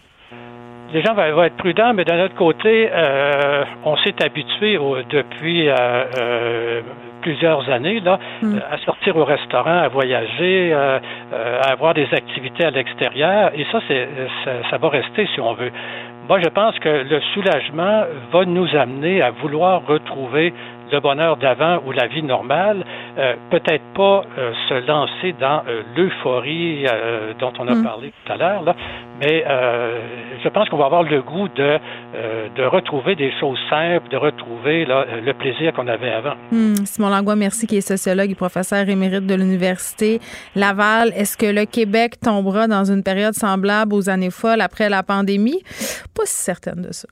Les 0.93 1.03
gens 1.03 1.15
vont 1.15 1.43
être 1.45 1.57
prudents, 1.57 1.93
mais 1.93 2.05
d'un 2.05 2.25
autre 2.25 2.35
côté, 2.35 2.89
euh, 2.91 3.65
on 3.85 3.97
s'est 3.99 4.23
habitué 4.23 4.79
au, 4.79 4.97
depuis 5.03 5.69
euh, 5.69 5.75
euh 6.19 6.81
plusieurs 7.29 7.69
années 7.69 8.01
là, 8.01 8.19
mm. 8.41 8.59
à 8.71 8.79
sortir 8.79 9.15
au 9.17 9.25
restaurant, 9.25 9.79
à 9.79 9.89
voyager, 9.89 10.71
euh, 10.73 10.99
à 11.63 11.73
avoir 11.73 11.93
des 11.93 12.09
activités 12.13 12.65
à 12.65 12.71
l'extérieur. 12.71 13.51
Et 13.55 13.67
ça, 13.71 13.81
c'est, 13.87 14.09
ça, 14.45 14.51
ça, 14.71 14.79
va 14.79 14.89
rester 14.89 15.29
si 15.35 15.41
on 15.41 15.53
veut. 15.53 15.71
Moi, 16.27 16.41
je 16.41 16.49
pense 16.49 16.79
que 16.79 16.89
le 16.89 17.21
soulagement 17.35 18.05
va 18.33 18.45
nous 18.47 18.75
amener 18.75 19.21
à 19.21 19.31
vouloir 19.31 19.87
retrouver 19.87 20.55
le 20.91 21.01
bonheur 21.01 21.37
d'avant 21.37 21.81
ou 21.87 21.93
la 21.93 22.07
vie 22.07 22.23
normale, 22.23 22.85
euh, 23.19 23.35
peut-être 23.51 23.85
pas 23.95 24.25
euh, 24.39 24.53
se 24.69 24.87
lancer 24.87 25.35
dans 25.41 25.63
euh, 25.69 25.83
l'euphorie 25.97 26.85
dont 27.39 27.53
on 27.59 27.67
a 27.69 27.75
Mm. 27.75 27.83
parlé 27.85 28.13
tout 28.25 28.33
à 28.33 28.37
l'heure, 28.37 28.63
là, 28.63 28.75
mais 29.21 29.45
je 30.43 30.49
pense 30.49 30.69
qu'on 30.69 30.77
va 30.77 30.87
avoir 30.87 31.03
le 31.03 31.23
goût 31.23 31.49
de, 31.49 31.79
de 32.57 32.65
retrouver 32.65 33.15
des 33.15 33.33
choses 33.39 33.59
simples, 33.69 34.09
de 34.09 34.17
retrouver 34.17 34.85
là, 34.85 35.05
le 35.23 35.33
plaisir 35.35 35.73
qu'on 35.73 35.87
avait 35.87 36.11
avant. 36.11 36.35
Hmm, 36.51 36.75
Simon 36.85 37.09
Langlois, 37.09 37.37
merci, 37.37 37.67
qui 37.67 37.77
est 37.77 37.81
sociologue 37.81 38.31
et 38.31 38.35
professeur 38.35 38.89
émérite 38.89 39.27
de 39.27 39.35
l'Université 39.35 40.21
Laval. 40.55 41.13
Est-ce 41.15 41.37
que 41.37 41.47
le 41.47 41.65
Québec 41.67 42.21
tombera 42.21 42.67
dans 42.67 42.85
une 42.85 43.03
période 43.03 43.35
semblable 43.35 43.95
aux 43.95 44.09
années 44.09 44.31
folles 44.31 44.61
après 44.61 44.89
la 44.89 45.03
pandémie? 45.03 45.63
Pas 46.15 46.25
si 46.25 46.43
certaine 46.45 46.83
de 46.83 46.93
ça. 46.93 47.09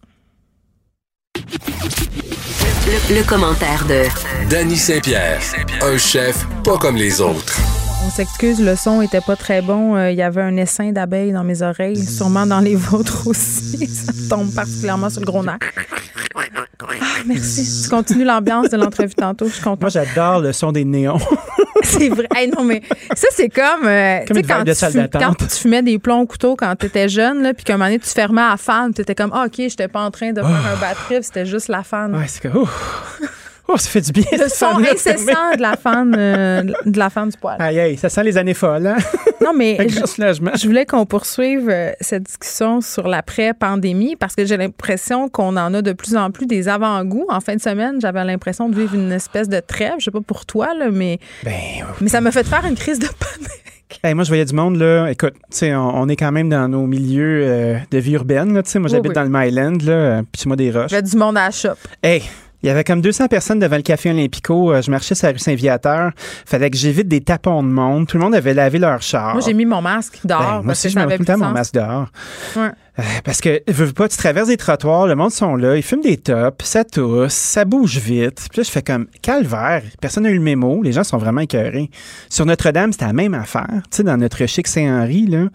Le, 2.87 3.16
le 3.16 3.22
commentaire 3.24 3.84
de 3.87 4.03
Danny 4.49 4.76
Saint-Pierre, 4.76 5.41
un 5.82 5.99
chef 5.99 6.47
pas 6.64 6.76
comme 6.78 6.97
les 6.97 7.20
autres. 7.20 7.59
On 8.07 8.11
s'excuse, 8.11 8.61
le 8.61 8.76
son 8.76 9.03
était 9.03 9.20
pas 9.20 9.34
très 9.37 9.61
bon. 9.62 9.97
Euh, 9.97 10.11
Il 10.12 10.16
y 10.16 10.22
avait 10.22 10.43
un 10.43 10.57
essaim 10.57 10.93
d'abeilles 10.93 11.32
dans 11.32 11.43
mes 11.45 11.62
oreilles, 11.62 12.05
sûrement 12.05 12.47
dans 12.47 12.61
les 12.61 12.74
vôtres 12.76 13.26
aussi. 13.26 13.89
Ça 13.89 14.12
tombe 14.30 14.53
particulièrement 14.55 15.11
sur 15.11 15.20
le 15.20 15.26
gros 15.26 15.43
nerf. 15.43 15.59
Ah, 16.37 17.05
merci. 17.26 17.82
Tu 17.84 17.89
continues 17.89 18.24
l'ambiance 18.24 18.68
de 18.70 18.76
l'entrevue 18.76 19.14
tantôt. 19.14 19.47
Je 19.47 19.55
suis 19.55 19.62
contente. 19.62 19.80
Moi, 19.80 19.91
j'adore 19.91 20.41
le 20.41 20.53
son 20.53 20.72
des 20.72 20.84
néons. 20.84 21.18
C'est 21.82 22.09
vrai. 22.09 22.26
Hey, 22.34 22.51
non, 22.51 22.64
mais 22.64 22.82
ça, 23.14 23.28
c'est 23.30 23.49
comme, 23.49 23.84
euh, 23.87 24.20
Comme 24.26 24.43
quand, 24.43 24.64
tu 24.64 25.18
quand 25.18 25.53
fumais 25.53 25.82
des 25.82 25.99
plombs 25.99 26.20
au 26.20 26.26
couteau 26.26 26.57
quand 26.57 26.74
tu 26.74 26.87
étais 26.87 27.09
jeune, 27.09 27.43
là, 27.43 27.55
puis 27.55 27.64
qu'à 27.64 27.74
un 27.74 27.76
moment 27.76 27.89
donné, 27.89 27.99
tu 27.99 28.09
fermais 28.09 28.41
à 28.41 28.51
la 28.51 28.57
fan, 28.57 28.93
tu 28.93 29.03
étais 29.03 29.14
comme, 29.14 29.30
ah, 29.32 29.45
OK, 29.47 29.55
j'étais 29.57 29.87
pas 29.87 30.01
en 30.01 30.11
train 30.11 30.32
de 30.32 30.41
faire 30.41 30.66
un 30.66 30.80
bad 30.80 30.97
trip, 31.07 31.22
c'était 31.22 31.47
juste 31.47 31.68
la 31.68 31.82
fan. 31.82 32.14
Ouais, 32.16 32.26
c'est 32.26 32.51
comme. 32.51 32.66
Oh, 33.69 33.77
ça 33.77 33.89
fait 33.89 34.01
du 34.01 34.12
bien. 34.12 34.25
Le 34.33 34.49
son 34.49 34.77
incessant 34.79 35.57
de 35.57 35.61
la 35.61 35.77
fan, 35.77 36.14
euh, 36.17 36.62
de 36.85 36.99
la 36.99 37.09
du 37.09 37.37
poil. 37.41 37.57
Aïe, 37.59 37.81
aïe, 37.81 37.97
ça 37.97 38.09
sent 38.09 38.23
les 38.23 38.39
années 38.39 38.55
folles, 38.55 38.87
hein? 38.87 38.97
Non, 39.45 39.53
mais 39.55 39.77
je, 39.89 39.97
je 39.97 40.67
voulais 40.67 40.87
qu'on 40.87 41.05
poursuive 41.05 41.69
euh, 41.69 41.93
cette 42.01 42.25
discussion 42.25 42.81
sur 42.81 43.07
l'après-pandémie 43.07 44.17
parce 44.17 44.35
que 44.35 44.45
j'ai 44.45 44.57
l'impression 44.57 45.29
qu'on 45.29 45.57
en 45.57 45.75
a 45.75 45.83
de 45.83 45.93
plus 45.93 46.17
en 46.17 46.31
plus 46.31 46.47
des 46.47 46.69
avant-goûts. 46.69 47.27
En 47.29 47.41
fin 47.41 47.55
de 47.55 47.61
semaine, 47.61 48.01
j'avais 48.01 48.25
l'impression 48.25 48.69
de 48.69 48.75
vivre 48.77 48.95
une 48.95 49.12
espèce 49.12 49.49
de 49.49 49.61
trêve. 49.61 49.95
Je 49.99 50.07
sais 50.07 50.11
pas 50.11 50.21
pour 50.21 50.47
toi, 50.47 50.69
là, 50.75 50.91
mais, 50.91 51.19
Ben, 51.45 51.53
mais 52.01 52.09
ça 52.09 52.21
m'a 52.21 52.31
fait 52.31 52.47
faire 52.47 52.64
une 52.64 52.77
crise 52.77 52.99
de 52.99 53.07
panique. 53.07 54.01
Hey, 54.03 54.14
moi, 54.14 54.25
je 54.25 54.29
voyais 54.29 54.45
du 54.45 54.55
monde, 54.55 54.77
là. 54.77 55.09
Écoute, 55.09 55.35
tu 55.35 55.59
sais, 55.59 55.75
on, 55.75 56.01
on 56.01 56.09
est 56.09 56.17
quand 56.17 56.33
même 56.33 56.49
dans 56.49 56.69
nos 56.69 56.87
milieux 56.87 57.43
euh, 57.45 57.77
de 57.91 57.99
vie 57.99 58.12
urbaine, 58.12 58.53
là. 58.55 58.62
Tu 58.62 58.71
sais, 58.71 58.79
moi, 58.79 58.89
j'habite 58.89 59.11
oui. 59.11 59.14
dans 59.14 59.23
le 59.23 59.29
Myland, 59.31 59.79
là, 59.85 60.23
puis 60.33 60.43
moi 60.47 60.57
des 60.57 60.71
roches. 60.71 60.91
J'avais 60.91 61.03
du 61.03 61.17
monde 61.17 61.37
à 61.37 61.47
la 61.47 61.51
shop. 61.51 61.77
Hey! 62.03 62.23
Il 62.62 62.66
y 62.66 62.70
avait 62.70 62.84
comme 62.84 63.00
200 63.00 63.28
personnes 63.28 63.59
devant 63.59 63.76
le 63.76 63.82
Café 63.82 64.11
Olympico. 64.11 64.72
Euh, 64.72 64.82
Je 64.82 64.90
marchais 64.90 65.14
sur 65.14 65.26
la 65.26 65.32
rue 65.32 65.38
Saint-Viateur. 65.38 66.11
Fallait 66.16 66.70
que 66.70 66.76
j'évite 66.76 67.07
des 67.09 67.20
tapons 67.20 67.62
de 67.62 67.68
monde. 67.68 68.07
Tout 68.07 68.16
le 68.16 68.24
monde 68.24 68.34
avait 68.34 68.54
lavé 68.54 68.78
leur 68.78 69.02
char. 69.02 69.34
Moi, 69.34 69.42
j'ai 69.44 69.52
mis 69.54 69.66
mon 69.66 69.82
masque 69.82 70.18
dehors. 70.24 70.40
Ben, 70.40 70.46
moi 70.54 70.62
parce 70.66 70.84
aussi, 70.84 70.94
que 70.94 71.00
je 71.00 71.07
mets 71.07 71.16
tout 71.16 71.22
le 71.22 71.26
temps 71.26 71.38
mon 71.38 71.50
masque 71.50 71.74
dehors. 71.74 72.07
Ouais. 72.57 72.70
Euh, 72.99 73.03
parce 73.24 73.40
que, 73.40 73.62
veux 73.68 73.86
veux 73.86 73.92
pas, 73.92 74.09
tu 74.09 74.16
traverses 74.16 74.49
des 74.49 74.57
trottoirs, 74.57 75.07
le 75.07 75.14
monde 75.14 75.30
sont 75.30 75.55
là, 75.57 75.76
ils 75.76 75.82
fument 75.82 76.03
des 76.03 76.16
tops, 76.16 76.64
ça 76.64 76.84
tousse, 76.84 77.34
ça 77.34 77.64
bouge 77.64 77.99
vite. 77.99 78.47
Puis 78.51 78.59
là, 78.59 78.62
je 78.62 78.70
fais 78.70 78.82
comme, 78.82 79.07
calvaire, 79.22 79.82
personne 80.01 80.24
n'a 80.24 80.30
eu 80.30 80.36
le 80.36 80.40
mémo, 80.40 80.82
les 80.82 80.92
gens 80.92 81.05
sont 81.05 81.18
vraiment 81.18 81.42
écœurés. 81.42 81.90
Sur 82.30 82.47
Notre-Dame, 82.47 82.92
c'était 82.92 83.07
la 83.07 83.12
même 83.12 83.34
affaire. 83.34 83.82
Tu 83.90 83.99
sais, 83.99 84.03
dans 84.03 84.16
notre 84.16 84.47
chic 84.47 84.66
Saint-Henri, 84.66 85.26
là, 85.26 85.49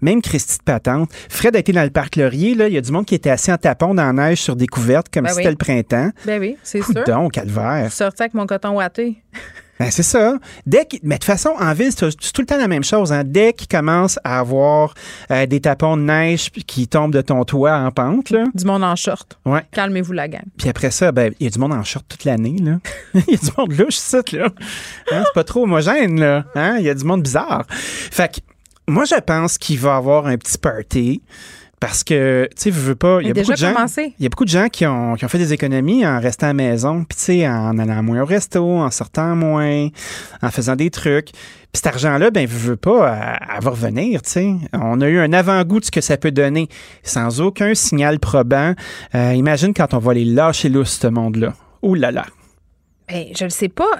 même 0.00 0.22
Christy 0.22 0.58
de 0.58 0.64
Patente. 0.64 1.10
Fred 1.28 1.54
a 1.54 1.60
été 1.60 1.72
dans 1.72 1.84
le 1.84 1.90
parc 1.90 2.16
Laurier, 2.16 2.54
là, 2.54 2.68
il 2.68 2.74
y 2.74 2.78
a 2.78 2.80
du 2.80 2.90
monde 2.90 3.06
qui 3.06 3.14
était 3.14 3.30
assis 3.30 3.52
en 3.52 3.58
tapant 3.58 3.94
dans 3.94 4.04
la 4.04 4.12
neige 4.12 4.42
sur 4.42 4.56
des 4.56 4.66
couvertes 4.66 5.08
comme 5.12 5.24
Ben 5.24 5.30
si 5.30 5.36
oui. 5.36 5.42
c'était 5.44 5.50
le 5.50 5.56
printemps. 5.56 6.10
Ben 6.26 6.40
oui, 6.40 6.56
c'est 6.62 6.82
sûr. 6.82 7.04
Donc, 7.04 7.32
calvaire. 7.32 7.84
Je 7.84 7.90
suis 7.90 7.98
sortie 7.98 8.22
avec 8.22 8.34
mon 8.34 8.46
coton 8.46 8.76
ouaté. 8.76 9.22
Ben, 9.78 9.90
c'est 9.90 10.02
ça. 10.02 10.34
Dès 10.66 10.84
qu'il- 10.86 11.00
mais 11.02 11.14
de 11.16 11.20
toute 11.20 11.24
façon, 11.26 11.50
en 11.58 11.72
ville, 11.72 11.90
c'est 11.96 12.10
tout 12.32 12.40
le 12.42 12.46
temps 12.46 12.56
la 12.56 12.68
même 12.68 12.82
chose. 12.84 13.12
Hein. 13.12 13.22
Dès 13.24 13.52
qu'il 13.52 13.68
commence 13.68 14.18
à 14.24 14.40
avoir 14.40 14.94
euh, 15.30 15.46
des 15.46 15.60
tapons 15.60 15.96
de 15.96 16.02
neige 16.02 16.50
qui 16.50 16.88
tombent 16.88 17.12
de 17.12 17.20
ton 17.20 17.44
toit 17.44 17.76
en 17.78 17.90
pente, 17.90 18.30
là, 18.30 18.44
Du 18.54 18.64
monde 18.64 18.82
en 18.82 18.96
short. 18.96 19.38
ouais. 19.46 19.62
Calmez-vous, 19.72 20.12
la 20.12 20.28
gang. 20.28 20.42
Puis 20.58 20.68
après 20.68 20.90
ça, 20.90 21.12
ben, 21.12 21.32
il 21.38 21.44
y 21.44 21.46
a 21.46 21.50
du 21.50 21.58
monde 21.58 21.72
en 21.72 21.84
short 21.84 22.04
toute 22.08 22.24
l'année, 22.24 22.56
là. 22.60 22.78
Il 23.28 23.34
y 23.34 23.34
a 23.34 23.38
du 23.38 23.50
monde 23.56 23.72
louche, 23.78 23.94
ça, 23.96 24.20
là. 24.32 24.46
Hein, 25.12 25.22
c'est 25.26 25.34
pas 25.34 25.44
trop 25.44 25.62
homogène, 25.64 26.18
là. 26.20 26.44
Hein? 26.54 26.76
Il 26.78 26.84
y 26.84 26.90
a 26.90 26.94
du 26.94 27.04
monde 27.04 27.22
bizarre. 27.22 27.64
Fait 27.68 28.32
que, 28.34 28.40
moi, 28.90 29.04
je 29.04 29.14
pense 29.20 29.58
qu'il 29.58 29.78
va 29.78 29.94
y 29.94 29.96
avoir 29.96 30.26
un 30.26 30.36
petit 30.36 30.58
party. 30.58 31.22
Parce 31.80 32.02
que, 32.02 32.48
tu 32.56 32.62
sais, 32.62 32.72
je 32.72 32.80
veux 32.80 32.96
pas. 32.96 33.20
Il 33.20 33.28
y 33.28 33.30
a 33.30 33.34
beaucoup 33.34 33.52
de 33.52 33.56
gens. 33.56 33.86
Il 33.96 34.22
y 34.22 34.26
a 34.26 34.28
beaucoup 34.28 34.44
de 34.44 34.50
gens 34.50 34.68
qui 34.68 34.84
ont, 34.86 35.14
qui 35.14 35.24
ont 35.24 35.28
fait 35.28 35.38
des 35.38 35.52
économies 35.52 36.04
en 36.04 36.20
restant 36.20 36.46
à 36.46 36.50
la 36.50 36.54
maison, 36.54 37.04
puis 37.04 37.16
tu 37.16 37.24
sais, 37.24 37.48
en 37.48 37.78
allant 37.78 38.02
moins 38.02 38.22
au 38.22 38.24
resto, 38.24 38.64
en 38.64 38.90
sortant 38.90 39.36
moins, 39.36 39.88
en 40.42 40.50
faisant 40.50 40.74
des 40.74 40.90
trucs. 40.90 41.30
Puis 41.30 41.82
cet 41.82 41.86
argent-là, 41.86 42.30
ben, 42.30 42.48
je 42.48 42.54
veux 42.54 42.76
pas, 42.76 43.38
elle, 43.40 43.56
elle 43.56 43.62
va 43.62 43.70
revenir, 43.70 44.22
tu 44.22 44.30
sais. 44.30 44.54
On 44.72 45.00
a 45.00 45.08
eu 45.08 45.18
un 45.18 45.32
avant-goût 45.32 45.80
de 45.80 45.84
ce 45.84 45.90
que 45.90 46.00
ça 46.00 46.16
peut 46.16 46.32
donner, 46.32 46.68
sans 47.02 47.40
aucun 47.40 47.74
signal 47.74 48.18
probant. 48.18 48.74
Euh, 49.14 49.34
imagine 49.34 49.72
quand 49.74 49.94
on 49.94 49.98
va 49.98 50.14
les 50.14 50.24
lâcher 50.24 50.68
lousse, 50.70 50.98
ce 50.98 51.06
monde-là. 51.06 51.54
Ouh 51.82 51.94
là 51.94 52.10
là. 52.10 52.26
Ben, 53.08 53.26
je 53.38 53.44
le 53.44 53.50
sais 53.50 53.68
pas. 53.68 53.90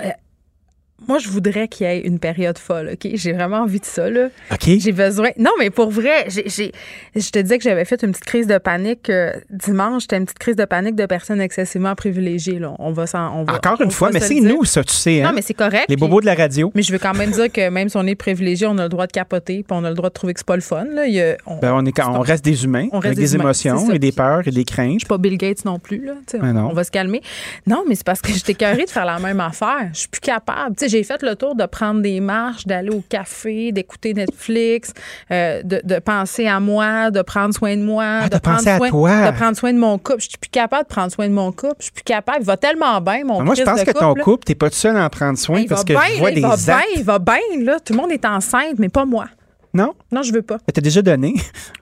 Moi, 1.07 1.19
je 1.19 1.29
voudrais 1.29 1.69
qu'il 1.69 1.87
y 1.87 1.91
ait 1.91 2.01
une 2.01 2.19
période 2.19 2.59
folle, 2.59 2.91
OK? 2.95 3.11
J'ai 3.15 3.33
vraiment 3.33 3.59
envie 3.59 3.79
de 3.79 3.85
ça, 3.85 4.11
là. 4.11 4.29
OK. 4.53 4.69
J'ai 4.81 4.93
besoin. 4.93 5.29
Non, 5.39 5.53
mais 5.59 5.71
pour 5.71 5.91
vrai, 5.91 6.25
j'ai, 6.29 6.49
j'ai- 6.49 6.73
je 7.15 7.31
te 7.31 7.39
disais 7.39 7.57
que 7.59 7.65
j'avais 7.65 7.85
fait 7.85 8.03
une 8.03 8.11
petite 8.11 8.25
crise 8.25 8.47
de 8.49 8.59
panique 8.59 9.09
euh, 9.09 9.33
dimanche. 9.49 10.03
C'était 10.03 10.17
une 10.17 10.25
petite 10.25 10.41
crise 10.41 10.57
de 10.57 10.65
panique 10.65 10.97
de 10.97 11.07
personnes 11.07 11.41
excessivement 11.41 11.95
privilégiées, 11.95 12.59
là. 12.59 12.75
On 12.81 12.91
va 12.93 13.07
s'en. 13.07 13.33
on 13.37 13.45
va- 13.45 13.55
Encore 13.55 13.77
on 13.81 13.85
une 13.85 13.91
fois, 13.93 14.11
mais 14.13 14.19
c'est 14.21 14.35
dire. 14.41 14.43
nous, 14.53 14.65
ça, 14.65 14.83
tu 14.83 14.93
sais. 14.93 15.23
Hein? 15.23 15.29
Non, 15.29 15.33
mais 15.35 15.43
c'est 15.43 15.55
correct. 15.55 15.85
Les 15.89 15.97
puis- 15.97 16.01
bobos 16.01 16.21
de 16.21 16.27
la 16.27 16.35
radio. 16.35 16.73
Mais 16.75 16.83
je 16.83 16.93
veux 16.93 16.99
quand 16.99 17.15
même 17.15 17.31
dire 17.31 17.51
que 17.53 17.69
même 17.71 17.89
si 17.89 17.97
on 17.97 18.07
est 18.07 18.17
privilégié, 18.17 18.67
on 18.67 18.77
a 18.79 18.83
le 18.83 18.89
droit 18.89 19.07
de 19.07 19.13
capoter, 19.13 19.63
puis 19.63 19.67
on 19.71 19.85
a 19.85 19.91
le 19.91 19.95
droit 19.95 20.09
de 20.09 20.15
trouver 20.15 20.35
que 20.35 20.41
c'est 20.41 20.47
pas 20.47 20.57
le 20.57 20.63
fun. 20.63 20.85
Là. 20.85 21.07
Il 21.07 21.15
y 21.15 21.23
a- 21.23 21.37
on, 21.47 21.59
Ben, 21.59 21.73
on, 21.75 21.87
est, 21.87 21.99
on 22.01 22.21
reste 22.21 22.45
des 22.45 22.65
humains, 22.65 22.89
On 22.93 22.97
reste 22.99 23.07
avec 23.07 23.19
des 23.19 23.25
des, 23.25 23.35
humains, 23.37 23.45
émotions 23.45 23.93
et 23.93 23.99
des 24.01 24.13
peurs 24.13 24.47
et 24.47 24.51
des 24.51 24.65
craintes. 24.65 24.95
je 24.95 24.99
suis 24.99 25.07
pas 25.09 25.19
Bill 25.19 25.39
Gates 25.39 25.65
non 25.65 25.79
plus. 25.79 26.05
Là, 26.05 26.15
Ben 26.41 26.53
non. 26.53 26.69
On 26.71 26.75
va 26.75 26.83
se 26.85 26.91
calmer. 26.91 27.23
Non, 27.69 27.85
mais 27.89 27.95
c'est 27.95 28.05
parce 28.05 28.21
que 28.21 28.33
j'étais 28.33 28.55
carrée 28.55 28.85
de 28.85 28.91
faire 28.91 29.05
la 29.07 29.19
même 29.21 29.39
affaire. 29.41 29.89
Je 29.93 30.01
suis 30.01 30.09
plus 30.09 30.21
capable. 30.21 30.75
Tu 30.77 30.85
sais, 30.85 30.88
j'ai 30.89 31.03
fait 31.05 31.23
le 31.23 31.37
tour 31.37 31.55
de 31.55 31.65
prendre 31.67 32.01
des 32.01 32.21
marches, 32.21 32.67
d'aller 32.67 32.91
au 32.91 33.03
café, 33.09 33.73
d'écouter 33.73 34.15
Netflix, 34.15 34.93
euh, 35.31 35.63
de, 35.63 35.81
de 35.85 35.99
penser 35.99 36.47
à 36.47 36.61
moi, 36.61 37.11
de 37.11 37.23
prendre 37.23 37.55
soin 37.55 37.77
de 37.77 37.83
moi, 37.83 38.21
Ah, 38.23 38.29
de 38.29 38.39
prendre 38.39 38.57
penser 38.59 38.71
à 38.71 38.77
soin, 38.79 38.89
toi? 38.91 39.31
de 39.31 39.37
prendre 39.37 39.57
soin 39.57 39.73
de 39.73 39.79
mon 39.79 39.99
couple. 39.99 40.21
Je 40.23 40.29
suis 40.31 40.39
plus 40.39 40.51
capable 40.51 40.85
de 40.85 40.89
prendre 40.89 41.13
soin 41.13 41.29
de 41.29 41.33
mon 41.33 41.53
couple. 41.53 41.77
Je 41.79 41.85
suis 41.85 41.93
plus 41.93 42.03
capable. 42.05 42.39
Il 42.41 42.47
va 42.47 42.57
tellement 42.57 43.01
bien, 43.01 43.25
mon 43.25 43.43
Moi, 43.43 43.55
je 43.55 43.63
pense 43.63 43.81
de 43.81 43.85
que 43.85 43.99
ton 43.99 44.15
couple, 44.15 44.45
t'es 44.45 44.55
pas 44.55 44.71
tout 44.71 44.77
seul 44.77 44.97
à 44.97 45.05
en 45.05 45.09
prendre 45.09 45.39
soin 45.39 45.61
Il 45.61 45.67
parce 45.69 45.85
que 45.85 45.93
bien, 45.93 46.03
je 46.15 46.19
vois 46.19 46.31
là, 46.31 46.35
des 46.35 46.41
il 46.41 46.47
va 46.47 46.57
bien, 46.57 46.81
il 46.97 47.05
va 47.05 47.19
bien, 47.19 47.35
là. 47.63 47.79
Tout 47.81 47.93
le 47.93 47.99
monde 47.99 48.13
est 48.13 48.25
enceinte, 48.25 48.75
mais 48.79 48.89
pas 48.89 49.05
moi. 49.05 49.27
Non? 49.79 49.95
Non, 50.13 50.23
je 50.23 50.33
veux 50.33 50.43
pas. 50.43 50.59
Mais 50.67 50.73
T'as 50.73 50.81
déjà 50.81 51.03
donné. 51.03 51.35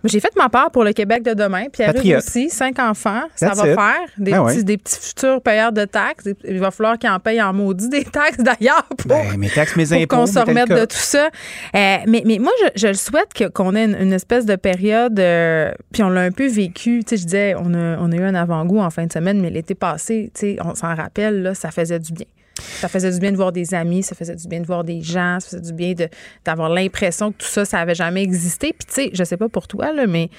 J'ai 0.04 0.20
fait 0.20 0.32
ma 0.36 0.48
part 0.48 0.70
pour 0.70 0.84
le 0.84 0.92
Québec 0.92 1.22
de 1.22 1.32
demain. 1.34 1.64
Puis 1.72 1.84
Patriote. 1.84 2.22
aussi, 2.26 2.50
cinq 2.50 2.78
enfants, 2.78 3.22
ça 3.34 3.48
That's 3.48 3.58
va 3.58 3.68
it. 3.68 3.74
faire. 3.74 4.08
Des, 4.18 4.30
Ben 4.32 4.44
petits, 4.44 4.56
ouais. 4.58 4.62
des 4.64 4.76
petits 4.76 4.98
futurs 5.08 5.40
payeurs 5.40 5.72
de 5.72 5.84
taxes. 5.86 6.28
Il 6.44 6.58
va 6.58 6.70
falloir 6.70 6.98
qu'ils 6.98 7.08
en 7.10 7.18
payent 7.20 7.40
en 7.42 7.52
maudit 7.52 7.88
des 7.88 8.04
taxes 8.12 8.38
d'ailleurs 8.38 8.84
pour, 8.98 9.08
Ben, 9.08 9.36
mes 9.38 9.48
taxes, 9.50 9.76
mes 9.76 9.84
pour 9.86 9.94
impôts. 9.96 10.16
qu'on 10.16 10.26
se 10.26 10.38
remette 10.38 10.68
de 10.68 10.84
tout 10.84 10.96
ça. 10.96 11.26
Euh, 11.74 11.96
mais, 12.06 12.22
mais 12.26 12.38
moi, 12.38 12.52
je, 12.62 12.80
je 12.82 12.88
le 12.88 12.94
souhaite 12.94 13.32
que- 13.34 13.48
qu'on 13.48 13.74
ait 13.74 13.84
une, 13.86 13.96
une 13.98 14.12
espèce 14.12 14.44
de 14.46 14.56
période, 14.56 15.18
euh, 15.18 15.72
puis 15.92 16.02
on 16.02 16.08
l'a 16.10 16.20
un 16.22 16.30
peu 16.32 16.46
vécu. 16.46 17.02
Tu 17.04 17.16
sais, 17.16 17.16
je 17.16 17.24
disais, 17.24 17.54
on 17.58 17.72
a, 17.74 17.96
on 17.98 18.12
a 18.12 18.16
eu 18.16 18.22
un 18.22 18.34
avant-goût 18.34 18.80
en 18.80 18.90
fin 18.90 19.06
de 19.06 19.12
semaine, 19.12 19.40
mais 19.40 19.50
l'été 19.50 19.74
passé, 19.74 20.30
tu 20.34 20.40
sais, 20.40 20.56
on 20.64 20.74
s'en 20.74 20.94
rappelle, 20.94 21.42
là, 21.42 21.54
ça 21.54 21.70
faisait 21.70 21.98
du 21.98 22.12
bien. 22.12 22.26
Ça 22.58 22.88
faisait 22.88 23.10
du 23.12 23.18
bien 23.18 23.32
de 23.32 23.36
voir 23.36 23.52
des 23.52 23.74
amis, 23.74 24.02
ça 24.02 24.14
faisait 24.14 24.34
du 24.36 24.48
bien 24.48 24.60
de 24.60 24.66
voir 24.66 24.82
des 24.84 25.02
gens, 25.02 25.38
ça 25.40 25.50
faisait 25.50 25.60
du 25.62 25.72
bien 25.72 25.92
de- 25.92 26.08
d'avoir 26.44 26.68
l'impression 26.70 27.32
que 27.32 27.38
tout 27.38 27.46
ça, 27.48 27.64
ça 27.64 27.78
avait 27.80 27.94
jamais 27.94 28.22
existé. 28.22 28.72
Puis 28.72 28.86
tu 28.88 28.94
sais, 28.94 29.10
je 29.12 29.24
sais 29.24 29.36
pas 29.36 29.48
pour 29.48 29.68
toi, 29.68 29.92
là, 29.92 30.06
mais 30.06 30.30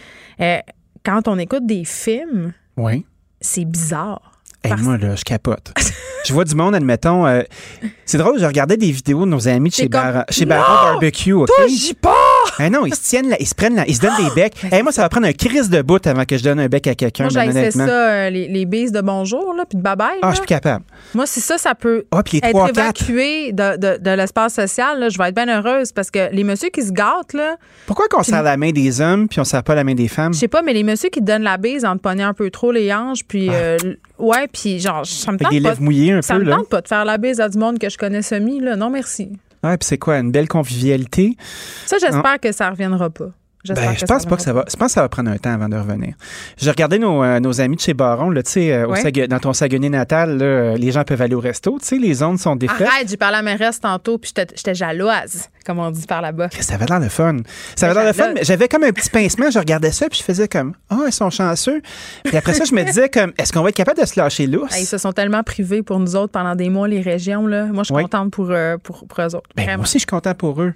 euh, 0.41 0.57
quand 1.05 1.27
on 1.27 1.37
écoute 1.37 1.65
des 1.65 1.85
films, 1.85 2.53
Oui. 2.75 3.05
c'est 3.39 3.65
bizarre. 3.65 4.31
Parce- 4.63 4.81
moi, 4.81 4.97
là, 4.97 5.15
je 5.15 5.23
capote. 5.23 5.71
je 6.25 6.33
vois 6.33 6.43
du 6.43 6.55
monde, 6.55 6.75
admettons. 6.75 7.25
euh, 7.27 7.43
c'est 8.05 8.17
drôle, 8.17 8.39
je 8.39 8.45
regardais 8.45 8.75
des 8.77 8.91
vidéos 8.91 9.23
de 9.25 9.29
nos 9.29 9.47
amis 9.47 9.69
de 9.69 9.75
chez, 9.75 9.87
comme, 9.87 10.01
Bar- 10.01 10.25
chez! 10.29 10.45
Barra 10.45 10.91
Barbecue. 10.93 11.33
OK? 11.33 11.47
Toi, 11.47 11.67
j'y 11.67 11.93
pas! 11.93 12.13
Ah 12.59 12.69
non, 12.69 12.85
ils 12.85 12.95
se 12.95 13.01
tiennent, 13.01 13.29
là, 13.29 13.35
ils 13.39 13.47
se 13.47 13.53
prennent, 13.55 13.75
là, 13.75 13.83
ils 13.87 13.95
se 13.95 14.01
donnent 14.01 14.17
des 14.17 14.33
becs. 14.35 14.53
Hey, 14.71 14.81
moi, 14.83 14.91
ça 14.91 15.03
va 15.03 15.09
prendre 15.09 15.27
un 15.27 15.33
crise 15.33 15.69
de 15.69 15.81
bout 15.81 16.05
avant 16.07 16.25
que 16.25 16.37
je 16.37 16.43
donne 16.43 16.59
un 16.59 16.67
bec 16.67 16.87
à 16.87 16.95
quelqu'un, 16.95 17.25
Moi, 17.25 17.33
ben, 17.33 17.51
j'haïssais 17.51 17.71
ça, 17.71 17.79
honnêtement. 17.83 17.97
euh, 17.99 18.29
les, 18.29 18.47
les 18.47 18.65
bises 18.65 18.91
de 18.91 19.01
bonjour, 19.01 19.53
là, 19.53 19.65
puis 19.69 19.77
de 19.77 19.83
bye-bye. 19.83 20.17
Ah, 20.21 20.27
là. 20.27 20.29
je 20.29 20.35
suis 20.35 20.41
plus 20.41 20.47
capable. 20.47 20.83
Moi, 21.13 21.25
si 21.27 21.39
ça, 21.41 21.57
ça 21.57 21.75
peut 21.75 22.05
Ah, 22.11 22.23
puis 22.23 22.39
les 22.41 22.47
être 22.49 22.53
trois, 22.55 22.67
quatre. 22.69 23.01
évacué 23.09 23.51
de, 23.53 23.77
de- 23.77 23.97
de 24.01 24.09
l'espace 24.11 24.55
social, 24.55 24.99
là, 24.99 25.09
je 25.09 25.17
vais 25.17 25.29
être 25.29 25.35
bien 25.35 25.47
heureuse 25.47 25.91
parce 25.91 26.09
que 26.11 26.31
les 26.33 26.43
messieurs 26.43 26.69
qui 26.69 26.81
se 26.81 26.91
gâtent, 26.91 27.33
là, 27.33 27.57
Pourquoi 27.85 28.07
qu'on 28.07 28.23
serre 28.23 28.43
la 28.43 28.57
main 28.57 28.71
des 28.71 29.01
hommes 29.01 29.27
puis 29.27 29.39
on 29.39 29.43
serre 29.43 29.63
pas 29.63 29.75
la 29.75 29.83
main 29.83 29.93
des 29.95 30.07
femmes? 30.07 30.33
je 30.33 30.39
sais 30.39 30.47
pas, 30.47 30.61
mais 30.61 30.73
les 30.73 30.83
messieurs 30.83 31.09
qui 31.09 31.19
te 31.19 31.25
donnent 31.25 31.43
la 31.43 31.57
bise 31.57 31.85
en 31.85 31.95
te 31.95 32.01
pognant 32.01 32.27
un 32.29 32.33
peu 32.33 32.49
trop 32.49 32.71
les 32.71 32.91
hanches, 32.93 33.23
puis 33.27 33.49
euh, 33.51 33.77
l- 33.83 33.97
ouais, 34.19 34.47
puis 34.51 34.79
genre, 34.79 35.05
ça 35.05 35.31
me 35.31 35.35
Avec 35.35 35.43
tente 35.43 35.51
des 35.51 35.61
pas. 35.61 35.69
lèvres 35.69 35.81
mouillées 35.81 36.11
un 36.13 36.21
ça 36.21 36.33
peu, 36.35 36.41
me 36.41 36.49
là. 36.49 36.55
tente 36.57 36.69
pas 36.69 36.81
de 36.81 36.87
faire 36.87 37.05
la 37.05 37.17
bise 37.17 37.39
à 37.39 37.49
du 37.49 37.57
monde 37.57 37.77
que 37.79 37.89
je 37.89 37.97
connais 37.97 38.21
semi, 38.21 38.59
là. 38.59 38.75
Non, 38.75 38.89
merci. 38.89 39.29
Ouais, 39.63 39.77
puis 39.77 39.87
c'est 39.87 39.97
quoi, 39.97 40.17
une 40.17 40.31
belle 40.31 40.47
convivialité? 40.47 41.35
Ça, 41.85 41.97
j'espère 41.99 42.39
que 42.39 42.51
ça 42.51 42.69
reviendra 42.69 43.09
pas. 43.09 43.31
Ben, 43.75 43.95
je 43.97 44.05
pense 44.05 44.25
pas 44.25 44.35
que 44.35 44.41
ça 44.41 44.53
va. 44.53 44.65
Je 44.69 44.75
pense 44.75 44.87
que 44.87 44.93
ça 44.93 45.01
va 45.01 45.09
prendre 45.09 45.29
un 45.29 45.37
temps 45.37 45.53
avant 45.53 45.69
de 45.69 45.75
revenir. 45.75 46.13
J'ai 46.57 46.69
regardé 46.69 46.99
nos, 46.99 47.23
euh, 47.23 47.39
nos 47.39 47.59
amis 47.59 47.75
de 47.75 47.81
chez 47.81 47.93
Baron, 47.93 48.29
là, 48.29 48.43
tu 48.43 48.51
sais, 48.51 48.71
euh, 48.71 48.87
au 48.87 49.27
dans 49.27 49.39
ton 49.39 49.53
Saguenay 49.53 49.89
natal, 49.89 50.37
là, 50.37 50.45
euh, 50.45 50.77
les 50.77 50.91
gens 50.91 51.03
peuvent 51.03 51.21
aller 51.21 51.35
au 51.35 51.39
resto. 51.39 51.77
Tu 51.79 51.85
sais, 51.85 51.97
les 51.97 52.13
zones 52.13 52.37
sont 52.37 52.55
défaites. 52.55 52.87
Arrête, 52.87 53.09
j'ai 53.09 53.17
parlé 53.17 53.37
à 53.37 53.41
ma 53.41 53.51
mairesse 53.51 53.79
tantôt, 53.79 54.17
puis 54.17 54.31
j'étais 54.35 54.75
jalouse, 54.75 55.49
comme 55.67 55.79
on 55.79 55.91
dit 55.91 56.07
par 56.07 56.21
là-bas. 56.21 56.47
Ça 56.61 56.75
avait 56.75 56.85
l'air 56.85 56.99
le 57.01 57.09
fun. 57.09 57.37
Ça 57.75 57.89
avait 57.91 58.05
le 58.07 58.13
fun, 58.13 58.31
mais 58.33 58.43
j'avais 58.43 58.67
comme 58.69 58.83
un 58.83 58.91
petit 58.91 59.09
pincement. 59.09 59.51
Je 59.51 59.59
regardais 59.59 59.91
ça, 59.91 60.07
puis 60.09 60.17
je 60.19 60.23
faisais 60.23 60.47
comme, 60.47 60.73
ah, 60.89 61.01
ils 61.07 61.11
sont 61.13 61.29
chanceux. 61.29 61.81
Puis 62.23 62.37
après 62.37 62.53
ça, 62.53 62.63
je 62.63 62.73
me 62.73 62.83
disais 62.83 63.09
comme, 63.09 63.33
est-ce 63.37 63.51
qu'on 63.53 63.61
va 63.61 63.69
être 63.69 63.75
capable 63.75 63.99
de 64.01 64.05
se 64.05 64.17
lâcher? 64.19 64.43
Hey, 64.45 64.81
ils 64.81 64.85
se 64.85 64.97
sont 64.97 65.11
tellement 65.11 65.43
privés 65.43 65.83
pour 65.83 65.99
nous 65.99 66.15
autres 66.15 66.31
pendant 66.31 66.55
des 66.55 66.69
mois, 66.69 66.87
les 66.87 67.01
régions. 67.01 67.45
Là. 67.47 67.65
Moi, 67.65 67.83
je 67.83 67.87
suis 67.87 67.95
Oui. 67.95 68.03
contente 68.03 68.31
pour, 68.31 68.47
euh, 68.51 68.77
pour, 68.81 69.05
pour 69.05 69.19
eux 69.19 69.35
autres. 69.35 69.49
Ben, 69.55 69.65
moi 69.75 69.81
aussi, 69.83 69.93
je 69.93 69.99
suis 69.99 70.05
content 70.05 70.33
pour 70.33 70.61
eux. 70.61 70.73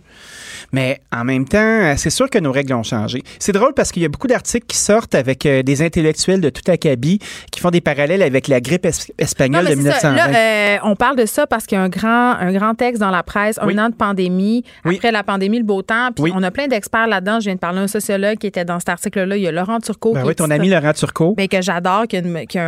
Mais 0.73 0.99
en 1.11 1.23
même 1.23 1.45
temps, 1.47 1.57
euh, 1.59 1.93
c'est 1.97 2.09
sûr 2.09 2.29
que 2.29 2.39
nos 2.39 2.51
règles 2.51 2.73
ont 2.73 2.83
changé. 2.83 3.23
C'est 3.39 3.51
drôle 3.51 3.73
parce 3.73 3.91
qu'il 3.91 4.01
y 4.01 4.05
a 4.05 4.09
beaucoup 4.09 4.27
d'articles 4.27 4.65
qui 4.67 4.77
sortent 4.77 5.15
avec 5.15 5.45
euh, 5.45 5.63
des 5.63 5.81
intellectuels 5.81 6.41
de 6.41 6.49
tout 6.49 6.69
acabit 6.71 7.19
qui 7.51 7.59
font 7.59 7.71
des 7.71 7.81
parallèles 7.81 8.21
avec 8.21 8.47
la 8.47 8.59
grippe 8.61 8.85
es- 8.85 8.89
Non, 8.91 9.15
espagnole 9.17 9.65
mais 9.67 9.75
de 9.75 9.81
c'est 9.81 9.91
ça. 9.99 10.11
1920. 10.11 10.31
Là, 10.31 10.37
euh, 10.37 10.77
on 10.83 10.95
parle 10.95 11.15
de 11.17 11.25
ça 11.25 11.47
parce 11.47 11.65
qu'il 11.65 11.77
y 11.77 11.81
a 11.81 11.83
un 11.83 11.89
grand, 11.89 12.31
un 12.33 12.51
grand 12.53 12.73
texte 12.75 12.99
dans 13.01 13.09
la 13.11 13.23
presse, 13.23 13.59
un 13.61 13.77
an 13.77 13.89
de 13.89 13.95
pandémie, 13.95 14.63
Oui. 14.85 14.95
après 14.97 15.11
la 15.11 15.23
pandémie, 15.23 15.57
le 15.59 15.63
beau 15.63 15.81
temps. 15.81 16.09
Puis 16.15 16.23
Oui. 16.25 16.31
on 16.35 16.43
a 16.43 16.51
plein 16.51 16.67
d'experts 16.67 17.07
là-dedans. 17.07 17.39
Je 17.39 17.45
viens 17.45 17.55
de 17.55 17.59
parler 17.59 17.79
à 17.79 17.81
un 17.83 17.87
sociologue 17.87 18.37
qui 18.37 18.47
était 18.47 18.65
dans 18.65 18.79
cet 18.79 18.89
article-là. 18.89 19.37
Il 19.37 19.43
y 19.43 19.47
a 19.47 19.51
Laurent 19.51 19.79
Turcot. 19.79 20.13
Ben 20.13 20.23
oui, 20.25 20.35
ton 20.35 20.49
ami 20.49 20.69
Laurent 20.69 20.93
Turcot. 20.93 21.33
Ben, 21.35 21.47
que 21.47 21.61
j'adore, 21.61 22.07
qui 22.07 22.21
qui 22.47 22.57
a 22.57 22.63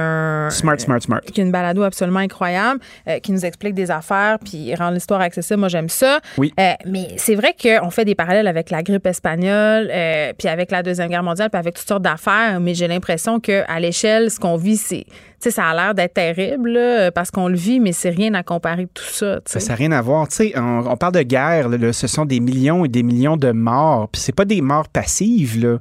un, 0.45 0.49
Smart, 0.49 0.79
smart, 0.79 1.01
smart. 1.01 1.21
qui 1.21 1.41
a 1.41 1.43
une 1.43 1.51
balado 1.51 1.83
absolument 1.83 2.19
incroyable, 2.19 2.79
euh, 3.07 3.19
qui 3.19 3.31
nous 3.31 3.45
explique 3.45 3.73
des 3.73 3.91
affaires, 3.91 4.37
puis 4.43 4.73
rend 4.75 4.89
l'histoire 4.91 5.21
accessible. 5.21 5.59
Moi, 5.59 5.69
j'aime 5.69 5.89
ça. 5.89 6.19
Oui. 6.37 6.53
Euh, 6.59 6.73
mais 6.85 7.07
c'est 7.17 7.35
vrai 7.35 7.55
qu'on 7.61 7.89
fait 7.89 8.05
des 8.05 8.15
parallèles 8.15 8.47
avec 8.47 8.69
la 8.69 8.83
grippe 8.83 9.05
espagnole, 9.07 9.89
euh, 9.91 10.33
puis 10.37 10.47
avec 10.47 10.71
la 10.71 10.83
Deuxième 10.83 11.09
Guerre 11.09 11.23
mondiale, 11.23 11.49
puis 11.49 11.59
avec 11.59 11.75
toutes 11.75 11.87
sortes 11.87 12.03
d'affaires, 12.03 12.59
mais 12.59 12.73
j'ai 12.73 12.87
l'impression 12.87 13.39
qu'à 13.39 13.79
l'échelle, 13.79 14.29
ce 14.31 14.39
qu'on 14.39 14.57
vit, 14.57 14.77
c'est. 14.77 15.05
Sais, 15.43 15.51
ça 15.51 15.65
a 15.65 15.75
l'air 15.75 15.93
d'être 15.93 16.13
terrible, 16.13 16.69
là, 16.69 17.11
parce 17.11 17.29
qu'on 17.29 17.49
le 17.49 17.57
vit, 17.57 17.81
mais 17.81 17.91
c'est 17.91 18.11
rien 18.11 18.33
à 18.33 18.43
comparer 18.43 18.87
tout 18.93 19.03
ça. 19.03 19.41
sais. 19.45 19.59
Ça 19.59 19.73
n'a 19.73 19.75
rien 19.75 19.91
à 19.91 20.01
voir. 20.01 20.29
Tu 20.29 20.35
sais, 20.35 20.53
on, 20.55 20.85
on 20.87 20.95
parle 20.95 21.15
de 21.15 21.21
guerre, 21.21 21.67
là, 21.67 21.75
là, 21.75 21.91
ce 21.91 22.07
sont 22.07 22.23
des 22.23 22.39
millions 22.39 22.85
et 22.85 22.87
des 22.87 23.03
millions 23.03 23.35
de 23.35 23.51
morts. 23.51 24.07
Puis 24.07 24.21
c'est 24.21 24.31
pas 24.31 24.45
des 24.45 24.61
morts 24.61 24.87
passives, 24.87 25.61
là. 25.61 25.79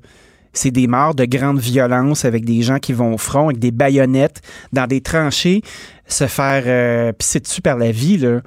C'est 0.53 0.73
des 0.73 0.89
morts 0.89 1.15
de 1.15 1.25
grande 1.27 1.61
violence 1.61 2.25
avec 2.25 2.45
des 2.45 2.63
gens 2.63 2.81
qui 2.81 2.93
vont 2.93 3.15
au 3.15 3.19
front 3.19 3.51
avec 3.51 3.61
des 3.61 3.71
baïonnettes 3.71 4.43
dans 4.73 4.89
des 4.89 5.01
tranchées, 5.01 5.63
se 6.09 6.27
faire 6.27 6.65
euh, 6.67 7.13
pisser 7.13 7.39
dessus 7.39 7.63
par 7.63 7.79
la 7.79 7.93
vie, 7.93 8.19
là. 8.19 8.41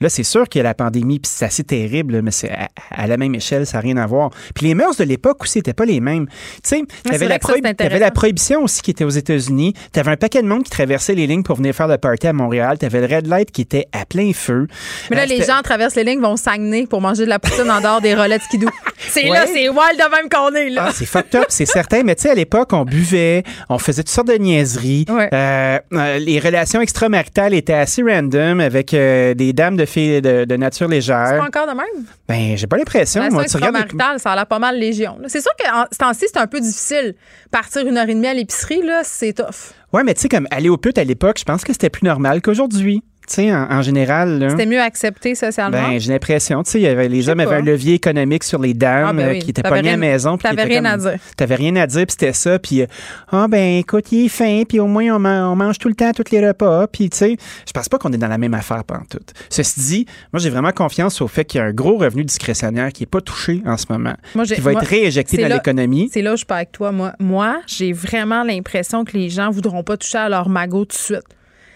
Là, 0.00 0.08
c'est 0.08 0.22
sûr 0.24 0.48
qu'il 0.48 0.58
y 0.58 0.60
a 0.60 0.64
la 0.64 0.74
pandémie, 0.74 1.18
puis 1.18 1.30
c'est 1.34 1.44
assez 1.44 1.64
terrible, 1.64 2.20
mais 2.22 2.30
c'est 2.30 2.50
à, 2.50 2.68
à 2.90 3.06
la 3.06 3.16
même 3.16 3.34
échelle, 3.34 3.66
ça 3.66 3.78
n'a 3.78 3.82
rien 3.82 3.96
à 3.96 4.06
voir. 4.06 4.30
Puis 4.54 4.66
les 4.66 4.74
mœurs 4.74 4.96
de 4.96 5.04
l'époque 5.04 5.42
aussi 5.42 5.58
n'étaient 5.58 5.72
pas 5.72 5.84
les 5.84 6.00
mêmes. 6.00 6.26
Tu 6.26 6.34
sais, 6.64 6.82
t'avais 7.04 7.26
vrai 7.26 7.98
la, 7.98 8.10
prohibition 8.10 8.62
aussi 8.62 8.80
qui 8.82 8.90
était 8.90 9.04
aux 9.04 9.10
États-Unis. 9.10 9.74
T'avais 9.92 10.12
un 10.12 10.16
paquet 10.16 10.42
de 10.42 10.48
monde 10.48 10.64
qui 10.64 10.70
traversait 10.70 11.14
les 11.14 11.26
lignes 11.26 11.42
pour 11.42 11.56
venir 11.56 11.74
faire 11.74 11.88
le 11.88 11.98
party 11.98 12.26
à 12.26 12.32
Montréal. 12.32 12.78
T'avais 12.78 13.06
le 13.06 13.14
red 13.14 13.26
light 13.26 13.50
qui 13.50 13.62
était 13.62 13.86
à 13.92 14.04
plein 14.06 14.32
feu. 14.32 14.66
Mais 15.10 15.16
là, 15.16 15.22
Euh, 15.22 15.26
les 15.26 15.42
gens 15.42 15.60
traversent 15.62 15.94
les 15.96 16.04
lignes, 16.04 16.20
vont 16.20 16.36
s'agner 16.36 16.86
pour 16.86 17.00
manger 17.00 17.24
de 17.24 17.28
la 17.30 17.38
poutine 17.38 17.70
en 17.70 17.80
dehors 17.80 18.00
des 18.00 18.14
relais 18.14 18.38
de 18.38 18.42
skidoo. 18.42 18.68
C'est 18.98 19.24
là, 19.24 19.44
c'est 19.46 19.68
wild 19.68 19.98
de 19.98 20.10
même 20.10 20.28
qu'on 20.30 20.54
est, 20.54 20.70
là. 20.70 20.86
Ah, 20.88 20.92
c'est 20.92 21.04
fucked 21.06 21.34
up, 21.36 21.44
c'est 21.48 21.66
certain. 21.66 22.02
Mais 22.02 22.14
tu 22.14 22.22
sais, 22.22 22.30
à 22.30 22.34
l'époque, 22.34 22.72
on 22.72 22.84
buvait, 22.84 23.44
on 23.68 23.78
faisait 23.78 24.02
toutes 24.02 24.10
sortes 24.12 24.28
de 24.28 24.34
niaiseries. 24.34 25.04
Euh, 25.10 25.78
euh, 25.92 26.18
les 26.18 26.40
relations 26.40 26.80
extramaritales 26.80 27.54
étaient 27.54 27.72
assez 27.74 28.02
random 28.02 28.58
avec 28.58 28.90
des 28.92 29.52
dames 29.52 29.76
de 29.76 29.85
filles 29.86 30.20
de, 30.20 30.44
de 30.44 30.56
nature 30.56 30.86
c'est 30.88 30.94
légère. 30.94 31.38
pas 31.38 31.44
encore 31.46 31.66
de 31.66 31.76
même? 31.76 32.04
Ben, 32.28 32.56
j'ai 32.56 32.66
pas 32.66 32.76
l'impression. 32.76 33.20
Moi, 33.30 33.44
tu 33.44 33.56
regardes 33.56 33.74
les- 33.92 34.18
ça 34.18 34.32
a 34.32 34.36
l'air 34.36 34.46
pas 34.46 34.58
mal 34.58 34.78
légion. 34.78 35.18
C'est 35.28 35.40
sûr 35.40 35.52
que 35.58 35.66
en- 35.72 35.86
ce 35.90 35.98
temps-ci, 35.98 36.26
c'est 36.32 36.38
un 36.38 36.46
peu 36.46 36.60
difficile. 36.60 37.14
Partir 37.50 37.86
une 37.86 37.96
heure 37.96 38.08
et 38.08 38.14
demie 38.14 38.26
à 38.26 38.34
l'épicerie, 38.34 38.82
là, 38.82 39.02
c'est 39.04 39.32
tough. 39.32 39.72
Ouais, 39.92 40.02
mais 40.04 40.14
tu 40.14 40.22
sais, 40.22 40.28
comme 40.28 40.46
aller 40.50 40.68
au 40.68 40.76
pute 40.76 40.98
à 40.98 41.04
l'époque, 41.04 41.38
je 41.38 41.44
pense 41.44 41.64
que 41.64 41.72
c'était 41.72 41.90
plus 41.90 42.04
normal 42.04 42.42
qu'aujourd'hui. 42.42 43.02
Tu 43.26 43.34
sais, 43.34 43.52
en, 43.52 43.66
en 43.70 43.82
général. 43.82 44.46
C'était 44.50 44.66
mieux 44.66 44.80
accepté 44.80 45.34
socialement? 45.34 45.72
Ben, 45.88 45.98
j'ai 45.98 46.12
l'impression. 46.12 46.62
Tu 46.62 46.70
sais, 46.72 47.08
les 47.08 47.28
hommes 47.28 47.40
avaient 47.40 47.50
pas. 47.50 47.56
un 47.56 47.64
levier 47.64 47.94
économique 47.94 48.44
sur 48.44 48.60
les 48.60 48.72
dames 48.72 49.06
Ah, 49.08 49.12
ben 49.12 49.28
euh, 49.28 49.32
oui. 49.32 49.38
qui 49.40 49.50
étaient 49.50 49.62
pognés 49.62 49.78
à 49.78 49.82
la 49.82 49.88
rien- 49.90 49.96
maison. 49.96 50.38
t'avais 50.38 50.62
rien 50.62 50.84
à 50.84 50.96
dire. 50.96 51.16
T'avais 51.36 51.54
rien 51.56 51.74
à 51.76 51.86
dire, 51.86 52.06
puis 52.06 52.12
c'était 52.12 52.32
ça. 52.32 52.58
Puis, 52.58 52.82
euh, 52.82 52.86
ah, 53.32 53.46
ben, 53.48 53.78
écoute, 53.78 54.12
il 54.12 54.26
est 54.26 54.28
fin, 54.28 54.62
puis 54.68 54.78
au 54.78 54.86
moins, 54.86 55.16
on, 55.16 55.18
man- 55.18 55.44
on 55.46 55.56
mange 55.56 55.78
tout 55.78 55.88
le 55.88 55.94
temps 55.94 56.12
tous 56.12 56.30
les 56.30 56.46
repas. 56.46 56.86
Puis, 56.86 57.10
tu 57.10 57.16
sais, 57.16 57.36
je 57.66 57.72
pense 57.72 57.88
pas 57.88 57.98
qu'on 57.98 58.12
est 58.12 58.18
dans 58.18 58.28
la 58.28 58.38
même 58.38 58.54
affaire 58.54 58.84
tout. 59.10 59.18
Ceci 59.50 59.80
dit, 59.80 60.06
moi, 60.32 60.40
j'ai 60.40 60.50
vraiment 60.50 60.72
confiance 60.72 61.20
au 61.20 61.26
fait 61.28 61.44
qu'il 61.44 61.58
y 61.58 61.62
a 61.62 61.66
un 61.66 61.72
gros 61.72 61.96
revenu 61.98 62.24
discrétionnaire 62.24 62.92
qui 62.92 63.02
est 63.02 63.06
pas 63.10 63.20
touché 63.20 63.62
en 63.66 63.76
ce 63.76 63.86
moment, 63.90 64.14
Moi, 64.34 64.44
j'ai- 64.44 64.54
qui 64.54 64.60
va 64.60 64.72
moi, 64.72 64.82
être 64.82 64.88
rééjecté 64.88 65.36
c'est 65.36 65.42
dans 65.48 65.54
l'économie. 65.54 66.10
C'est 66.12 66.22
là 66.22 66.34
où 66.34 66.36
je 66.36 66.44
pas 66.44 66.56
avec 66.56 66.72
toi. 66.72 66.92
Moi, 66.92 67.12
moi 67.18 67.56
j'ai 67.66 67.92
vraiment 67.92 68.44
l'impression 68.44 69.04
que 69.04 69.16
les 69.16 69.28
gens 69.30 69.50
voudront 69.50 69.82
pas 69.82 69.96
toucher 69.96 70.18
à 70.18 70.28
leur 70.28 70.48
magot 70.48 70.84
tout 70.84 70.96
de 70.96 71.00
suite. 71.02 71.22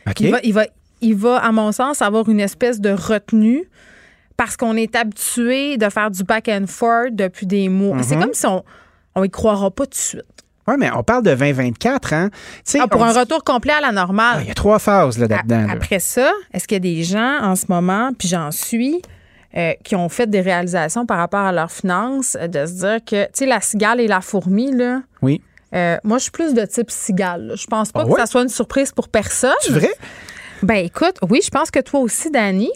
OK? 0.09 0.20
Il, 0.20 0.31
va, 0.31 0.39
il, 0.43 0.52
va, 0.55 0.64
il 1.01 1.14
va, 1.16 1.36
à 1.39 1.52
mon 1.52 1.72
sens, 1.72 2.02
avoir 2.02 2.28
une 2.28 2.40
espèce 2.40 2.81
de 2.81 2.90
retenue 2.90 3.64
parce 4.36 4.56
qu'on 4.56 4.77
est 4.77 4.94
habitué 4.97 5.77
de 5.77 5.89
faire 5.90 6.10
du 6.10 6.22
back 6.24 6.48
and 6.48 6.66
forth 6.66 7.14
depuis 7.14 7.47
des 7.47 7.68
mois. 7.68 7.97
Mhm. 7.97 8.02
C'est 8.02 8.16
comme 8.18 8.32
si 8.35 8.47
on 8.47 8.64
on 9.16 9.24
y 9.24 9.31
croira 9.31 9.70
pas 9.70 9.85
tout 9.86 9.90
de 9.90 9.94
suite. 9.97 10.24
Oui, 10.68 10.77
mais 10.78 10.89
on 10.94 11.02
parle 11.02 11.24
de 11.24 11.31
2024, 11.35 12.12
hein? 12.12 12.31
Ah, 12.78 12.86
pour 12.86 13.02
un 13.05 13.12
dit- 13.12 13.18
retour 13.18 13.43
complet 13.43 13.72
à 13.72 13.81
la 13.81 13.90
normale. 13.90 14.39
Il 14.43 14.48
y 14.48 14.51
a 14.52 14.55
trois 14.55 14.78
phases 14.78 15.18
là, 15.18 15.27
là-dedans. 15.27 15.66
là. 15.66 15.72
Après 15.72 15.98
ça, 15.98 16.31
est-ce 16.55 16.68
qu'il 16.68 16.77
y 16.77 16.77
a 16.77 16.94
des 16.94 17.02
gens 17.02 17.39
en 17.43 17.56
ce 17.56 17.66
moment, 17.68 18.10
puis 18.16 18.28
j'en 18.28 18.52
suis, 18.52 19.02
euh, 19.56 19.72
qui 19.82 19.97
ont 19.97 20.09
fait 20.09 20.28
des 20.31 20.40
réalisations 20.40 21.06
par 21.06 21.18
rapport 21.18 21.40
à 21.40 21.51
leurs 21.51 21.72
finances, 21.72 22.36
euh, 22.40 22.47
de 22.47 22.64
se 22.66 22.72
dire 22.74 22.98
que, 23.05 23.24
tu 23.24 23.31
sais, 23.35 23.47
la 23.47 23.60
cigale 23.60 24.01
et 24.01 24.06
la 24.06 24.20
fourmi, 24.20 24.70
là, 24.70 25.02
Oui. 25.22 25.43
euh, 25.74 25.97
moi, 26.05 26.18
je 26.18 26.22
suis 26.24 26.31
plus 26.32 26.55
de 26.55 26.64
type 26.66 26.90
cigale. 26.93 27.48
là. 27.48 27.55
Je 27.56 27.66
pense 27.66 27.90
pas 27.90 28.02
Ah 28.02 28.05
que 28.05 28.10
ouais? 28.10 28.20
ça 28.20 28.27
soit 28.27 28.43
une 28.43 28.48
surprise 28.48 28.93
pour 28.93 29.09
personne. 29.09 29.51
C'est 29.62 29.72
vrai? 29.72 29.90
Ben, 30.62 30.84
écoute, 30.84 31.16
oui, 31.28 31.40
je 31.44 31.50
pense 31.50 31.70
que 31.70 31.80
toi 31.80 32.00
aussi, 32.00 32.30
Dani. 32.30 32.70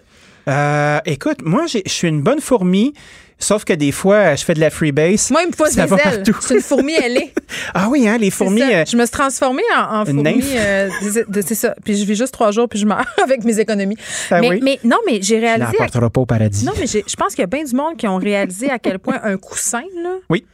Euh, 0.48 0.98
écoute, 1.06 1.38
moi, 1.42 1.66
je 1.66 1.78
suis 1.86 2.06
une 2.08 2.20
bonne 2.20 2.40
fourmi, 2.40 2.92
sauf 3.38 3.64
que 3.64 3.72
des 3.72 3.92
fois, 3.92 4.34
je 4.34 4.44
fais 4.44 4.52
de 4.54 4.60
la 4.60 4.68
freebase. 4.70 5.30
Moi, 5.30 5.40
il 5.44 5.48
me 5.48 5.52
faut 5.56 5.64
Ça 5.66 5.84
des 5.84 5.88
va 5.88 5.96
ailes. 5.96 6.02
partout. 6.22 6.36
Je 6.40 6.46
suis 6.46 6.54
une 6.56 6.60
fourmi 6.60 6.94
ailée. 6.94 7.32
Ah 7.72 7.86
oui, 7.88 8.06
hein, 8.06 8.18
les 8.18 8.30
fourmis. 8.30 8.62
Euh, 8.62 8.84
Je 8.86 8.96
me 8.96 9.04
suis 9.06 9.12
transformée 9.12 9.62
en, 9.76 10.04
fourmi. 10.04 10.42
euh, 10.56 10.88
c'est 11.46 11.54
ça. 11.54 11.74
Puis 11.84 11.96
je 11.96 12.04
vis 12.04 12.14
juste 12.16 12.32
trois 12.32 12.50
jours, 12.50 12.68
puis 12.68 12.78
je 12.78 12.86
meurs 12.86 13.06
avec 13.22 13.42
mes 13.44 13.58
économies. 13.58 13.96
Ah 14.30 14.40
mais, 14.40 14.48
oui. 14.50 14.60
mais 14.62 14.78
non, 14.84 14.98
mais 15.06 15.20
j'ai 15.22 15.38
réalisé. 15.38 15.64
à- 15.66 15.72
n'emporteras 15.72 16.10
pas 16.10 16.20
au 16.20 16.26
paradis. 16.26 16.64
Non, 16.64 16.72
mais 16.78 16.86
je 16.86 17.16
pense 17.16 17.30
qu'il 17.34 17.40
y 17.40 17.44
a 17.44 17.46
bien 17.46 17.64
du 17.64 17.74
monde 17.74 17.96
qui 17.96 18.06
ont 18.06 18.16
réalisé 18.18 18.70
à 18.70 18.78
quel 18.78 18.98
point 18.98 19.18
un 19.22 19.36
coussin, 19.38 19.82
là, 20.02 20.10
Oui. 20.28 20.44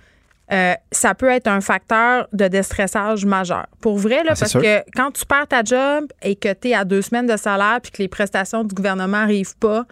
Euh, 0.52 0.74
ça 0.90 1.14
peut 1.14 1.28
être 1.30 1.46
un 1.46 1.60
facteur 1.60 2.28
de 2.32 2.48
déstressage 2.48 3.24
majeur. 3.24 3.66
Pour 3.80 3.98
vrai, 3.98 4.24
là, 4.24 4.32
Ah, 4.32 4.34
parce 4.38 4.50
sûr. 4.50 4.60
que 4.62 4.82
quand 4.96 5.10
tu 5.12 5.24
perds 5.24 5.46
ta 5.48 5.62
job 5.62 6.06
et 6.22 6.34
que 6.36 6.52
tu 6.52 6.68
es 6.70 6.74
à 6.74 6.84
deux 6.84 7.02
semaines 7.02 7.26
de 7.26 7.36
salaire 7.36 7.78
puis 7.82 7.92
que 7.92 8.02
les 8.02 8.08
prestations 8.08 8.64
du 8.64 8.74
gouvernement 8.74 9.18
n'arrivent 9.20 9.56
pas, 9.58 9.84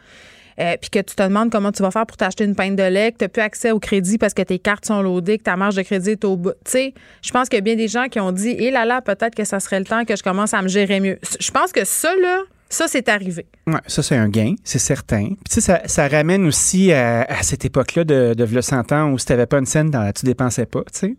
euh, 0.60 0.76
puis 0.80 0.90
que 0.90 0.98
tu 0.98 1.14
te 1.14 1.22
demandes 1.22 1.52
comment 1.52 1.70
tu 1.70 1.82
vas 1.84 1.92
faire 1.92 2.04
pour 2.04 2.16
t'acheter 2.16 2.42
une 2.42 2.56
pinte 2.56 2.74
de 2.74 2.82
lait, 2.82 3.12
que 3.12 3.18
tu 3.18 3.24
n'as 3.24 3.28
plus 3.28 3.42
accès 3.42 3.70
au 3.70 3.78
crédit 3.78 4.18
parce 4.18 4.34
que 4.34 4.42
tes 4.42 4.58
cartes 4.58 4.86
sont 4.86 5.00
loadées, 5.02 5.38
que 5.38 5.44
ta 5.44 5.54
marge 5.54 5.76
de 5.76 5.82
crédit 5.82 6.10
est 6.10 6.24
au 6.24 6.36
bout. 6.36 6.50
Tu 6.64 6.72
sais, 6.72 6.94
je 7.22 7.30
pense 7.30 7.48
qu'il 7.48 7.58
y 7.58 7.60
a 7.60 7.62
bien 7.62 7.76
des 7.76 7.86
gens 7.86 8.08
qui 8.08 8.18
ont 8.18 8.32
dit, 8.32 8.50
hé 8.58 8.72
là 8.72 8.84
là, 8.84 9.00
peut-être 9.00 9.36
que 9.36 9.44
ça 9.44 9.60
serait 9.60 9.78
le 9.78 9.84
temps 9.86 10.04
que 10.04 10.16
je 10.16 10.22
commence 10.24 10.54
à 10.54 10.62
me 10.62 10.66
gérer 10.66 10.98
mieux. 10.98 11.20
Je 11.38 11.50
pense 11.52 11.70
que 11.70 11.84
ça, 11.84 12.12
là, 12.20 12.40
ça, 12.68 12.86
c'est 12.88 13.08
arrivé. 13.08 13.46
Ouais, 13.66 13.80
ça, 13.86 14.02
c'est 14.02 14.16
un 14.16 14.28
gain, 14.28 14.54
c'est 14.64 14.78
certain. 14.78 15.26
Puis, 15.28 15.36
tu 15.48 15.54
sais, 15.54 15.60
ça, 15.60 15.80
ça 15.86 16.06
ramène 16.08 16.44
aussi 16.46 16.92
à, 16.92 17.22
à 17.22 17.42
cette 17.42 17.64
époque-là 17.64 18.04
de, 18.04 18.34
de 18.34 18.44
v'là 18.44 18.62
100 18.62 18.92
ans 18.92 19.10
où 19.10 19.18
si 19.18 19.26
t'avais 19.26 19.46
pas 19.46 19.58
une 19.58 19.66
scène, 19.66 19.90
dans, 19.90 20.12
tu 20.12 20.26
dépensais 20.26 20.66
pas, 20.66 20.80
tu 20.92 20.98
sais. 20.98 21.16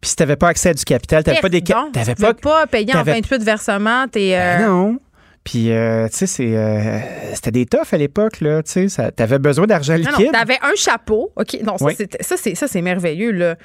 Puis 0.00 0.10
si 0.10 0.16
t'avais 0.16 0.36
pas 0.36 0.48
accès 0.48 0.70
à 0.70 0.74
du 0.74 0.84
capital, 0.84 1.22
t'avais 1.24 1.40
pas 1.40 1.48
des... 1.48 1.62
T'avais 1.62 2.14
pas... 2.14 2.34
pas 2.34 2.66
payer 2.66 2.90
en 2.94 2.98
t'avais- 3.04 3.14
28 3.14 3.38
de 3.38 3.44
versement, 3.44 4.06
t'es... 4.08 4.34
euh, 4.34 4.58
Ben 4.58 4.66
non. 4.68 4.98
Puis, 5.44 5.72
euh, 5.72 6.06
tu 6.08 6.18
sais, 6.18 6.26
c'est, 6.26 6.56
euh, 6.56 6.98
c'était 7.34 7.50
des 7.50 7.66
toughs 7.66 7.92
à 7.92 7.96
l'époque, 7.96 8.40
là, 8.40 8.62
tu 8.62 8.88
sais. 8.88 9.10
T'avais 9.12 9.40
besoin 9.40 9.66
d'argent 9.66 9.94
Non, 9.94 9.98
liquide. 9.98 10.26
non, 10.26 10.32
t'avais 10.32 10.58
un 10.62 10.74
chapeau. 10.76 11.32
OK, 11.34 11.58
non, 11.64 11.78
ça, 11.78 11.84
Oui. 11.84 11.94
c'est, 11.98 12.54
ça, 12.54 12.68
c'est 12.68 12.82
merveilleux, 12.82 13.32
là. 13.32 13.56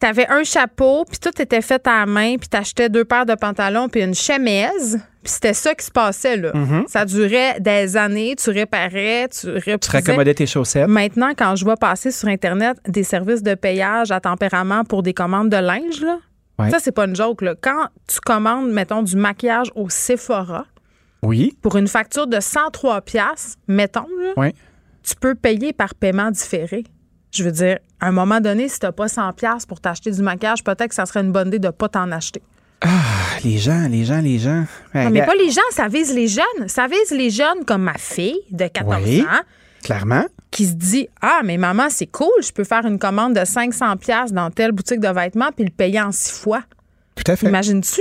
T'avais 0.00 0.26
un 0.28 0.42
chapeau, 0.42 1.04
puis 1.08 1.18
tout 1.20 1.40
était 1.40 1.60
fait 1.62 1.86
à 1.86 2.00
la 2.00 2.06
main, 2.06 2.36
puis 2.36 2.48
t'achetais 2.48 2.88
deux 2.88 3.04
paires 3.04 3.26
de 3.26 3.34
pantalons, 3.36 3.88
puis 3.88 4.02
une 4.02 4.14
chemise, 4.14 4.98
c'était 5.30 5.54
ça 5.54 5.74
qui 5.74 5.84
se 5.84 5.90
passait, 5.90 6.36
là. 6.36 6.52
Mhm. 6.54 6.84
Ça 6.88 7.04
durait 7.04 7.58
des 7.60 7.96
années, 7.96 8.34
tu 8.36 8.50
réparais, 8.50 9.28
tu 9.28 9.40
tu 9.42 9.48
reprisais. 9.70 9.78
raccommodais 9.98 10.34
tes 10.34 10.46
chaussettes. 10.46 10.88
Maintenant, 10.88 11.30
quand 11.36 11.56
je 11.56 11.64
vois 11.64 11.76
passer 11.76 12.10
sur 12.10 12.28
Internet 12.28 12.76
des 12.86 13.02
services 13.04 13.42
de 13.42 13.54
payage 13.54 14.10
à 14.10 14.20
tempérament 14.20 14.84
pour 14.84 15.02
des 15.02 15.14
commandes 15.14 15.50
de 15.50 15.56
linge, 15.56 16.00
là, 16.00 16.18
Ouais. 16.58 16.70
ça, 16.70 16.78
c'est 16.78 16.92
pas 16.92 17.06
une 17.06 17.16
joke, 17.16 17.42
là. 17.42 17.54
Quand 17.60 17.88
tu 18.06 18.20
commandes, 18.20 18.70
mettons, 18.70 19.02
du 19.02 19.16
maquillage 19.16 19.68
au 19.74 19.88
Sephora, 19.90 20.66
Oui. 21.22 21.56
pour 21.62 21.76
une 21.76 21.88
facture 21.88 22.26
de 22.28 22.38
103 22.38 23.00
pièces, 23.00 23.56
mettons, 23.66 24.06
là, 24.22 24.32
Oui. 24.36 24.54
tu 25.02 25.14
peux 25.16 25.34
payer 25.34 25.72
par 25.72 25.94
paiement 25.96 26.30
différé. 26.30 26.84
Je 27.32 27.42
veux 27.42 27.50
dire, 27.50 27.78
à 27.98 28.06
un 28.06 28.12
moment 28.12 28.40
donné, 28.40 28.68
si 28.68 28.78
tu 28.78 28.86
n'as 28.86 28.92
pas 28.92 29.08
100 29.08 29.32
pièces 29.32 29.66
pour 29.66 29.80
t'acheter 29.80 30.12
du 30.12 30.22
maquillage, 30.22 30.62
peut-être 30.62 30.88
que 30.90 30.94
ça 30.94 31.06
serait 31.06 31.22
une 31.22 31.32
bonne 31.32 31.48
idée 31.48 31.58
de 31.58 31.66
ne 31.66 31.72
pas 31.72 31.88
t'en 31.88 32.12
acheter. 32.12 32.42
Ah, 32.86 32.88
les 33.42 33.58
gens, 33.58 33.88
les 33.88 34.04
gens, 34.04 34.20
les 34.20 34.38
gens. 34.38 34.64
Non, 34.94 35.10
mais 35.10 35.24
pas 35.24 35.34
les 35.34 35.50
gens, 35.50 35.60
ça 35.70 35.88
vise 35.88 36.14
les 36.14 36.28
jeunes. 36.28 36.68
Ça 36.68 36.86
vise 36.86 37.10
les 37.10 37.30
jeunes 37.30 37.64
comme 37.66 37.82
ma 37.82 37.96
fille 37.98 38.38
de 38.50 38.66
14 38.66 39.02
Oui. 39.04 39.22
ans 39.22 39.42
Clairement. 39.82 40.24
qui 40.50 40.66
se 40.66 40.72
dit 40.74 41.08
Ah, 41.22 41.40
mais 41.44 41.56
maman, 41.56 41.86
c'est 41.88 42.06
cool, 42.06 42.28
je 42.42 42.52
peux 42.52 42.64
faire 42.64 42.84
une 42.86 42.98
commande 42.98 43.34
de 43.34 43.40
500$ 43.40 43.96
piastres 43.98 44.34
dans 44.34 44.50
telle 44.50 44.72
boutique 44.72 45.00
de 45.00 45.08
vêtements 45.08 45.50
puis 45.54 45.64
le 45.64 45.70
payer 45.70 46.00
en 46.00 46.12
six 46.12 46.38
fois. 46.40 46.62
Tout 47.16 47.30
à 47.30 47.36
fait. 47.36 47.46
Imagines-tu? 47.48 48.00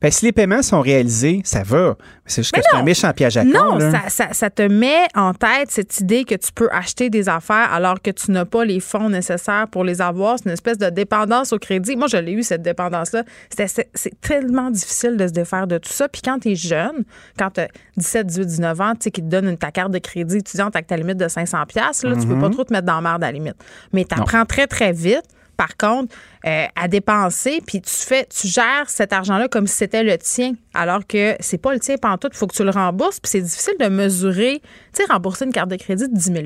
Ben, 0.00 0.10
si 0.10 0.24
les 0.24 0.32
paiements 0.32 0.62
sont 0.62 0.80
réalisés, 0.80 1.40
ça 1.44 1.62
va. 1.62 1.96
C'est 2.26 2.42
juste 2.42 2.54
Mais 2.56 2.62
que 2.62 2.68
c'est 2.70 2.76
un 2.76 2.82
méchant 2.82 3.12
piège 3.12 3.36
à 3.36 3.44
Non, 3.44 3.78
con, 3.78 3.80
ça, 3.90 4.02
ça- 4.08 4.32
ça 4.32 4.48
te 4.50 4.62
met 4.62 5.06
en 5.14 5.34
tête 5.34 5.70
cette 5.70 5.98
idée 6.00 6.24
que 6.24 6.34
tu 6.36 6.52
peux 6.54 6.68
acheter 6.70 7.10
des 7.10 7.28
affaires 7.28 7.72
alors 7.72 8.00
que 8.00 8.10
tu 8.10 8.30
n'as 8.30 8.44
pas 8.44 8.64
les 8.64 8.78
fonds 8.80 9.08
nécessaires 9.08 9.66
pour 9.70 9.84
les 9.84 10.00
avoir. 10.00 10.38
C'est 10.38 10.46
une 10.46 10.52
espèce 10.52 10.78
de 10.78 10.88
dépendance 10.90 11.52
au 11.52 11.58
crédit. 11.58 11.96
Moi, 11.96 12.06
je 12.06 12.16
l'ai 12.16 12.32
eu, 12.32 12.42
cette 12.42 12.62
dépendance-là. 12.62 13.24
C'est 13.50 14.20
tellement 14.20 14.70
difficile 14.70 15.16
de 15.16 15.26
se 15.26 15.32
défaire 15.32 15.66
de 15.66 15.78
tout 15.78 15.92
ça. 15.92 16.08
Puis 16.08 16.22
quand 16.22 16.38
tu 16.38 16.52
es 16.52 16.54
jeune, 16.54 17.04
quand 17.38 17.50
tu 17.50 17.60
as 17.60 17.68
17, 17.96 18.26
18, 18.26 18.46
19 18.46 18.80
ans, 18.80 18.92
tu 18.94 18.98
sais, 19.04 19.10
qui 19.10 19.20
te 19.22 19.26
donne 19.28 19.48
une, 19.48 19.58
ta 19.58 19.70
carte 19.70 19.90
de 19.90 19.98
crédit 19.98 20.38
étudiante 20.38 20.74
avec 20.76 20.86
ta 20.86 20.96
limite 20.96 21.16
de 21.18 21.28
500 21.28 21.64
pièces, 21.66 22.02
là, 22.04 22.14
tu 22.14 22.26
peux 22.26 22.34
Mhm. 22.34 22.40
pas 22.40 22.50
trop 22.50 22.64
te 22.64 22.72
mettre 22.72 22.86
dans 22.86 22.94
la 22.96 23.00
merde 23.00 23.22
à 23.24 23.26
la 23.26 23.32
limite. 23.32 23.56
Mais 23.92 24.04
tu 24.04 24.14
apprends 24.18 24.44
très, 24.44 24.66
très 24.66 24.92
vite. 24.92 25.22
Par 25.56 25.76
contre, 25.76 26.14
euh, 26.46 26.64
à 26.74 26.88
dépenser, 26.88 27.60
puis 27.66 27.80
tu 27.80 27.90
fais, 27.94 28.26
tu 28.26 28.48
gères 28.48 28.88
cet 28.88 29.12
argent-là 29.12 29.48
comme 29.48 29.66
si 29.66 29.76
c'était 29.76 30.02
le 30.02 30.16
tien, 30.18 30.52
alors 30.74 31.06
que 31.06 31.36
c'est 31.40 31.58
pas 31.58 31.72
le 31.72 31.78
tien 31.80 31.96
pantoute. 31.96 32.32
Il 32.34 32.38
faut 32.38 32.46
que 32.46 32.54
tu 32.56 32.64
le 32.64 32.70
rembourses, 32.70 33.20
puis 33.20 33.30
c'est 33.30 33.40
difficile 33.42 33.74
de 33.78 33.86
mesurer. 33.86 34.60
Tu 34.92 35.02
sais, 35.04 35.12
rembourser 35.12 35.44
une 35.44 35.52
carte 35.52 35.68
de 35.70 35.76
crédit 35.76 36.08
de 36.08 36.14
10 36.16 36.24
000 36.32 36.36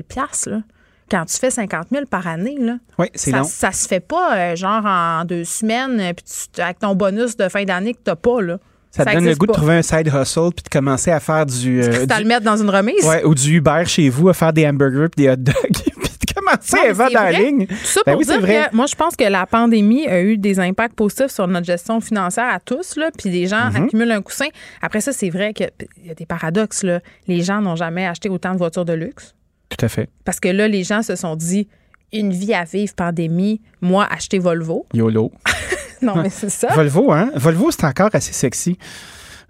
là, 0.47 0.61
quand 1.09 1.25
tu 1.25 1.37
fais 1.37 1.49
50 1.49 1.87
000 1.91 2.05
par 2.05 2.27
année, 2.27 2.57
là. 2.59 2.77
Oui, 2.99 3.07
c'est 3.15 3.31
ça, 3.31 3.37
long. 3.37 3.43
ça 3.45 3.71
se 3.71 3.87
fait 3.87 4.01
pas, 4.01 4.35
euh, 4.37 4.55
genre, 4.55 4.85
en 4.85 5.23
deux 5.25 5.45
semaines, 5.45 5.99
euh, 5.99 6.13
puis 6.13 6.25
tu- 6.53 6.61
avec 6.61 6.79
ton 6.79 6.93
bonus 6.95 7.37
de 7.37 7.47
fin 7.49 7.63
d'année 7.63 7.93
que 7.93 7.99
t'as 8.03 8.15
pas, 8.17 8.41
là. 8.41 8.57
Ça 8.91 9.05
te 9.05 9.13
donne 9.13 9.25
le 9.25 9.35
goût 9.35 9.45
de 9.45 9.51
trouver 9.51 9.75
un 9.75 9.81
side 9.81 10.07
hustle 10.07 10.49
puis 10.55 10.63
de 10.63 10.69
commencer 10.69 11.11
à 11.11 11.19
faire 11.19 11.45
du. 11.45 11.81
euh, 11.83 12.01
Tu 12.01 12.07
du- 12.07 12.21
le 12.23 12.27
mettre 12.27 12.43
dans 12.43 12.57
une 12.57 12.69
remise. 12.69 13.05
Ouais, 13.05 13.23
ou 13.25 13.35
du 13.35 13.57
Uber 13.57 13.83
chez 13.85 14.09
vous 14.09 14.29
à 14.29 14.33
faire 14.33 14.53
des 14.53 14.67
hamburgers 14.67 15.07
puis 15.15 15.25
des 15.25 15.29
hot 15.29 15.35
dogs. 15.35 15.53
Vendre 16.45 16.59
c'est 16.61 16.93
dans 17.13 17.23
la 17.23 17.31
ligne. 17.31 17.65
Tout 17.67 17.75
ça 17.83 18.01
Ben 18.05 18.13
pour 18.13 18.19
oui, 18.19 18.25
c'est 18.25 18.31
dire 18.33 18.41
vrai. 18.41 18.67
que 18.71 18.75
moi, 18.75 18.85
je 18.85 18.95
pense 18.95 19.15
que 19.15 19.23
la 19.23 19.45
pandémie 19.45 20.07
a 20.07 20.21
eu 20.21 20.37
des 20.37 20.59
impacts 20.59 20.95
positifs 20.95 21.27
sur 21.31 21.47
notre 21.47 21.65
gestion 21.65 21.99
financière 22.01 22.47
à 22.51 22.59
tous, 22.59 22.95
là, 22.97 23.09
puis 23.17 23.29
les 23.29 23.47
gens 23.47 23.69
Mhm. 23.71 23.85
accumulent 23.85 24.11
un 24.11 24.21
coussin. 24.21 24.47
Après 24.81 25.01
ça, 25.01 25.11
c'est 25.13 25.29
vrai 25.29 25.53
qu'il 25.53 25.69
y 26.05 26.09
a 26.11 26.13
des 26.13 26.25
paradoxes. 26.25 26.83
Là. 26.83 26.99
Les 27.27 27.41
gens 27.43 27.61
n'ont 27.61 27.75
jamais 27.75 28.05
acheté 28.07 28.29
autant 28.29 28.53
de 28.53 28.57
voitures 28.57 28.85
de 28.85 28.93
luxe 28.93 29.35
Tout 29.69 29.83
à 29.85 29.89
fait. 29.89 30.09
parce 30.25 30.39
que 30.39 30.49
là, 30.49 30.67
les 30.67 30.83
gens 30.83 31.01
se 31.03 31.15
sont 31.15 31.35
dit 31.35 31.67
une 32.13 32.31
vie 32.31 32.53
à 32.53 32.63
vivre, 32.63 32.93
pandémie, 32.95 33.59
moi, 33.81 34.07
acheter 34.09 34.39
Volvo. 34.39 34.85
YOLO. 34.93 35.31
Non, 36.01 36.15
mais 36.21 36.29
c'est 36.29 36.49
ça. 36.51 36.67
Volvo, 36.75 37.11
hein? 37.11 37.31
Volvo, 37.33 37.71
c'est 37.71 37.83
encore 37.83 38.09
assez 38.13 38.31
sexy. 38.31 38.77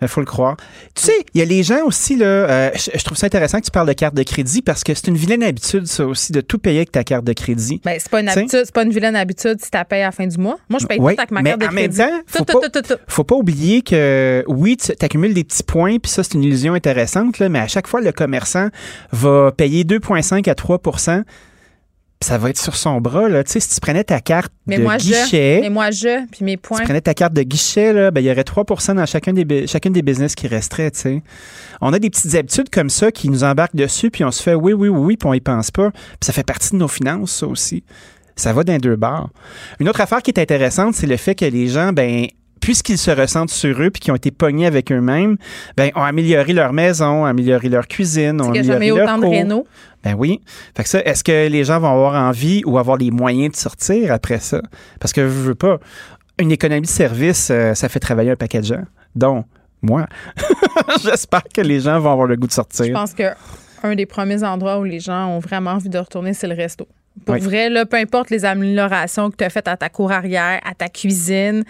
Il 0.02 0.08
faut 0.08 0.20
le 0.20 0.26
croire. 0.28 0.58
Tu 0.94 1.06
sais, 1.06 1.26
il 1.34 1.40
y 1.40 1.42
a 1.42 1.46
les 1.46 1.64
gens 1.64 1.84
aussi, 1.86 2.16
là, 2.16 2.26
euh, 2.26 2.70
je, 2.76 2.92
je 2.98 3.04
trouve 3.04 3.18
ça 3.18 3.26
intéressant 3.26 3.60
que 3.60 3.66
tu 3.66 3.72
parles 3.72 3.88
de 3.88 3.94
carte 3.94 4.14
de 4.14 4.22
crédit 4.24 4.62
parce 4.62 4.84
que 4.84 4.94
c'est 4.94 5.08
une 5.08 5.18
vilaine 5.18 5.42
habitude, 5.44 5.88
ça 5.88 6.06
aussi, 6.06 6.32
de 6.32 6.42
tout 6.42 6.60
payer 6.60 6.78
avec 6.80 6.92
ta 6.92 7.04
carte 7.04 7.26
de 7.26 7.34
crédit. 7.34 7.82
Ben, 7.84 7.96
c'est 8.00 8.10
pas 8.12 8.20
une 8.22 8.30
habitude, 8.30 8.62
c'est 8.64 8.72
pas 8.74 8.84
une 8.84 8.92
vilaine 8.92 9.16
habitude 9.16 9.58
si 9.64 9.72
tu 9.72 9.78
payes 9.90 10.02
à 10.02 10.06
la 10.06 10.12
fin 10.12 10.28
du 10.28 10.38
mois. 10.38 10.58
Moi, 10.70 10.80
je 10.80 10.86
paye 10.86 11.00
Oui, 11.00 11.16
tout 11.16 11.22
avec 11.22 11.32
ma 11.32 11.42
mais 11.42 11.50
carte 11.52 11.62
de 11.62 11.66
en 11.68 11.72
même 11.72 11.84
crédit. 11.92 11.98
temps, 11.98 12.20
faut 12.28 12.46
Tout, 12.46 12.60
pas, 12.60 12.70
tout, 12.70 12.82
tout, 12.82 12.94
tout. 12.94 13.00
faut 13.08 13.24
pas 13.24 13.36
oublier 13.36 13.82
que 13.82 14.44
oui, 14.48 14.78
tu 14.78 14.92
accumules 15.04 15.34
des 15.34 15.44
petits 15.44 15.64
points, 15.64 15.98
puis 15.98 16.12
ça, 16.12 16.24
c'est 16.24 16.36
une 16.36 16.44
illusion 16.44 16.74
intéressante, 16.76 17.40
là, 17.40 17.50
mais 17.50 17.60
à 17.60 17.68
chaque 17.68 17.88
fois, 17.88 18.02
le 18.02 18.12
commerçant 18.12 18.68
va 19.12 19.52
payer 19.52 19.84
2,5 19.84 20.48
à 20.50 20.54
3 20.56 20.80
ça 22.22 22.38
va 22.38 22.50
être 22.50 22.58
sur 22.58 22.76
son 22.76 23.00
bras. 23.00 23.30
Là. 23.30 23.44
Tu 23.44 23.52
sais, 23.52 23.60
si 23.60 23.70
tu 23.76 23.80
prenais 23.80 24.04
ta 24.04 24.20
carte 24.20 24.52
Mais 24.66 24.78
de 24.78 24.84
moi, 24.84 24.98
guichet, 24.98 25.58
je. 25.58 25.62
Mais 25.62 25.70
moi, 25.70 25.92
je. 25.92 26.26
Puis 26.32 26.44
mes 26.44 26.58
points. 26.58 26.80
tu 26.80 26.86
prenais 26.86 27.02
ta 27.02 27.14
carte 27.14 27.34
de 27.34 27.44
guichet, 27.44 27.94
là, 27.94 28.12
ben, 28.12 28.22
il 28.22 28.28
y 28.28 28.32
aurait 28.32 28.42
3% 28.42 28.96
dans 28.96 29.06
chacun 29.06 29.34
des, 29.34 29.68
chacune 29.68 29.94
des 29.94 30.02
business 30.02 30.34
qui 30.34 30.48
resteraient. 30.48 30.92
tu 30.92 31.00
sais. 31.00 31.24
On 31.82 31.94
a 31.94 32.00
des 32.00 32.10
petites 32.10 32.34
habitudes 32.36 32.70
comme 32.70 32.90
ça 32.90 33.12
qui 33.12 33.30
nous 33.30 33.44
embarquent 33.44 33.76
dessus, 33.76 34.10
puis 34.10 34.24
on 34.24 34.32
se 34.32 34.42
fait 34.42 34.56
oui, 34.56 34.74
oui, 34.74 34.90
oui, 34.90 35.00
oui, 35.00 35.18
puis 35.18 35.30
on 35.30 35.34
y 35.34 35.42
pense 35.42 35.70
pas. 35.70 35.92
Puis 35.92 36.26
ça 36.26 36.34
fait 36.34 36.44
partie 36.44 36.72
de 36.72 36.78
nos 36.78 36.88
finances, 36.88 37.32
ça 37.32 37.48
aussi. 37.48 37.84
Ça 38.36 38.54
va 38.54 38.64
d'un 38.64 38.78
deux 38.78 38.96
barres. 38.96 39.30
Une 39.80 39.90
autre 39.90 40.02
affaire 40.02 40.22
qui 40.22 40.32
est 40.32 40.40
intéressante, 40.40 40.96
c'est 40.96 41.08
le 41.08 41.18
fait 41.18 41.36
que 41.36 41.46
les 41.46 41.68
gens, 41.68 41.94
ben, 41.94 42.28
puisqu'ils 42.60 42.98
se 42.98 43.12
ressentent 43.12 43.50
sur 43.50 43.82
eux 43.82 43.90
puis 43.90 44.02
qu'ils 44.02 44.12
ont 44.12 44.16
été 44.16 44.32
pognés 44.32 44.66
avec 44.66 44.92
eux-mêmes, 44.92 45.38
ben, 45.76 45.92
ont 45.96 46.04
amélioré 46.04 46.54
leur 46.54 46.74
maison, 46.74 47.24
ont 47.24 47.26
amélioré 47.26 47.70
leur 47.70 47.88
cuisine, 47.88 48.42
ont 48.42 48.50
amélioré 48.50 48.68
jamais 48.68 48.88
leur 48.90 49.04
autant 49.04 49.18
de 49.18 49.26
rénaux. 49.26 49.68
Ben 50.04 50.16
oui. 50.18 50.42
Fait 50.76 50.84
que 50.84 50.90
ça, 50.90 51.02
est-ce 51.02 51.24
que 51.24 51.48
les 51.48 51.64
gens 51.64 51.80
vont 51.80 51.92
avoir 51.92 52.16
envie 52.16 52.64
ou 52.66 52.78
avoir 52.78 52.98
les 52.98 53.12
moyens 53.12 53.52
de 53.52 53.58
sortir 53.58 54.12
après 54.14 54.40
ça? 54.40 54.62
Parce 55.00 55.14
que 55.14 55.22
je 55.22 55.28
veux 55.28 55.56
pas. 55.56 55.80
Une 56.40 56.52
économie 56.52 56.82
de 56.82 56.88
service, 56.88 57.50
euh, 57.50 57.74
ça 57.74 57.90
fait 57.90 58.00
travailler 58.00 58.32
un 58.32 58.36
paquet 58.36 58.60
de 58.60 58.66
gens. 58.66 58.84
Donc, 59.16 59.46
moi. 59.82 60.08
J'espère 61.04 61.44
que 61.54 61.62
les 61.62 61.80
gens 61.80 62.00
vont 62.00 62.12
avoir 62.12 62.28
le 62.28 62.36
goût 62.36 62.48
de 62.48 62.52
sortir. 62.52 62.86
Je 62.86 62.92
pense 62.92 63.14
que 63.14 63.24
un 63.84 63.96
des 63.96 64.06
premiers 64.06 64.44
endroits 64.44 64.80
où 64.80 64.84
les 64.84 65.00
gens 65.00 65.28
ont 65.28 65.40
vraiment 65.40 65.72
envie 65.72 65.90
de 65.90 65.98
retourner, 65.98 66.34
c'est 66.34 66.48
le 66.48 66.56
resto. 66.56 66.88
Pour 67.26 67.36
Oui. 67.36 67.42
vrai, 67.42 67.70
là, 67.70 67.86
peu 67.86 67.98
importe 67.98 68.30
les 68.30 68.46
améliorations 68.46 69.30
que 69.32 69.36
tu 69.38 69.44
as 69.44 69.50
faites 69.50 69.68
à 69.68 69.76
ta 69.78 69.90
cour 69.90 70.12
arrière, 70.12 70.60
à 70.66 70.74
ta 70.74 70.88
cuisine, 70.88 71.64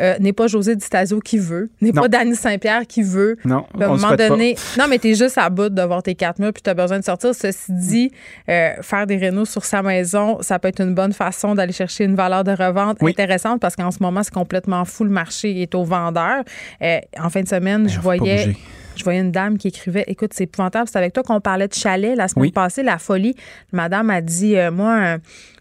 euh, 0.00 0.14
n'est 0.18 0.32
pas 0.32 0.46
José 0.46 0.74
Di 0.76 0.84
Stasio 0.84 1.20
qui 1.20 1.38
veut, 1.38 1.70
n'est 1.80 1.92
pas 1.92 2.08
Danny 2.08 2.34
Saint-Pierre 2.34 2.86
qui 2.86 3.02
veut. 3.02 3.36
Non, 3.44 3.66
à 3.80 3.84
un 3.84 3.88
moment 3.88 4.08
pas. 4.08 4.16
donné, 4.16 4.56
non, 4.78 4.86
mais 4.88 4.98
t'es 4.98 5.14
juste 5.14 5.38
à 5.38 5.48
bout 5.50 5.68
de 5.68 5.82
voir 5.82 6.02
tes 6.02 6.14
quatre 6.14 6.38
murs 6.40 6.52
puis 6.52 6.62
t'as 6.62 6.74
besoin 6.74 6.98
de 6.98 7.04
sortir. 7.04 7.34
Ceci 7.34 7.72
dit, 7.72 8.10
euh, 8.48 8.70
faire 8.82 9.06
des 9.06 9.16
rénaux 9.16 9.44
sur 9.44 9.64
sa 9.64 9.82
maison, 9.82 10.38
ça 10.40 10.58
peut 10.58 10.68
être 10.68 10.80
une 10.80 10.94
bonne 10.94 11.12
façon 11.12 11.54
d'aller 11.54 11.72
chercher 11.72 12.04
une 12.04 12.16
valeur 12.16 12.44
de 12.44 12.52
revente 12.52 12.98
Oui. 13.00 13.10
intéressante 13.12 13.60
parce 13.60 13.76
qu'en 13.76 13.90
ce 13.90 13.98
moment, 14.00 14.22
c'est 14.22 14.34
complètement 14.34 14.84
fou. 14.84 15.04
Le 15.04 15.10
marché 15.10 15.62
est 15.62 15.74
au 15.74 15.84
vendeur. 15.84 16.42
Euh, 16.82 16.98
en 17.20 17.30
fin 17.30 17.42
de 17.42 17.48
semaine, 17.48 17.88
je 17.88 17.96
Ben, 17.96 17.96
pas 17.96 18.16
voyais. 18.16 18.56
Je 18.96 19.04
voyais 19.04 19.20
une 19.20 19.32
dame 19.32 19.58
qui 19.58 19.68
écrivait 19.68 20.04
Écoute, 20.06 20.32
c'est 20.34 20.44
épouvantable. 20.44 20.88
C'est 20.90 20.98
avec 20.98 21.12
toi 21.12 21.22
qu'on 21.22 21.40
parlait 21.40 21.68
de 21.68 21.74
chalet 21.74 22.16
la 22.16 22.28
semaine 22.28 22.46
Oui. 22.46 22.52
passée, 22.52 22.82
la 22.82 22.98
folie. 22.98 23.34
Madame 23.72 24.10
a 24.10 24.20
dit 24.20 24.56
euh, 24.56 24.70
Moi, 24.70 24.94
euh, 24.96 25.18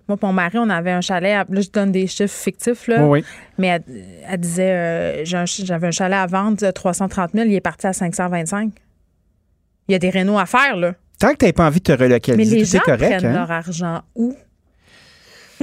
moi, 0.07 0.17
pour 0.17 0.27
mon 0.29 0.33
mari, 0.33 0.57
on 0.59 0.69
avait 0.69 0.91
un 0.91 1.01
chalet. 1.01 1.33
à- 1.33 1.45
Là, 1.49 1.61
je 1.61 1.69
donne 1.69 1.91
des 1.91 2.07
chiffres 2.07 2.33
fictifs. 2.33 2.87
Là, 2.87 3.05
Oui. 3.05 3.23
Mais 3.57 3.67
elle, 3.67 3.83
elle 4.29 4.39
disait 4.39 4.71
euh, 4.71 5.25
J'avais 5.25 5.87
un 5.87 5.91
chalet 5.91 6.17
à 6.17 6.25
vendre 6.27 6.57
de 6.57 6.69
330 6.71 7.31
000, 7.33 7.45
il 7.47 7.55
est 7.55 7.61
parti 7.61 7.87
à 7.87 7.93
525. 7.93 8.71
Il 9.87 9.91
y 9.91 9.95
a 9.95 9.99
des 9.99 10.09
rénaux 10.09 10.37
à 10.37 10.45
faire, 10.45 10.75
là. 10.77 10.93
Tant 11.19 11.31
que 11.31 11.37
tu 11.37 11.45
n'as 11.45 11.53
pas 11.53 11.65
envie 11.67 11.79
de 11.79 11.83
te 11.83 11.91
Mais 11.93 11.97
relocaliser, 12.05 12.55
les 12.57 12.61
tout 12.63 12.67
est 12.75 12.77
gens 12.79 12.83
correct. 12.85 13.17
prennent 13.19 13.25
hein? 13.25 13.33
leur 13.33 13.51
argent 13.51 14.01
où? 14.15 14.35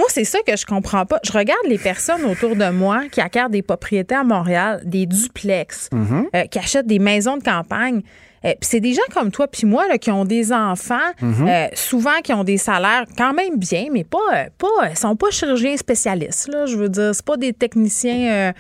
Moi, 0.01 0.07
c'est 0.09 0.25
ça 0.25 0.39
que 0.47 0.57
je 0.57 0.65
comprends 0.65 1.05
pas. 1.05 1.21
Je 1.23 1.31
regarde 1.33 1.61
les 1.69 1.77
personnes 1.77 2.25
autour 2.25 2.57
de 2.57 2.71
moi 2.71 3.03
qui 3.13 3.21
acquièrent 3.21 3.51
des 3.51 3.61
propriétés 3.61 4.15
à 4.15 4.25
Montréal, 4.25 4.81
des 4.87 5.05
duplex, 5.05 5.91
Mhm. 5.93 6.27
euh, 6.35 6.45
qui 6.47 6.59
achètent 6.59 6.87
des 6.87 6.99
maisons 6.99 7.37
de 7.37 7.43
campagne. 7.43 8.01
Euh, 8.47 8.55
c'est 8.63 8.81
des 8.81 8.95
gens 8.95 9.03
comme 9.13 9.31
toi 9.31 9.47
puis 9.47 9.67
moi 9.67 9.87
là, 9.89 9.99
qui 9.99 10.11
ont 10.11 10.25
des 10.25 10.55
enfants, 10.55 11.11
Mhm. 11.21 11.47
euh, 11.47 11.67
souvent 11.75 12.19
qui 12.25 12.33
ont 12.33 12.45
des 12.45 12.57
salaires 12.57 13.05
quand 13.19 13.35
même 13.35 13.59
bien, 13.59 13.89
mais 13.93 14.05
pas, 14.05 14.19
euh, 14.33 14.45
pas, 14.57 14.95
sont 14.95 15.17
pas 15.17 15.31
chirurgiens 15.31 15.77
spécialistes. 15.77 16.49
Là, 16.49 16.65
je 16.65 16.77
veux 16.77 16.89
dire, 16.89 17.11
c'est 17.15 17.25
pas 17.27 17.37
des 17.37 17.53
techniciens 17.53 18.55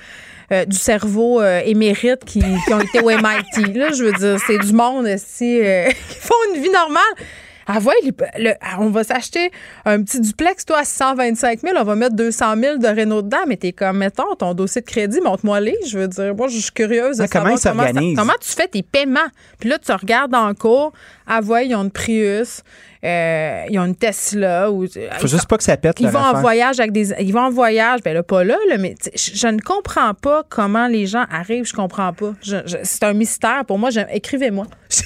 du 0.67 0.77
cerveau 0.77 1.41
émérites 1.65 2.25
qui, 2.27 2.41
qui 2.67 2.75
ont 2.75 2.81
été 2.81 3.01
au 3.01 3.09
MIT. 3.09 3.73
Là, 3.79 3.93
je 3.93 4.05
veux 4.05 4.13
dire, 4.13 4.37
c'est 4.47 4.59
du 4.59 4.73
monde 4.75 5.07
aussi 5.07 5.61
qui 6.11 6.17
font 6.19 6.35
une 6.55 6.61
vie 6.61 6.71
normale. 6.71 7.15
Ah 7.73 7.79
ouais, 7.81 7.95
le- 8.05 8.45
le- 8.45 8.55
on 8.79 8.91
va 8.91 9.05
s'acheter 9.05 9.51
un 9.85 10.03
petit 10.03 10.21
duplex, 10.21 10.65
toi, 10.65 10.79
à 10.79 10.85
625 10.85 11.61
000, 11.61 11.75
on 11.79 11.85
va 11.85 11.95
mettre 11.95 12.17
200 12.17 12.55
000 12.61 12.79
de 12.79 12.89
Renault 12.89 13.23
dedans, 13.23 13.45
mais 13.47 13.57
t'es 13.57 13.73
comme, 13.73 13.99
mettons, 13.99 14.35
ton 14.37 14.55
dossier 14.55 14.81
de 14.81 14.87
crédit, 14.87 15.21
montre-moi 15.21 15.61
les. 15.61 15.77
Je 15.87 15.99
veux 15.99 16.09
dire, 16.09 16.35
moi, 16.35 16.49
je 16.49 16.59
suis 16.59 16.73
curieuse 16.73 17.19
de 17.19 17.23
Ah, 17.25 17.29
comment 17.29 17.57
savoir 17.57 17.87
ça- 17.87 18.01
comment 18.17 18.33
tu 18.41 18.49
fais 18.51 18.67
tes 18.69 18.83
paiements? 18.83 19.21
Puis 19.59 19.69
là, 19.69 19.79
tu 19.79 19.93
regardes 19.93 20.35
en 20.35 20.53
cours, 20.55 20.93
ah 21.27 21.41
ouais, 21.41 21.67
ils 21.69 21.75
ont 21.75 21.83
une 21.85 21.91
Prius, 21.91 22.63
euh, 23.05 23.65
ils 23.71 23.79
ont 23.79 23.85
une 23.85 23.95
Tesla. 23.97 24.71
Ou, 24.71 24.87
Faut 25.19 25.27
juste 25.27 25.47
pas 25.47 25.57
que 25.57 25.63
ça 25.65 25.77
pète. 25.77 26.01
ils 26.01 26.09
vont 26.09 26.19
en 26.19 26.41
voyage 26.41 26.81
avec 26.81 26.93
des. 26.93 27.13
Ils 27.21 27.33
vont 27.33 27.41
en 27.43 27.51
voyage, 27.51 28.01
ben 28.05 28.15
là, 28.15 28.23
pas 28.23 28.43
là, 28.45 28.57
là 28.69 28.77
mais 28.79 28.95
je, 29.15 29.31
je 29.35 29.47
ne 29.47 29.61
comprends 29.61 30.15
pas 30.15 30.45
comment 30.49 30.87
les 30.89 31.07
gens 31.07 31.25
arrivent, 31.31 31.67
je 31.67 31.73
comprends 31.75 32.13
pas. 32.13 32.33
C'est 32.83 33.05
un 33.05 33.13
mystère 33.13 33.65
pour 33.67 33.79
moi. 33.79 33.91
Écrivez-moi. 34.13 34.67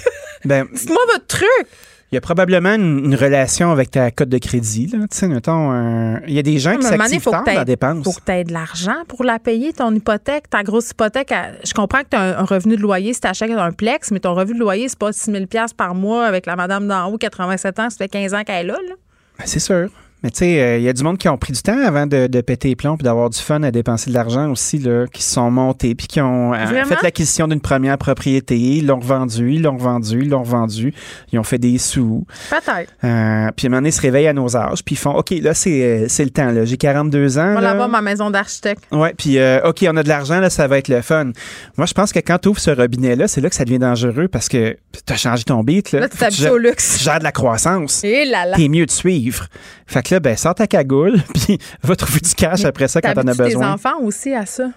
Ben, 0.44 0.66
Dites-moi 0.70 1.00
votre 1.10 1.26
truc. 1.26 1.66
Il 2.14 2.16
y 2.16 2.18
a 2.18 2.20
probablement 2.20 2.74
une, 2.76 3.06
une 3.06 3.14
relation 3.16 3.72
avec 3.72 3.90
ta 3.90 4.12
cote 4.12 4.28
de 4.28 4.38
crédit. 4.38 4.86
Là. 4.86 4.98
Tu 5.10 5.18
sais, 5.18 5.26
mettons, 5.26 5.72
un- 5.72 6.20
il 6.28 6.32
y 6.34 6.38
a 6.38 6.42
des 6.42 6.60
gens 6.60 6.76
qui 6.76 6.84
s'activent 6.84 7.24
tard 7.24 7.42
la 7.44 7.64
dépense. 7.64 8.04
faut 8.04 8.12
que 8.12 8.24
tu 8.24 8.30
aies 8.30 8.44
de 8.44 8.52
l'argent 8.52 8.94
pour 9.08 9.24
la 9.24 9.40
payer, 9.40 9.72
ton 9.72 9.92
hypothèque, 9.92 10.48
ta 10.48 10.62
grosse 10.62 10.90
hypothèque. 10.90 11.32
à- 11.32 11.46
je 11.64 11.72
comprends 11.74 12.02
que 12.02 12.10
tu 12.12 12.16
as 12.16 12.20
un, 12.20 12.38
un 12.38 12.44
revenu 12.44 12.76
de 12.76 12.82
loyer 12.82 13.12
si 13.14 13.20
tu 13.20 13.26
achètes 13.26 13.50
un 13.50 13.72
plex, 13.72 14.12
mais 14.12 14.20
ton 14.20 14.32
revenu 14.34 14.54
de 14.54 14.60
loyer, 14.60 14.88
c'est 14.88 14.96
pas 14.98 15.12
6 15.12 15.32
000 15.32 15.44
par 15.76 15.96
mois 15.96 16.24
avec 16.24 16.46
la 16.46 16.54
madame 16.54 16.86
d'en 16.86 17.06
haut, 17.10 17.18
87 17.18 17.80
ans, 17.80 17.90
ça 17.90 17.96
fait 17.96 18.06
15 18.08 18.32
ans 18.32 18.44
qu'elle 18.44 18.66
est 18.66 18.68
là. 18.68 18.74
là. 18.88 18.94
Ben, 19.40 19.44
c'est 19.46 19.58
sûr. 19.58 19.88
Mais 20.24 20.30
tu 20.30 20.38
sais, 20.38 20.60
euh, 20.60 20.78
il 20.78 20.82
y 20.84 20.88
a 20.88 20.92
du 20.94 21.02
monde 21.04 21.18
qui 21.18 21.28
ont 21.28 21.36
pris 21.36 21.52
du 21.52 21.60
temps 21.60 21.78
avant 21.86 22.06
de, 22.06 22.26
de 22.28 22.40
péter 22.40 22.68
les 22.68 22.76
plombs 22.76 22.96
puis 22.96 23.04
d'avoir 23.04 23.28
du 23.28 23.38
fun 23.38 23.62
à 23.62 23.70
dépenser 23.70 24.08
de 24.08 24.14
l'argent 24.14 24.50
aussi, 24.50 24.78
là, 24.78 25.04
qui 25.06 25.22
se 25.22 25.34
sont 25.34 25.50
montés 25.50 25.94
puis 25.94 26.06
qui 26.06 26.20
ont 26.22 26.54
euh, 26.54 26.84
fait 26.86 27.02
l'acquisition 27.02 27.46
d'une 27.46 27.60
première 27.60 27.98
propriété. 27.98 28.56
Ils 28.58 28.86
l'ont 28.86 29.00
revendu, 29.00 29.52
ils 29.52 29.62
l'ont 29.62 29.76
revendu, 29.76 30.20
ils 30.22 30.30
l'ont 30.30 30.42
revendu. 30.42 30.94
Ils 31.30 31.38
ont 31.38 31.42
fait 31.42 31.58
des 31.58 31.76
sous. 31.76 32.26
Peut-être. 32.48 32.90
Euh, 33.04 33.50
puis 33.54 33.66
à 33.66 33.68
un 33.68 33.70
moment 33.70 33.76
donné, 33.82 33.90
ils 33.90 33.92
se 33.92 34.00
réveillent 34.00 34.28
à 34.28 34.32
nos 34.32 34.56
âges 34.56 34.82
puis 34.82 34.94
ils 34.94 34.98
font 34.98 35.12
OK, 35.14 35.30
là, 35.42 35.52
c'est 35.52 35.82
euh, 35.82 36.06
le 36.24 36.30
temps. 36.30 36.50
là. 36.50 36.64
J'ai 36.64 36.78
42 36.78 37.36
ans. 37.38 37.42
On 37.42 37.54
va 37.56 37.60
là. 37.60 37.68
l'avoir 37.72 37.90
ma 37.90 38.00
maison 38.00 38.30
d'architecte. 38.30 38.82
Ouais, 38.92 39.12
puis 39.12 39.36
euh, 39.38 39.60
OK, 39.68 39.84
on 39.86 39.96
a 39.98 40.02
de 40.02 40.08
l'argent, 40.08 40.40
là, 40.40 40.48
ça 40.48 40.66
va 40.68 40.78
être 40.78 40.88
le 40.88 41.02
fun. 41.02 41.32
Moi, 41.76 41.86
je 41.86 41.92
pense 41.92 42.12
que 42.14 42.20
quand 42.20 42.38
tu 42.38 42.48
ouvres 42.48 42.60
ce 42.60 42.70
robinet-là, 42.70 43.28
c'est 43.28 43.42
là 43.42 43.50
que 43.50 43.54
ça 43.54 43.66
devient 43.66 43.78
dangereux 43.78 44.28
parce 44.28 44.48
que 44.48 44.74
tu 45.06 45.12
as 45.12 45.16
changé 45.16 45.44
ton 45.44 45.62
beat. 45.62 45.92
Là, 45.92 46.00
Là, 46.00 46.08
tu 46.08 46.30
gères- 46.30 46.52
au 46.52 46.56
luxe. 46.56 46.96
Tu 46.96 47.04
gères 47.04 47.18
de 47.18 47.24
la 47.24 47.32
croissance. 47.32 48.02
Et 48.04 48.24
là 48.24 48.46
là. 48.46 48.56
T'es 48.56 48.68
mieux 48.68 48.86
de 48.86 48.90
suivre. 48.90 49.48
Fait 49.86 50.02
que 50.02 50.13
ben, 50.20 50.36
sors 50.36 50.54
ta 50.54 50.66
cagoule, 50.66 51.22
puis 51.34 51.58
va 51.82 51.96
trouver 51.96 52.20
du 52.20 52.34
cash 52.34 52.64
après 52.64 52.88
ça 52.88 53.00
quand 53.00 53.12
t'en 53.14 53.20
as 53.22 53.24
T'habitues 53.34 53.36
tes 53.38 53.54
besoin. 53.54 53.72
enfants 53.72 54.00
aussi 54.00 54.34
à 54.34 54.46
ça? 54.46 54.70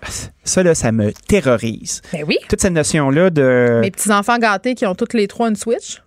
Ça, 0.44 0.64
là, 0.64 0.76
ça 0.76 0.92
me 0.92 1.12
terrorise. 1.12 2.02
Ben 2.14 2.24
oui. 2.28 2.38
Toute 2.50 2.62
cette 2.62 2.74
notion-là 2.74 3.30
de. 3.30 3.80
Mes 3.82 3.92
petits-enfants 3.92 4.38
gâtés 4.38 4.76
qui 4.76 4.86
ont 4.86 4.96
toutes 4.96 5.14
les 5.14 5.28
trois 5.28 5.50
une 5.50 5.56
Switch? 5.56 6.02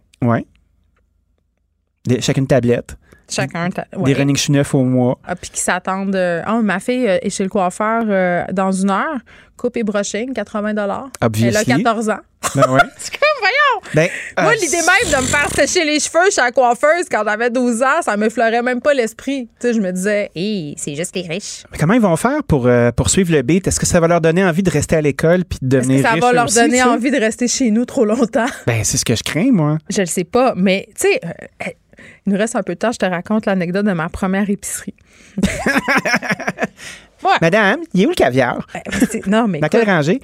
Des- 2.06 2.20
chacune 2.20 2.46
tablette. 2.46 2.96
Chacun. 3.30 3.68
Des 4.04 4.14
running 4.14 4.36
shoes 4.36 4.52
neufs 4.52 4.74
au 4.74 4.84
mois. 4.84 5.18
Ah, 5.26 5.36
puis 5.36 5.50
qui 5.50 5.60
s'attendent. 5.60 6.16
Ah, 6.16 6.60
ma 6.62 6.80
fille 6.80 7.08
euh, 7.08 7.18
est 7.22 7.30
chez 7.30 7.42
le 7.44 7.48
coiffeur 7.48 8.04
euh, 8.08 8.44
dans 8.52 8.72
une 8.72 8.90
heure. 8.90 9.18
Coupe 9.56 9.76
et 9.76 9.82
brushing, 9.82 10.32
80 10.32 10.68
Elle 10.70 10.78
a 10.78 11.04
Obviously. 11.20 11.82
14 11.82 12.08
ans. 12.08 12.20
Ben 12.54 12.70
ouais. 12.70 12.80
C'est 12.96 13.12
comme, 13.12 13.38
voyons! 13.40 13.92
Ben, 13.94 14.08
Moi, 14.42 14.52
euh, 14.52 14.54
l'idée 14.54 14.78
même 14.78 15.12
de 15.12 15.22
me 15.22 15.26
faire 15.26 15.50
sécher 15.54 15.84
les 15.84 16.00
cheveux 16.00 16.30
chez 16.30 16.40
la 16.40 16.50
coiffeuse 16.50 17.06
quand 17.10 17.22
j'avais 17.26 17.50
12 17.50 17.82
ans, 17.82 18.00
ça 18.02 18.16
me 18.16 18.30
fleurait 18.30 18.62
même 18.62 18.80
pas 18.80 18.94
l'esprit. 18.94 19.48
Tu 19.60 19.68
sais, 19.68 19.74
je 19.74 19.80
me 19.80 19.92
disais, 19.92 20.30
hé, 20.34 20.74
c'est 20.78 20.94
juste 20.94 21.14
les 21.14 21.28
riches. 21.28 21.64
mais 21.70 21.76
comment 21.76 21.92
ils 21.92 22.00
vont 22.00 22.16
faire 22.16 22.42
pour 22.44 22.66
euh, 22.66 22.90
poursuivre 22.90 23.32
le 23.32 23.42
beat? 23.42 23.66
Est-ce 23.66 23.78
que 23.78 23.84
ça 23.86 24.00
va 24.00 24.08
leur 24.08 24.22
donner 24.22 24.44
envie 24.44 24.62
de 24.62 24.70
rester 24.70 24.96
à 24.96 25.02
l'école 25.02 25.44
puis 25.44 25.58
de 25.60 25.68
devenir 25.76 26.02
que 26.02 26.08
ça 26.08 26.16
va 26.16 26.32
leur 26.32 26.46
aussi, 26.46 26.54
donner 26.54 26.82
envie 26.82 27.10
de 27.10 27.18
rester 27.18 27.46
chez 27.46 27.70
nous 27.70 27.84
trop 27.84 28.06
longtemps? 28.06 28.46
Ben, 28.66 28.82
c'est 28.84 28.96
ce 28.96 29.04
que 29.04 29.14
je 29.14 29.22
crains, 29.22 29.50
moi. 29.52 29.76
Je 29.90 30.00
le 30.00 30.06
sais 30.06 30.24
pas, 30.24 30.54
mais 30.56 30.88
tu 30.98 31.08
sais, 31.08 31.20
il 32.26 32.32
nous 32.32 32.38
reste 32.38 32.56
un 32.56 32.62
peu 32.62 32.74
de 32.74 32.78
temps, 32.78 32.92
je 32.92 32.98
te 32.98 33.06
raconte 33.06 33.46
l'anecdote 33.46 33.86
de 33.86 33.92
ma 33.92 34.08
première 34.08 34.48
épicerie. 34.50 34.94
Madame, 37.42 37.80
il 37.92 38.02
est 38.02 38.06
où 38.06 38.10
le 38.10 38.14
caviar? 38.14 38.66
C'est- 39.10 39.26
non, 39.26 39.46
mais 39.46 39.60
Dans 39.60 39.68
quelle 39.68 39.84
rangée? 39.88 40.20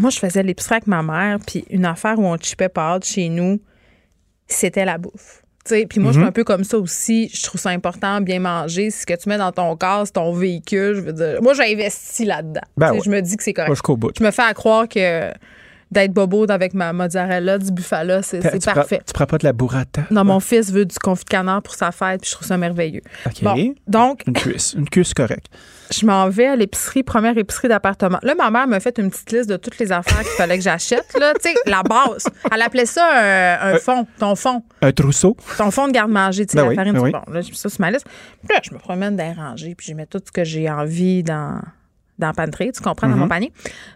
moi, 0.00 0.08
je 0.10 0.18
faisais 0.18 0.42
l'épicerie 0.42 0.76
avec 0.76 0.86
ma 0.86 1.02
mère, 1.02 1.38
puis 1.46 1.64
une 1.70 1.84
affaire 1.84 2.18
où 2.18 2.24
on 2.24 2.36
chipait 2.38 2.70
pâtes 2.70 3.04
chez 3.04 3.28
nous, 3.28 3.60
c'était 4.46 4.84
la 4.86 4.96
bouffe. 4.98 5.42
Tu 5.64 5.74
sais, 5.76 5.86
Puis 5.86 6.00
moi, 6.00 6.10
je 6.10 6.14
suis 6.16 6.22
Mhm. 6.22 6.28
un 6.28 6.32
peu 6.32 6.42
comme 6.42 6.64
ça 6.64 6.76
aussi. 6.78 7.30
Je 7.32 7.42
trouve 7.44 7.60
ça 7.60 7.68
important, 7.70 8.20
bien 8.20 8.40
manger. 8.40 8.90
Ce 8.90 9.06
que 9.06 9.14
tu 9.14 9.28
mets 9.28 9.38
dans 9.38 9.52
ton 9.52 9.76
corps, 9.76 10.06
c'est 10.06 10.14
ton 10.14 10.32
véhicule. 10.32 10.94
Je 10.96 11.00
veux 11.02 11.12
dire, 11.12 11.40
moi, 11.42 11.54
j'ai 11.54 11.72
investi 11.72 12.24
là-dedans. 12.24 12.62
Ben 12.76 12.92
ouais. 12.94 13.00
Je 13.04 13.10
me 13.10 13.20
dis 13.20 13.36
que 13.36 13.44
c'est 13.44 13.52
correct. 13.52 13.68
Pas 13.68 13.74
jusqu'au 13.74 13.96
bout. 13.96 14.10
Je 14.18 14.24
me 14.24 14.30
fais 14.32 14.42
à 14.42 14.54
croire 14.54 14.88
que 14.88 15.30
d'être 15.92 16.12
bobo 16.12 16.46
avec 16.50 16.74
ma 16.74 16.92
mozzarella, 16.92 17.58
du 17.58 17.70
buffalo, 17.70 18.20
c'est 18.22 18.40
prends- 18.40 18.74
parfait. 18.74 19.00
tu 19.06 19.12
prends 19.12 19.26
pas 19.26 19.38
de 19.38 19.44
la 19.44 19.52
burrata? 19.52 20.02
Non, 20.10 20.24
mon 20.24 20.40
fils 20.40 20.72
veut 20.72 20.84
du 20.84 20.98
confit 20.98 21.24
de 21.24 21.30
canard 21.30 21.62
pour 21.62 21.74
sa 21.74 21.92
fête, 21.92 22.22
puis 22.22 22.30
je 22.30 22.34
trouve 22.36 22.46
ça 22.48 22.56
merveilleux. 22.56 23.02
OK. 23.26 23.42
Bon, 23.42 23.74
donc, 23.86 24.22
Une 24.26 24.32
cuisse. 24.32 24.74
Une 24.76 24.88
cuisse 24.88 25.14
correcte. 25.14 25.46
je 25.92 26.06
m'en 26.06 26.28
vais 26.30 26.46
à 26.46 26.56
l'épicerie, 26.56 27.02
première 27.02 27.36
épicerie 27.36 27.68
d'appartement. 27.68 28.18
Là, 28.22 28.34
ma 28.34 28.50
mère 28.50 28.66
m'a 28.66 28.80
fait 28.80 28.98
une 28.98 29.10
petite 29.10 29.30
liste 29.32 29.48
de 29.50 29.56
toutes 29.56 29.78
les 29.78 29.92
affaires 29.92 30.18
qu'il 30.20 30.28
fallait 30.36 30.56
que 30.58 30.64
j'achète. 30.64 31.04
Là, 31.20 31.34
tu 31.34 31.50
sais, 31.50 31.54
la 31.66 31.82
base. 31.82 32.24
Elle 32.52 32.62
appelait 32.62 32.86
ça 32.86 33.04
un, 33.60 33.74
un 33.74 33.78
fond, 33.78 34.06
ton 34.18 34.34
fond, 34.34 34.62
Un 34.80 34.92
trousseau. 34.92 35.36
ton 35.58 35.70
fond 35.70 35.86
de 35.88 35.92
garde-manger, 35.92 36.46
tu 36.46 36.52
sais, 36.52 36.56
Ben 36.56 36.62
la 36.64 36.68
oui, 36.70 36.74
farine. 36.76 36.92
ben 36.94 37.00
oui. 37.02 37.12
Bon, 37.12 37.32
là, 37.32 37.40
j'ai 37.42 37.50
mis 37.50 37.56
ça 37.56 37.68
sur 37.68 37.80
ma 37.80 37.90
liste. 37.90 38.06
Puis 38.48 38.54
là, 38.56 38.60
je 38.64 38.72
me 38.72 38.78
promène 38.78 39.16
les 39.16 39.32
rangées, 39.32 39.74
puis 39.74 39.88
je 39.90 39.94
mets 39.94 40.06
tout 40.06 40.20
ce 40.24 40.32
que 40.32 40.44
j'ai 40.44 40.70
envie 40.70 41.22
dans 41.22 41.60
dans 42.22 42.32
pantry, 42.32 42.72
tu 42.72 42.80
comprends, 42.80 43.06
dans 43.08 43.14
Mhm. 43.14 43.20
mon 43.20 43.28
panier. 43.28 43.52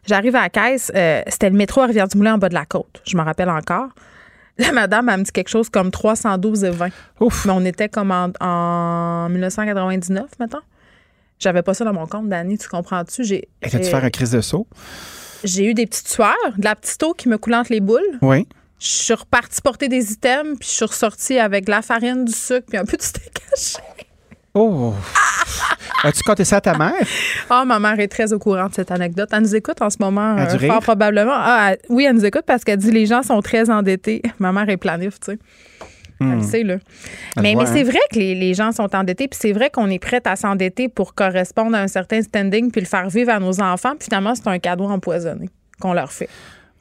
J'arrive 0.07 0.37
à 0.37 0.43
la 0.43 0.49
caisse, 0.51 0.93
euh, 0.95 1.23
c'était 1.29 1.49
le 1.51 1.57
métro 1.57 1.81
à 1.81 1.87
Rivière-du-Moulin 1.87 2.35
en 2.35 2.39
bas 2.39 2.49
de 2.51 2.55
la 2.55 2.67
côte. 2.67 3.01
Je 3.07 3.17
me 3.17 3.23
rappelle 3.23 3.49
encore. 3.51 3.89
La 4.59 4.73
madame, 4.73 5.09
elle 5.11 5.19
me 5.19 5.25
dit 5.25 5.33
quelque 5.33 5.49
chose 5.51 5.69
comme 5.69 5.91
312 5.91 6.65
et 6.65 6.71
20. 6.71 6.89
Ouf. 7.21 7.45
Mais 7.45 7.53
on 7.55 7.65
était 7.67 7.89
comme 7.91 8.11
en, 8.11 8.31
en 8.41 9.29
1999, 9.29 10.25
mettons. 10.41 10.61
J'avais 11.39 11.61
pas 11.63 11.75
ça 11.75 11.85
dans 11.85 11.93
mon 11.93 12.07
compte, 12.07 12.29
Dani, 12.31 12.57
tu 12.57 12.67
comprends-tu? 12.67 13.23
J'ai, 13.25 13.49
Est-ce 13.61 13.73
que 13.73 13.77
tu 13.79 13.85
j'ai- 13.85 13.91
faire 13.91 14.05
un 14.05 14.09
crise 14.11 14.31
de 14.31 14.41
saut? 14.41 14.67
j'ai 15.45 15.67
eu 15.67 15.75
des 15.75 15.85
petites 15.87 16.09
sueurs, 16.09 16.35
de 16.57 16.65
la 16.65 16.75
petite 16.75 17.03
eau 17.03 17.13
qui 17.13 17.29
me 17.29 17.37
coulait 17.37 17.57
entre 17.57 17.71
les 17.73 17.81
boules. 17.81 18.01
Oui. 18.23 18.49
Je 18.81 18.87
suis 18.89 19.15
repartie 19.15 19.61
porter 19.61 19.89
des 19.89 20.13
items, 20.13 20.59
puis 20.59 20.69
je 20.69 20.75
suis 20.75 20.85
ressortie 20.87 21.39
avec 21.39 21.67
de 21.67 21.71
la 21.71 21.83
farine, 21.83 22.25
du 22.25 22.33
sucre, 22.33 22.67
puis 22.69 22.79
un 22.79 22.85
peu 22.87 22.97
de 22.97 23.03
steak 23.03 23.39
haché. 23.53 23.79
Oh! 24.59 24.95
As-tu 26.03 26.23
compté 26.23 26.45
ça 26.45 26.57
à 26.57 26.61
ta 26.61 26.77
mère? 26.79 26.93
Ah, 27.51 27.65
ma 27.67 27.79
mère 27.79 27.99
est 28.01 28.09
très 28.09 28.33
au 28.33 28.39
courant 28.39 28.69
de 28.69 28.75
cette 28.75 28.91
anecdote. 28.91 29.29
Elle 29.33 29.43
nous 29.43 29.55
écoute 29.55 29.83
en 29.83 29.91
ce 29.91 29.97
moment, 30.01 30.37
euh, 30.39 30.59
fort 30.59 30.81
probablement. 30.81 31.35
Ah, 31.35 31.73
elle- 31.73 31.79
oui, 31.91 32.05
elle 32.09 32.15
nous 32.17 32.25
écoute 32.25 32.45
parce 32.47 32.65
qu'elle 32.65 32.79
dit 32.79 32.91
les 32.91 33.07
gens 33.07 33.23
sont 33.23 33.41
très 33.43 33.69
endettés. 33.71 34.23
Ma 34.39 34.53
mère 34.53 34.69
est 34.69 34.77
planif, 34.77 35.21
tu 35.21 35.33
sais. 35.33 35.39
Elle 36.21 36.27
le 36.29 36.37
Hmm. 36.37 36.43
sait, 36.43 36.63
là. 36.63 36.77
Elle 37.37 37.43
Mais, 37.43 37.55
mais 37.55 37.67
c'est 37.67 37.81
hein? 37.83 37.85
vrai 37.85 37.99
que 38.11 38.19
les, 38.19 38.35
les 38.35 38.55
gens 38.55 38.73
sont 38.73 38.95
endettés, 38.97 39.29
puis 39.29 39.39
c'est 39.39 39.53
vrai 39.53 39.69
qu'on 39.69 39.91
est 39.91 39.99
prêt 39.99 40.23
à 40.25 40.35
s'endetter 40.37 40.89
pour 40.89 41.15
correspondre 41.15 41.77
à 41.77 41.81
un 41.81 41.89
certain 41.89 42.23
standing 42.23 42.71
puis 42.71 42.81
le 42.81 42.87
faire 42.87 43.11
vivre 43.11 43.31
à 43.33 43.39
nos 43.39 43.61
enfants. 43.61 43.93
Puis 43.99 44.05
finalement, 44.07 44.35
c'est 44.35 44.49
un 44.49 44.59
cadeau 44.59 44.85
empoisonné 44.85 45.51
qu'on 45.79 45.93
leur 45.93 46.11
fait. 46.11 46.31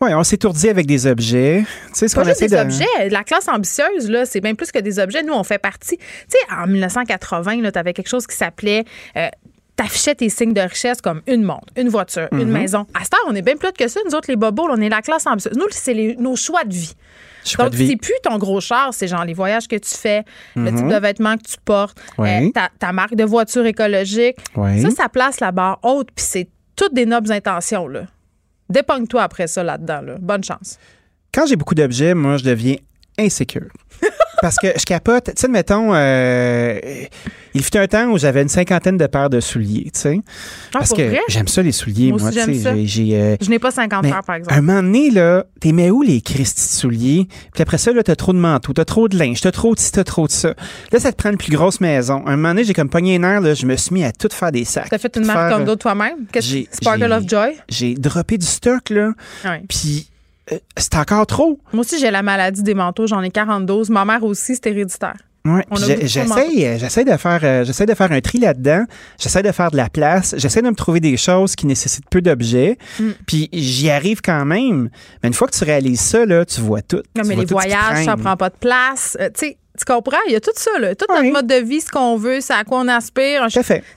Oui, 0.02 0.14
on 0.14 0.24
s'étourdit 0.24 0.70
avec 0.70 0.86
des 0.88 1.08
objets. 1.08 1.64
Tu 1.88 1.94
sais, 1.94 2.08
ce 2.10 2.16
qu'on 2.16 2.24
des 2.24 2.48
de. 2.48 2.56
objets. 2.58 3.10
La 3.10 3.24
classe 3.24 3.48
ambitieuse, 3.48 4.10
là, 4.10 4.26
c'est 4.26 4.42
bien 4.42 4.54
plus 4.54 4.72
que 4.72 4.80
des 4.80 5.00
objets. 5.00 5.24
Nous, 5.24 5.34
on 5.34 5.44
fait 5.44 5.58
partie. 5.58 5.98
Tu 5.98 6.04
sais, 6.28 6.38
en 6.54 6.68
1980, 6.68 7.72
tu 7.72 7.80
avais 7.80 7.94
quelque 7.94 8.10
chose 8.10 8.28
qui 8.28 8.36
s'appelait. 8.36 8.84
euh, 9.18 9.28
T'affichais 9.78 10.16
tes 10.16 10.30
signes 10.30 10.54
de 10.54 10.62
richesse 10.62 11.02
comme 11.02 11.22
une 11.28 11.44
montre, 11.44 11.68
une 11.76 11.90
voiture, 11.90 12.30
une 12.32 12.46
Mhm. 12.46 12.52
maison. 12.52 12.86
À 12.94 13.04
cette 13.04 13.14
heure, 13.16 13.26
on 13.28 13.36
est 13.36 13.42
bien 13.42 13.58
plus 13.58 13.74
que 13.74 13.90
ça. 13.90 14.00
Nous 14.06 14.16
autres, 14.16 14.30
les 14.30 14.38
bobos, 14.38 14.68
on 14.72 14.80
est 14.80 14.88
la 14.88 15.02
classe 15.02 15.28
ambitieuse. 15.28 15.58
Nous, 15.58 15.66
c'est 15.72 16.16
nos 16.18 16.38
choix 16.38 16.64
de 16.64 16.74
vie. 16.74 16.94
Choix 17.44 17.66
Donc, 17.66 17.74
de 17.74 17.78
vie. 17.80 17.90
c'est 17.90 17.98
plus 17.98 18.14
ton 18.24 18.38
gros 18.38 18.62
char, 18.62 18.94
c'est 18.94 19.10
genre 19.10 19.26
les 19.26 19.34
voyages 19.34 19.68
que 19.68 19.76
tu 19.76 19.94
fais, 19.94 20.24
le 20.56 20.72
Mhm. 20.72 20.78
type 20.78 20.88
de 20.88 20.96
vêtements 20.96 21.36
que 21.36 21.44
tu 21.44 21.58
portes, 21.66 21.98
euh, 22.20 22.50
ta, 22.54 22.70
ta 22.80 22.94
marque 22.94 23.16
de 23.16 23.26
voiture 23.26 23.66
écologique. 23.66 24.38
Ça, 24.56 24.92
ça 24.92 25.10
place 25.10 25.42
la 25.42 25.52
barre 25.52 25.80
haute, 25.84 26.08
puis 26.16 26.26
c'est 26.26 26.48
toutes 26.78 26.94
des 26.94 27.06
nobles 27.06 27.34
intentions, 27.34 27.90
là. 27.90 28.04
Dépogne-toi 28.70 29.22
après 29.22 29.48
ça 29.48 29.64
là-dedans, 29.64 30.02
là. 30.02 30.16
Bonne 30.20 30.44
chance. 30.44 30.78
Quand 31.34 31.46
j'ai 31.46 31.56
beaucoup 31.56 31.76
d'objets, 31.76 32.14
moi, 32.14 32.38
je 32.38 32.44
deviens 32.44 32.76
insécure. 33.20 33.70
Parce 34.46 34.58
que 34.58 34.68
je 34.80 34.86
capote. 34.86 35.26
Tu 35.26 35.32
sais, 35.38 35.48
mettons, 35.48 35.90
euh, 35.96 36.80
il 37.56 37.64
fut 37.64 37.76
un 37.78 37.88
temps 37.88 38.12
où 38.12 38.18
j'avais 38.20 38.44
une 38.44 38.48
cinquantaine 38.48 38.96
de 38.96 39.08
paires 39.08 39.32
de 39.32 39.40
souliers, 39.40 39.86
tu 39.92 40.00
sais. 40.02 40.20
Ah, 40.68 40.80
Parce 40.80 40.94
que 40.94 41.02
j'aime 41.30 41.48
ça, 41.48 41.64
les 41.64 41.72
souliers, 41.72 42.12
Moi 42.12 42.20
tu 42.32 42.40
sais. 42.40 42.86
j'ai- 42.86 43.20
euh, 43.20 43.36
Je 43.42 43.50
n'ai 43.50 43.58
pas 43.58 43.72
50 43.72 44.04
mais 44.04 44.12
heures, 44.14 44.24
par 44.24 44.36
Un 44.36 44.38
exemple. 44.40 44.62
moment 44.62 44.84
donné, 44.84 45.10
là, 45.10 45.46
t'es 45.60 45.72
mets 45.72 45.90
où 45.90 46.04
les 46.04 46.22
Christy 46.22 46.62
de 46.62 46.80
souliers? 46.80 47.28
Puis 47.54 47.64
après 47.64 47.80
ça, 47.80 47.92
là, 47.92 48.04
t'as 48.04 48.16
trop 48.16 48.34
de 48.34 48.38
manteaux, 48.38 48.74
t'as 48.74 48.86
trop 48.86 49.08
de 49.08 49.18
linge, 49.18 49.42
t'as 49.42 49.52
trop 49.52 49.74
de 49.74 49.80
ci, 49.80 49.92
t'as 49.92 50.04
trop 50.04 50.28
de 50.28 50.32
ça. 50.32 50.54
Là, 50.92 51.00
ça 51.00 51.12
te 51.12 51.18
prend 51.18 51.32
une 51.32 51.38
plus 51.38 51.52
grosse 51.56 51.82
maison. 51.82 52.22
Un 52.28 52.36
moment 52.36 52.50
donné, 52.50 52.66
j'ai 52.66 52.74
comme 52.76 52.90
pogné 52.90 53.16
un 53.16 53.24
air, 53.24 53.42
là, 53.42 53.56
je 53.56 53.66
me 53.66 53.76
suis 53.76 53.96
mis 53.96 54.04
à 54.04 54.12
tout 54.12 54.30
faire 54.32 54.52
des 54.52 54.64
sacs. 54.66 54.90
T'as 54.92 55.00
fait 55.00 55.16
une 55.18 55.26
marque 55.26 55.40
faire, 55.40 55.50
comme 55.54 55.62
euh, 55.64 55.66
d'autres 55.66 55.82
toi-même? 55.82 56.28
Qu'est-ce 56.32 56.48
j'ai- 56.48 56.68
Sparkle 56.72 57.12
of 57.12 57.28
Joy? 57.28 57.56
J'ai 57.68 57.96
droppé 57.96 58.38
du 58.38 58.46
stock, 58.46 58.92
là. 58.92 59.10
Ouais. 59.44 59.64
Puis 59.68 60.10
c'est 60.78 60.96
encore 60.96 61.26
trop. 61.26 61.60
Moi 61.74 61.82
aussi, 61.82 62.00
j'ai 62.00 62.12
la 62.12 62.22
maladie 62.22 62.64
des 62.64 62.74
manteaux. 62.74 63.08
J'en 63.08 63.22
ai 63.22 63.32
42. 63.32 63.84
Ma 63.90 64.06
mère 64.06 64.24
aussi, 64.24 64.56
c'est 64.56 64.68
héréditaire. 64.68 65.16
Ouais, 65.46 65.64
de 65.70 66.08
j'essaie, 66.08 66.66
euh, 66.66 66.78
j'essaie 66.80 67.06
de 67.06 67.16
faire, 67.18 67.40
euh, 67.44 67.64
j'essaie 67.64 67.86
de 67.86 67.94
faire 67.94 68.12
un 68.12 68.20
tri 68.20 68.40
là-dedans. 68.40 68.84
J'essaie 69.20 69.44
de 69.44 69.52
faire 69.52 69.70
de 69.70 69.78
la 69.78 69.90
place. 69.90 70.34
J'essaie 70.38 70.64
de 70.64 70.70
me 70.70 70.74
trouver 70.74 71.00
des 71.00 71.18
choses 71.18 71.56
qui 71.56 71.68
nécessitent 71.68 72.10
peu 72.10 72.20
d'objets. 72.20 72.80
Mm. 73.00 73.10
Puis 73.28 73.50
j'y 73.54 73.92
arrive 73.92 74.22
quand 74.24 74.44
même. 74.44 74.90
Mais 75.22 75.28
une 75.28 75.36
fois 75.36 75.48
que 75.48 75.56
tu 75.56 75.64
réalises 75.64 76.02
ça, 76.02 76.26
là, 76.26 76.46
tu 76.46 76.62
vois 76.62 76.82
tout. 76.82 77.04
Non, 77.16 77.24
mais 77.28 77.36
les 77.36 77.46
voyages, 77.46 78.06
ça 78.06 78.18
prend 78.18 78.36
pas 78.36 78.50
de 78.50 78.58
place. 78.60 79.18
Euh, 79.22 79.28
tu 79.28 79.46
sais, 79.46 79.58
tu 79.78 79.86
comprends? 79.86 80.18
Il 80.28 80.34
y 80.34 80.36
a 80.36 80.40
tout 80.40 80.52
ça, 80.56 80.72
là. 80.80 80.96
Tout 80.96 81.06
notre 81.10 81.32
mode 81.32 81.48
de 81.48 81.56
vie, 81.56 81.82
ce 81.82 81.90
qu'on 81.92 82.16
veut, 82.18 82.42
c'est 82.42 82.54
à 82.54 82.64
quoi 82.64 82.80
on 82.80 82.88
aspire. 82.88 83.46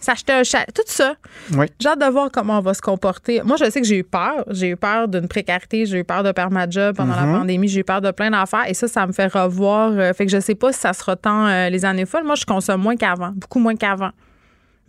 S'acheter 0.01 0.33
un 0.33 0.43
chat, 0.45 0.65
tout 0.75 0.83
ça. 0.87 1.15
Oui. 1.55 1.67
J'ai 1.81 1.89
hâte 1.89 2.01
de 2.01 2.07
voir 2.07 2.31
comment 2.33 2.59
on 2.59 2.63
va 2.63 2.75
se 2.75 2.81
comporter. 2.83 3.43
Moi, 3.45 3.57
je 3.59 3.71
sais 3.71 3.81
que 3.81 3.87
j'ai 3.87 3.99
eu 3.99 4.05
peur. 4.05 4.45
J'ai 4.51 4.69
eu 4.69 4.77
peur 4.77 5.09
d'une 5.09 5.29
précarité. 5.29 5.87
J'ai 5.87 5.99
eu 5.99 6.05
peur 6.05 6.23
de 6.23 6.33
perdre 6.33 6.53
ma 6.53 6.69
job 6.69 6.97
pendant 6.97 7.15
Mhm. 7.15 7.33
la 7.33 7.39
pandémie. 7.39 7.69
J'ai 7.69 7.81
eu 7.81 7.85
peur 7.85 8.01
de 8.01 8.11
plein 8.11 8.31
d'affaires. 8.31 8.69
Et 8.69 8.75
ça, 8.75 8.89
ça 8.89 9.07
me 9.07 9.13
fait 9.13 9.27
revoir. 9.27 9.91
euh, 9.93 10.13
fait 10.13 10.27
que 10.27 10.33
je 10.33 10.41
sais 10.41 10.55
pas 10.55 10.73
si 10.73 10.81
ça 10.81 10.93
sera 10.93 11.17
tant 11.17 11.47
euh, 11.47 11.69
les 11.69 11.85
années 11.85 12.07
folles. 12.07 12.25
Moi, 12.25 12.35
je 12.35 12.45
consomme 12.45 12.83
moins 12.83 12.97
qu'avant. 12.97 13.31
Beaucoup 13.35 13.59
moins 13.59 13.77
qu'avant. 13.77 14.11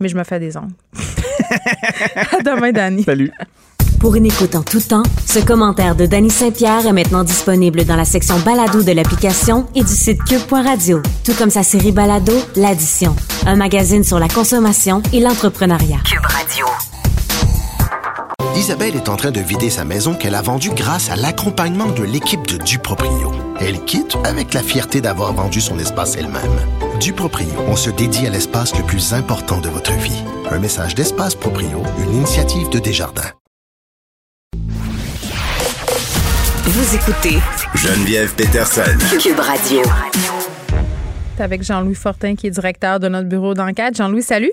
Mais 0.00 0.08
je 0.08 0.16
me 0.16 0.24
fais 0.24 0.38
des 0.40 0.56
ongles. 0.56 0.72
à 2.32 2.40
demain, 2.42 2.72
Dani. 2.72 3.02
Salut. 3.02 3.30
Pour 4.00 4.14
une 4.14 4.24
écoute 4.24 4.54
en 4.54 4.62
tout 4.62 4.80
temps, 4.80 5.02
ce 5.26 5.40
commentaire 5.40 5.94
de 5.94 6.06
Danny 6.06 6.30
Saint-Pierre 6.30 6.86
est 6.86 6.92
maintenant 6.92 7.22
disponible 7.22 7.84
dans 7.84 7.96
la 7.96 8.06
section 8.06 8.38
balado 8.38 8.82
de 8.82 8.92
l'application 8.92 9.66
et 9.74 9.82
du 9.82 9.92
site 9.92 10.24
cube.radio, 10.24 11.02
tout 11.22 11.34
comme 11.34 11.50
sa 11.50 11.62
série 11.62 11.92
balado 11.92 12.32
L'Addition, 12.56 13.14
un 13.46 13.56
magazine 13.56 14.02
sur 14.02 14.18
la 14.18 14.28
consommation 14.28 15.02
et 15.12 15.20
l'entrepreneuriat. 15.20 15.98
Cube 16.06 16.24
Radio. 16.24 16.64
Isabelle 18.56 18.96
est 18.96 19.10
en 19.10 19.16
train 19.16 19.32
de 19.32 19.40
vider 19.40 19.68
sa 19.68 19.84
maison 19.84 20.14
qu'elle 20.14 20.34
a 20.34 20.40
vendue 20.40 20.70
grâce 20.74 21.10
à 21.10 21.16
l'accompagnement 21.16 21.90
de 21.90 22.02
l'équipe 22.02 22.46
de 22.46 22.56
Duproprio. 22.56 23.32
Elle 23.60 23.84
quitte 23.84 24.16
avec 24.24 24.54
la 24.54 24.62
fierté 24.62 25.02
d'avoir 25.02 25.34
vendu 25.34 25.60
son 25.60 25.78
espace 25.78 26.16
elle-même. 26.16 26.56
Du 27.00 27.12
Proprio, 27.12 27.48
on 27.68 27.76
se 27.76 27.90
dédie 27.90 28.26
à 28.26 28.30
l'espace 28.30 28.74
le 28.78 28.82
plus 28.82 29.12
important 29.12 29.60
de 29.60 29.68
votre 29.68 29.92
vie. 29.92 30.22
Un 30.50 30.58
message 30.58 30.94
d'Espace 30.94 31.34
Proprio, 31.34 31.82
une 32.02 32.14
initiative 32.14 32.70
de 32.70 32.78
Desjardins. 32.78 33.30
Vous 36.62 36.94
écoutez 36.94 37.38
Geneviève 37.74 38.34
Peterson. 38.36 38.82
Cube 39.18 39.38
Radio. 39.40 39.80
Avec 41.38 41.62
Jean-Louis 41.62 41.94
Fortin, 41.94 42.36
qui 42.36 42.48
est 42.48 42.50
directeur 42.50 43.00
de 43.00 43.08
notre 43.08 43.28
bureau 43.28 43.54
d'enquête. 43.54 43.96
Jean-Louis, 43.96 44.22
salut. 44.22 44.52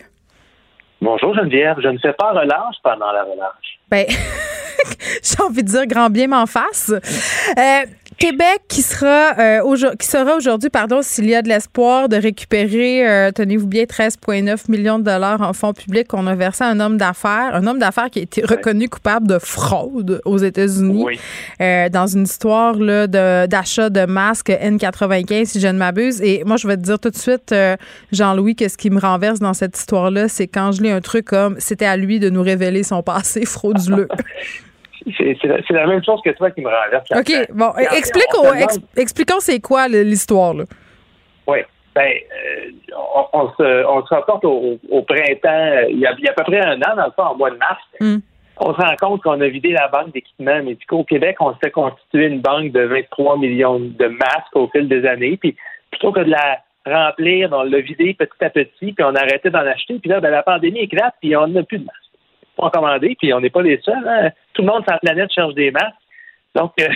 Bonjour 1.02 1.36
Geneviève, 1.36 1.76
je 1.84 1.90
ne 1.90 1.98
fais 1.98 2.14
pas 2.14 2.32
relâche 2.32 2.76
pendant 2.82 3.12
la 3.12 3.24
relâche. 3.24 3.80
Ben, 3.92 4.06
j'ai 5.24 5.44
envie 5.44 5.64
de 5.64 5.68
dire 5.68 5.86
grand 5.86 6.10
bien 6.10 6.28
m'en 6.28 6.46
face. 6.46 6.92
Euh, 6.92 7.86
Québec 8.18 8.62
qui 8.68 8.82
sera 8.82 9.38
euh, 9.38 9.94
qui 10.00 10.08
sera 10.08 10.36
aujourd'hui, 10.36 10.70
pardon, 10.70 11.02
s'il 11.02 11.30
y 11.30 11.36
a 11.36 11.42
de 11.42 11.50
l'espoir 11.50 12.10
de 12.10 12.16
récupérer, 12.16 13.08
euh, 13.08 13.32
tenez-vous 13.32 13.68
bien, 13.68 13.84
13,9 13.84 14.72
millions 14.72 14.98
de 14.98 15.04
dollars 15.04 15.42
en 15.42 15.54
fonds 15.54 15.74
publics 15.74 16.08
qu'on 16.08 16.26
a 16.26 16.34
versé 16.34 16.64
à 16.64 16.68
un 16.68 16.80
homme 16.80 16.98
d'affaires, 16.98 17.54
un 17.54 17.68
homme 17.68 17.78
d'affaires 17.78 18.10
qui 18.10 18.20
a 18.20 18.22
été 18.24 18.44
reconnu 18.44 18.90
coupable 18.90 19.28
de 19.28 19.38
fraude 19.38 20.22
aux 20.26 20.38
États-Unis 20.38 21.06
euh, 21.62 21.90
dans 21.90 22.08
une 22.08 22.24
histoire 22.24 22.74
là, 22.76 23.06
de, 23.06 23.46
d'achat 23.46 23.90
de 23.90 24.06
masques 24.06 24.50
N95, 24.50 25.46
si 25.46 25.60
je 25.60 25.68
ne 25.68 25.78
m'abuse. 25.78 26.22
Et 26.22 26.44
moi, 26.44 26.58
je 26.58 26.68
vais 26.68 26.78
te 26.78 26.82
dire 26.82 27.00
tout 27.00 27.12
de 27.12 27.18
suite, 27.18 27.54
Jean-Louis, 28.12 28.56
que 28.56 28.68
ce 28.68 28.78
qui 28.78 28.90
me 28.90 29.00
renverse 29.00 29.40
dans 29.40 29.54
cette 29.54 29.78
histoire-là, 29.78 30.28
c'est 30.28 30.48
quand 30.48 30.72
je 30.72 30.82
lis 30.82 30.92
un 30.92 31.02
truc 31.02 31.26
comme 31.26 31.56
c'était 31.60 31.86
à 31.86 31.98
lui 31.98 32.20
de 32.20 32.30
nous 32.30 32.42
révéler 32.42 32.84
son 32.84 33.04
passé 33.04 33.46
frauduleux. 33.46 34.08
c'est 35.18 35.74
la, 35.74 35.88
même 35.88 36.04
chose 36.04 36.20
que 36.24 36.32
toi 36.32 36.52
qui 36.52 36.62
me 36.62 36.70
renverse. 36.70 37.10
OK, 37.12 37.54
bon, 37.54 37.74
expliquons 38.96 39.40
c'est 39.40 39.60
quoi 39.60 39.88
l'histoire, 39.88 40.54
là. 40.54 40.64
Oui. 41.48 41.60
Ben, 41.96 42.14
euh, 42.14 42.96
on, 43.34 43.50
se, 43.58 43.86
on 43.88 44.06
se 44.06 44.14
rapporte 44.14 44.46
au, 44.46 44.78
printemps, 45.02 45.88
il 45.90 45.98
y, 45.98 46.06
a, 46.06 46.12
à 46.12 46.34
peu 46.34 46.44
près 46.44 46.60
un 46.60 46.80
an, 46.84 46.96
dans 46.96 47.06
le 47.06 47.12
fond, 47.16 47.24
en 47.24 47.36
mois 47.36 47.50
de 47.50 47.58
mars. 47.58 47.82
Hmm. 48.00 48.18
On 48.60 48.74
se 48.74 48.78
rend 48.78 48.96
compte 49.00 49.24
qu'on 49.24 49.42
a 49.42 49.48
vidé 49.48 49.72
la 49.72 49.88
banque 49.88 50.14
d'équipements 50.14 50.62
médicaux 50.62 51.00
au 51.00 51.04
Québec. 51.04 51.38
On 51.40 51.56
s'est 51.64 51.72
constitué 51.72 52.26
une 52.26 52.42
banque 52.42 52.72
de 52.72 52.82
23 52.82 53.38
millions 53.38 53.80
de 53.80 54.08
masques 54.08 54.56
au 54.56 54.68
fil 54.68 54.88
des 54.88 55.08
années. 55.08 55.38
Puis 55.38 55.56
plutôt 55.90 56.12
que 56.12 56.20
de 56.20 56.30
la 56.30 56.60
remplir, 56.86 57.50
on 57.52 57.64
l'a 57.64 57.80
vidé 57.80 58.14
petit 58.14 58.44
à 58.44 58.50
petit, 58.50 58.94
puis 58.94 59.04
on 59.04 59.16
a 59.16 59.20
arrêté 59.20 59.50
d'en 59.50 59.66
acheter. 59.66 59.98
Puis 60.00 60.10
là, 60.10 60.20
ben, 60.20 60.30
la 60.30 60.44
pandémie 60.44 60.82
éclate, 60.82 61.16
puis 61.20 61.36
on 61.36 61.48
n'a 61.48 61.64
plus 61.64 61.80
de 61.80 61.86
masques 61.86 62.07
en 62.58 62.70
commander, 62.70 63.16
puis 63.20 63.34
on 63.34 63.40
n'est 63.40 63.50
pas 63.50 63.62
les 63.62 63.80
seuls. 63.82 64.08
Hein. 64.08 64.32
Tout 64.54 64.62
le 64.62 64.68
monde 64.68 64.84
sur 64.84 64.94
la 64.94 65.00
planète 65.00 65.32
cherche 65.32 65.54
des 65.54 65.72
masques. 65.72 65.96
Donc, 66.56 66.74
euh, 66.80 66.88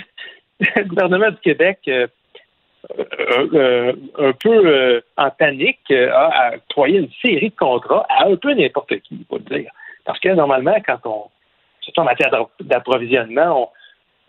le 0.76 0.84
gouvernement 0.84 1.30
du 1.30 1.36
Québec, 1.38 1.78
euh, 1.88 2.06
euh, 3.54 3.92
un 4.18 4.32
peu 4.32 5.02
en 5.16 5.30
panique, 5.30 5.90
a 5.90 6.54
octroyé 6.56 6.98
une 6.98 7.10
série 7.22 7.50
de 7.50 7.56
contrats 7.56 8.06
à 8.08 8.26
un 8.26 8.36
peu 8.36 8.52
n'importe 8.54 8.96
qui, 9.00 9.14
il 9.20 9.24
faut 9.28 9.38
le 9.38 9.56
dire. 9.56 9.70
Parce 10.04 10.18
que 10.18 10.30
normalement, 10.30 10.76
quand 10.84 10.98
on, 11.04 11.24
surtout 11.80 12.00
en 12.00 12.04
matière 12.04 12.30
d'approvisionnement, 12.60 13.72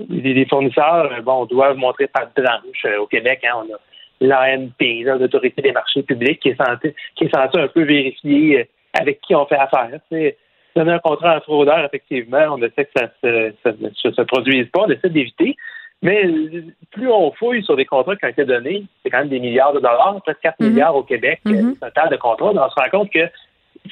les, 0.08 0.46
fournisseurs, 0.46 1.22
bon, 1.24 1.46
doivent 1.46 1.78
montrer 1.78 2.06
de 2.06 2.42
blanche. 2.42 2.86
Au 3.00 3.08
Québec, 3.08 3.44
hein, 3.44 3.64
on 3.64 3.74
a 3.74 3.78
l'ANP, 4.22 5.04
l'Autorité 5.04 5.62
des 5.62 5.72
marchés 5.72 6.04
publics, 6.04 6.40
qui 6.40 6.50
est 6.50 6.56
censée, 6.56 6.96
un 7.54 7.68
peu 7.68 7.84
vérifier 7.84 8.70
avec 8.94 9.22
qui 9.22 9.36
on 9.36 9.46
fait 9.46 9.58
affaire 9.58 9.90
donner 10.76 10.94
un 10.94 11.00
contrat 11.00 11.32
à 11.32 11.38
un 11.38 11.42
fraudeur, 11.42 11.86
effectivement, 11.86 12.46
on 12.52 12.58
essaie 12.58 12.86
que 12.86 12.92
ça 12.96 13.10
ne 13.24 13.52
se, 13.64 14.12
se, 14.12 14.22
produise 14.22 14.68
pas, 14.70 14.82
on 14.82 14.90
essaie 14.90 15.10
d'éviter. 15.10 15.56
Mais 16.02 16.30
plus 16.92 17.10
on 17.10 17.32
fouille 17.32 17.64
sur 17.64 17.78
des 17.78 17.86
contrats 17.86 18.16
qui 18.16 18.26
ont 18.26 18.30
été 18.30 18.44
donnés, 18.44 18.84
c'est 19.02 19.10
quand 19.10 19.20
même 19.20 19.30
des 19.30 19.40
milliards 19.40 19.74
de 19.74 19.80
dollars, 19.80 20.20
presque 20.24 20.42
4 20.42 20.56
mhm. 20.60 20.70
milliards 20.70 20.96
au 20.96 21.04
Québec, 21.04 21.40
mm 21.46 21.74
total 21.82 22.10
de 22.10 22.18
contrats. 22.18 22.52
on 22.54 22.70
se 22.70 22.76
rend 22.76 22.90
compte 22.92 23.12
que 23.12 23.30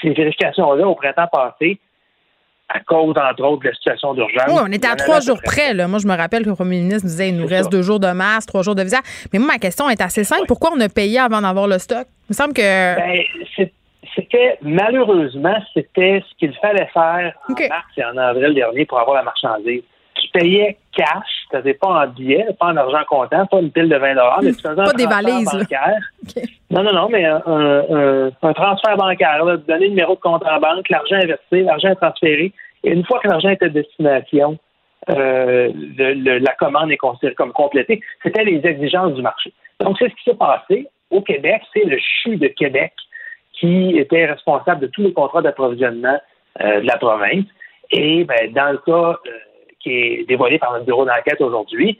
ces 0.02 0.12
vérifications-là, 0.12 0.88
au 0.88 0.95
printemps 0.95 1.28
passé, 1.32 1.80
à 2.74 2.80
cause, 2.80 3.16
entre 3.18 3.44
autres, 3.44 3.64
de 3.64 3.68
la 3.68 3.74
situation 3.74 4.14
d'urgence. 4.14 4.48
Oui, 4.48 4.62
on 4.62 4.72
était 4.72 4.88
à 4.88 4.95
trois 4.95 5.20
jours 5.20 5.40
près. 5.44 5.74
Là. 5.74 5.88
Moi, 5.88 5.99
je 5.99 6.08
me 6.08 6.16
rappelle 6.16 6.44
que 6.44 6.49
le 6.49 6.56
premier 6.56 6.80
ministre 6.80 7.03
nous 7.03 7.10
disait 7.10 7.30
il 7.30 7.38
nous 7.38 7.48
reste 7.48 7.72
deux 7.72 7.82
jours 7.82 7.99
de 7.99 8.12
masse, 8.12 8.45
trois 8.45 8.62
jours 8.62 8.76
de 8.76 8.84
visa. 8.84 8.99
Mais 9.34 9.40
moi, 9.40 9.49
ma 9.53 9.58
question 9.58 9.90
est 9.90 10.02
assez 10.02 10.24
simple. 10.24 10.45
Pourquoi 10.48 10.72
on 10.74 10.80
a 10.80 10.88
payé 10.88 11.20
avant 11.20 11.41
d'avoir 11.41 11.68
le 11.68 11.80
stock? 11.80 12.08
Il 12.08 12.32
me 12.32 12.34
semble 12.34 12.53
que. 12.53 12.62
Ben, 12.62 13.22
c'est 13.56 13.74
c'était 14.15 14.57
malheureusement, 14.61 15.56
c'était 15.73 16.23
ce 16.28 16.38
qu'il 16.38 16.53
fallait 16.56 16.90
faire 16.94 17.34
en 17.48 17.53
mars 17.53 17.86
et 17.98 18.03
en 18.03 18.18
avril 18.18 18.53
dernier 18.53 18.86
pour 18.86 18.99
avoir 18.99 19.18
la 19.18 19.23
marchandise. 19.23 19.84
Tu 20.15 20.28
payais 20.32 20.78
cash, 20.95 21.48
tu 21.52 21.73
pas 21.76 21.88
en 21.88 22.07
billets, 22.07 22.48
pas 22.60 22.68
en 22.68 22.78
argent 22.78 23.03
comptant, 23.07 23.45
pas 23.45 23.60
une 23.60 23.72
pile 23.72 23.90
de 23.90 23.95
20 23.95 24.15
mais 24.41 24.52
tu 24.52 24.61
faisais 24.61 24.76
pas 24.76 24.94
des 24.94 25.06
valises, 25.06 25.49
bancaire. 25.52 25.99
Non, 26.69 26.84
non, 26.84 26.94
non, 26.94 27.10
mais 27.10 27.26
un, 27.26 28.53
transfert 28.53 28.98
bancaire, 28.98 29.45
là, 29.45 29.57
donner 29.57 29.86
le 29.86 29.90
numéro 29.90 30.15
de 30.15 30.19
compte 30.19 30.44
en 30.45 30.60
banque, 30.60 30.90
l'argent 30.90 31.15
investi, 31.15 31.64
l'argent 31.64 31.94
transféré. 31.95 32.52
Et 32.84 32.91
une 32.91 33.06
fois 33.06 33.19
que 33.19 33.28
l'argent 33.28 33.49
était 33.49 33.69
de 33.69 33.82
destination, 33.82 34.57
euh, 35.10 35.72
la 35.98 36.53
commande 36.53 36.91
est 36.91 36.98
considérée 36.98 37.36
comme 37.36 37.53
complétée. 37.53 38.02
C'était 38.23 38.44
les 38.44 38.65
exigences 38.65 39.14
du 39.14 39.22
marché. 39.22 39.53
Donc, 39.80 39.98
c'est 39.98 40.10
ce 40.10 40.15
qui 40.15 40.23
s'est 40.26 40.38
passé 40.38 40.88
au 41.10 41.22
Québec. 41.22 41.61
C'est 41.73 41.86
le 41.86 41.98
CHU 41.98 42.38
de 42.38 42.48
Québec 42.48 42.94
qui 43.62 43.96
était 43.96 44.26
responsable 44.26 44.82
de 44.82 44.88
tous 44.88 45.04
les 45.04 45.14
contrats 45.14 45.44
d'approvisionnement 45.44 46.20
euh, 46.60 46.82
de 46.82 46.88
la 46.88 46.98
province. 46.98 47.46
Et 47.92 48.24
ben, 48.24 48.52
dans 48.54 48.72
le 48.72 48.80
cas 48.80 49.20
euh, 49.28 49.32
qui 49.80 49.92
est 49.92 50.28
dévoilé 50.28 50.58
par 50.58 50.74
notre 50.74 50.86
bureau 50.86 51.06
d'enquête 51.06 51.40
aujourd'hui, 51.40 52.00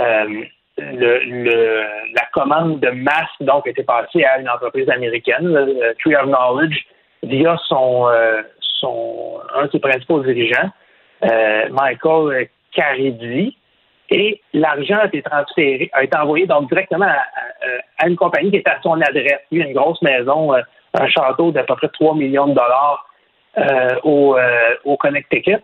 euh, 0.00 0.44
la 0.78 2.26
commande 2.32 2.78
de 2.78 2.90
masse 2.90 3.28
donc 3.40 3.66
était 3.66 3.82
passée 3.82 4.24
à 4.24 4.38
une 4.38 4.48
entreprise 4.48 4.88
américaine, 4.88 5.52
Tree 5.98 6.14
of 6.14 6.26
Knowledge, 6.26 6.86
via 7.24 7.56
son, 7.68 8.06
son 8.60 9.40
un 9.54 9.66
de 9.66 9.70
ses 9.72 9.78
principaux 9.78 10.20
dirigeants, 10.20 10.70
Michael 11.70 12.48
Caridi, 12.72 13.54
et 14.08 14.40
l'argent 14.54 15.00
a 15.00 15.06
été 15.06 15.20
transféré, 15.20 15.90
a 15.92 16.04
été 16.04 16.16
envoyé 16.16 16.46
donc 16.46 16.68
directement 16.70 17.12
à, 17.98 18.08
une 18.08 18.16
compagnie 18.16 18.50
qui 18.50 18.56
était 18.56 18.70
à 18.70 18.80
son 18.82 18.98
adresse. 19.02 19.40
Une 19.50 19.74
grosse 19.74 20.00
maison 20.00 20.54
un 20.94 21.08
château 21.08 21.52
d'à 21.52 21.64
peu 21.64 21.76
près 21.76 21.88
3 21.88 22.14
millions 22.14 22.46
de 22.46 22.54
dollars 22.54 23.06
euh, 23.58 23.96
au, 24.04 24.36
euh, 24.36 24.74
au 24.84 24.96
Connecticut. 24.96 25.62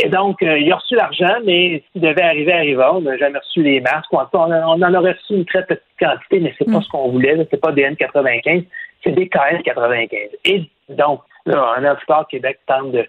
Et 0.00 0.08
donc, 0.08 0.40
euh, 0.42 0.58
il 0.58 0.70
a 0.72 0.76
reçu 0.76 0.94
l'argent, 0.94 1.38
mais 1.44 1.82
ce 1.84 1.92
qui 1.92 2.00
devait 2.00 2.22
arriver 2.22 2.52
arriva. 2.52 2.94
On 2.94 3.00
n'a 3.00 3.16
jamais 3.16 3.38
reçu 3.38 3.62
les 3.62 3.80
masques. 3.80 4.12
On, 4.12 4.18
en 4.18 4.94
aurait 4.94 5.12
reçu 5.12 5.34
une 5.34 5.44
très 5.44 5.64
petite 5.64 5.82
quantité, 5.98 6.38
mais 6.38 6.54
c'est 6.56 6.70
pas 6.70 6.78
mm. 6.78 6.82
ce 6.82 6.88
qu'on 6.88 7.08
voulait. 7.08 7.46
C'est 7.50 7.60
pas 7.60 7.72
des 7.72 7.82
N95, 7.82 8.64
c'est 9.02 9.10
des 9.10 9.26
KN95. 9.26 10.30
Et 10.44 10.70
donc, 10.88 11.22
là, 11.46 11.74
un 11.76 11.84
an 11.84 11.96
plus 11.96 12.06
tard, 12.06 12.28
Québec 12.28 12.60
tente 12.66 12.92
de, 12.92 13.04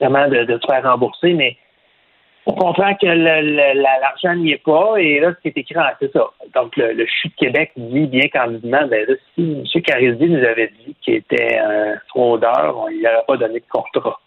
vraiment 0.00 0.26
de, 0.26 0.44
de 0.44 0.58
se 0.60 0.66
faire 0.66 0.82
rembourser, 0.82 1.32
mais 1.32 1.56
on 2.46 2.52
comprend 2.54 2.94
que 2.94 3.06
l'argent 3.06 4.34
n'y 4.34 4.52
est 4.52 4.62
pas, 4.64 4.96
et 4.98 5.20
là, 5.20 5.32
ce 5.32 5.40
qui 5.42 5.48
est 5.48 5.60
écrit, 5.60 5.76
c'est 6.00 6.12
ça. 6.12 6.28
Donc, 6.54 6.76
le, 6.76 6.92
le 6.92 7.06
CHU 7.06 7.28
de 7.28 7.34
Québec 7.36 7.72
dit 7.76 8.06
bien 8.06 8.28
candidement, 8.32 8.86
ben 8.88 9.06
là, 9.08 9.14
si 9.34 9.42
M. 9.42 9.82
Caridi 9.82 10.28
nous 10.28 10.44
avait 10.44 10.72
dit 10.84 10.96
qu'il 11.02 11.14
était 11.14 11.58
un 11.58 11.94
fraudeur, 12.08 12.76
on 12.76 12.88
lui 12.88 13.06
aurait 13.06 13.24
pas 13.26 13.36
donné 13.36 13.60
de 13.60 13.64
contrat. 13.70 14.18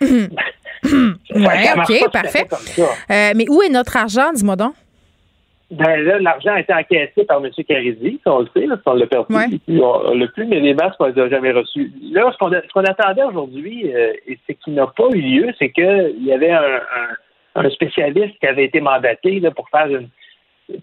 oui, 0.00 0.28
OK, 1.34 2.10
parfait. 2.12 2.46
Euh, 2.78 3.32
mais 3.36 3.48
où 3.48 3.62
est 3.62 3.68
notre 3.68 3.96
argent, 3.96 4.32
dis-moi 4.32 4.56
donc? 4.56 4.74
Ben 5.70 6.00
là, 6.02 6.18
l'argent 6.18 6.52
a 6.52 6.60
été 6.60 6.72
encaissé 6.72 7.24
par 7.24 7.44
M. 7.44 7.50
Caridi, 7.66 8.20
ça 8.22 8.32
on 8.32 8.40
le 8.40 8.48
sait, 8.54 8.66
on 8.86 8.94
l'a 8.94 9.06
perdu. 9.06 9.34
On, 9.34 10.14
l'a 10.14 10.26
plus, 10.28 10.46
mais 10.46 10.60
les 10.60 10.74
masques, 10.74 10.96
on 11.00 11.06
les 11.06 11.20
a 11.20 11.28
jamais 11.28 11.52
reçus. 11.52 11.90
Là, 12.12 12.30
ce 12.32 12.38
qu'on, 12.38 12.84
attendait 12.84 13.24
aujourd'hui, 13.24 13.92
euh, 13.92 14.12
et 14.26 14.38
c'est 14.46 14.54
qu'il 14.54 14.74
n'a 14.74 14.86
pas 14.86 15.08
eu 15.12 15.20
lieu, 15.20 15.52
c'est 15.58 15.70
qu'il 15.70 16.24
y 16.24 16.32
avait 16.32 16.52
un 16.52 16.60
un 16.60 17.16
spécialiste 17.70 18.38
qui 18.38 18.46
avait 18.46 18.64
été 18.64 18.80
mandaté 18.80 19.40
là, 19.40 19.50
pour 19.50 19.68
faire 19.68 19.86
une 19.86 20.08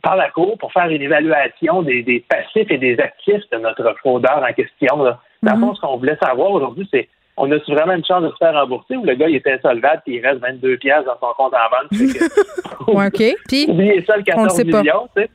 par 0.02 0.16
la 0.16 0.30
Cour 0.30 0.58
pour 0.60 0.72
faire 0.72 0.88
une 0.90 1.02
évaluation 1.02 1.82
des, 1.82 2.04
des, 2.04 2.20
passifs 2.20 2.70
et 2.70 2.78
des 2.78 3.00
actifs 3.00 3.44
de 3.52 3.58
notre 3.58 3.96
fraudeur 3.98 4.44
en 4.48 4.54
question. 4.54 5.04
Là. 5.04 5.20
Dans 5.42 5.56
le 5.56 5.60
fond, 5.60 5.76
ce 5.76 5.82
qu'on 5.82 5.98
voulait 5.98 6.18
savoir 6.22 6.52
aujourd'hui, 6.52 6.88
c'est 6.92 7.10
on 7.38 7.52
a 7.52 7.58
vraiment 7.58 7.94
une 7.94 8.06
chance 8.06 8.24
de 8.24 8.30
se 8.30 8.36
faire 8.38 8.54
rembourser 8.54 8.96
ou 8.96 9.06
le 9.06 9.16
gars 9.16 9.28
il 9.28 9.38
était 9.38 9.54
insolvable 9.54 10.02
et 10.06 10.18
il 10.18 10.26
reste 10.26 10.42
22 10.42 10.78
pièces 10.78 11.06
dans 11.06 11.18
son 11.20 11.34
compte 11.36 11.54
en 11.54 11.70
banque. 11.72 11.90
Que, 11.90 12.92
OK. 13.08 13.36
Puis, 13.48 13.66
oubliez 13.70 14.04
ça, 14.06 14.18
le 14.18 14.24
14 14.24 14.64
millions. 14.66 15.08
Tu 15.16 15.24
sais. 15.24 15.30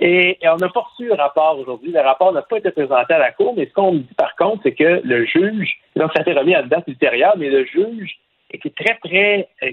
Et, 0.00 0.36
on 0.42 0.56
n'a 0.56 0.68
pas 0.68 0.80
reçu 0.80 1.06
le 1.06 1.14
rapport 1.14 1.58
aujourd'hui. 1.58 1.92
Le 1.92 2.00
rapport 2.00 2.32
n'a 2.32 2.42
pas 2.42 2.58
été 2.58 2.72
présenté 2.72 3.14
à 3.14 3.18
la 3.18 3.30
Cour, 3.30 3.54
mais 3.56 3.66
ce 3.66 3.72
qu'on 3.72 3.92
me 3.92 3.98
dit 4.00 4.14
par 4.16 4.34
contre, 4.36 4.64
c'est 4.64 4.74
que 4.74 5.00
le 5.04 5.24
juge, 5.24 5.78
donc 5.96 6.10
ça 6.12 6.18
a 6.18 6.22
été 6.22 6.32
remis 6.32 6.54
à 6.54 6.62
une 6.62 6.68
date 6.68 6.84
ultérieure, 6.88 7.34
mais 7.38 7.48
le 7.48 7.64
juge 7.64 8.18
était 8.50 8.70
très, 8.70 8.96
très 8.96 9.48
euh, 9.62 9.70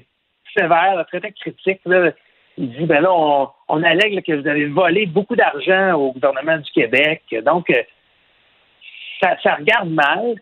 sévère, 0.58 1.04
très, 1.08 1.20
très 1.20 1.32
critique. 1.32 1.82
Là. 1.86 2.12
Il 2.58 2.72
dit, 2.72 2.86
ben 2.86 3.02
là, 3.02 3.14
on, 3.14 3.48
on 3.70 3.84
allègue 3.84 4.24
que 4.26 4.34
vous 4.34 4.48
avez 4.48 4.66
volé 4.66 5.06
beaucoup 5.06 5.36
d'argent 5.36 5.94
au 5.94 6.12
gouvernement 6.12 6.58
du 6.58 6.70
Québec. 6.72 7.24
Donc, 7.46 7.70
euh, 7.70 7.82
ça, 9.22 9.36
ça 9.42 9.56
regarde 9.56 9.90
mal. 9.90 10.36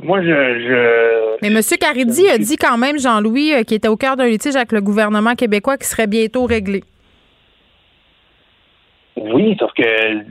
Moi, 0.00 0.22
je, 0.22 0.26
je. 0.26 1.36
Mais 1.42 1.48
M. 1.48 1.60
Caridi 1.78 2.28
a 2.28 2.38
dit 2.38 2.56
quand 2.56 2.78
même, 2.78 2.98
Jean-Louis, 2.98 3.52
euh, 3.52 3.62
qui 3.62 3.74
était 3.74 3.88
au 3.88 3.96
cœur 3.96 4.16
d'un 4.16 4.26
litige 4.26 4.56
avec 4.56 4.72
le 4.72 4.80
gouvernement 4.80 5.34
québécois 5.34 5.76
qui 5.76 5.86
serait 5.86 6.06
bientôt 6.06 6.46
réglé. 6.46 6.82
Oui, 9.16 9.54
sauf 9.58 9.70
que 9.74 9.82
euh, 9.82 10.22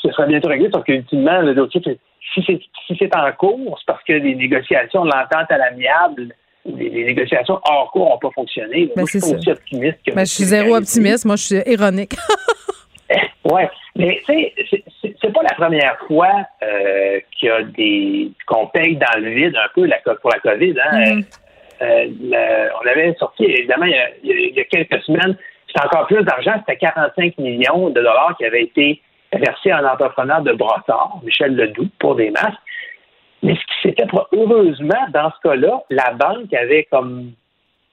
ce 0.00 0.10
sera 0.10 0.26
bientôt 0.26 0.48
réglé, 0.48 0.70
sauf 0.72 0.84
que 0.84 0.92
ultimement, 0.92 1.40
le 1.42 1.54
dossier, 1.54 1.82
si 2.34 2.42
c'est 2.46 2.60
si 2.86 3.08
en 3.14 3.32
cours, 3.32 3.78
c'est 3.78 3.86
parce 3.86 4.02
que 4.04 4.14
les 4.14 4.34
négociations, 4.34 5.04
l'entente 5.04 5.50
à 5.50 5.58
l'amiable, 5.58 6.34
les, 6.64 6.88
les 6.90 7.04
négociations 7.04 7.58
hors 7.68 7.90
cours 7.92 8.08
n'ont 8.10 8.18
pas 8.18 8.30
fonctionné. 8.34 8.86
Ben, 8.86 8.92
Moi, 9.02 9.04
je 9.12 9.18
suis 9.18 9.20
pas 9.32 9.36
aussi 9.38 9.50
optimiste 9.50 9.98
que 10.06 10.12
Ben, 10.14 10.24
je 10.24 10.32
suis 10.32 10.44
zéro 10.44 10.76
optimiste. 10.76 11.24
Moi, 11.24 11.36
je 11.36 11.42
suis 11.42 11.56
ironique. 11.72 12.14
Ouais, 13.44 13.68
mais 13.96 14.22
tu 14.24 14.32
sais, 14.32 14.84
c'est- 15.20 15.32
pas 15.32 15.42
la 15.42 15.54
première 15.56 15.98
fois 16.06 16.30
euh, 16.62 17.18
qu'il 17.32 17.48
y 17.48 17.50
a 17.50 17.62
des 17.62 18.30
qu'on 18.46 18.68
paye 18.68 18.96
dans 18.96 19.20
le 19.20 19.30
vide 19.30 19.56
un 19.56 19.68
peu 19.74 19.84
la, 19.86 19.98
pour 19.98 20.30
la 20.30 20.38
COVID. 20.38 20.74
Hein. 20.80 21.14
Mhm. 21.16 21.24
Euh, 21.82 22.04
le- 22.22 22.68
on 22.82 22.88
avait 22.88 23.12
sorti 23.18 23.44
évidemment 23.44 23.84
il 23.86 23.90
y 23.92 23.94
a, 23.98 24.08
il 24.22 24.30
y 24.30 24.32
a- 24.32 24.36
il 24.50 24.54
y 24.54 24.60
a 24.60 24.64
quelques 24.64 25.02
semaines, 25.02 25.36
c'était 25.66 25.84
encore 25.84 26.06
plus 26.06 26.22
d'argent, 26.22 26.52
c'était 26.60 26.78
45 26.78 27.36
millions 27.38 27.88
de 27.90 27.94
dollars 27.94 28.34
qui 28.38 28.44
avaient 28.46 28.62
été 28.62 29.02
versés 29.32 29.72
à 29.72 29.78
un 29.78 29.86
entrepreneur 29.92 30.40
de 30.42 30.52
Brossard, 30.52 31.18
Michel 31.24 31.56
Ledoux, 31.56 31.88
pour 31.98 32.14
des 32.14 32.30
masques. 32.30 32.54
Mais 33.42 33.54
ce 33.54 33.60
qui 33.60 33.88
s'était 33.88 34.06
heureusement 34.32 35.06
dans 35.12 35.30
ce 35.30 35.48
cas-là, 35.48 35.82
la 35.90 36.12
banque 36.12 36.52
avait 36.54 36.84
comme 36.84 37.32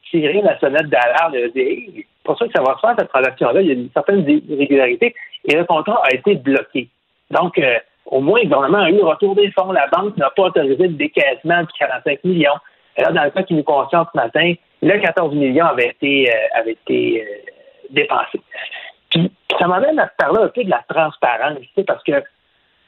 tiré 0.09 0.41
la 0.41 0.59
sonnette 0.59 0.89
d'alarme 0.89 1.35
et 1.35 1.49
dit 1.49 1.59
Hey, 1.59 2.05
pour 2.23 2.38
ça 2.38 2.45
que 2.45 2.53
ça 2.55 2.61
va 2.61 2.76
se 2.76 2.81
faire 2.81 2.95
cette 2.97 3.09
transaction-là, 3.09 3.61
il 3.61 3.67
y 3.67 3.71
a 3.71 3.73
une 3.73 3.89
certaine 3.91 4.27
irrégularité 4.27 5.15
et 5.45 5.55
le 5.55 5.65
contrat 5.65 6.01
a 6.03 6.13
été 6.13 6.35
bloqué. 6.35 6.88
Donc, 7.31 7.57
euh, 7.57 7.80
au 8.05 8.21
moins, 8.21 8.39
le 8.41 8.45
gouvernement 8.45 8.84
a 8.84 8.89
eu 8.89 8.97
le 8.97 9.03
retour 9.03 9.35
des 9.35 9.51
fonds. 9.51 9.71
La 9.71 9.88
banque 9.88 10.17
n'a 10.17 10.30
pas 10.30 10.43
autorisé 10.43 10.88
le 10.88 10.93
décaissement 10.93 11.61
de 11.61 11.67
45 11.77 12.23
millions. 12.23 12.53
Là, 12.97 13.11
dans 13.11 13.23
le 13.23 13.30
cas 13.31 13.43
qui 13.43 13.53
nous 13.53 13.63
concerne 13.63 14.05
ce 14.13 14.17
matin, 14.17 14.53
le 14.81 14.99
14 14.99 15.34
millions 15.34 15.65
avait 15.65 15.89
été, 15.89 16.31
euh, 16.31 16.59
avait 16.59 16.73
été 16.73 17.23
euh, 17.23 17.51
dépensé. 17.89 18.39
Puis, 19.09 19.31
ça 19.59 19.67
m'amène 19.67 19.99
à 19.99 20.07
parler 20.07 20.43
un 20.43 20.47
peu 20.49 20.63
de 20.63 20.69
la 20.69 20.84
transparence, 20.88 21.59
tu 21.59 21.69
sais, 21.76 21.84
parce 21.84 22.03
que 22.03 22.23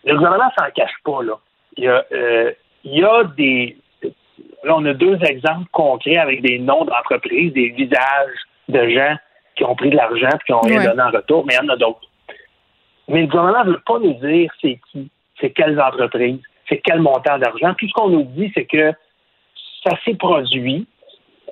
le 0.06 0.16
gouvernement 0.16 0.52
s'en 0.58 0.70
cache 0.76 0.96
pas, 1.04 1.24
là. 1.24 1.34
Il 1.78 1.84
y 1.86 1.88
a, 1.88 2.06
euh, 2.12 2.52
il 2.84 3.00
y 3.00 3.04
a 3.04 3.24
des. 3.36 3.78
Là, 4.64 4.76
on 4.78 4.86
a 4.86 4.94
deux 4.94 5.18
exemples 5.24 5.68
concrets 5.72 6.18
avec 6.18 6.42
des 6.42 6.60
noms 6.60 6.86
d'entreprises, 6.86 7.52
des 7.54 7.70
visages 7.70 8.38
de 8.70 8.90
gens 8.90 9.16
qui 9.56 9.64
ont 9.64 9.76
pris 9.76 9.90
de 9.90 9.96
l'argent 9.96 10.30
et 10.30 10.46
qui 10.46 10.54
ont 10.54 10.62
rien 10.62 10.78
Ouais. 10.80 10.86
donné 10.86 11.02
en 11.02 11.10
retour, 11.10 11.46
mais 11.46 11.54
il 11.60 11.64
y 11.66 11.70
en 11.70 11.74
a 11.74 11.78
d'autres. 11.78 12.08
Mais 13.08 13.22
le 13.22 13.28
gouvernement 13.28 13.64
ne 13.66 13.72
veut 13.72 13.82
pas 13.86 14.00
nous 14.00 14.14
dire 14.14 14.52
c'est 14.62 14.80
qui, 14.92 15.10
c'est 15.40 15.50
quelles 15.50 15.80
entreprises, 15.82 16.40
c'est 16.70 16.78
quel 16.84 17.00
montant 17.02 17.38
d'argent. 17.40 17.74
Tout 17.74 17.88
ce 17.88 17.94
qu'on 17.94 18.10
nous 18.10 18.24
dit, 18.24 18.52
c'est 18.54 18.66
que 18.66 18.94
ça 19.84 19.92
s'est 20.06 20.14
produit. 20.16 20.86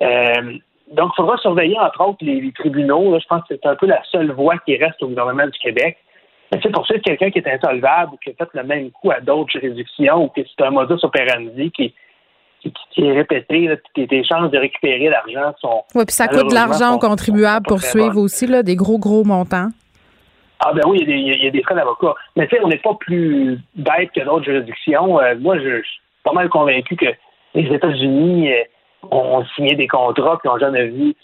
Euh, 0.02 0.56
donc, 0.92 1.10
il 1.12 1.16
faudra 1.16 1.36
surveiller, 1.38 1.78
entre 1.78 2.00
autres, 2.08 2.18
les, 2.24 2.40
les 2.40 2.52
tribunaux. 2.52 3.12
Là, 3.12 3.18
je 3.20 3.26
pense 3.26 3.42
que 3.42 3.54
c'est 3.54 3.66
un 3.66 3.76
peu 3.76 3.86
la 3.86 4.02
seule 4.10 4.30
voie 4.32 4.56
qui 4.58 4.76
reste 4.76 5.02
au 5.02 5.08
gouvernement 5.08 5.46
du 5.46 5.58
Québec. 5.58 5.98
Mais 6.50 6.58
tu 6.58 6.66
sais, 6.66 6.72
pour 6.72 6.86
quelqu'un 6.86 7.30
qui 7.30 7.38
est 7.38 7.48
insolvable 7.48 8.14
ou 8.14 8.16
qui 8.16 8.30
a 8.30 8.32
fait 8.32 8.48
le 8.54 8.64
même 8.64 8.90
coup 8.90 9.10
à 9.10 9.20
d'autres 9.20 9.50
juridictions 9.52 10.24
ou 10.24 10.28
que 10.28 10.40
c'est 10.44 10.64
un 10.64 10.70
modus 10.70 10.98
operandi 11.02 11.70
qui, 11.70 11.94
qui, 12.60 12.72
qui 12.90 13.06
est 13.06 13.12
répété, 13.12 13.68
là, 13.68 13.76
tes, 13.94 14.24
chances 14.24 14.50
de 14.50 14.58
récupérer 14.58 15.08
l'argent 15.08 15.54
sont. 15.60 15.84
Oui, 15.94 16.04
puis 16.04 16.14
ça 16.14 16.26
coûte 16.26 16.50
de 16.50 16.54
l'argent 16.54 16.94
aux 16.94 16.98
contribuables 16.98 17.66
pour 17.66 17.80
suivre 17.80 18.18
aussi, 18.18 18.46
là, 18.46 18.62
des 18.62 18.74
gros, 18.74 18.98
gros 18.98 19.24
montants. 19.24 19.68
Ah 20.62 20.72
ben 20.74 20.82
oui, 20.86 20.98
il 21.00 21.08
y 21.08 21.12
a 21.12 21.16
des, 21.16 21.38
il 21.38 21.44
y 21.44 21.48
a 21.48 21.50
des 21.50 21.62
frais 21.62 21.74
d'avocat. 21.74 22.14
Mais 22.36 22.46
tu 22.46 22.56
sais, 22.56 22.62
on 22.62 22.68
n'est 22.68 22.78
pas 22.78 22.94
plus 22.94 23.58
bête 23.76 24.10
que 24.14 24.20
d'autres 24.20 24.44
juridictions. 24.44 25.18
Euh, 25.18 25.34
moi, 25.38 25.56
je, 25.58 25.78
je 25.78 25.88
suis 25.88 26.00
pas 26.22 26.32
mal 26.32 26.50
convaincu 26.50 26.96
que 26.96 27.06
les 27.54 27.74
États-Unis 27.74 28.52
euh, 28.52 28.62
ont, 29.10 29.38
ont 29.38 29.44
signé 29.56 29.74
des 29.74 29.88
contrats 29.88 30.38
qui 30.42 30.48
n'ont 30.48 30.58
jamais 30.58 30.88
vu 30.88 31.14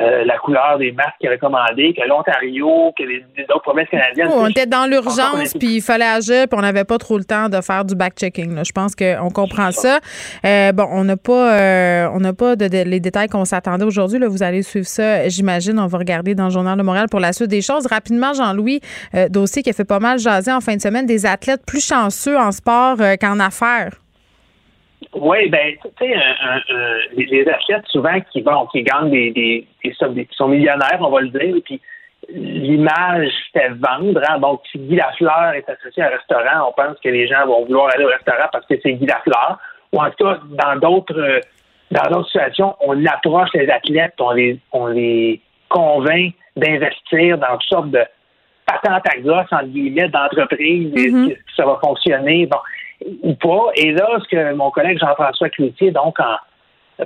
euh, 0.00 0.24
la 0.24 0.38
couleur 0.38 0.78
des 0.78 0.92
masques 0.92 1.14
qu'ils 1.20 1.30
recommandaient, 1.30 1.92
que 1.94 2.06
l'Ontario, 2.08 2.92
que 2.98 3.02
les, 3.04 3.24
les 3.36 3.44
autres 3.44 3.62
provinces 3.62 3.88
canadiennes. 3.90 4.28
Oh, 4.30 4.36
on 4.40 4.46
était 4.48 4.66
dans 4.66 4.86
l'urgence, 4.86 5.52
puis 5.58 5.76
il 5.76 5.80
fallait 5.82 6.04
agir, 6.04 6.48
puis 6.48 6.58
on 6.58 6.62
n'avait 6.62 6.84
pas 6.84 6.98
trop 6.98 7.18
le 7.18 7.24
temps 7.24 7.48
de 7.48 7.60
faire 7.60 7.84
du 7.84 7.94
back-checking. 7.94 8.54
là. 8.54 8.62
Je 8.64 8.72
pense 8.72 8.94
qu'on 8.94 9.30
comprend 9.30 9.70
ça. 9.72 9.98
Euh, 10.44 10.72
bon, 10.72 10.86
on 10.90 11.04
n'a 11.04 11.16
pas, 11.16 11.52
euh, 11.54 12.08
on 12.12 12.20
n'a 12.20 12.32
pas 12.32 12.56
de, 12.56 12.68
de- 12.68 12.84
les 12.84 13.00
détails 13.00 13.28
qu'on 13.28 13.44
s'attendait 13.44 13.84
aujourd'hui. 13.84 14.18
Là, 14.18 14.28
vous 14.28 14.42
allez 14.42 14.62
suivre 14.62 14.86
ça, 14.86 15.28
j'imagine. 15.28 15.78
On 15.78 15.86
va 15.86 15.98
regarder 15.98 16.34
dans 16.34 16.44
le 16.44 16.50
Journal 16.50 16.76
de 16.78 16.82
Montréal 16.82 17.06
pour 17.10 17.20
la 17.20 17.32
suite 17.32 17.48
des 17.50 17.62
choses. 17.62 17.86
Rapidement, 17.86 18.32
Jean-Louis, 18.34 18.80
euh, 19.14 19.28
dossier 19.28 19.62
qui 19.62 19.70
a 19.70 19.72
fait 19.72 19.84
pas 19.84 20.00
mal 20.00 20.18
jaser 20.18 20.52
en 20.52 20.60
fin 20.60 20.76
de 20.76 20.80
semaine, 20.80 21.06
des 21.06 21.26
athlètes 21.26 21.62
plus 21.66 21.84
chanceux 21.86 22.36
en 22.38 22.52
sport 22.52 22.96
qu'en 23.20 23.38
affaires. 23.40 23.90
Oui, 25.12 25.48
ben, 25.48 25.74
tu 25.82 25.88
sais, 25.98 26.14
un- 26.14 26.20
un- 26.50 26.76
un- 26.76 26.98
les, 27.16 27.26
les 27.26 27.48
athlètes 27.48 27.86
souvent 27.88 28.18
qui 28.32 28.40
vont, 28.42 28.66
qui 28.66 28.82
gagnent 28.82 29.10
des, 29.10 29.30
des, 29.30 29.66
des 29.84 29.92
sommes, 29.94 30.14
qui 30.14 30.26
sont 30.34 30.48
millionnaires, 30.48 30.98
on 31.00 31.10
va 31.10 31.20
le 31.20 31.28
dire, 31.28 31.56
puis 31.64 31.80
l'image 32.30 33.30
fait 33.52 33.68
vendre. 33.70 34.20
Hein? 34.28 34.38
Donc, 34.38 34.62
si 34.70 34.78
Guy 34.78 34.96
Lafleur 34.96 35.52
est 35.54 35.68
associé 35.68 36.02
à 36.02 36.06
un 36.06 36.10
restaurant, 36.10 36.68
on 36.70 36.72
pense 36.72 36.98
que 37.00 37.08
les 37.08 37.26
gens 37.28 37.46
vont 37.46 37.64
vouloir 37.64 37.90
aller 37.94 38.04
au 38.04 38.08
restaurant 38.08 38.48
parce 38.52 38.66
que 38.66 38.74
c'est 38.82 38.92
Guy 38.94 39.06
Lafleur. 39.06 39.58
Ou 39.92 40.00
en 40.00 40.10
tout 40.10 40.24
cas, 40.24 40.38
dans 40.50 40.76
d'autres 40.80 41.18
euh, 41.18 41.40
dans 41.90 42.10
d'autres 42.10 42.26
situations, 42.28 42.74
on 42.80 43.04
approche 43.06 43.50
les 43.54 43.68
athlètes, 43.70 44.14
on 44.18 44.32
les 44.32 44.58
on 44.72 44.86
les 44.86 45.40
convainc 45.68 46.32
d'investir 46.56 47.38
dans 47.38 47.56
toutes 47.58 47.68
sortes 47.68 47.90
de 47.90 48.02
patentes 48.66 49.06
à 49.08 49.18
gosse, 49.20 49.46
entre 49.52 49.66
guillemets, 49.66 50.08
d'entreprises, 50.08 50.92
et 50.96 51.10
que 51.10 51.38
ça 51.56 51.66
va 51.66 51.78
fonctionner, 51.84 52.46
bon, 52.46 52.56
ou 53.22 53.34
pas. 53.34 53.70
Et 53.76 53.92
là, 53.92 54.08
ce 54.22 54.28
que 54.28 54.54
mon 54.54 54.70
collègue 54.70 54.98
Jean-François 54.98 55.50
Cloutier, 55.50 55.90
donc, 55.90 56.18
en, 56.20 56.36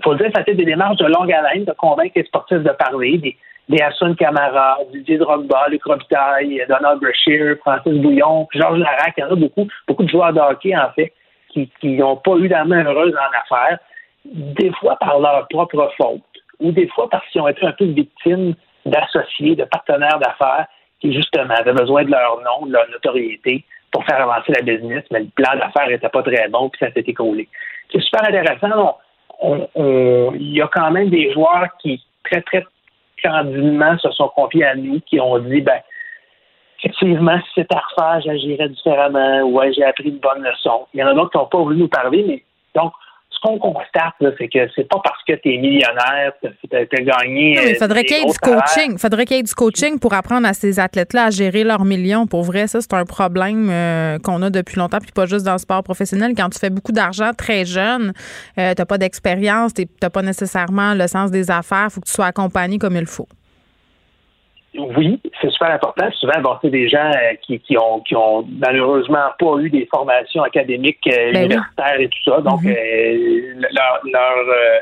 faut 0.03 0.13
le 0.13 0.19
dire, 0.19 0.31
ça 0.35 0.45
fait 0.45 0.55
des 0.55 0.65
démarches 0.65 0.99
de 0.99 1.07
longue 1.07 1.33
haleine 1.33 1.65
de 1.65 1.73
convaincre 1.73 2.13
les 2.17 2.25
sportifs 2.25 2.63
de 2.63 2.71
parler, 2.71 3.19
des, 3.19 3.37
des 3.69 3.83
Hassan 3.83 4.15
Camara, 4.17 4.79
Didier 4.93 5.19
Drogba, 5.19 5.67
Luc 5.71 5.85
Robitaille, 5.85 6.65
Donald 6.69 7.01
Brashear, 7.01 7.57
Francis 7.59 8.01
Bouillon, 8.01 8.49
Georges 8.55 8.79
Larac, 8.79 9.15
il 9.17 9.21
y 9.21 9.25
en 9.25 9.33
a 9.33 9.35
beaucoup, 9.35 9.67
beaucoup 9.87 10.05
de 10.05 10.09
joueurs 10.09 10.33
de 10.33 10.41
hockey, 10.41 10.77
en 10.77 10.91
fait, 10.93 11.13
qui 11.53 11.71
n'ont 11.83 12.17
pas 12.17 12.37
eu 12.37 12.49
la 12.49 12.65
main 12.65 12.85
heureuse 12.85 13.15
en 13.15 13.57
affaires, 13.57 13.79
des 14.25 14.71
fois 14.81 14.97
par 14.97 15.19
leur 15.19 15.47
propre 15.49 15.91
faute, 15.97 16.21
ou 16.61 16.71
des 16.73 16.89
fois 16.89 17.09
parce 17.11 17.27
qu'ils 17.29 17.41
ont 17.41 17.49
été 17.49 17.65
un 17.67 17.73
peu 17.73 17.87
victimes 17.87 18.55
d'associés, 18.85 19.57
de 19.57 19.65
partenaires 19.65 20.19
d'affaires 20.19 20.67
qui, 21.01 21.13
justement, 21.13 21.55
avaient 21.55 21.73
besoin 21.73 22.05
de 22.05 22.11
leur 22.11 22.41
nom, 22.41 22.67
de 22.67 22.73
leur 22.73 22.89
notoriété 22.91 23.65
pour 23.93 24.05
faire 24.05 24.21
avancer 24.21 24.53
la 24.53 24.63
business, 24.63 25.05
mais 25.11 25.21
le 25.21 25.29
plan 25.35 25.57
d'affaires 25.57 25.89
n'était 25.89 26.09
pas 26.09 26.23
très 26.23 26.49
bon, 26.49 26.69
puis 26.69 26.79
ça 26.81 26.93
s'est 26.93 27.05
écroulé. 27.07 27.49
C'est 27.93 28.01
super 28.01 28.23
intéressant. 28.29 28.99
Il 29.43 30.53
y 30.53 30.61
a 30.61 30.69
quand 30.69 30.91
même 30.91 31.11
des 31.11 31.33
joueurs 31.33 31.69
qui, 31.81 32.03
très, 32.25 32.43
très 32.43 32.65
candidement, 33.23 33.97
se 33.99 34.11
sont 34.11 34.29
confiés 34.29 34.67
à 34.67 34.75
nous, 34.75 35.01
qui 35.01 35.21
ont 35.21 35.39
dit, 35.39 35.61
ben, 35.61 35.81
effectivement, 36.79 37.39
si 37.39 37.49
c'était 37.55 37.75
à 37.75 37.81
refaire, 37.81 38.21
j'agirais 38.21 38.69
différemment, 38.69 39.43
ouais, 39.43 39.73
j'ai 39.73 39.85
appris 39.85 40.09
une 40.09 40.19
bonne 40.19 40.43
leçon. 40.43 40.87
Il 40.95 41.01
y 41.01 41.05
en 41.05 41.09
a 41.09 41.15
d'autres 41.15 41.31
qui 41.31 41.39
n'ont 41.39 41.47
pas 41.47 41.59
voulu 41.59 41.79
nous 41.79 41.89
parler, 41.89 42.25
mais 42.27 42.43
donc, 42.75 42.93
ce 43.39 43.49
qu'on 43.49 43.59
constate, 43.59 44.15
c'est 44.39 44.49
que 44.49 44.59
c'est 44.75 44.89
pas 44.89 45.01
parce 45.03 45.23
que 45.27 45.35
tu 45.35 45.55
es 45.55 45.59
millionnaire 45.59 46.33
que 46.43 46.49
tu 46.49 46.77
as 46.77 47.03
gagné. 47.03 47.55
Non, 47.57 47.63
mais 47.65 47.75
euh, 47.75 47.79
faudrait 47.79 48.05
qu'il 48.05 48.17
y 48.17 48.21
ait 48.21 48.25
du 48.25 48.39
coaching. 48.39 48.93
Il 48.93 48.99
faudrait 48.99 49.25
qu'il 49.27 49.37
y 49.37 49.41
ait 49.41 49.45
du 49.45 49.55
coaching 49.55 49.99
pour 49.99 50.15
apprendre 50.15 50.47
à 50.47 50.53
ces 50.53 50.81
athlètes-là 50.81 51.27
à 51.27 51.31
gérer 51.31 51.65
leurs 51.65 51.85
millions. 51.85 52.27
Pour 52.27 52.43
vrai, 52.43 52.67
ça, 52.67 52.81
c'est 52.81 52.95
un 52.95 53.05
problème 53.05 53.69
euh, 53.71 54.19
qu'on 54.19 54.43
a 54.43 54.51
depuis 54.51 54.79
longtemps, 54.79 54.99
puis 54.99 55.13
pas 55.13 55.27
juste 55.27 55.45
dans 55.45 55.53
le 55.53 55.59
sport 55.59 55.83
professionnel. 55.83 56.33
Quand 56.37 56.49
tu 56.49 56.59
fais 56.59 56.71
beaucoup 56.71 56.93
d'argent 56.93 57.31
très 57.37 57.65
jeune, 57.65 58.13
euh, 58.59 58.75
tu 58.75 58.81
n'as 58.81 58.87
pas 58.87 58.99
d'expérience, 58.99 59.75
tu 59.75 59.87
n'as 60.03 60.11
pas 60.11 60.23
nécessairement 60.23 60.95
le 60.95 61.07
sens 61.07 61.31
des 61.31 61.51
affaires, 61.51 61.87
il 61.89 61.93
faut 61.93 62.01
que 62.01 62.07
tu 62.07 62.13
sois 62.13 62.27
accompagné 62.27 62.79
comme 62.79 62.97
il 62.97 63.07
faut. 63.07 63.29
Oui, 64.79 65.21
c'est 65.41 65.51
super 65.51 65.71
important. 65.71 66.09
Souvent, 66.13 66.59
c'est 66.63 66.71
des 66.71 66.89
gens 66.89 67.11
euh, 67.11 67.35
qui, 67.43 67.59
qui 67.61 67.77
ont 67.77 68.01
qui 68.01 68.15
ont 68.15 68.47
malheureusement 68.59 69.29
pas 69.39 69.57
eu 69.59 69.71
des 69.71 69.87
formations 69.93 70.43
académiques 70.43 71.07
euh, 71.09 71.33
Ben 71.33 71.41
oui. 71.41 71.45
universitaires 71.47 72.01
et 72.01 72.09
tout 72.09 72.23
ça. 72.31 72.41
Donc, 72.41 72.61
euh, 72.65 73.55
leur, 73.73 74.01
leur 74.05 74.39
euh, 74.39 74.79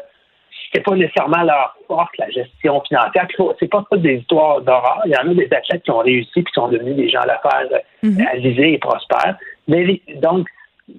c'était 0.72 0.82
pas 0.82 0.96
nécessairement 0.96 1.42
leur 1.42 1.76
force, 1.86 2.10
la 2.18 2.28
gestion 2.30 2.80
financière. 2.82 3.26
C'est 3.58 3.70
pas 3.70 3.84
des 3.96 4.14
histoires 4.16 4.60
d'horreur. 4.60 5.00
Il 5.06 5.12
y 5.12 5.16
en 5.16 5.30
a 5.30 5.34
des 5.34 5.48
athlètes 5.52 5.82
qui 5.82 5.90
ont 5.90 5.98
réussi 5.98 6.30
puis 6.34 6.44
qui 6.44 6.52
sont 6.54 6.68
devenus 6.68 6.96
des 6.96 7.08
gens 7.08 7.20
d'affaires 7.22 7.68
euh, 7.72 7.78
Mhm. 8.02 8.26
avisés 8.32 8.72
et 8.74 8.78
prospères. 8.78 9.36
Mais 9.68 10.00
donc, 10.16 10.48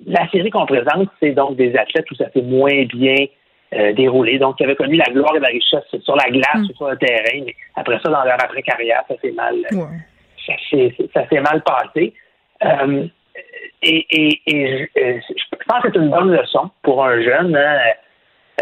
la 0.06 0.28
série 0.30 0.50
qu'on 0.50 0.66
présente, 0.66 1.10
c'est 1.20 1.32
donc 1.32 1.56
des 1.56 1.76
athlètes 1.78 2.10
où 2.12 2.16
ça 2.16 2.30
s'est 2.32 2.42
moins 2.42 2.84
bien 2.86 3.16
euh, 3.74 3.94
déroulé. 3.94 4.40
Donc, 4.40 4.58
qui 4.58 4.64
avaient 4.64 4.76
connu 4.76 4.96
la 4.96 5.06
gloire 5.06 5.36
et 5.36 5.40
la 5.40 5.48
richesse 5.50 5.84
sur 6.04 6.16
la 6.16 6.30
glace 6.30 6.56
Mm. 6.56 6.66
ou 6.72 6.74
sur 6.76 6.90
le 6.90 6.98
terrain, 6.98 7.44
mais 7.46 7.56
après 7.76 8.00
ça, 8.04 8.10
dans 8.10 8.24
leur 8.24 8.42
après-carrière, 8.42 9.04
ça 9.08 9.16
s'est 9.22 9.32
mal, 9.32 9.56
ça 10.46 10.54
s'est- 10.70 10.96
ça 11.14 11.28
s'est 11.28 11.42
mal 11.42 11.62
passé. 11.64 12.14
Euh, 12.66 13.08
et 13.84 14.06
et, 14.10 14.42
et 14.48 14.78
je, 14.96 15.00
euh, 15.02 15.20
je 15.30 15.58
pense 15.68 15.82
que 15.84 15.90
c'est 15.94 16.00
une 16.00 16.10
bonne 16.10 16.32
leçon 16.36 16.70
pour 16.82 17.04
un 17.06 17.22
jeune 17.22 17.56
hein, 17.56 17.80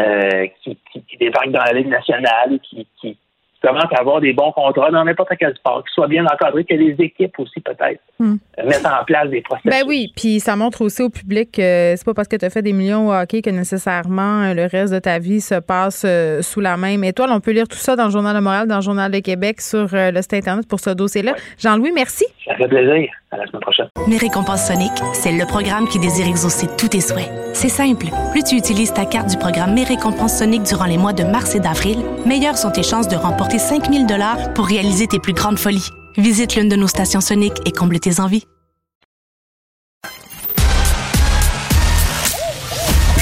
euh, 0.02 0.48
qui, 0.62 0.78
qui, 0.92 1.04
qui 1.04 1.18
débarque 1.18 1.52
dans 1.52 1.64
la 1.64 1.72
Ligue 1.74 1.88
nationale, 1.88 2.60
qui, 2.64 2.86
qui 3.00 3.18
commence 3.66 3.92
à 3.92 4.00
avoir 4.00 4.22
des 4.22 4.34
bons 4.34 4.52
contrats 4.52 4.92
dans 4.92 5.04
n'importe 5.04 5.32
quel 5.40 5.54
sport, 5.56 5.84
qu'ils 5.84 5.94
soient 5.94 6.08
bien 6.08 6.26
encadrés, 6.26 6.64
que 6.64 6.76
les 6.76 6.96
équipes 7.00 7.38
aussi 7.40 7.60
peut-être 7.60 8.02
euh, 8.22 8.36
mettent 8.58 8.86
en 8.86 9.04
place 9.06 9.30
des 9.30 9.42
processus. 9.42 9.72
Ben 9.72 9.84
oui, 9.88 10.12
puis 10.16 10.40
ça 10.40 10.56
montre 10.56 10.82
aussi 10.82 11.02
au 11.02 11.10
public 11.10 11.52
que 11.52 11.94
c'est 11.96 12.06
pas 12.06 12.14
parce 12.14 12.28
que 12.28 12.36
tu 12.36 12.46
as 12.46 12.50
fait 12.50 12.62
des 12.62 12.74
millions 12.74 13.10
au 13.10 13.14
hockey 13.14 13.42
que 13.42 13.50
nécessairement 13.50 14.44
euh, 14.44 14.54
le 14.54 14.66
reste 14.66 14.94
de 14.94 15.00
ta 15.00 15.20
vie 15.20 15.42
se 15.42 15.56
passe 15.56 16.04
euh, 16.06 16.42
sous 16.42 16.62
la 16.62 16.78
même 16.78 17.04
étoile. 17.04 17.30
On 17.32 17.40
peut 17.40 17.52
lire 17.52 17.68
tout 17.68 17.78
ça 17.78 17.96
dans 17.96 18.06
le 18.06 18.12
Journal 18.12 18.36
de 18.36 18.42
Montréal, 18.42 18.68
dans 18.68 18.78
le 18.78 18.82
Journal 18.82 19.12
de 19.12 19.20
Québec, 19.20 19.62
sur 19.62 19.88
le 19.92 20.22
site 20.22 20.34
Internet 20.34 20.68
pour 20.68 20.80
ce 20.80 20.92
dossier-là. 20.92 21.36
Jean-Louis, 21.58 21.92
merci. 21.94 22.26
Ça 22.46 22.56
fait 22.56 22.68
plaisir. 22.68 23.10
À 23.36 23.38
la 23.38 23.48
semaine 23.48 23.62
prochaine. 23.62 23.88
Mes 24.08 24.18
récompenses 24.18 24.68
Sonic, 24.68 24.94
c'est 25.14 25.34
le 25.34 25.46
programme 25.46 25.90
qui 25.90 26.00
désire 26.00 26.26
exaucer 26.26 26.68
tous 26.78 26.88
tes 26.88 27.02
souhaits. 27.02 27.30
C'est 27.54 27.68
simple. 27.70 28.08
Plus 28.32 28.44
tu 28.44 28.56
utilises 28.56 28.94
ta 28.94 29.06
carte 29.06 29.30
du 29.30 29.38
programme 29.38 29.74
Mes 29.74 29.84
récompenses 29.84 30.38
Sonic 30.38 30.64
durant 30.64 30.86
les 30.86 30.98
mois 30.98 31.12
de 31.12 31.26
mars 31.26 31.54
et 31.54 31.60
d'avril, 31.60 31.98
meilleures 32.26 32.58
sont 32.58 32.72
tes 32.72 32.84
chances 32.84 33.10
de 33.10 33.18
remporter 33.18 33.60
5000 33.60 34.08
dollars 34.08 34.54
pour 34.54 34.68
réaliser 34.68 35.08
tes 35.08 35.20
plus 35.20 35.34
grandes 35.34 35.60
folies. 35.60 35.90
Visite 36.16 36.56
l'une 36.56 36.70
de 36.70 36.78
nos 36.78 36.88
stations 36.88 37.20
Sonic 37.20 37.54
et 37.66 37.72
comble 37.72 38.00
tes 38.00 38.22
envies. 38.22 38.46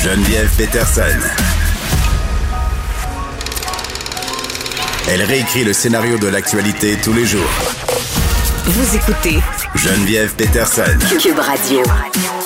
Geneviève 0.04 0.56
Peterson. 0.58 1.02
Elle 5.10 5.24
réécrit 5.24 5.64
le 5.64 5.74
scénario 5.74 6.20
de 6.20 6.28
l'actualité 6.28 6.98
tous 7.04 7.14
les 7.14 7.26
jours. 7.26 7.50
Vous 8.66 8.96
écoutez 8.96 9.40
Geneviève 9.76 10.34
Peterson. 10.36 10.84
Cube 11.20 11.40
Radio. 11.40 12.43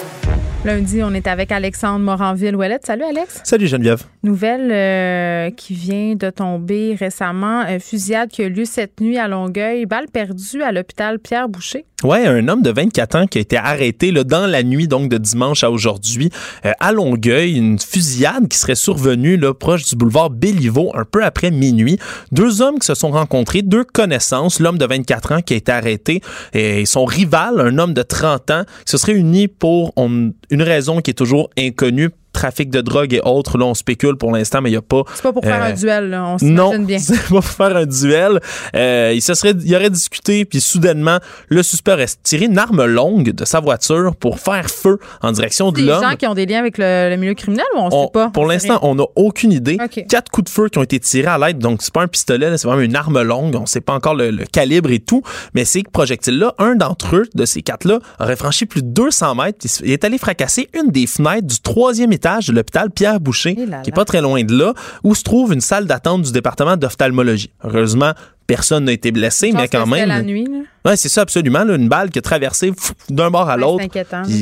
Lundi, 0.68 1.02
on 1.02 1.14
est 1.14 1.28
avec 1.28 1.54
Alexandre 1.54 2.04
Moranville-Ouellette. 2.04 2.86
Salut, 2.86 3.04
Alex. 3.06 3.40
Salut 3.46 3.68
Geneviève. 3.68 4.04
Nouvelle 4.22 4.70
euh, 4.70 5.50
qui 5.52 5.74
vient 5.74 6.16
de 6.16 6.30
tomber 6.30 6.94
récemment. 7.00 7.62
Euh, 7.70 7.80
fusillade 7.80 8.28
qui 8.30 8.44
a 8.44 8.50
lieu 8.50 8.66
cette 8.66 9.00
nuit 9.00 9.18
à 9.18 9.30
Longueuil. 9.30 9.86
Balle 9.86 10.08
perdue 10.12 10.62
à 10.64 10.74
l'hôpital 10.74 11.20
Pierre-Boucher. 11.20 11.86
Ouais, 12.04 12.28
un 12.28 12.48
homme 12.50 12.62
de 12.62 12.70
24 12.70 13.16
ans 13.16 13.26
qui 13.28 13.38
a 13.38 13.42
été 13.42 13.56
arrêté 13.58 14.12
là, 14.12 14.24
dans 14.26 14.46
la 14.46 14.62
nuit, 14.62 14.88
donc 14.90 15.10
de 15.10 15.18
dimanche 15.18 15.64
à 15.64 15.72
aujourd'hui, 15.72 16.30
euh, 16.66 16.72
à 16.82 16.92
Longueuil. 16.92 17.56
Une 17.58 17.80
fusillade 17.80 18.50
qui 18.50 18.58
serait 18.58 18.76
survenue 18.76 19.38
là, 19.38 19.54
proche 19.54 19.86
du 19.86 19.96
boulevard 19.96 20.30
Béliveau, 20.30 20.92
un 20.96 21.06
peu 21.06 21.24
après 21.24 21.50
minuit. 21.50 21.98
Deux 22.34 22.62
hommes 22.62 22.78
qui 22.78 22.86
se 22.88 22.94
sont 22.94 23.12
rencontrés, 23.12 23.62
deux 23.62 23.86
connaissances. 23.86 24.60
L'homme 24.60 24.78
de 24.78 24.86
24 24.86 25.32
ans 25.32 25.42
qui 25.42 25.54
a 25.54 25.58
été 25.58 25.72
arrêté 25.72 26.20
et 26.54 26.86
son 26.86 27.06
rival, 27.06 27.62
un 27.62 27.78
homme 27.80 27.94
de 27.94 28.04
30 28.04 28.52
ans, 28.52 28.64
qui 28.86 28.92
se 28.92 28.98
serait 28.98 29.14
uni 29.14 29.48
pour 29.48 29.94
on- 29.96 30.34
une 30.50 30.57
raison 30.62 31.02
qui 31.02 31.12
est 31.12 31.16
toujours 31.16 31.50
inconnue 31.58 32.10
trafic 32.38 32.70
de 32.70 32.82
drogue 32.82 33.14
et 33.14 33.22
autres. 33.24 33.58
Là, 33.58 33.66
on 33.66 33.74
spécule 33.74 34.16
pour 34.16 34.32
l'instant, 34.32 34.62
mais 34.62 34.70
il 34.70 34.74
n'y 34.74 34.78
a 34.78 34.82
pas. 34.82 35.02
C'est 35.16 35.24
pas 35.24 35.34
pour 35.34 35.44
faire 35.44 35.62
euh, 35.64 35.72
un 35.72 35.74
duel, 35.74 36.10
là. 36.12 36.24
on 36.26 36.46
non, 36.46 36.72
s'imagine 36.72 36.86
bien. 36.86 37.00
c'est 37.00 37.16
pas 37.22 37.28
pour 37.28 37.44
faire 37.46 37.76
un 37.76 37.86
duel. 37.86 38.40
Euh, 38.76 39.12
il 39.16 39.22
se 39.22 39.34
serait, 39.34 39.54
il 39.66 39.76
aurait 39.76 39.90
discuté, 39.90 40.46
puis 40.46 40.62
soudainement, 40.62 41.18
le 41.50 41.64
suspect 41.64 41.94
aurait 41.94 42.06
tiré 42.24 42.46
une 42.46 42.58
arme 42.60 42.86
longue 42.86 43.32
de 43.32 43.46
sa 43.46 43.60
voiture 43.60 44.16
pour 44.16 44.40
faire 44.40 44.70
feu 44.70 45.00
en 45.22 45.32
direction 45.32 45.72
de 45.72 45.78
Des 45.78 45.84
l'homme. 45.84 46.04
gens 46.04 46.16
qui 46.16 46.28
ont 46.28 46.34
des 46.36 46.46
liens 46.46 46.60
avec 46.60 46.78
le, 46.78 47.10
le 47.10 47.16
milieu 47.18 47.34
criminel 47.34 47.66
ou 47.76 47.80
on 47.80 47.88
On- 47.92 48.04
sait 48.06 48.12
pas? 48.14 48.30
pour 48.30 48.46
l'instant, 48.46 48.80
on 48.84 48.96
n'a 48.96 49.06
aucune 49.16 49.52
idée. 49.52 49.78
OK. 49.84 50.06
Quatre 50.08 50.30
coups 50.32 50.46
de 50.46 50.50
feu 50.54 50.70
qui 50.70 50.78
ont 50.78 50.84
été 50.84 51.00
tirés 51.00 51.28
à 51.28 51.38
l'aide, 51.38 51.58
donc 51.60 51.82
c'est 51.82 51.94
pas 51.94 52.02
un 52.04 52.08
pistolet, 52.08 52.56
c'est 52.58 52.68
vraiment 52.68 52.82
une 52.84 52.96
arme 52.96 53.22
longue. 53.22 53.56
On 53.56 53.66
sait 53.66 53.82
pas 53.82 53.94
encore 53.94 54.14
le, 54.16 54.30
le 54.32 54.46
calibre 54.46 54.92
et 54.92 55.00
tout, 55.00 55.24
mais 55.56 55.66
ces 55.66 55.82
projectiles-là, 55.84 56.54
un 56.60 56.76
d'entre 56.76 57.16
eux, 57.16 57.26
de 57.34 57.46
ces 57.46 57.62
quatre-là, 57.62 58.00
aurait 58.20 58.36
franchi 58.36 58.66
plus 58.66 58.84
de 58.84 58.90
200 58.90 59.36
mètres. 59.36 59.66
Il 59.84 59.92
est 59.92 60.04
allé 60.04 60.18
fracasser 60.18 60.70
une 60.74 60.92
des 60.92 61.08
fenêtres 61.08 61.48
du 61.48 61.60
troisième 61.60 62.12
étage 62.14 62.27
de 62.28 62.52
l'hôpital 62.52 62.92
Pierre 62.92 63.20
Boucher, 63.20 63.56
Eh 63.58 63.66
là 63.66 63.82
qui 63.82 63.90
est 63.90 63.94
pas 63.94 64.06
très 64.06 64.22
loin 64.22 64.44
de 64.44 64.56
là, 64.58 64.74
où 65.04 65.16
se 65.16 65.24
trouve 65.24 65.54
une 65.54 65.62
salle 65.62 65.86
d'attente 65.86 66.24
du 66.24 66.32
département 66.32 66.78
d'ophtalmologie. 66.78 67.52
Heureusement, 67.64 68.12
personne 68.46 68.86
n'a 68.86 68.92
été 68.94 69.12
blessé, 69.12 69.52
mais 69.54 69.68
quand 69.68 69.86
même. 69.88 70.08
la 70.08 70.22
nuit, 70.22 70.46
là. 70.46 70.60
Ouais, 70.88 70.96
c'est 70.96 71.10
ça, 71.10 71.22
absolument. 71.22 71.64
là, 71.66 71.76
une 71.76 71.90
balle 71.90 72.10
qui 72.10 72.20
a 72.20 72.22
traversé 72.22 72.72
d'un 73.10 73.30
bord 73.30 73.50
à 73.50 73.58
l'autre. 73.58 73.84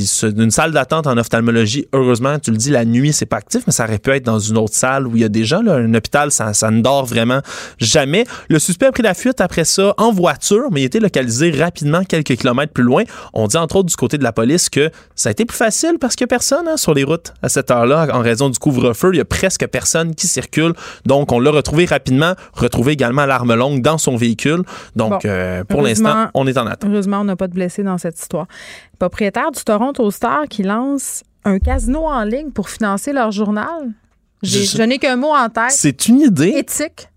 c'est 0.06 0.30
une 0.30 0.52
salle 0.52 0.72
d'attente 0.72 1.08
en 1.08 1.18
ophtalmologie, 1.18 1.88
heureusement, 1.92 2.38
tu 2.38 2.52
le 2.52 2.58
dis, 2.58 2.70
la 2.70 2.86
nuit, 2.86 3.14
c'est 3.14 3.26
pas 3.26 3.38
actif, 3.38 3.64
mais 3.66 3.74
ça 3.74 3.86
aurait 3.86 3.98
pu 3.98 4.12
être 4.12 4.24
dans 4.24 4.38
une 4.38 4.58
autre 4.58 4.76
salle 4.76 5.08
où 5.08 5.16
il 5.16 5.22
y 5.22 5.24
a 5.24 5.30
des 5.30 5.44
gens. 5.44 5.62
Là, 5.64 5.74
un 5.76 5.94
hôpital, 5.96 6.32
ça, 6.32 6.54
ça 6.54 6.70
ne 6.70 6.82
dort 6.82 7.06
vraiment 7.06 7.42
jamais. 7.80 8.26
Le 8.50 8.60
suspect 8.60 8.86
a 8.86 8.92
pris 8.92 9.02
la 9.02 9.16
fuite 9.16 9.42
après 9.42 9.64
ça 9.64 9.94
en 9.98 10.12
voiture, 10.12 10.70
mais 10.72 10.82
il 10.82 10.84
a 10.84 10.88
été 10.88 11.00
localisé 11.00 11.50
rapidement 11.52 12.04
quelques 12.04 12.36
kilomètres 12.36 12.74
plus 12.74 12.84
loin. 12.84 13.04
On 13.34 13.48
dit 13.48 13.58
entre 13.58 13.78
autres 13.78 13.90
du 13.90 13.96
côté 13.96 14.18
de 14.20 14.24
la 14.24 14.32
police 14.32 14.70
que 14.70 14.92
ça 15.16 15.30
a 15.30 15.32
été 15.32 15.46
plus 15.46 15.58
facile 15.58 15.98
parce 16.00 16.16
qu'il 16.16 16.26
n'y 16.26 16.30
a 16.30 16.36
personne 16.36 16.68
hein, 16.68 16.78
sur 16.78 16.94
les 16.94 17.04
routes 17.04 17.34
à 17.42 17.50
cette 17.50 17.72
heure-là 17.72 18.08
en 18.14 18.20
raison 18.20 18.50
du 18.50 18.60
couvre-feu. 18.60 19.10
Il 19.14 19.18
y 19.18 19.22
a 19.22 19.26
presque 19.26 19.66
personne 19.68 20.14
qui 20.14 20.28
circule. 20.28 20.74
Donc, 21.08 21.32
on 21.32 21.40
l'a 21.40 21.52
retrouvé 21.52 21.86
rapidement, 21.86 22.34
retrouvé 22.54 22.94
également 22.94 23.26
l'arme 23.26 23.56
longue 23.56 23.82
dans 23.82 23.98
son 23.98 24.16
véhicule. 24.16 24.62
Donc, 24.96 25.12
Bon. 25.12 25.20
euh, 25.26 25.64
pour 25.64 25.82
l'instant, 25.82 26.28
on 26.36 26.46
est 26.48 26.58
en 26.58 26.68
attente. 26.68 26.90
Heureusement, 26.90 27.22
on 27.22 27.24
n'a 27.24 27.36
pas 27.36 27.48
de 27.48 27.54
blessés 27.54 27.84
dans 27.84 27.98
cette 27.98 28.20
histoire. 28.20 28.48
Propriétaire 29.00 29.52
du 29.52 29.64
Toronto 29.64 30.10
Star 30.12 30.48
qui 30.48 30.64
lance 30.64 31.24
un 31.44 31.60
casino 31.60 32.06
en 32.06 32.24
ligne 32.24 32.52
pour 32.52 32.70
financer 32.70 33.14
leur 33.14 33.32
journal. 33.32 33.92
Je- 34.44 34.82
n'ai 34.84 35.00
qu'un 35.00 35.16
mot 35.16 35.34
en 35.34 35.50
tête. 35.50 35.72
C'est 35.72 36.08
une 36.08 36.22
idée. 36.22 36.50
Éthique. 36.58 37.08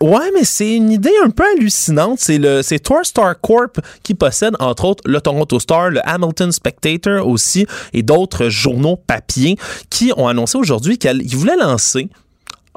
Ouais, 0.00 0.30
mais 0.32 0.44
c'est 0.44 0.76
une 0.76 0.92
idée 0.92 1.12
un 1.24 1.30
peu 1.30 1.42
hallucinante. 1.56 2.20
C'est 2.20 2.38
le 2.38 2.62
c'est 2.62 2.78
Torstar 2.78 3.40
Corp 3.40 3.80
qui 4.04 4.14
possède 4.14 4.54
entre 4.60 4.84
autres 4.84 5.02
le 5.06 5.20
Toronto 5.20 5.58
Star, 5.58 5.90
le 5.90 6.00
Hamilton 6.08 6.52
Spectator 6.52 7.26
aussi 7.26 7.66
et 7.92 8.04
d'autres 8.04 8.48
journaux 8.48 8.96
papier 8.96 9.56
qui 9.90 10.12
ont 10.16 10.28
annoncé 10.28 10.56
aujourd'hui 10.56 10.98
qu'ils 10.98 11.36
voulaient 11.36 11.56
lancer 11.56 12.08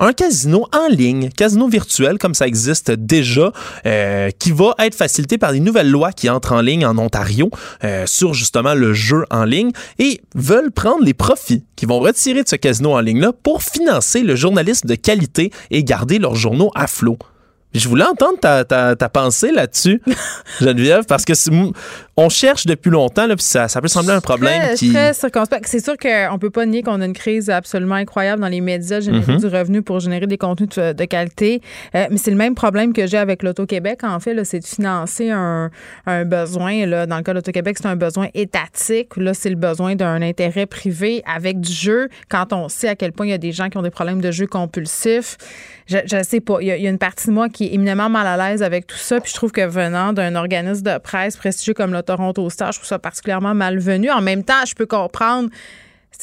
un 0.02 0.14
casino 0.14 0.66
en 0.74 0.88
ligne, 0.88 1.30
casino 1.30 1.68
virtuel 1.68 2.18
comme 2.18 2.34
ça 2.34 2.48
existe 2.48 2.92
déjà, 2.92 3.54
euh, 3.86 4.32
qui 4.32 4.52
va 4.52 4.74
être 4.80 4.96
facilité 4.96 5.38
par 5.38 5.52
les 5.52 5.60
nouvelles 5.60 5.90
lois 5.90 6.12
qui 6.12 6.28
entrent 6.28 6.54
en 6.54 6.62
ligne 6.62 6.86
en 6.86 6.98
Ontario 6.98 7.52
euh, 7.84 8.06
sur 8.08 8.34
justement 8.34 8.74
le 8.74 8.94
jeu 8.94 9.26
en 9.30 9.46
ligne 9.46 9.72
et 10.00 10.22
veulent 10.34 10.72
prendre 10.72 11.04
les 11.04 11.14
profits 11.14 11.64
qu'ils 11.76 11.88
vont 11.88 12.00
retirer 12.00 12.42
de 12.44 12.50
ce 12.50 12.56
casino 12.56 12.94
en 12.94 13.00
ligne-là 13.00 13.32
pour 13.32 13.62
financer 13.62 14.22
le 14.22 14.36
journalisme 14.36 14.88
de 14.88 14.96
qualité 14.96 15.52
et 15.70 15.84
garder 15.84 16.18
leurs 16.18 16.36
journaux 16.36 16.72
à 16.74 16.88
flot. 16.88 17.20
Je 17.74 17.88
voulais 17.88 18.04
entendre 18.04 18.38
ta, 18.40 18.66
ta, 18.66 18.96
ta 18.96 19.10
pensée 19.10 19.52
là-dessus, 19.52 20.02
Geneviève, 20.62 21.06
parce 21.06 21.26
que 21.26 21.34
on 22.18 22.30
cherche 22.30 22.66
depuis 22.66 22.90
longtemps, 22.92 23.26
là, 23.26 23.36
puis 23.36 23.46
ça, 23.46 23.68
ça 23.68 23.82
peut 23.82 23.88
sembler 23.88 24.12
un 24.12 24.22
problème 24.22 24.62
Très, 24.62 24.76
qui... 24.76 24.92
très 24.92 25.14
circonspect. 25.14 25.66
C'est 25.66 25.84
sûr 25.84 25.96
qu'on 25.98 26.38
peut 26.38 26.50
pas 26.50 26.66
nier 26.66 26.84
qu'on 26.84 27.00
a 27.02 27.06
une 27.06 27.14
crise 27.14 27.50
absolument 27.50 27.96
incroyable 27.96 28.42
dans 28.42 28.48
les 28.50 28.62
médias, 28.62 29.00
générer 29.00 29.32
Mhm. 29.34 29.40
du 29.40 29.48
revenu 29.48 29.82
pour 29.82 30.00
générer 30.00 30.28
des 30.28 30.38
contenus 30.38 30.70
de, 30.76 30.94
de 30.94 31.06
qualité. 31.06 31.62
Euh, 31.96 32.06
mais 32.12 32.18
c'est 32.18 32.32
le 32.32 32.38
même 32.38 32.54
problème 32.56 32.92
que 32.94 33.08
j'ai 33.08 33.18
avec 33.18 33.44
l'Auto-Québec, 33.44 34.04
en 34.04 34.20
fait, 34.20 34.44
c'est 34.44 34.60
de 34.60 34.66
financer 34.66 35.30
un, 35.32 35.72
un 36.06 36.26
besoin. 36.26 36.86
Là, 36.86 37.06
dans 37.06 37.18
le 37.18 37.24
cas 37.24 37.32
de 37.32 37.38
l'Auto-Québec, 37.38 37.78
c'est 37.82 37.88
un 37.88 37.96
besoin 37.96 38.28
étatique. 38.34 39.16
Là, 39.18 39.34
c'est 39.34 39.50
le 39.50 39.56
besoin 39.56 39.96
d'un 39.96 40.22
intérêt 40.22 40.66
privé 40.66 41.24
avec 41.26 41.60
du 41.60 41.72
jeu. 41.72 42.10
Quand 42.30 42.52
on 42.54 42.68
sait 42.70 42.90
à 42.90 42.96
quel 42.96 43.14
point 43.14 43.26
il 43.28 43.30
y 43.30 43.34
a 43.34 43.38
des 43.38 43.52
gens 43.52 43.70
qui 43.70 43.78
ont 43.78 43.82
des 43.84 43.90
problèmes 43.90 44.22
de 44.22 44.32
jeu 44.32 44.48
compulsifs, 44.48 45.38
je, 45.88 45.98
je 46.06 46.24
sais 46.24 46.40
pas. 46.42 46.58
Il 46.62 46.68
y, 46.68 46.72
a, 46.72 46.78
il 46.78 46.84
y 46.84 46.88
a 46.88 46.90
une 46.90 46.98
partie 47.00 47.28
de 47.28 47.34
moi 47.34 47.50
qui 47.50 47.61
éminemment 47.68 48.10
mal 48.10 48.28
à 48.28 48.38
l'aise 48.38 48.64
avec 48.64 48.88
tout 48.88 48.98
ça. 48.98 49.20
Puis 49.20 49.32
je 49.32 49.36
trouve 49.36 49.52
que 49.52 49.66
venant 49.66 50.14
d'un 50.14 50.36
organisme 50.36 50.84
de 50.84 50.98
presse 50.98 51.38
prestigieux 51.38 51.74
comme 51.74 51.94
le 51.94 52.04
Toronto 52.04 52.50
Star, 52.50 52.72
je 52.72 52.80
trouve 52.80 52.88
ça 52.88 53.00
particulièrement 53.00 53.54
malvenu. 53.54 54.10
En 54.10 54.22
même 54.22 54.44
temps, 54.44 54.66
je 54.66 54.76
peux 54.76 54.86
comprendre. 54.86 55.50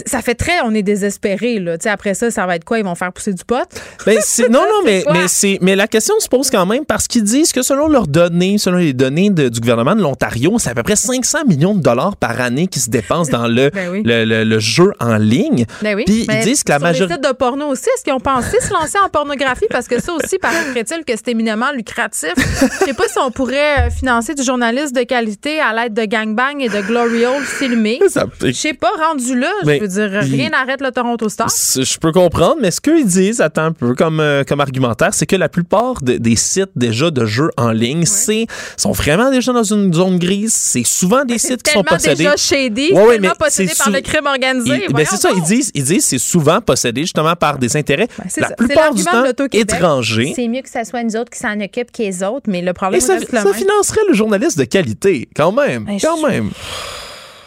Ça 0.07 0.23
fait 0.23 0.37
très, 0.37 0.61
on 0.65 0.73
est 0.75 0.83
désespéré 0.85 1.59
là. 1.59 1.77
Tu 1.77 1.85
sais, 1.85 1.89
après 1.91 2.15
ça, 2.15 2.31
ça 2.31 2.47
va 2.47 2.55
être 2.55 2.65
quoi? 2.65 2.79
Ils 2.79 2.85
vont 2.85 2.95
faire 2.95 3.13
pousser 3.13 3.33
du 3.33 3.45
pot? 3.45 3.67
Ben, 4.07 4.21
non, 4.51 4.61
non, 4.61 4.83
mais, 4.85 5.03
mais, 5.13 5.27
c'est, 5.27 5.59
mais 5.61 5.75
la 5.75 5.89
question 5.89 6.15
se 6.21 6.29
pose 6.29 6.51
quand 6.51 6.67
même 6.67 6.85
parce 6.85 7.09
qu'ils 7.09 7.25
disent 7.25 7.51
que 7.51 7.63
selon 7.63 7.89
leurs 7.89 8.07
données, 8.07 8.59
selon 8.59 8.77
les 8.79 8.93
données 8.93 9.31
de- 9.31 9.49
du 9.49 9.59
gouvernement 9.59 9.97
de 9.97 10.01
l'Ontario, 10.03 10.57
c'est 10.61 10.71
à 10.71 10.75
peu 10.75 10.85
près 10.85 10.95
500 10.95 11.47
millions 11.49 11.75
de 11.75 11.81
dollars 11.81 12.15
par 12.17 12.41
année 12.41 12.69
qui 12.69 12.79
se 12.79 12.91
dépensent 12.91 13.33
dans 13.33 13.49
le, 13.49 13.71
Ben 13.75 13.89
oui. 13.91 14.03
le, 14.05 14.25
le- 14.25 14.45
le 14.45 14.59
jeu 14.61 14.93
en 15.01 15.17
ligne. 15.17 15.65
Ben 15.83 15.97
oui. 15.97 16.05
Puis 16.07 16.27
ils 16.31 16.45
disent 16.45 16.63
que 16.63 16.71
la 16.71 16.79
majorité. 16.79 17.19
de 17.19 17.33
porno 17.33 17.67
aussi, 17.67 17.89
est-ce 17.97 18.05
qu'ils 18.05 18.13
ont 18.13 18.21
pensé 18.21 18.57
se 18.61 18.73
lancer 18.73 18.99
en 19.05 19.09
pornographie? 19.09 19.67
Parce 19.69 19.89
que 19.89 20.01
ça 20.01 20.13
aussi, 20.13 20.39
paraîtrait-il 20.39 21.05
que 21.05 21.13
c'est 21.17 21.29
éminemment 21.29 21.73
lucratif. 21.73 22.35
Je 22.37 22.85
sais 22.87 22.95
pas 22.95 23.09
si 23.09 23.19
on 23.19 23.33
pourrait 23.33 23.87
euh, 23.87 23.91
financer 23.91 24.35
du 24.37 24.45
journalisme 24.45 24.93
de 24.93 25.03
qualité 25.03 25.59
à 25.59 25.73
l'aide 25.73 25.95
de 25.95 26.05
gangbang 26.05 26.61
et 26.61 26.69
de 26.69 26.81
glory 26.83 27.27
hole 27.27 27.43
filmés. 27.43 27.99
Ça- 28.09 28.27
Je 28.41 28.53
sais 28.53 28.75
pas, 28.75 28.91
rendu 29.09 29.37
là, 29.37 29.51
je 29.79 29.83
veux 29.83 29.89
dire, 29.89 30.23
il- 30.25 30.35
rien 30.35 30.51
n'arrête 30.51 30.81
le 30.81 30.91
Toronto 30.91 31.29
Star. 31.29 31.51
C'est- 31.51 31.85
Je 31.85 31.99
peux 31.99 32.13
comprendre, 32.13 32.57
mais 32.61 32.71
ce 32.71 32.81
qu'ils 32.81 33.07
disent, 33.07 33.41
attends 33.41 33.65
un 33.67 33.73
peu 33.73 33.95
comme, 33.95 34.21
euh, 34.21 34.45
comme 34.45 34.61
argumentaire, 34.61 35.15
c'est 35.15 35.27
que 35.27 35.37
la 35.37 35.49
plupart 35.49 36.01
de- 36.03 36.17
des 36.19 36.37
sites 36.37 36.71
déjà 36.77 37.11
de 37.11 37.25
jeux 37.27 37.51
en 37.57 37.71
ligne, 37.71 38.05
c'est 38.05 38.47
sont 38.77 38.93
vraiment 38.93 39.31
déjà 39.31 39.53
dans 39.53 39.63
une 39.63 39.93
zone 39.93 40.19
grise. 40.19 40.53
C'est 40.55 40.85
souvent 40.85 41.25
des 41.25 41.39
sites 41.39 41.63
qui 41.63 41.73
sont 41.73 41.83
Tellement 41.83 41.97
possédés. 41.97 42.17
déjà 42.17 42.37
shady, 42.37 42.93
Ouais, 42.93 43.03
ouais, 43.03 43.13
tellement 43.19 43.29
mais 43.39 43.45
possédé 43.47 43.73
c'est 43.75 43.79
par 43.85 43.91
le 43.93 44.01
crime 44.01 44.27
organisé. 44.27 44.85
Ils- 44.89 44.93
ben, 44.93 45.07
c'est 45.09 45.17
ça, 45.17 45.31
ils 45.35 45.43
disent, 45.43 45.71
ils 45.75 45.85
disent 45.85 46.05
c'est 46.05 46.19
souvent 46.19 46.61
possédé 46.61 47.03
justement 47.03 47.35
par 47.37 47.59
des 47.59 47.77
intérêts 47.77 48.09
c'est 48.29 48.41
la 48.41 48.49
ça. 48.49 48.55
C'est 48.59 48.67
plupart 48.67 48.95
du 48.95 49.05
temps 49.05 49.25
étrangers. 49.53 50.33
C'est 50.35 50.49
mieux 50.49 50.63
que 50.63 50.69
ça 50.71 50.85
soit 50.85 51.03
nous 51.03 51.17
autres 51.17 51.31
qui 51.31 51.39
s'en 51.39 51.59
occupent 51.61 51.93
que 51.93 52.03
les 52.03 52.23
autres, 52.23 52.47
mais 52.49 52.63
le 52.63 52.73
problème 52.73 52.99
Et 52.99 53.01
ça, 53.01 53.15
reste 53.15 53.33
le 53.33 53.39
ça 53.39 53.53
financerait 53.53 54.01
le 54.09 54.15
journaliste 54.15 54.59
de 54.59 54.65
qualité, 54.65 55.29
quand 55.35 55.53
même, 55.53 55.85
Ben, 55.85 55.99
quand 56.01 56.27
même. 56.27 56.51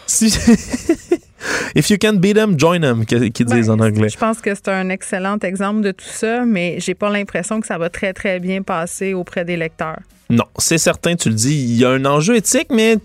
Si- 0.06 0.32
If 1.74 1.90
you 1.90 1.98
can 1.98 2.14
beat 2.14 2.34
them, 2.34 2.58
join 2.58 2.80
them, 2.80 3.04
qu'ils 3.04 3.46
disent 3.46 3.70
en 3.70 3.78
anglais. 3.80 4.08
Je 4.08 4.18
pense 4.18 4.40
que 4.40 4.54
c'est 4.54 4.68
un 4.68 4.88
excellent 4.90 5.38
exemple 5.42 5.80
de 5.80 5.92
tout 5.92 6.04
ça, 6.04 6.44
mais 6.44 6.76
j'ai 6.78 6.94
pas 6.94 7.10
l'impression 7.10 7.60
que 7.60 7.66
ça 7.66 7.78
va 7.78 7.90
très, 7.90 8.12
très 8.12 8.40
bien 8.40 8.62
passer 8.62 9.14
auprès 9.14 9.44
des 9.44 9.56
lecteurs. 9.56 10.00
Non, 10.30 10.46
c'est 10.58 10.78
certain, 10.78 11.14
tu 11.14 11.28
le 11.28 11.34
dis, 11.34 11.54
il 11.54 11.76
y 11.76 11.84
a 11.84 11.90
un 11.90 12.04
enjeu 12.04 12.36
éthique, 12.36 12.68
mais 12.70 12.96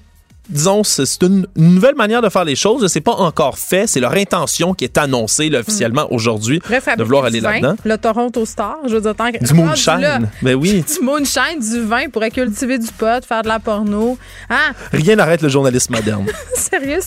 disons, 0.50 0.84
c'est 0.84 1.24
une 1.24 1.46
nouvelle 1.56 1.96
manière 1.96 2.22
de 2.22 2.30
faire 2.30 2.46
les 2.46 2.56
choses. 2.56 2.88
C'est 2.88 3.02
pas 3.02 3.14
encore 3.14 3.58
fait. 3.58 3.88
C'est 3.88 4.00
leur 4.00 4.14
intention 4.14 4.74
qui 4.74 4.84
est 4.84 4.98
annoncée 4.98 5.50
là, 5.50 5.60
officiellement 5.60 6.08
aujourd'hui 6.12 6.60
de 6.98 7.04
vouloir 7.04 7.26
aller 7.26 7.40
là-dedans. 7.40 7.76
Le 7.84 7.98
Toronto 7.98 8.46
Star, 8.46 8.78
je 8.86 8.96
veux 8.96 9.02
dire, 9.02 9.16
tant 9.16 9.32
que 9.32 9.44
du 9.44 9.54
moonshine. 9.54 10.00
Là, 10.00 10.20
ben 10.42 10.56
oui. 10.56 10.84
Du 10.98 11.04
moonshine, 11.04 11.60
du 11.60 11.82
vin 11.82 12.10
pourrait 12.10 12.32
cultiver 12.32 12.78
du 12.78 12.88
pot, 12.92 13.24
faire 13.26 13.42
de 13.44 13.48
la 13.48 13.60
porno. 13.60 14.18
Hein? 14.50 14.74
Rien 14.92 15.16
n'arrête 15.16 15.42
le 15.42 15.50
journalisme 15.50 15.96
moderne. 15.96 16.26
Sérieux, 16.56 17.00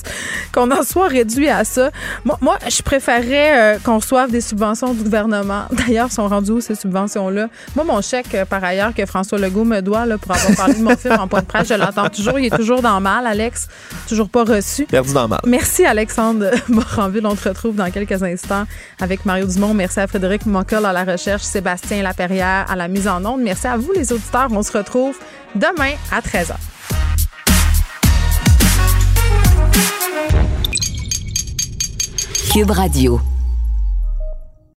qu'on 0.53 0.71
en 0.71 0.83
soit 0.83 1.09
réduit 1.09 1.49
à 1.49 1.65
ça. 1.65 1.91
Moi, 2.25 2.39
moi 2.41 2.59
je 2.69 2.83
préférerais 2.83 3.77
euh, 3.77 3.79
qu'on 3.83 3.99
reçoive 3.99 4.31
des 4.31 4.41
subventions 4.41 4.93
du 4.93 5.03
gouvernement. 5.03 5.65
D'ailleurs, 5.73 6.13
sont 6.13 6.29
rendues 6.29 6.53
où 6.53 6.61
ces 6.61 6.75
subventions-là? 6.75 7.49
Moi, 7.75 7.85
mon 7.85 8.01
chèque, 8.03 8.35
euh, 8.35 8.45
par 8.45 8.63
ailleurs, 8.63 8.95
que 8.95 9.05
François 9.07 9.39
Legault 9.39 9.65
me 9.65 9.81
doit 9.81 10.07
là, 10.07 10.19
pour 10.19 10.33
avoir 10.33 10.57
parlé 10.57 10.75
de 10.75 10.83
mon 10.83 10.97
film 10.97 11.17
en 11.19 11.29
point 11.29 11.41
de 11.41 11.47
presse, 11.47 11.69
je 11.69 11.75
l'entends 11.75 12.09
toujours. 12.09 12.39
Il 12.39 12.47
est 12.47 12.57
toujours 12.57 12.83
dans 12.83 12.97
le 12.97 13.03
mal 13.03 13.27
Alex. 13.31 13.69
Toujours 14.09 14.29
pas 14.29 14.45
reçu. 14.45 14.85
Perdu 14.85 15.13
dans 15.13 15.23
le 15.23 15.29
mal. 15.29 15.41
Merci, 15.47 15.85
Alexandre 15.85 16.51
Moranville. 16.69 17.27
On 17.27 17.35
te 17.35 17.49
retrouve 17.49 17.77
dans 17.77 17.91
quelques 17.91 18.23
instants 18.23 18.65
avec 19.01 19.25
Mario 19.25 19.47
Dumont. 19.47 19.75
Merci 19.75 20.01
à 20.01 20.07
Frédéric 20.07 20.47
Moncol 20.47 20.85
à 20.85 20.93
la 20.93 21.05
recherche, 21.05 21.43
Sébastien 21.43 22.03
Laperrière 22.03 22.67
à 22.69 22.77
la 22.77 22.89
mise 22.89 23.09
en 23.09 23.25
onde. 23.25 23.41
Merci 23.43 23.67
à 23.67 23.77
vous, 23.77 23.93
les 23.93 24.13
auditeurs. 24.13 24.49
On 24.51 24.63
se 24.63 24.77
retrouve 24.77 25.17
demain 25.55 25.95
à 26.13 26.21
13h. 26.21 26.55
Cube 32.53 32.71
Radio. 32.73 33.21